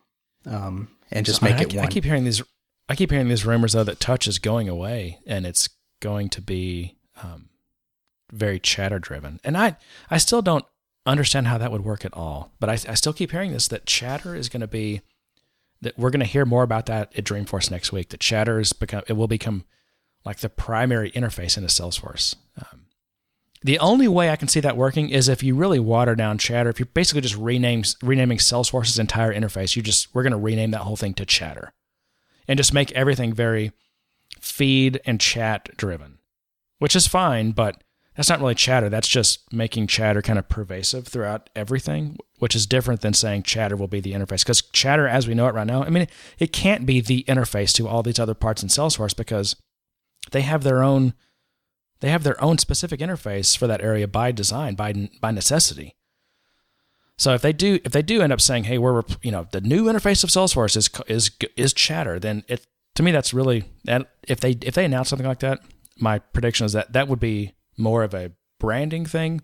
um, 0.46 0.88
and 1.10 1.26
just 1.26 1.40
So, 1.40 1.46
make 1.46 1.56
mean, 1.56 1.66
it 1.68 1.74
I, 1.74 1.76
one. 1.78 1.86
I 1.86 1.90
keep 1.90 2.04
hearing 2.04 2.24
these. 2.24 2.42
I 2.88 2.94
keep 2.96 3.10
hearing 3.10 3.28
these 3.28 3.46
rumors 3.46 3.72
though 3.72 3.84
that 3.84 4.00
touch 4.00 4.26
is 4.26 4.38
going 4.38 4.68
away 4.68 5.20
and 5.26 5.46
it's 5.46 5.68
going 6.00 6.28
to 6.30 6.42
be 6.42 6.96
um, 7.22 7.48
very 8.32 8.58
chatter 8.58 8.98
driven. 8.98 9.38
And 9.44 9.56
I, 9.56 9.76
I 10.10 10.18
still 10.18 10.42
don't 10.42 10.64
understand 11.06 11.46
how 11.46 11.58
that 11.58 11.70
would 11.70 11.84
work 11.84 12.04
at 12.04 12.14
all. 12.14 12.52
But 12.58 12.68
I, 12.68 12.72
I 12.72 12.94
still 12.94 13.12
keep 13.12 13.30
hearing 13.30 13.52
this 13.52 13.68
that 13.68 13.86
chatter 13.86 14.34
is 14.34 14.48
going 14.48 14.60
to 14.60 14.66
be 14.66 15.02
that 15.82 15.98
we're 15.98 16.10
going 16.10 16.20
to 16.20 16.26
hear 16.26 16.44
more 16.44 16.62
about 16.62 16.86
that 16.86 17.12
at 17.16 17.24
Dreamforce 17.24 17.70
next 17.70 17.92
week. 17.92 18.10
That 18.10 18.20
chatter 18.20 18.58
is 18.60 18.72
become 18.72 19.02
it 19.06 19.14
will 19.14 19.28
become 19.28 19.64
like 20.24 20.38
the 20.38 20.48
primary 20.48 21.10
interface 21.12 21.56
into 21.56 21.68
Salesforce. 21.68 22.34
Um, 22.58 22.79
the 23.62 23.78
only 23.78 24.08
way 24.08 24.30
I 24.30 24.36
can 24.36 24.48
see 24.48 24.60
that 24.60 24.76
working 24.76 25.10
is 25.10 25.28
if 25.28 25.42
you 25.42 25.54
really 25.54 25.78
water 25.78 26.14
down 26.14 26.38
Chatter. 26.38 26.70
If 26.70 26.78
you're 26.78 26.86
basically 26.86 27.20
just 27.20 27.36
rename 27.36 27.82
renaming 28.02 28.38
Salesforce's 28.38 28.98
entire 28.98 29.34
interface, 29.34 29.76
you 29.76 29.82
just 29.82 30.14
we're 30.14 30.22
going 30.22 30.32
to 30.32 30.38
rename 30.38 30.70
that 30.70 30.82
whole 30.82 30.96
thing 30.96 31.14
to 31.14 31.26
Chatter, 31.26 31.72
and 32.48 32.56
just 32.56 32.72
make 32.72 32.90
everything 32.92 33.32
very 33.32 33.72
feed 34.40 35.00
and 35.04 35.20
chat 35.20 35.76
driven, 35.76 36.18
which 36.78 36.96
is 36.96 37.06
fine. 37.06 37.52
But 37.52 37.82
that's 38.16 38.30
not 38.30 38.40
really 38.40 38.54
Chatter. 38.54 38.88
That's 38.88 39.08
just 39.08 39.52
making 39.52 39.88
Chatter 39.88 40.22
kind 40.22 40.38
of 40.38 40.48
pervasive 40.48 41.06
throughout 41.06 41.50
everything, 41.54 42.16
which 42.38 42.54
is 42.54 42.66
different 42.66 43.02
than 43.02 43.12
saying 43.12 43.42
Chatter 43.42 43.76
will 43.76 43.88
be 43.88 44.00
the 44.00 44.12
interface. 44.12 44.42
Because 44.42 44.62
Chatter, 44.72 45.06
as 45.06 45.28
we 45.28 45.34
know 45.34 45.48
it 45.48 45.54
right 45.54 45.66
now, 45.66 45.84
I 45.84 45.90
mean, 45.90 46.06
it 46.38 46.52
can't 46.52 46.86
be 46.86 47.02
the 47.02 47.24
interface 47.28 47.74
to 47.74 47.86
all 47.86 48.02
these 48.02 48.18
other 48.18 48.34
parts 48.34 48.62
in 48.62 48.70
Salesforce 48.70 49.14
because 49.14 49.54
they 50.32 50.42
have 50.42 50.62
their 50.62 50.82
own 50.82 51.12
they 52.00 52.10
have 52.10 52.22
their 52.22 52.42
own 52.42 52.58
specific 52.58 53.00
interface 53.00 53.56
for 53.56 53.66
that 53.66 53.82
area 53.82 54.08
by 54.08 54.32
design 54.32 54.74
by 54.74 55.10
by 55.20 55.30
necessity. 55.30 55.96
So 57.16 57.34
if 57.34 57.42
they 57.42 57.52
do 57.52 57.78
if 57.84 57.92
they 57.92 58.02
do 58.02 58.22
end 58.22 58.32
up 58.32 58.40
saying 58.40 58.64
hey 58.64 58.78
we're 58.78 59.02
you 59.22 59.30
know 59.30 59.46
the 59.52 59.60
new 59.60 59.84
interface 59.84 60.24
of 60.24 60.30
salesforce 60.30 60.76
is 60.76 60.90
is 61.06 61.30
is 61.56 61.72
chatter 61.72 62.18
then 62.18 62.44
it 62.48 62.66
to 62.94 63.02
me 63.02 63.12
that's 63.12 63.34
really 63.34 63.64
that 63.84 64.10
if 64.26 64.40
they 64.40 64.52
if 64.62 64.74
they 64.74 64.84
announce 64.84 65.08
something 65.08 65.26
like 65.26 65.40
that 65.40 65.60
my 65.98 66.18
prediction 66.18 66.66
is 66.66 66.72
that 66.72 66.92
that 66.92 67.08
would 67.08 67.20
be 67.20 67.52
more 67.76 68.02
of 68.02 68.14
a 68.14 68.32
branding 68.58 69.06
thing. 69.06 69.42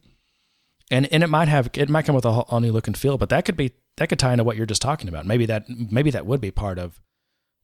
And 0.91 1.13
and 1.13 1.25
it 1.25 1.29
might 1.29 1.49
have 1.49 1.71
it 1.75 1.89
might 1.89 2.05
come 2.05 2.15
with 2.15 2.25
a 2.25 2.33
whole, 2.33 2.61
new 2.61 2.71
look 2.71 2.87
and 2.87 2.97
feel 2.97 3.19
but 3.19 3.29
that 3.31 3.45
could 3.45 3.57
be 3.57 3.73
that 3.97 4.09
could 4.09 4.19
tie 4.19 4.33
into 4.33 4.45
what 4.45 4.57
you're 4.57 4.67
just 4.67 4.83
talking 4.83 5.09
about. 5.09 5.27
Maybe 5.27 5.47
that 5.47 5.69
maybe 5.69 6.11
that 6.13 6.27
would 6.27 6.41
be 6.41 6.53
part 6.53 6.79
of 6.79 7.01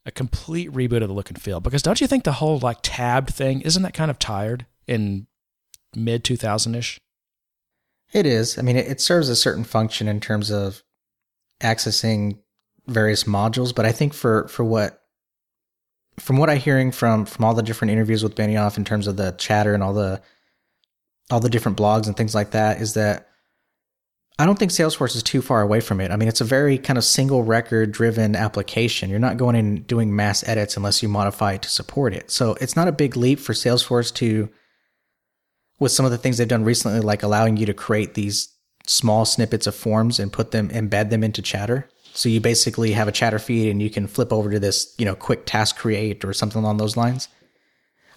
a 0.04 0.10
complete 0.10 0.72
reboot 0.72 1.02
of 1.02 1.08
the 1.08 1.14
look 1.14 1.30
and 1.30 1.40
feel. 1.40 1.60
Because 1.60 1.82
don't 1.82 2.00
you 2.00 2.08
think 2.08 2.24
the 2.24 2.32
whole 2.32 2.58
like 2.58 2.78
tabbed 2.82 3.32
thing 3.32 3.60
isn't 3.60 3.82
that 3.84 3.94
kind 3.94 4.10
of 4.10 4.18
tired 4.18 4.66
in 4.86 5.26
mid 5.94 6.24
2000 6.24 6.74
ish. 6.74 6.98
It 8.12 8.26
is. 8.26 8.58
I 8.58 8.62
mean, 8.62 8.76
it, 8.76 9.00
serves 9.00 9.28
a 9.28 9.36
certain 9.36 9.64
function 9.64 10.06
in 10.06 10.20
terms 10.20 10.50
of 10.50 10.82
accessing 11.60 12.38
various 12.86 13.24
modules, 13.24 13.74
but 13.74 13.86
I 13.86 13.92
think 13.92 14.12
for 14.12 14.48
for 14.48 14.64
what 14.64 15.02
from 16.20 16.36
what 16.36 16.50
I'm 16.50 16.58
hearing 16.58 16.92
from 16.92 17.24
from 17.24 17.44
all 17.44 17.54
the 17.54 17.62
different 17.62 17.92
interviews 17.92 18.22
with 18.22 18.34
Benioff 18.34 18.76
in 18.76 18.84
terms 18.84 19.06
of 19.06 19.16
the 19.16 19.32
chatter 19.38 19.72
and 19.72 19.82
all 19.82 19.94
the 19.94 20.20
all 21.30 21.40
the 21.40 21.48
different 21.48 21.78
blogs 21.78 22.06
and 22.06 22.16
things 22.16 22.34
like 22.34 22.50
that 22.50 22.82
is 22.82 22.94
that 22.94 23.28
I 24.38 24.44
don't 24.44 24.58
think 24.58 24.72
Salesforce 24.72 25.14
is 25.14 25.22
too 25.22 25.40
far 25.40 25.62
away 25.62 25.80
from 25.80 26.00
it. 26.00 26.10
I 26.10 26.16
mean, 26.16 26.28
it's 26.28 26.40
a 26.40 26.44
very 26.44 26.76
kind 26.76 26.98
of 26.98 27.04
single 27.04 27.44
record 27.44 27.92
driven 27.92 28.34
application. 28.34 29.08
You're 29.08 29.18
not 29.18 29.36
going 29.36 29.56
and 29.56 29.86
doing 29.86 30.14
mass 30.14 30.46
edits 30.46 30.76
unless 30.76 31.02
you 31.02 31.08
modify 31.08 31.52
it 31.54 31.62
to 31.62 31.70
support 31.70 32.12
it. 32.12 32.30
So 32.30 32.56
it's 32.60 32.74
not 32.74 32.88
a 32.88 32.92
big 32.92 33.16
leap 33.16 33.38
for 33.38 33.52
Salesforce 33.52 34.12
to 34.14 34.50
with 35.82 35.92
some 35.92 36.06
of 36.06 36.12
the 36.12 36.18
things 36.18 36.38
they've 36.38 36.48
done 36.48 36.64
recently, 36.64 37.00
like 37.00 37.22
allowing 37.22 37.56
you 37.56 37.66
to 37.66 37.74
create 37.74 38.14
these 38.14 38.48
small 38.86 39.24
snippets 39.24 39.66
of 39.66 39.74
forms 39.74 40.18
and 40.18 40.32
put 40.32 40.50
them, 40.50 40.68
embed 40.70 41.10
them 41.10 41.22
into 41.22 41.42
chatter. 41.42 41.88
So 42.14 42.28
you 42.28 42.40
basically 42.40 42.92
have 42.92 43.08
a 43.08 43.12
chatter 43.12 43.38
feed 43.38 43.70
and 43.70 43.82
you 43.82 43.90
can 43.90 44.06
flip 44.06 44.32
over 44.32 44.50
to 44.50 44.60
this, 44.60 44.94
you 44.98 45.04
know, 45.04 45.14
quick 45.14 45.46
task 45.46 45.76
create 45.76 46.24
or 46.24 46.32
something 46.32 46.62
along 46.62 46.76
those 46.76 46.96
lines. 46.96 47.28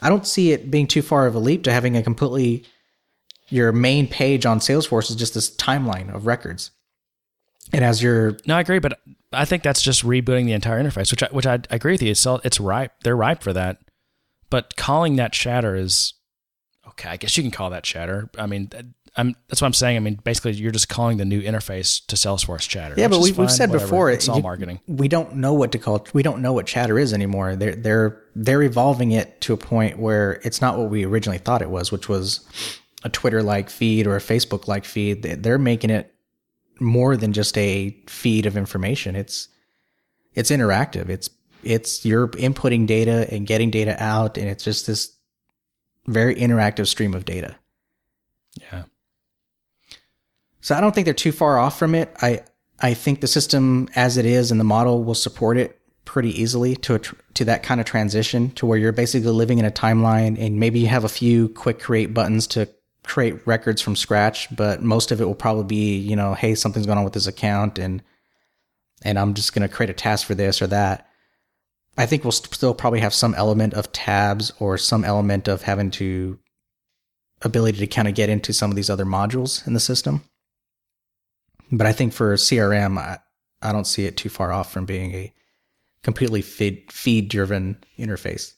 I 0.02 0.10
don't 0.10 0.28
see 0.28 0.52
it 0.52 0.70
being 0.70 0.88
too 0.88 1.02
far 1.02 1.28
of 1.28 1.36
a 1.36 1.40
leap 1.40 1.64
to 1.64 1.72
having 1.72 1.96
a 1.96 2.04
completely, 2.04 2.66
your 3.50 3.72
main 3.72 4.08
page 4.08 4.46
on 4.46 4.60
Salesforce 4.60 5.10
is 5.10 5.16
just 5.16 5.34
this 5.34 5.56
timeline 5.56 6.14
of 6.14 6.26
records. 6.26 6.72
And 7.74 7.84
as 7.84 8.04
your 8.04 8.38
No, 8.46 8.58
I 8.58 8.62
agree, 8.62 8.80
but 8.80 9.00
I 9.32 9.46
think 9.46 9.64
that's 9.64 9.82
just 9.82 10.04
rebooting 10.04 10.46
the 10.46 10.54
entire 10.54 10.84
interface, 10.84 11.12
which 11.12 11.24
I, 11.24 11.28
which 11.32 11.48
I, 11.48 11.56
I 11.72 11.76
agree 11.76 11.94
with 11.94 12.04
you. 12.04 12.12
It's 12.12 12.26
it's 12.26 12.60
ripe. 12.60 12.92
They're 13.04 13.16
ripe 13.16 13.42
for 13.42 13.54
that. 13.54 13.80
But 14.50 14.76
calling 14.76 15.16
that 15.16 15.34
chatter 15.34 15.76
is 15.76 16.14
okay. 17.00 17.10
I 17.10 17.18
guess 17.18 17.36
you 17.38 17.44
can 17.44 17.52
call 17.52 17.70
that 17.72 17.84
chatter. 17.84 18.30
I 18.38 18.46
mean, 18.48 18.70
I'm 19.18 19.36
that's 19.48 19.62
what 19.62 19.68
I'm 19.68 19.74
saying. 19.74 19.96
I 19.98 20.00
mean, 20.02 20.16
basically, 20.24 20.54
you're 20.54 20.72
just 20.72 20.90
calling 20.90 21.18
the 21.18 21.26
new 21.26 21.42
interface 21.42 22.06
to 22.08 22.16
Salesforce 22.16 22.68
chatter. 22.68 22.96
Yeah, 22.98 23.08
but 23.08 23.22
we've, 23.22 23.38
we've 23.38 23.50
said 23.52 23.70
whatever. 23.70 23.86
before 23.86 24.12
it's 24.12 24.28
all 24.28 24.38
you- 24.38 24.44
marketing. 24.44 24.80
We 24.88 25.08
don't 25.08 25.36
know 25.36 25.54
what 25.54 25.72
to 25.72 25.80
call. 25.80 26.06
We 26.14 26.22
don't 26.24 26.42
know 26.42 26.54
what 26.54 26.66
chatter 26.66 27.00
is 27.00 27.14
anymore. 27.14 27.56
They're 27.56 27.76
they're 27.76 28.22
they're 28.36 28.64
evolving 28.64 29.12
it 29.12 29.40
to 29.42 29.54
a 29.54 29.58
point 29.58 30.00
where 30.00 30.42
it's 30.44 30.60
not 30.62 30.78
what 30.78 30.90
we 30.90 31.06
originally 31.06 31.38
thought 31.38 31.62
it 31.62 31.70
was, 31.70 31.92
which 31.92 32.10
was 32.10 32.46
a 33.04 33.10
Twitter 33.10 33.42
like 33.42 33.70
feed 33.70 34.06
or 34.08 34.16
a 34.18 34.20
Facebook 34.20 34.68
like 34.68 34.84
feed. 34.84 35.24
They- 35.24 35.36
They're 35.36 35.58
making 35.60 35.92
it 35.92 36.14
more 36.82 37.16
than 37.16 37.32
just 37.32 37.58
a 37.58 37.96
feed 38.08 38.46
of 38.46 38.58
information. 38.58 39.16
It's 39.16 39.48
it's 40.34 40.52
interactive. 40.52 41.08
It's 41.08 41.30
it's 41.64 42.06
you're 42.06 42.28
inputting 42.28 42.86
data 42.86 43.28
and 43.34 43.48
getting 43.48 43.72
data 43.72 43.96
out, 44.04 44.38
and 44.38 44.50
it's 44.50 44.66
just 44.66 44.88
this 44.88 45.15
very 46.08 46.36
interactive 46.36 46.88
stream 46.88 47.14
of 47.14 47.26
data. 47.26 47.56
Yeah. 48.60 48.84
So 50.62 50.76
I 50.76 50.82
don't 50.82 50.96
think 50.96 51.06
they're 51.06 51.14
too 51.14 51.32
far 51.32 51.58
off 51.60 51.78
from 51.78 51.96
it. 51.96 52.16
I 52.22 52.42
I 52.80 52.94
think 52.94 53.22
the 53.22 53.28
system 53.28 53.88
as 53.96 54.18
it 54.18 54.26
is 54.26 54.52
and 54.52 54.60
the 54.60 54.66
model 54.66 55.04
will 55.04 55.16
support 55.16 55.58
it 55.58 55.80
pretty 56.04 56.30
easily 56.40 56.76
to 56.76 56.96
a 56.96 57.00
tr- 57.00 57.16
to 57.34 57.46
that 57.46 57.64
kind 57.64 57.80
of 57.80 57.86
transition 57.86 58.52
to 58.52 58.66
where 58.66 58.78
you're 58.78 58.92
basically 58.92 59.32
living 59.32 59.60
in 59.60 59.66
a 59.66 59.72
timeline 59.72 60.40
and 60.40 60.60
maybe 60.60 60.80
you 60.80 60.88
have 60.88 61.04
a 61.04 61.10
few 61.10 61.50
quick 61.50 61.80
create 61.80 62.14
buttons 62.14 62.48
to 62.48 62.68
create 63.04 63.46
records 63.46 63.82
from 63.82 63.96
scratch, 63.96 64.54
but 64.56 64.82
most 64.82 65.12
of 65.12 65.22
it 65.22 65.26
will 65.26 65.36
probably 65.36 65.64
be, 65.64 65.98
you 65.98 66.16
know, 66.16 66.34
hey, 66.34 66.56
something's 66.56 66.86
going 66.86 66.98
on 66.98 67.04
with 67.04 67.14
this 67.14 67.28
account 67.28 67.80
and 67.80 68.02
and 69.04 69.20
I'm 69.20 69.34
just 69.34 69.54
going 69.54 69.68
to 69.68 69.74
create 69.74 69.90
a 69.90 69.94
task 69.94 70.26
for 70.26 70.36
this 70.36 70.62
or 70.62 70.68
that. 70.68 71.08
I 71.98 72.06
think 72.06 72.24
we'll 72.24 72.32
st- 72.32 72.54
still 72.54 72.74
probably 72.74 73.00
have 73.00 73.14
some 73.14 73.36
element 73.36 73.74
of 73.74 73.92
tabs 73.92 74.52
or 74.60 74.78
some 74.78 75.06
element 75.06 75.48
of 75.48 75.62
having 75.64 75.92
to 75.92 76.40
ability 77.42 77.80
to 77.80 77.88
kind 77.88 78.08
of 78.08 78.16
get 78.16 78.30
into 78.30 78.54
some 78.54 78.70
of 78.70 78.76
these 78.76 78.90
other 78.90 79.06
modules 79.06 79.66
in 79.66 79.74
the 79.74 79.80
system. 79.80 80.24
But 81.72 81.88
I 81.88 81.94
think 81.94 82.14
for 82.14 82.34
CRM, 82.36 82.98
I, 82.98 83.20
I 83.62 83.72
don't 83.72 83.88
see 83.88 84.06
it 84.06 84.18
too 84.18 84.30
far 84.30 84.52
off 84.52 84.72
from 84.72 84.86
being 84.86 85.14
a 85.14 85.34
completely 86.04 86.42
feed 86.42 86.92
feed 86.92 87.30
driven 87.30 87.84
interface. 87.98 88.54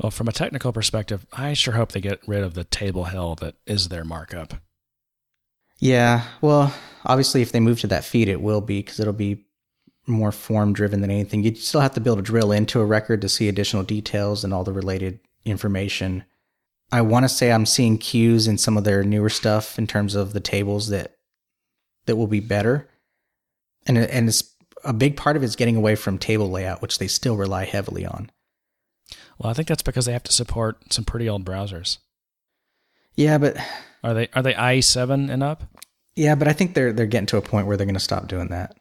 Well, 0.00 0.10
from 0.10 0.28
a 0.28 0.32
technical 0.32 0.72
perspective, 0.72 1.26
I 1.32 1.54
sure 1.54 1.74
hope 1.74 1.92
they 1.92 2.00
get 2.00 2.26
rid 2.26 2.44
of 2.44 2.54
the 2.54 2.64
table 2.64 3.04
hell 3.04 3.34
that 3.36 3.56
is 3.66 3.88
their 3.88 4.04
markup. 4.04 4.54
Yeah, 5.80 6.24
well, 6.40 6.74
obviously, 7.04 7.42
if 7.42 7.52
they 7.52 7.60
move 7.60 7.80
to 7.80 7.86
that 7.88 8.04
feed, 8.04 8.28
it 8.28 8.40
will 8.40 8.60
be 8.60 8.80
because 8.80 9.00
it'll 9.00 9.12
be 9.12 9.44
more 10.08 10.32
form 10.32 10.72
driven 10.72 11.00
than 11.00 11.10
anything. 11.10 11.42
You'd 11.44 11.58
still 11.58 11.80
have 11.80 11.94
to 11.94 12.00
be 12.00 12.08
able 12.08 12.16
to 12.16 12.22
drill 12.22 12.50
into 12.52 12.80
a 12.80 12.84
record 12.86 13.20
to 13.22 13.28
see 13.28 13.48
additional 13.48 13.82
details 13.82 14.42
and 14.44 14.52
all 14.54 14.64
the 14.64 14.72
related 14.72 15.20
information. 15.44 16.24
I 16.90 17.02
want 17.02 17.24
to 17.24 17.28
say 17.28 17.52
I'm 17.52 17.66
seeing 17.66 17.98
cues 17.98 18.48
in 18.48 18.56
some 18.58 18.76
of 18.78 18.84
their 18.84 19.02
newer 19.04 19.28
stuff 19.28 19.78
in 19.78 19.86
terms 19.86 20.14
of 20.14 20.32
the 20.32 20.40
tables 20.40 20.88
that 20.88 21.14
that 22.06 22.16
will 22.16 22.26
be 22.26 22.40
better, 22.40 22.88
and 23.86 23.98
and 23.98 24.28
it's 24.28 24.54
a 24.84 24.94
big 24.94 25.14
part 25.16 25.36
of 25.36 25.42
it 25.42 25.46
is 25.46 25.56
getting 25.56 25.76
away 25.76 25.94
from 25.96 26.16
table 26.16 26.48
layout, 26.50 26.80
which 26.80 26.98
they 26.98 27.06
still 27.08 27.36
rely 27.36 27.66
heavily 27.66 28.06
on. 28.06 28.30
Well, 29.38 29.50
I 29.50 29.52
think 29.52 29.68
that's 29.68 29.82
because 29.82 30.06
they 30.06 30.12
have 30.14 30.22
to 30.22 30.32
support 30.32 30.92
some 30.92 31.04
pretty 31.04 31.28
old 31.28 31.44
browsers. 31.44 31.98
Yeah, 33.16 33.36
but 33.36 33.56
Are 34.02 34.14
they 34.14 34.28
are 34.32 34.42
they 34.42 34.54
IE7 34.54 35.28
and 35.30 35.42
up? 35.42 35.64
yeah, 36.16 36.34
but 36.34 36.48
I 36.48 36.54
think 36.54 36.72
they're 36.72 36.94
they're 36.94 37.04
getting 37.06 37.26
to 37.26 37.36
a 37.36 37.42
point 37.42 37.66
where 37.66 37.76
they're 37.76 37.84
going 37.84 37.94
to 37.94 38.00
stop 38.00 38.28
doing 38.28 38.48
that. 38.48 38.77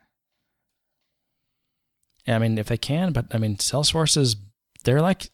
I 2.27 2.39
mean, 2.39 2.57
if 2.57 2.67
they 2.67 2.77
can, 2.77 3.13
but 3.13 3.25
I 3.33 3.37
mean, 3.37 3.57
Salesforce 3.57 4.17
is 4.17 4.35
they're 4.83 5.01
like 5.01 5.29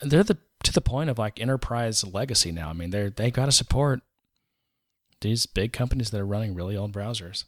they're 0.00 0.24
the 0.24 0.38
to 0.64 0.72
the 0.72 0.80
point 0.80 1.10
of 1.10 1.18
like 1.18 1.40
enterprise 1.40 2.04
legacy 2.04 2.52
now. 2.52 2.70
I 2.70 2.72
mean, 2.72 2.90
they're 2.90 3.10
they 3.10 3.30
got 3.30 3.46
to 3.46 3.52
support 3.52 4.00
these 5.20 5.46
big 5.46 5.72
companies 5.72 6.10
that 6.10 6.20
are 6.20 6.26
running 6.26 6.54
really 6.54 6.76
old 6.76 6.92
browsers. 6.92 7.44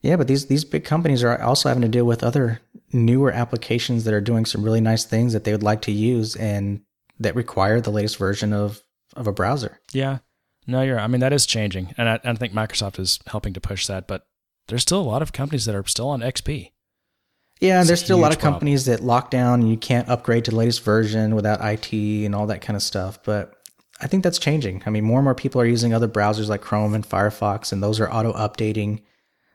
Yeah, 0.00 0.16
but 0.16 0.28
these 0.28 0.46
these 0.46 0.64
big 0.64 0.84
companies 0.84 1.24
are 1.24 1.40
also 1.42 1.68
having 1.68 1.82
to 1.82 1.88
deal 1.88 2.04
with 2.04 2.22
other 2.22 2.60
newer 2.92 3.32
applications 3.32 4.04
that 4.04 4.14
are 4.14 4.20
doing 4.20 4.44
some 4.44 4.62
really 4.62 4.80
nice 4.80 5.04
things 5.04 5.32
that 5.32 5.44
they 5.44 5.52
would 5.52 5.62
like 5.62 5.82
to 5.82 5.92
use 5.92 6.36
and 6.36 6.82
that 7.18 7.34
require 7.34 7.80
the 7.80 7.90
latest 7.90 8.16
version 8.16 8.52
of 8.52 8.82
of 9.16 9.26
a 9.26 9.32
browser. 9.32 9.80
Yeah, 9.92 10.18
No, 10.66 10.82
you're. 10.82 11.00
I 11.00 11.06
mean, 11.06 11.20
that 11.20 11.32
is 11.32 11.46
changing, 11.46 11.94
and 11.96 12.08
I, 12.08 12.20
I 12.22 12.34
think 12.34 12.52
Microsoft 12.52 12.98
is 12.98 13.18
helping 13.26 13.54
to 13.54 13.60
push 13.60 13.86
that. 13.86 14.06
But 14.06 14.26
there's 14.68 14.82
still 14.82 15.00
a 15.00 15.02
lot 15.02 15.22
of 15.22 15.32
companies 15.32 15.64
that 15.64 15.74
are 15.74 15.84
still 15.86 16.10
on 16.10 16.20
XP. 16.20 16.72
Yeah, 17.60 17.82
there's 17.82 18.02
still 18.02 18.18
a 18.18 18.22
lot 18.22 18.32
of 18.32 18.38
companies 18.38 18.84
that 18.84 19.00
lock 19.00 19.30
down 19.30 19.60
and 19.60 19.70
you 19.70 19.76
can't 19.76 20.08
upgrade 20.08 20.44
to 20.44 20.52
the 20.52 20.56
latest 20.56 20.84
version 20.84 21.34
without 21.34 21.60
IT 21.60 21.92
and 21.92 22.34
all 22.34 22.46
that 22.46 22.60
kind 22.60 22.76
of 22.76 22.82
stuff. 22.82 23.18
But 23.24 23.54
I 24.00 24.06
think 24.06 24.22
that's 24.22 24.38
changing. 24.38 24.82
I 24.86 24.90
mean, 24.90 25.04
more 25.04 25.18
and 25.18 25.24
more 25.24 25.34
people 25.34 25.60
are 25.60 25.66
using 25.66 25.92
other 25.92 26.08
browsers 26.08 26.48
like 26.48 26.60
Chrome 26.60 26.94
and 26.94 27.08
Firefox, 27.08 27.72
and 27.72 27.82
those 27.82 27.98
are 27.98 28.10
auto 28.10 28.32
updating. 28.32 29.02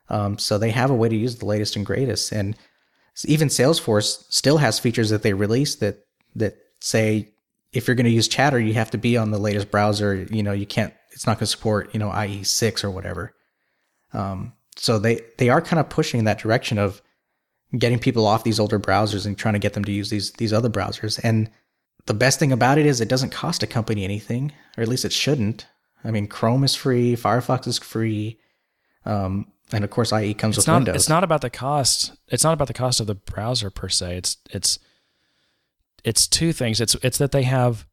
Um, 0.10 0.38
so 0.38 0.58
they 0.58 0.72
have 0.72 0.90
a 0.90 0.96
way 0.96 1.08
to 1.08 1.16
use 1.16 1.38
the 1.38 1.46
latest 1.46 1.76
and 1.78 1.86
greatest. 1.86 2.32
And 2.34 2.58
even 3.26 3.48
Salesforce 3.48 4.26
still 4.30 4.58
has 4.58 4.80
features 4.80 5.10
that 5.12 5.24
they 5.24 5.34
release 5.34 5.76
that 5.76 6.06
that 6.36 6.58
say 6.82 7.34
if 7.72 7.88
you're 7.88 7.96
going 7.96 8.06
to 8.06 8.12
use 8.12 8.28
Chatter, 8.28 8.60
you 8.60 8.74
have 8.74 8.92
to 8.92 8.98
be 8.98 9.18
on 9.18 9.32
the 9.32 9.40
latest 9.40 9.72
browser. 9.72 10.28
You 10.30 10.44
know, 10.44 10.52
you 10.52 10.66
can't. 10.66 10.94
It's 11.12 11.26
not 11.26 11.38
going 11.38 11.46
to 11.46 11.48
support 11.48 11.94
you 11.94 12.00
know 12.00 12.14
IE 12.22 12.44
six 12.44 12.84
or 12.84 12.92
whatever. 12.92 13.34
Um, 14.12 14.54
so 14.76 15.00
they 15.00 15.22
they 15.38 15.50
are 15.50 15.62
kind 15.62 15.80
of 15.80 15.90
pushing 15.90 16.20
in 16.20 16.26
that 16.26 16.40
direction 16.40 16.78
of 16.78 17.02
getting 17.78 18.00
people 18.00 18.26
off 18.28 18.44
these 18.44 18.60
older 18.60 18.80
browsers 18.80 19.26
and 19.26 19.38
trying 19.38 19.54
to 19.54 19.60
get 19.60 19.74
them 19.74 19.84
to 19.86 19.92
use 19.92 20.10
these 20.10 20.32
these 20.34 20.54
other 20.54 20.70
browsers. 20.70 21.20
And 21.24 21.50
the 22.06 22.14
best 22.14 22.40
thing 22.40 22.52
about 22.52 22.78
it 22.78 22.86
is 22.86 23.02
it 23.02 23.10
doesn't 23.10 23.32
cost 23.32 23.64
a 23.64 23.68
company 23.68 24.04
anything, 24.04 24.52
or 24.78 24.84
at 24.84 24.90
least 24.90 25.06
it 25.06 25.14
shouldn't. 25.14 25.66
I 26.04 26.12
mean, 26.12 26.28
Chrome 26.28 26.64
is 26.64 26.76
free, 26.76 27.16
Firefox 27.16 27.66
is 27.66 27.80
free, 27.80 28.40
um, 29.06 29.48
and 29.72 29.84
of 29.84 29.90
course 29.90 30.12
IE 30.12 30.34
comes 30.34 30.58
It's 30.58 30.66
with 30.66 30.68
not. 30.68 30.78
Windows. 30.80 30.96
It's 30.96 31.10
not 31.10 31.24
about 31.24 31.42
the 31.42 31.50
cost. 31.50 32.14
It's 32.28 32.44
not 32.44 32.54
about 32.54 32.68
the 32.68 32.74
cost 32.74 33.00
of 33.00 33.08
the 33.08 33.16
browser 33.16 33.70
per 33.70 33.90
se. 33.90 34.18
It's 34.18 34.38
it's 34.50 34.80
it's 36.04 36.28
two 36.28 36.52
things. 36.54 36.82
It's 36.82 36.96
it's 36.96 37.18
that 37.18 37.32
they 37.32 37.44
have. 37.44 37.88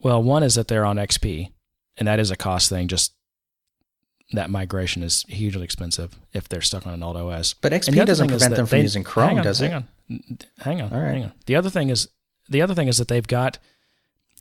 Well, 0.00 0.22
one 0.22 0.42
is 0.42 0.54
that 0.54 0.68
they're 0.68 0.84
on 0.84 0.96
XP, 0.96 1.50
and 1.96 2.06
that 2.06 2.20
is 2.20 2.30
a 2.30 2.36
cost 2.36 2.68
thing. 2.68 2.86
Just 2.86 3.12
that 4.32 4.50
migration 4.50 5.02
is 5.02 5.24
hugely 5.28 5.62
expensive 5.62 6.18
if 6.32 6.48
they're 6.48 6.60
stuck 6.60 6.86
on 6.86 6.94
an 6.94 7.02
old 7.02 7.16
OS. 7.16 7.54
But 7.54 7.72
XP 7.72 8.04
doesn't 8.06 8.28
prevent 8.28 8.56
them 8.56 8.66
from 8.66 8.78
they- 8.78 8.82
using 8.82 9.04
Chrome, 9.04 9.28
hang 9.28 9.38
on, 9.38 9.44
does 9.44 9.58
hang 9.60 9.70
it? 9.70 9.74
On. 9.74 9.88
Hang 10.60 10.80
on. 10.80 10.92
All 10.92 11.00
right. 11.00 11.12
Hang 11.12 11.24
on. 11.24 11.32
The 11.46 11.56
other 11.56 11.70
thing 11.70 11.90
is 11.90 12.08
the 12.48 12.62
other 12.62 12.74
thing 12.74 12.88
is 12.88 12.98
that 12.98 13.08
they've 13.08 13.26
got 13.26 13.58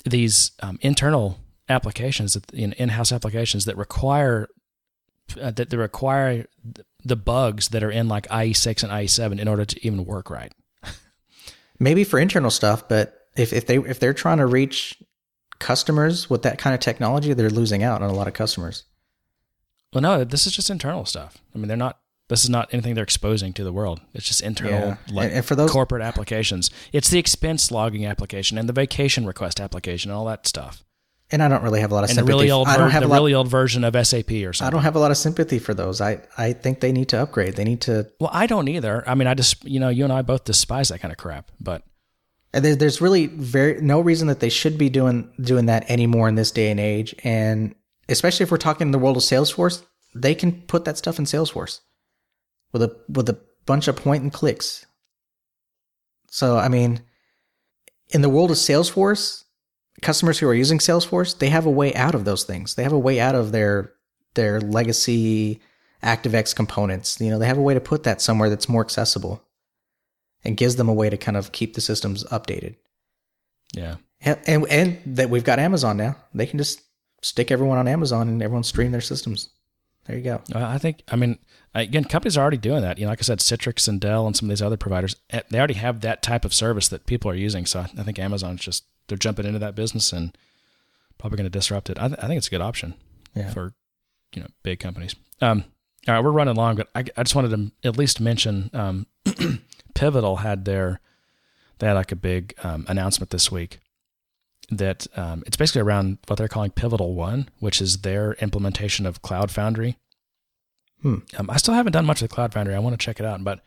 these 0.03 0.52
um, 0.62 0.78
internal 0.82 1.40
applications, 1.68 2.36
that, 2.36 2.52
in, 2.53 2.74
in-house 2.74 3.12
applications 3.12 3.66
that 3.66 3.76
require 3.76 4.48
uh, 5.41 5.52
that 5.52 5.72
they 5.72 5.78
require 5.78 6.45
the 7.03 7.16
bugs 7.16 7.70
that 7.70 7.84
are 7.84 7.91
in 7.91 8.07
like 8.07 8.28
IE6 8.28 8.84
and 8.84 8.91
IE7 8.91 9.40
in 9.40 9.48
order 9.48 9.66
to 9.66 9.86
even 9.86 10.06
work 10.06 10.30
right. 10.30 10.52
Maybe 11.80 12.03
for 12.03 12.20
internal 12.20 12.52
stuff, 12.52 12.88
but 12.88 13.22
if, 13.36 13.52
if 13.52 13.66
they 13.66 13.78
if 13.78 13.99
they're 13.99 14.14
trying 14.14 14.38
to 14.38 14.45
reach 14.45 15.02
customers 15.60 16.30
with 16.30 16.44
that 16.44 16.57
kind 16.57 16.74
of 16.74 16.80
technology, 16.80 17.34
they're 17.34 17.49
losing 17.49 17.84
out 17.84 18.02
on 18.02 18.10
a 18.10 18.14
lot 18.14 18.28
of 18.28 18.34
customers. 18.34 18.84
Well, 19.96 20.02
no, 20.02 20.24
this 20.26 20.46
is 20.46 20.54
just 20.54 20.70
internal 20.70 21.06
stuff. 21.06 21.38
I 21.56 21.58
mean, 21.58 21.70
they're 21.70 21.78
not. 21.78 22.00
This 22.28 22.44
is 22.44 22.50
not 22.50 22.68
anything 22.74 22.96
they're 22.96 23.04
exposing 23.04 23.54
to 23.54 23.64
the 23.64 23.72
world. 23.72 24.02
It's 24.14 24.26
just 24.26 24.42
internal, 24.42 24.80
Yeah. 24.80 24.96
like 25.12 25.28
And- 25.28 25.38
and 25.38 25.46
for 25.46 25.56
those- 25.56 25.70
corporate 25.72 26.02
applications. 26.02 26.70
It's 26.92 27.10
the 27.10 27.20
expense 27.20 27.72
logging 27.72 28.06
application 28.06 28.58
and 28.58 28.68
the 28.68 28.74
vacation 28.74 29.26
request 29.28 29.62
application 29.62 30.12
and 30.12 30.18
all 30.18 30.26
that 30.26 30.46
stuff. 30.48 30.84
And 31.32 31.42
I 31.42 31.48
don't 31.48 31.62
really 31.64 31.80
have 31.82 31.92
a 31.92 31.94
lot 31.96 32.04
of 32.04 32.10
And 32.10 32.18
the 32.18 32.22
sympathy. 32.22 32.34
really 32.34 32.52
old, 32.52 32.68
I 32.68 32.78
don't 32.78 32.90
have 32.90 33.04
the 33.04 33.08
a 33.08 33.10
lot, 33.10 33.16
really 33.18 33.34
old 33.36 33.48
version 33.48 33.84
of 33.84 33.96
SAP 33.96 34.46
or 34.46 34.54
something. 34.54 34.68
I 34.68 34.72
don't 34.76 34.84
have 34.84 34.96
a 34.96 35.00
lot 35.00 35.12
of 35.12 35.18
sympathy 35.18 35.60
for 35.60 35.74
those. 35.74 36.02
I, 36.02 36.20
I 36.38 36.54
think 36.54 36.80
they 36.82 36.92
need 36.92 37.08
to 37.10 37.22
upgrade. 37.22 37.56
They 37.56 37.64
need 37.64 37.82
to. 37.82 38.08
Well, 38.20 38.32
I 38.34 38.48
don't 38.48 38.68
either. 38.68 39.08
I 39.08 39.16
mean, 39.16 39.28
I 39.28 39.34
just 39.36 39.64
you 39.64 39.80
know, 39.80 39.90
you 39.90 40.04
and 40.04 40.12
I 40.12 40.22
both 40.24 40.44
despise 40.44 40.90
that 40.90 41.00
kind 41.00 41.12
of 41.12 41.18
crap. 41.18 41.52
But 41.62 41.84
and 42.54 42.66
there's 42.66 43.02
really 43.02 43.28
very 43.28 43.80
no 43.82 44.00
reason 44.02 44.28
that 44.30 44.40
they 44.40 44.50
should 44.50 44.78
be 44.80 44.90
doing 44.90 45.30
doing 45.40 45.68
that 45.68 45.90
anymore 45.90 46.28
in 46.28 46.36
this 46.36 46.50
day 46.52 46.70
and 46.72 46.80
age. 46.80 47.14
And 47.24 47.76
especially 48.10 48.44
if 48.44 48.52
we're 48.52 48.57
talking 48.57 48.88
in 48.88 48.91
the 48.91 48.99
world 48.99 49.18
of 49.18 49.23
Salesforce, 49.23 49.84
they 50.14 50.36
can 50.36 50.61
put 50.64 50.86
that 50.86 50.98
stuff 50.98 51.19
in 51.19 51.26
Salesforce 51.26 51.82
with 52.72 52.84
a 52.84 52.95
with 53.10 53.30
a 53.30 53.40
bunch 53.65 53.88
of 53.88 53.95
point 53.95 54.23
and 54.23 54.34
clicks. 54.34 54.86
So 56.30 56.57
I 56.57 56.68
mean, 56.68 57.02
in 58.10 58.22
the 58.22 58.30
world 58.30 58.52
of 58.52 58.57
Salesforce, 58.57 59.44
customers 60.02 60.40
who 60.40 60.48
are 60.48 60.53
using 60.53 60.80
Salesforce, 60.80 61.38
they 61.38 61.49
have 61.49 61.65
a 61.65 61.72
way 61.72 61.94
out 61.95 62.15
of 62.15 62.26
those 62.26 62.44
things. 62.44 62.76
They 62.76 62.84
have 62.84 62.94
a 62.94 62.99
way 62.99 63.19
out 63.19 63.36
of 63.36 63.52
their 63.52 63.94
their 64.36 64.61
legacy 64.61 65.61
ActiveX 66.03 66.56
components. 66.56 67.19
You 67.19 67.32
know, 67.32 67.40
they 67.40 67.48
have 67.48 67.57
a 67.57 67.64
way 67.64 67.73
to 67.73 67.82
put 67.82 68.03
that 68.03 68.22
somewhere 68.22 68.49
that's 68.49 68.69
more 68.69 68.82
accessible 68.82 69.41
and 70.44 70.56
gives 70.56 70.76
them 70.76 70.88
a 70.88 70.94
way 70.94 71.10
to 71.10 71.18
kind 71.18 71.36
of 71.36 71.52
keep 71.52 71.73
the 71.73 71.82
systems 71.82 72.23
updated. 72.26 72.76
yeah, 73.73 73.95
And, 74.22 74.40
and, 74.45 74.68
and 74.69 75.18
that 75.18 75.30
we've 75.30 75.44
got 75.44 75.57
Amazon 75.57 75.98
now. 75.98 76.15
They 76.34 76.45
can 76.45 76.60
just 76.60 76.82
stick 77.26 77.50
everyone 77.52 77.78
on 77.78 77.88
Amazon 77.88 78.28
and 78.30 78.42
everyone 78.44 78.64
stream 78.64 78.92
their 78.92 79.02
systems. 79.02 79.50
There 80.06 80.16
you 80.16 80.24
go. 80.24 80.42
Uh, 80.54 80.60
I 80.64 80.78
think. 80.78 81.02
I 81.10 81.16
mean, 81.16 81.40
again, 81.74 82.04
companies 82.04 82.38
are 82.38 82.42
already 82.42 82.58
doing 82.58 82.82
that. 82.84 83.00
You 83.00 83.06
know, 83.06 83.10
like 83.12 83.22
I 83.22 83.24
said, 83.24 83.40
Citrix 83.40 83.88
and 83.88 84.00
Dell 84.00 84.28
and 84.28 84.36
some 84.36 84.48
of 84.48 84.52
these 84.52 84.62
other 84.62 84.78
providers, 84.78 85.16
eh, 85.32 85.42
they 85.50 85.58
already 85.58 85.74
have 85.74 86.02
that 86.02 86.22
type 86.22 86.46
of 86.46 86.54
service 86.54 86.88
that 86.90 87.08
people 87.08 87.32
are 87.32 87.36
using. 87.36 87.66
So 87.66 87.80
I 87.80 88.04
think 88.04 88.20
Amazon's 88.20 88.62
just 88.62 88.84
they're 89.08 89.18
jumping 89.18 89.46
into 89.48 89.58
that 89.60 89.74
business 89.76 90.14
and 90.14 90.38
probably 91.18 91.38
going 91.38 91.46
to 91.46 91.50
disrupt 91.60 91.90
it. 91.90 91.98
I, 92.00 92.08
th- 92.10 92.20
I 92.22 92.28
think 92.28 92.38
it's 92.38 92.48
a 92.48 92.52
good 92.52 92.62
option 92.62 92.94
Yeah. 93.34 93.50
for 93.52 93.74
you 94.34 94.42
know 94.44 94.48
big 94.62 94.80
companies. 94.80 95.16
Um, 95.42 95.64
all 96.08 96.14
right, 96.14 96.24
we're 96.24 96.30
running 96.32 96.56
long, 96.56 96.76
but 96.76 96.90
I, 96.94 97.04
I 97.18 97.24
just 97.24 97.34
wanted 97.34 97.50
to 97.82 97.88
at 97.88 97.98
least 97.98 98.20
mention 98.22 98.70
um, 98.74 99.08
Pivotal 99.96 100.38
had 100.38 100.66
their 100.66 101.00
they 101.80 101.88
had 101.88 101.94
like 101.94 102.12
a 102.12 102.16
big 102.16 102.54
um, 102.64 102.86
announcement 102.88 103.32
this 103.32 103.52
week 103.52 103.80
that 104.70 105.08
um, 105.16 105.44
it's 105.46 105.58
basically 105.58 105.82
around 105.82 106.18
what 106.28 106.38
they're 106.38 106.48
calling 106.48 106.72
Pivotal 106.72 107.14
One, 107.14 107.50
which 107.60 107.82
is 107.82 108.02
their 108.02 108.34
implementation 108.34 109.06
of 109.06 109.22
Cloud 109.22 109.52
Foundry. 109.52 109.98
Hmm. 111.02 111.20
Um, 111.38 111.50
I 111.50 111.58
still 111.58 111.74
haven't 111.74 111.94
done 111.94 112.06
much 112.06 112.22
with 112.22 112.32
Cloud 112.32 112.54
Foundry. 112.54 112.74
I 112.74 112.80
want 112.80 113.00
to 113.00 113.04
check 113.04 113.20
it 113.20 113.26
out, 113.26 113.44
but 113.44 113.62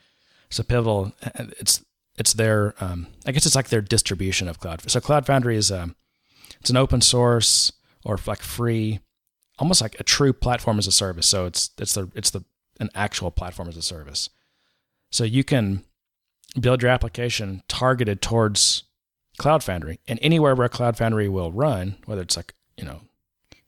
so 0.51 0.63
Pivotal, 0.63 1.13
it's 1.61 1.85
it's 2.17 2.33
their 2.33 2.75
um, 2.81 3.07
I 3.27 3.33
guess 3.33 3.47
it's 3.47 3.55
like 3.55 3.69
their 3.69 3.81
distribution 3.81 4.49
of 4.49 4.59
Cloud. 4.59 4.91
So 4.91 5.01
Cloud 5.01 5.27
Foundry 5.27 5.57
is 5.57 5.71
um, 5.71 5.95
it's 6.61 6.71
an 6.71 6.77
open 6.77 7.01
source 7.01 7.73
or 8.05 8.19
like 8.27 8.43
free, 8.43 9.01
almost 9.59 9.83
like 9.83 9.99
a 10.01 10.05
true 10.05 10.33
platform 10.33 10.79
as 10.79 10.87
a 10.87 10.93
service. 10.93 11.27
So 11.29 11.47
it's 11.47 11.71
it's 11.79 11.95
the 11.95 12.11
it's 12.15 12.31
the 12.31 12.45
an 12.81 12.91
actual 12.95 13.31
platform 13.31 13.69
as 13.69 13.77
a 13.77 13.83
service. 13.83 14.31
So 15.11 15.25
you 15.25 15.45
can 15.45 15.85
build 16.59 16.83
your 16.83 16.91
application 16.91 17.63
targeted 17.69 18.23
towards 18.23 18.85
Cloud 19.39 19.63
Foundry, 19.65 20.01
and 20.09 20.19
anywhere 20.23 20.55
where 20.55 20.69
Cloud 20.69 20.97
Foundry 20.99 21.29
will 21.29 21.53
run, 21.53 21.97
whether 22.07 22.23
it's 22.23 22.37
like 22.37 22.55
you 22.77 22.85
know 22.85 23.01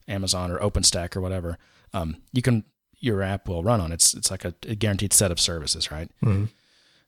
Amazon 0.09 0.51
or 0.51 0.59
OpenStack 0.59 1.16
or 1.16 1.20
whatever, 1.20 1.59
um, 1.92 2.16
you 2.32 2.42
can 2.42 2.64
your 2.98 3.22
app 3.22 3.48
will 3.48 3.62
run 3.62 3.80
on. 3.80 3.92
It's 3.92 4.12
it's 4.14 4.30
like 4.30 4.44
a, 4.44 4.55
a 4.68 4.74
guaranteed 4.74 5.12
set 5.12 5.30
of 5.30 5.40
services, 5.40 5.90
right? 5.90 6.10
Mhm. 6.22 6.48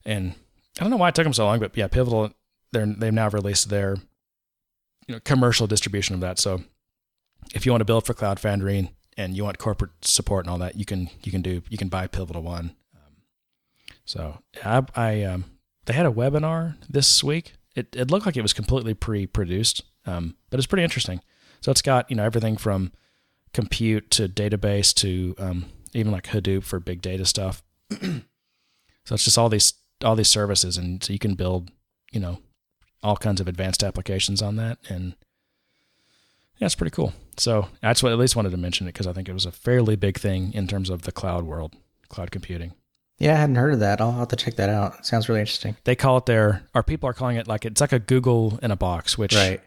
And 0.05 0.35
I 0.79 0.85
don't 0.85 0.91
know 0.91 0.97
why 0.97 1.09
it 1.09 1.15
took 1.15 1.25
them 1.25 1.33
so 1.35 1.45
long, 1.45 1.59
but 1.61 1.77
yeah, 1.77 1.89
Pivotal 1.89 2.31
they're 2.73 2.87
they've 2.87 3.13
now 3.13 3.29
released 3.29 3.69
their 3.69 3.97
you 5.07 5.15
know 5.15 5.21
commercial 5.21 5.67
distribution 5.67 6.15
of 6.15 6.21
that. 6.21 6.39
So 6.39 6.63
if 7.55 7.67
you 7.67 7.73
want 7.73 7.81
to 7.81 7.87
build 7.87 8.07
for 8.07 8.15
Cloud 8.15 8.41
Foundry 8.41 8.93
and 9.17 9.37
you 9.37 9.45
want 9.45 9.59
corporate 9.59 9.91
support 10.03 10.45
and 10.47 10.51
all 10.51 10.59
that, 10.59 10.77
you 10.77 10.85
can 10.85 11.11
you 11.23 11.31
can 11.33 11.43
do 11.43 11.63
you 11.69 11.77
can 11.77 11.89
buy 11.89 12.07
Pivotal 12.07 12.43
One. 12.43 12.75
Um, 12.95 13.13
so 14.05 14.39
I, 14.65 14.83
I 14.95 15.23
um, 15.25 15.45
they 15.85 15.93
had 15.93 16.07
a 16.07 16.11
webinar 16.13 16.77
this 16.89 17.23
week. 17.25 17.55
It 17.75 17.95
it 17.97 18.11
looked 18.11 18.27
like 18.27 18.37
it 18.37 18.43
was 18.43 18.53
completely 18.53 18.95
pre-produced, 18.95 19.83
um, 20.07 20.37
but 20.51 20.59
it's 20.59 20.67
pretty 20.67 20.85
interesting. 20.85 21.21
So 21.61 21.71
it's 21.71 21.83
got 21.83 22.11
you 22.11 22.17
know 22.17 22.25
everything 22.25 22.57
from 22.57 22.93
compute 23.53 24.11
to 24.11 24.29
database 24.29 24.95
to 24.97 25.35
um, 25.39 25.67
even 25.95 26.13
like 26.13 26.25
Hadoop 26.25 26.65
for 26.65 26.81
big 26.81 27.03
data 27.03 27.25
stuff. 27.25 27.63
so 27.91 29.15
it's 29.15 29.25
just 29.25 29.39
all 29.39 29.49
these 29.49 29.75
all 30.05 30.17
these 30.17 30.29
services, 30.29 30.77
and 30.77 31.03
so 31.03 31.13
you 31.13 31.19
can 31.19 31.35
build 31.35 31.71
you 32.13 32.21
know 32.21 32.39
all 33.03 33.17
kinds 33.17 33.41
of 33.41 33.49
advanced 33.49 33.83
applications 33.83 34.43
on 34.43 34.57
that, 34.57 34.79
and 34.89 35.15
yeah, 36.59 36.67
it's 36.67 36.75
pretty 36.75 36.95
cool. 36.95 37.13
So 37.39 37.69
that's 37.81 38.03
what 38.03 38.11
I 38.11 38.13
at 38.13 38.19
least 38.19 38.37
wanted 38.37 38.51
to 38.51 38.57
mention 38.57 38.87
it 38.87 38.93
because 38.93 39.07
I 39.07 39.13
think 39.13 39.29
it 39.29 39.33
was 39.33 39.47
a 39.47 39.53
fairly 39.53 39.97
big 39.97 40.19
thing 40.19 40.53
in 40.53 40.67
terms 40.67 40.91
of 40.91 41.03
the 41.03 41.13
cloud 41.13 41.45
world, 41.45 41.75
cloud 42.09 42.31
computing. 42.31 42.73
Yeah, 43.23 43.35
I 43.35 43.37
hadn't 43.37 43.55
heard 43.55 43.73
of 43.75 43.79
that. 43.81 44.01
I'll 44.01 44.11
have 44.11 44.29
to 44.29 44.37
check 44.37 44.57
that 44.57 44.69
out. 44.69 44.99
It 44.99 45.07
sounds 45.07 45.29
really 45.29 45.41
interesting. 45.41 45.77
They 45.85 45.95
call 45.95 46.17
it 46.17 46.27
their, 46.27 46.65
or 46.75 46.83
people 46.83 47.09
are 47.09 47.13
calling 47.13 47.37
it 47.37 47.47
like 47.47 47.65
it's 47.65 47.81
like 47.81 47.93
a 47.93 48.01
Google 48.01 48.59
in 48.63 48.73
a 48.73 48.77
box, 48.77 49.17
which 49.17 49.33
Right. 49.35 49.61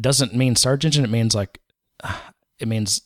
doesn't 0.00 0.34
mean 0.34 0.56
search 0.56 0.84
engine. 0.84 1.04
It 1.04 1.10
means 1.10 1.32
like, 1.34 1.60
it 2.58 2.66
means. 2.66 3.02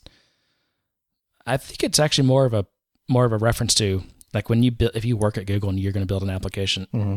I 1.47 1.59
think 1.59 1.83
it's 1.83 1.99
actually 1.99 2.27
more 2.27 2.47
of 2.47 2.55
a 2.55 2.65
more 3.09 3.25
of 3.27 3.33
a 3.33 3.37
reference 3.37 3.75
to 3.75 4.03
like 4.33 4.49
when 4.49 4.63
you 4.63 4.71
build 4.71 4.93
if 4.95 5.05
you 5.05 5.17
work 5.17 5.37
at 5.37 5.45
Google 5.45 5.69
and 5.69 5.79
you're 5.79 5.93
going 5.93 6.05
to 6.07 6.13
build 6.13 6.23
an 6.23 6.31
application, 6.31 6.87
hmm 6.91 7.17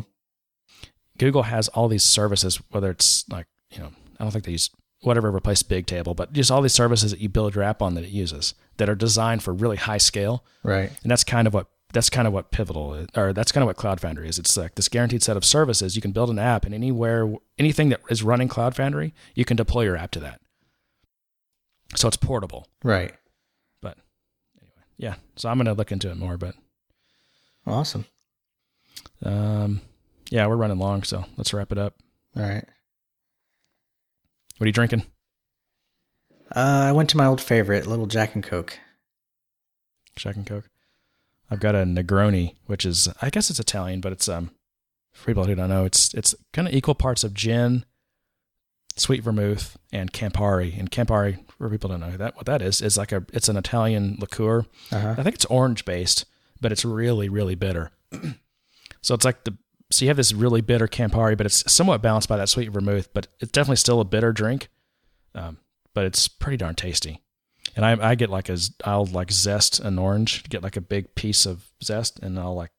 Google 1.18 1.44
has 1.44 1.70
all 1.70 1.88
these 1.88 2.04
services, 2.04 2.60
whether 2.72 2.90
it's 2.92 3.24
like, 3.30 3.46
you 3.72 3.80
know, 3.80 3.92
I 4.20 4.24
don't 4.26 4.32
think 4.32 4.44
they 4.44 4.52
use 4.52 4.70
whatever 5.02 5.32
replaced 5.32 5.70
Bigtable, 5.70 6.14
but 6.14 6.34
just 6.34 6.52
all 6.52 6.62
these 6.62 6.74
services 6.74 7.12
that 7.12 7.22
you 7.22 7.30
build 7.30 7.56
your 7.56 7.64
app 7.64 7.82
on 7.82 7.94
that 7.94 8.04
it 8.04 8.10
uses 8.10 8.54
that 8.78 8.90
are 8.90 8.96
designed 8.96 9.42
for 9.42 9.54
really 9.54 9.78
high 9.78 9.98
scale. 9.98 10.44
Right. 10.62 10.92
And 11.04 11.10
that's 11.10 11.24
kind 11.24 11.48
of 11.48 11.54
what 11.54 11.68
that's 11.96 12.10
kind 12.12 12.28
of 12.28 12.34
what 12.34 12.52
Pivotal 12.52 12.94
is, 12.94 13.08
or 13.16 13.34
that's 13.34 13.52
kind 13.52 13.64
of 13.64 13.68
what 13.68 13.78
Cloud 13.78 14.00
Foundry 14.02 14.30
is. 14.30 14.38
It's 14.38 14.56
like 14.56 14.76
this 14.76 14.88
guaranteed 14.90 15.24
set 15.24 15.36
of 15.38 15.44
services. 15.46 15.96
You 15.96 16.02
can 16.02 16.12
build 16.12 16.30
an 16.30 16.38
app, 16.38 16.66
and 16.66 16.76
anywhere 16.76 17.34
anything 17.58 17.90
that 17.90 18.02
is 18.10 18.22
running 18.22 18.48
Cloud 18.48 18.76
Foundry, 18.76 19.14
you 19.34 19.46
can 19.46 19.58
deploy 19.58 19.84
your 19.84 19.96
app 19.98 20.12
to 20.12 20.20
that. 20.20 20.42
so 21.96 22.08
it's 22.08 22.18
portable. 22.18 22.68
Right. 22.84 23.14
But 23.82 23.98
anyway, 24.62 24.74
yeah. 24.98 25.16
So 25.38 25.50
I'm 25.50 25.58
gonna 25.58 25.74
look 25.74 25.92
into 25.92 26.12
it 26.12 26.18
more. 26.18 26.38
But 26.38 26.56
Awesome. 27.66 28.06
um, 29.24 29.82
yeah, 30.30 30.46
we're 30.48 30.56
running 30.58 30.78
long, 30.80 31.04
so 31.04 31.26
let's 31.38 31.54
wrap 31.54 31.72
it 31.72 31.78
up. 31.78 31.96
All 32.38 32.44
right. 32.44 32.66
What 34.58 34.66
are 34.66 34.68
you 34.68 34.72
drinking? 34.74 35.06
Uh, 36.56 36.86
I 36.90 36.92
went 36.92 37.10
to 37.12 37.18
my 37.18 37.26
old 37.26 37.42
favorite, 37.42 37.88
Little 37.88 38.06
Jack 38.06 38.36
and 38.36 38.44
Coke. 38.44 38.80
Jack 40.16 40.36
and 40.36 40.46
Coke. 40.46 40.70
I've 41.50 41.60
got 41.60 41.76
a 41.76 41.80
Negroni, 41.80 42.56
which 42.66 42.86
is 42.86 43.08
I 43.22 43.30
guess 43.30 43.50
it's 43.50 43.60
Italian, 43.60 44.02
but 44.02 44.12
it's 44.12 44.28
um 44.28 44.52
for 45.14 45.28
people 45.28 45.46
who 45.46 45.56
don't 45.56 45.70
know, 45.70 45.86
it's 45.86 46.14
it's 46.14 46.36
kind 46.54 46.68
of 46.68 46.74
equal 46.74 46.96
parts 46.96 47.24
of 47.24 47.34
gin, 47.34 47.86
sweet 48.96 49.24
vermouth, 49.24 49.78
and 49.92 50.12
Campari. 50.12 50.78
And 50.78 50.92
Campari, 50.92 51.40
for 51.50 51.70
people 51.70 51.90
who 51.90 51.98
don't 51.98 52.10
know 52.12 52.18
that 52.18 52.36
what 52.36 52.46
that 52.48 52.62
is, 52.62 52.82
is 52.82 52.98
like 52.98 53.12
a 53.12 53.26
it's 53.32 53.50
an 53.50 53.58
Italian 53.58 54.18
liqueur. 54.20 54.66
Uh-huh. 54.92 55.16
I 55.18 55.24
think 55.24 55.36
it's 55.36 55.46
orange 55.46 55.86
based, 55.86 56.26
but 56.60 56.72
it's 56.72 56.84
really 56.86 57.30
really 57.30 57.56
bitter. 57.56 57.92
so 59.02 59.16
it's 59.16 59.26
like 59.26 59.44
the 59.44 59.58
so 59.92 60.04
you 60.04 60.10
have 60.10 60.18
this 60.18 60.34
really 60.34 60.62
bitter 60.62 60.88
Campari, 60.88 61.38
but 61.38 61.46
it's 61.46 61.72
somewhat 61.72 62.02
balanced 62.02 62.28
by 62.28 62.38
that 62.38 62.50
sweet 62.50 62.70
vermouth. 62.70 63.14
But 63.14 63.28
it's 63.40 63.52
definitely 63.52 63.78
still 63.78 64.02
a 64.02 64.06
bitter 64.06 64.34
drink, 64.34 64.70
um, 65.36 65.58
but 65.94 66.06
it's 66.06 66.28
pretty 66.28 66.58
darn 66.58 66.76
tasty. 66.76 67.22
And 67.76 67.86
I, 67.86 68.12
I 68.12 68.16
get 68.16 68.30
like 68.30 68.50
a, 68.50 68.58
I'll 68.86 69.06
like 69.06 69.32
zest 69.32 69.80
an 69.80 70.00
orange, 70.00 70.48
get 70.50 70.64
like 70.64 70.78
a 70.78 70.82
big 70.82 71.14
piece 71.16 71.46
of 71.46 71.70
zest, 71.84 72.20
and 72.20 72.40
I'll 72.40 72.56
like 72.56 72.72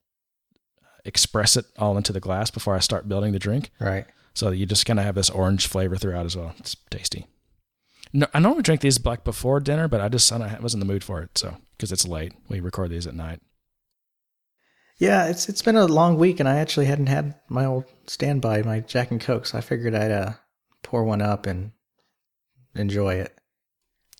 express 1.04 1.56
it 1.56 1.66
all 1.78 1.96
into 1.96 2.12
the 2.12 2.20
glass 2.20 2.50
before 2.50 2.74
I 2.74 2.80
start 2.80 3.08
building 3.08 3.32
the 3.32 3.38
drink. 3.38 3.70
Right. 3.78 4.06
So 4.34 4.50
you 4.50 4.66
just 4.66 4.86
kind 4.86 4.98
of 4.98 5.04
have 5.04 5.14
this 5.14 5.30
orange 5.30 5.66
flavor 5.66 5.96
throughout 5.96 6.26
as 6.26 6.36
well. 6.36 6.54
It's 6.58 6.76
tasty. 6.90 7.26
No, 8.12 8.26
I 8.32 8.38
normally 8.38 8.62
drink 8.62 8.80
these 8.80 9.04
like 9.04 9.24
before 9.24 9.60
dinner, 9.60 9.88
but 9.88 10.00
I 10.00 10.08
just 10.08 10.30
I 10.32 10.58
wasn't 10.60 10.82
in 10.82 10.86
the 10.88 10.92
mood 10.92 11.04
for 11.04 11.22
it. 11.22 11.36
So 11.36 11.56
because 11.76 11.92
it's 11.92 12.06
late, 12.06 12.32
we 12.48 12.60
record 12.60 12.90
these 12.90 13.06
at 13.06 13.14
night. 13.14 13.40
Yeah, 14.98 15.26
it's 15.26 15.48
it's 15.48 15.62
been 15.62 15.76
a 15.76 15.86
long 15.86 16.16
week, 16.16 16.40
and 16.40 16.48
I 16.48 16.56
actually 16.56 16.86
hadn't 16.86 17.08
had 17.08 17.34
my 17.48 17.66
old 17.66 17.84
standby, 18.06 18.62
my 18.62 18.80
Jack 18.80 19.10
and 19.10 19.20
Coke, 19.20 19.44
so 19.46 19.58
I 19.58 19.60
figured 19.60 19.94
I'd 19.94 20.10
uh, 20.10 20.32
pour 20.82 21.04
one 21.04 21.20
up 21.20 21.46
and 21.46 21.72
enjoy 22.74 23.14
it. 23.14 23.35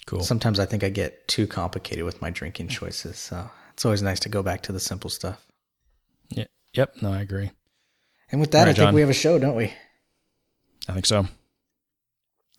Cool. 0.07 0.21
Sometimes 0.23 0.61
I 0.61 0.67
think 0.67 0.85
I 0.85 0.89
get 0.89 1.27
too 1.29 1.47
complicated 1.47 2.05
with 2.05 2.23
my 2.23 2.31
drinking 2.31 2.69
choices, 2.69 3.19
so 3.19 3.51
it's 3.73 3.85
always 3.85 4.03
nice 4.03 4.21
to 4.21 4.29
go 4.29 4.43
back 4.43 4.63
to 4.63 4.73
the 4.73 4.81
simple 4.81 5.11
stuff. 5.11 5.45
yeah. 6.31 6.45
Yep. 6.75 6.97
No, 7.03 7.13
I 7.13 7.21
agree. 7.23 7.51
And 8.31 8.41
with 8.41 8.51
that, 8.53 8.59
All 8.61 8.65
I 8.65 8.67
right, 8.69 8.77
think 8.77 8.87
John. 8.89 8.95
we 8.95 9.01
have 9.01 9.11
a 9.11 9.15
show, 9.15 9.39
don't 9.39 9.57
we? 9.57 9.73
I 10.89 10.93
think 10.93 11.07
so. 11.07 11.27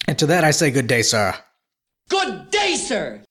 And 0.07 0.17
to 0.19 0.25
that, 0.27 0.43
I 0.43 0.51
say 0.51 0.71
good 0.71 0.87
day, 0.87 1.01
sir. 1.03 1.33
Good 2.09 2.49
day, 2.49 2.75
sir. 2.75 3.23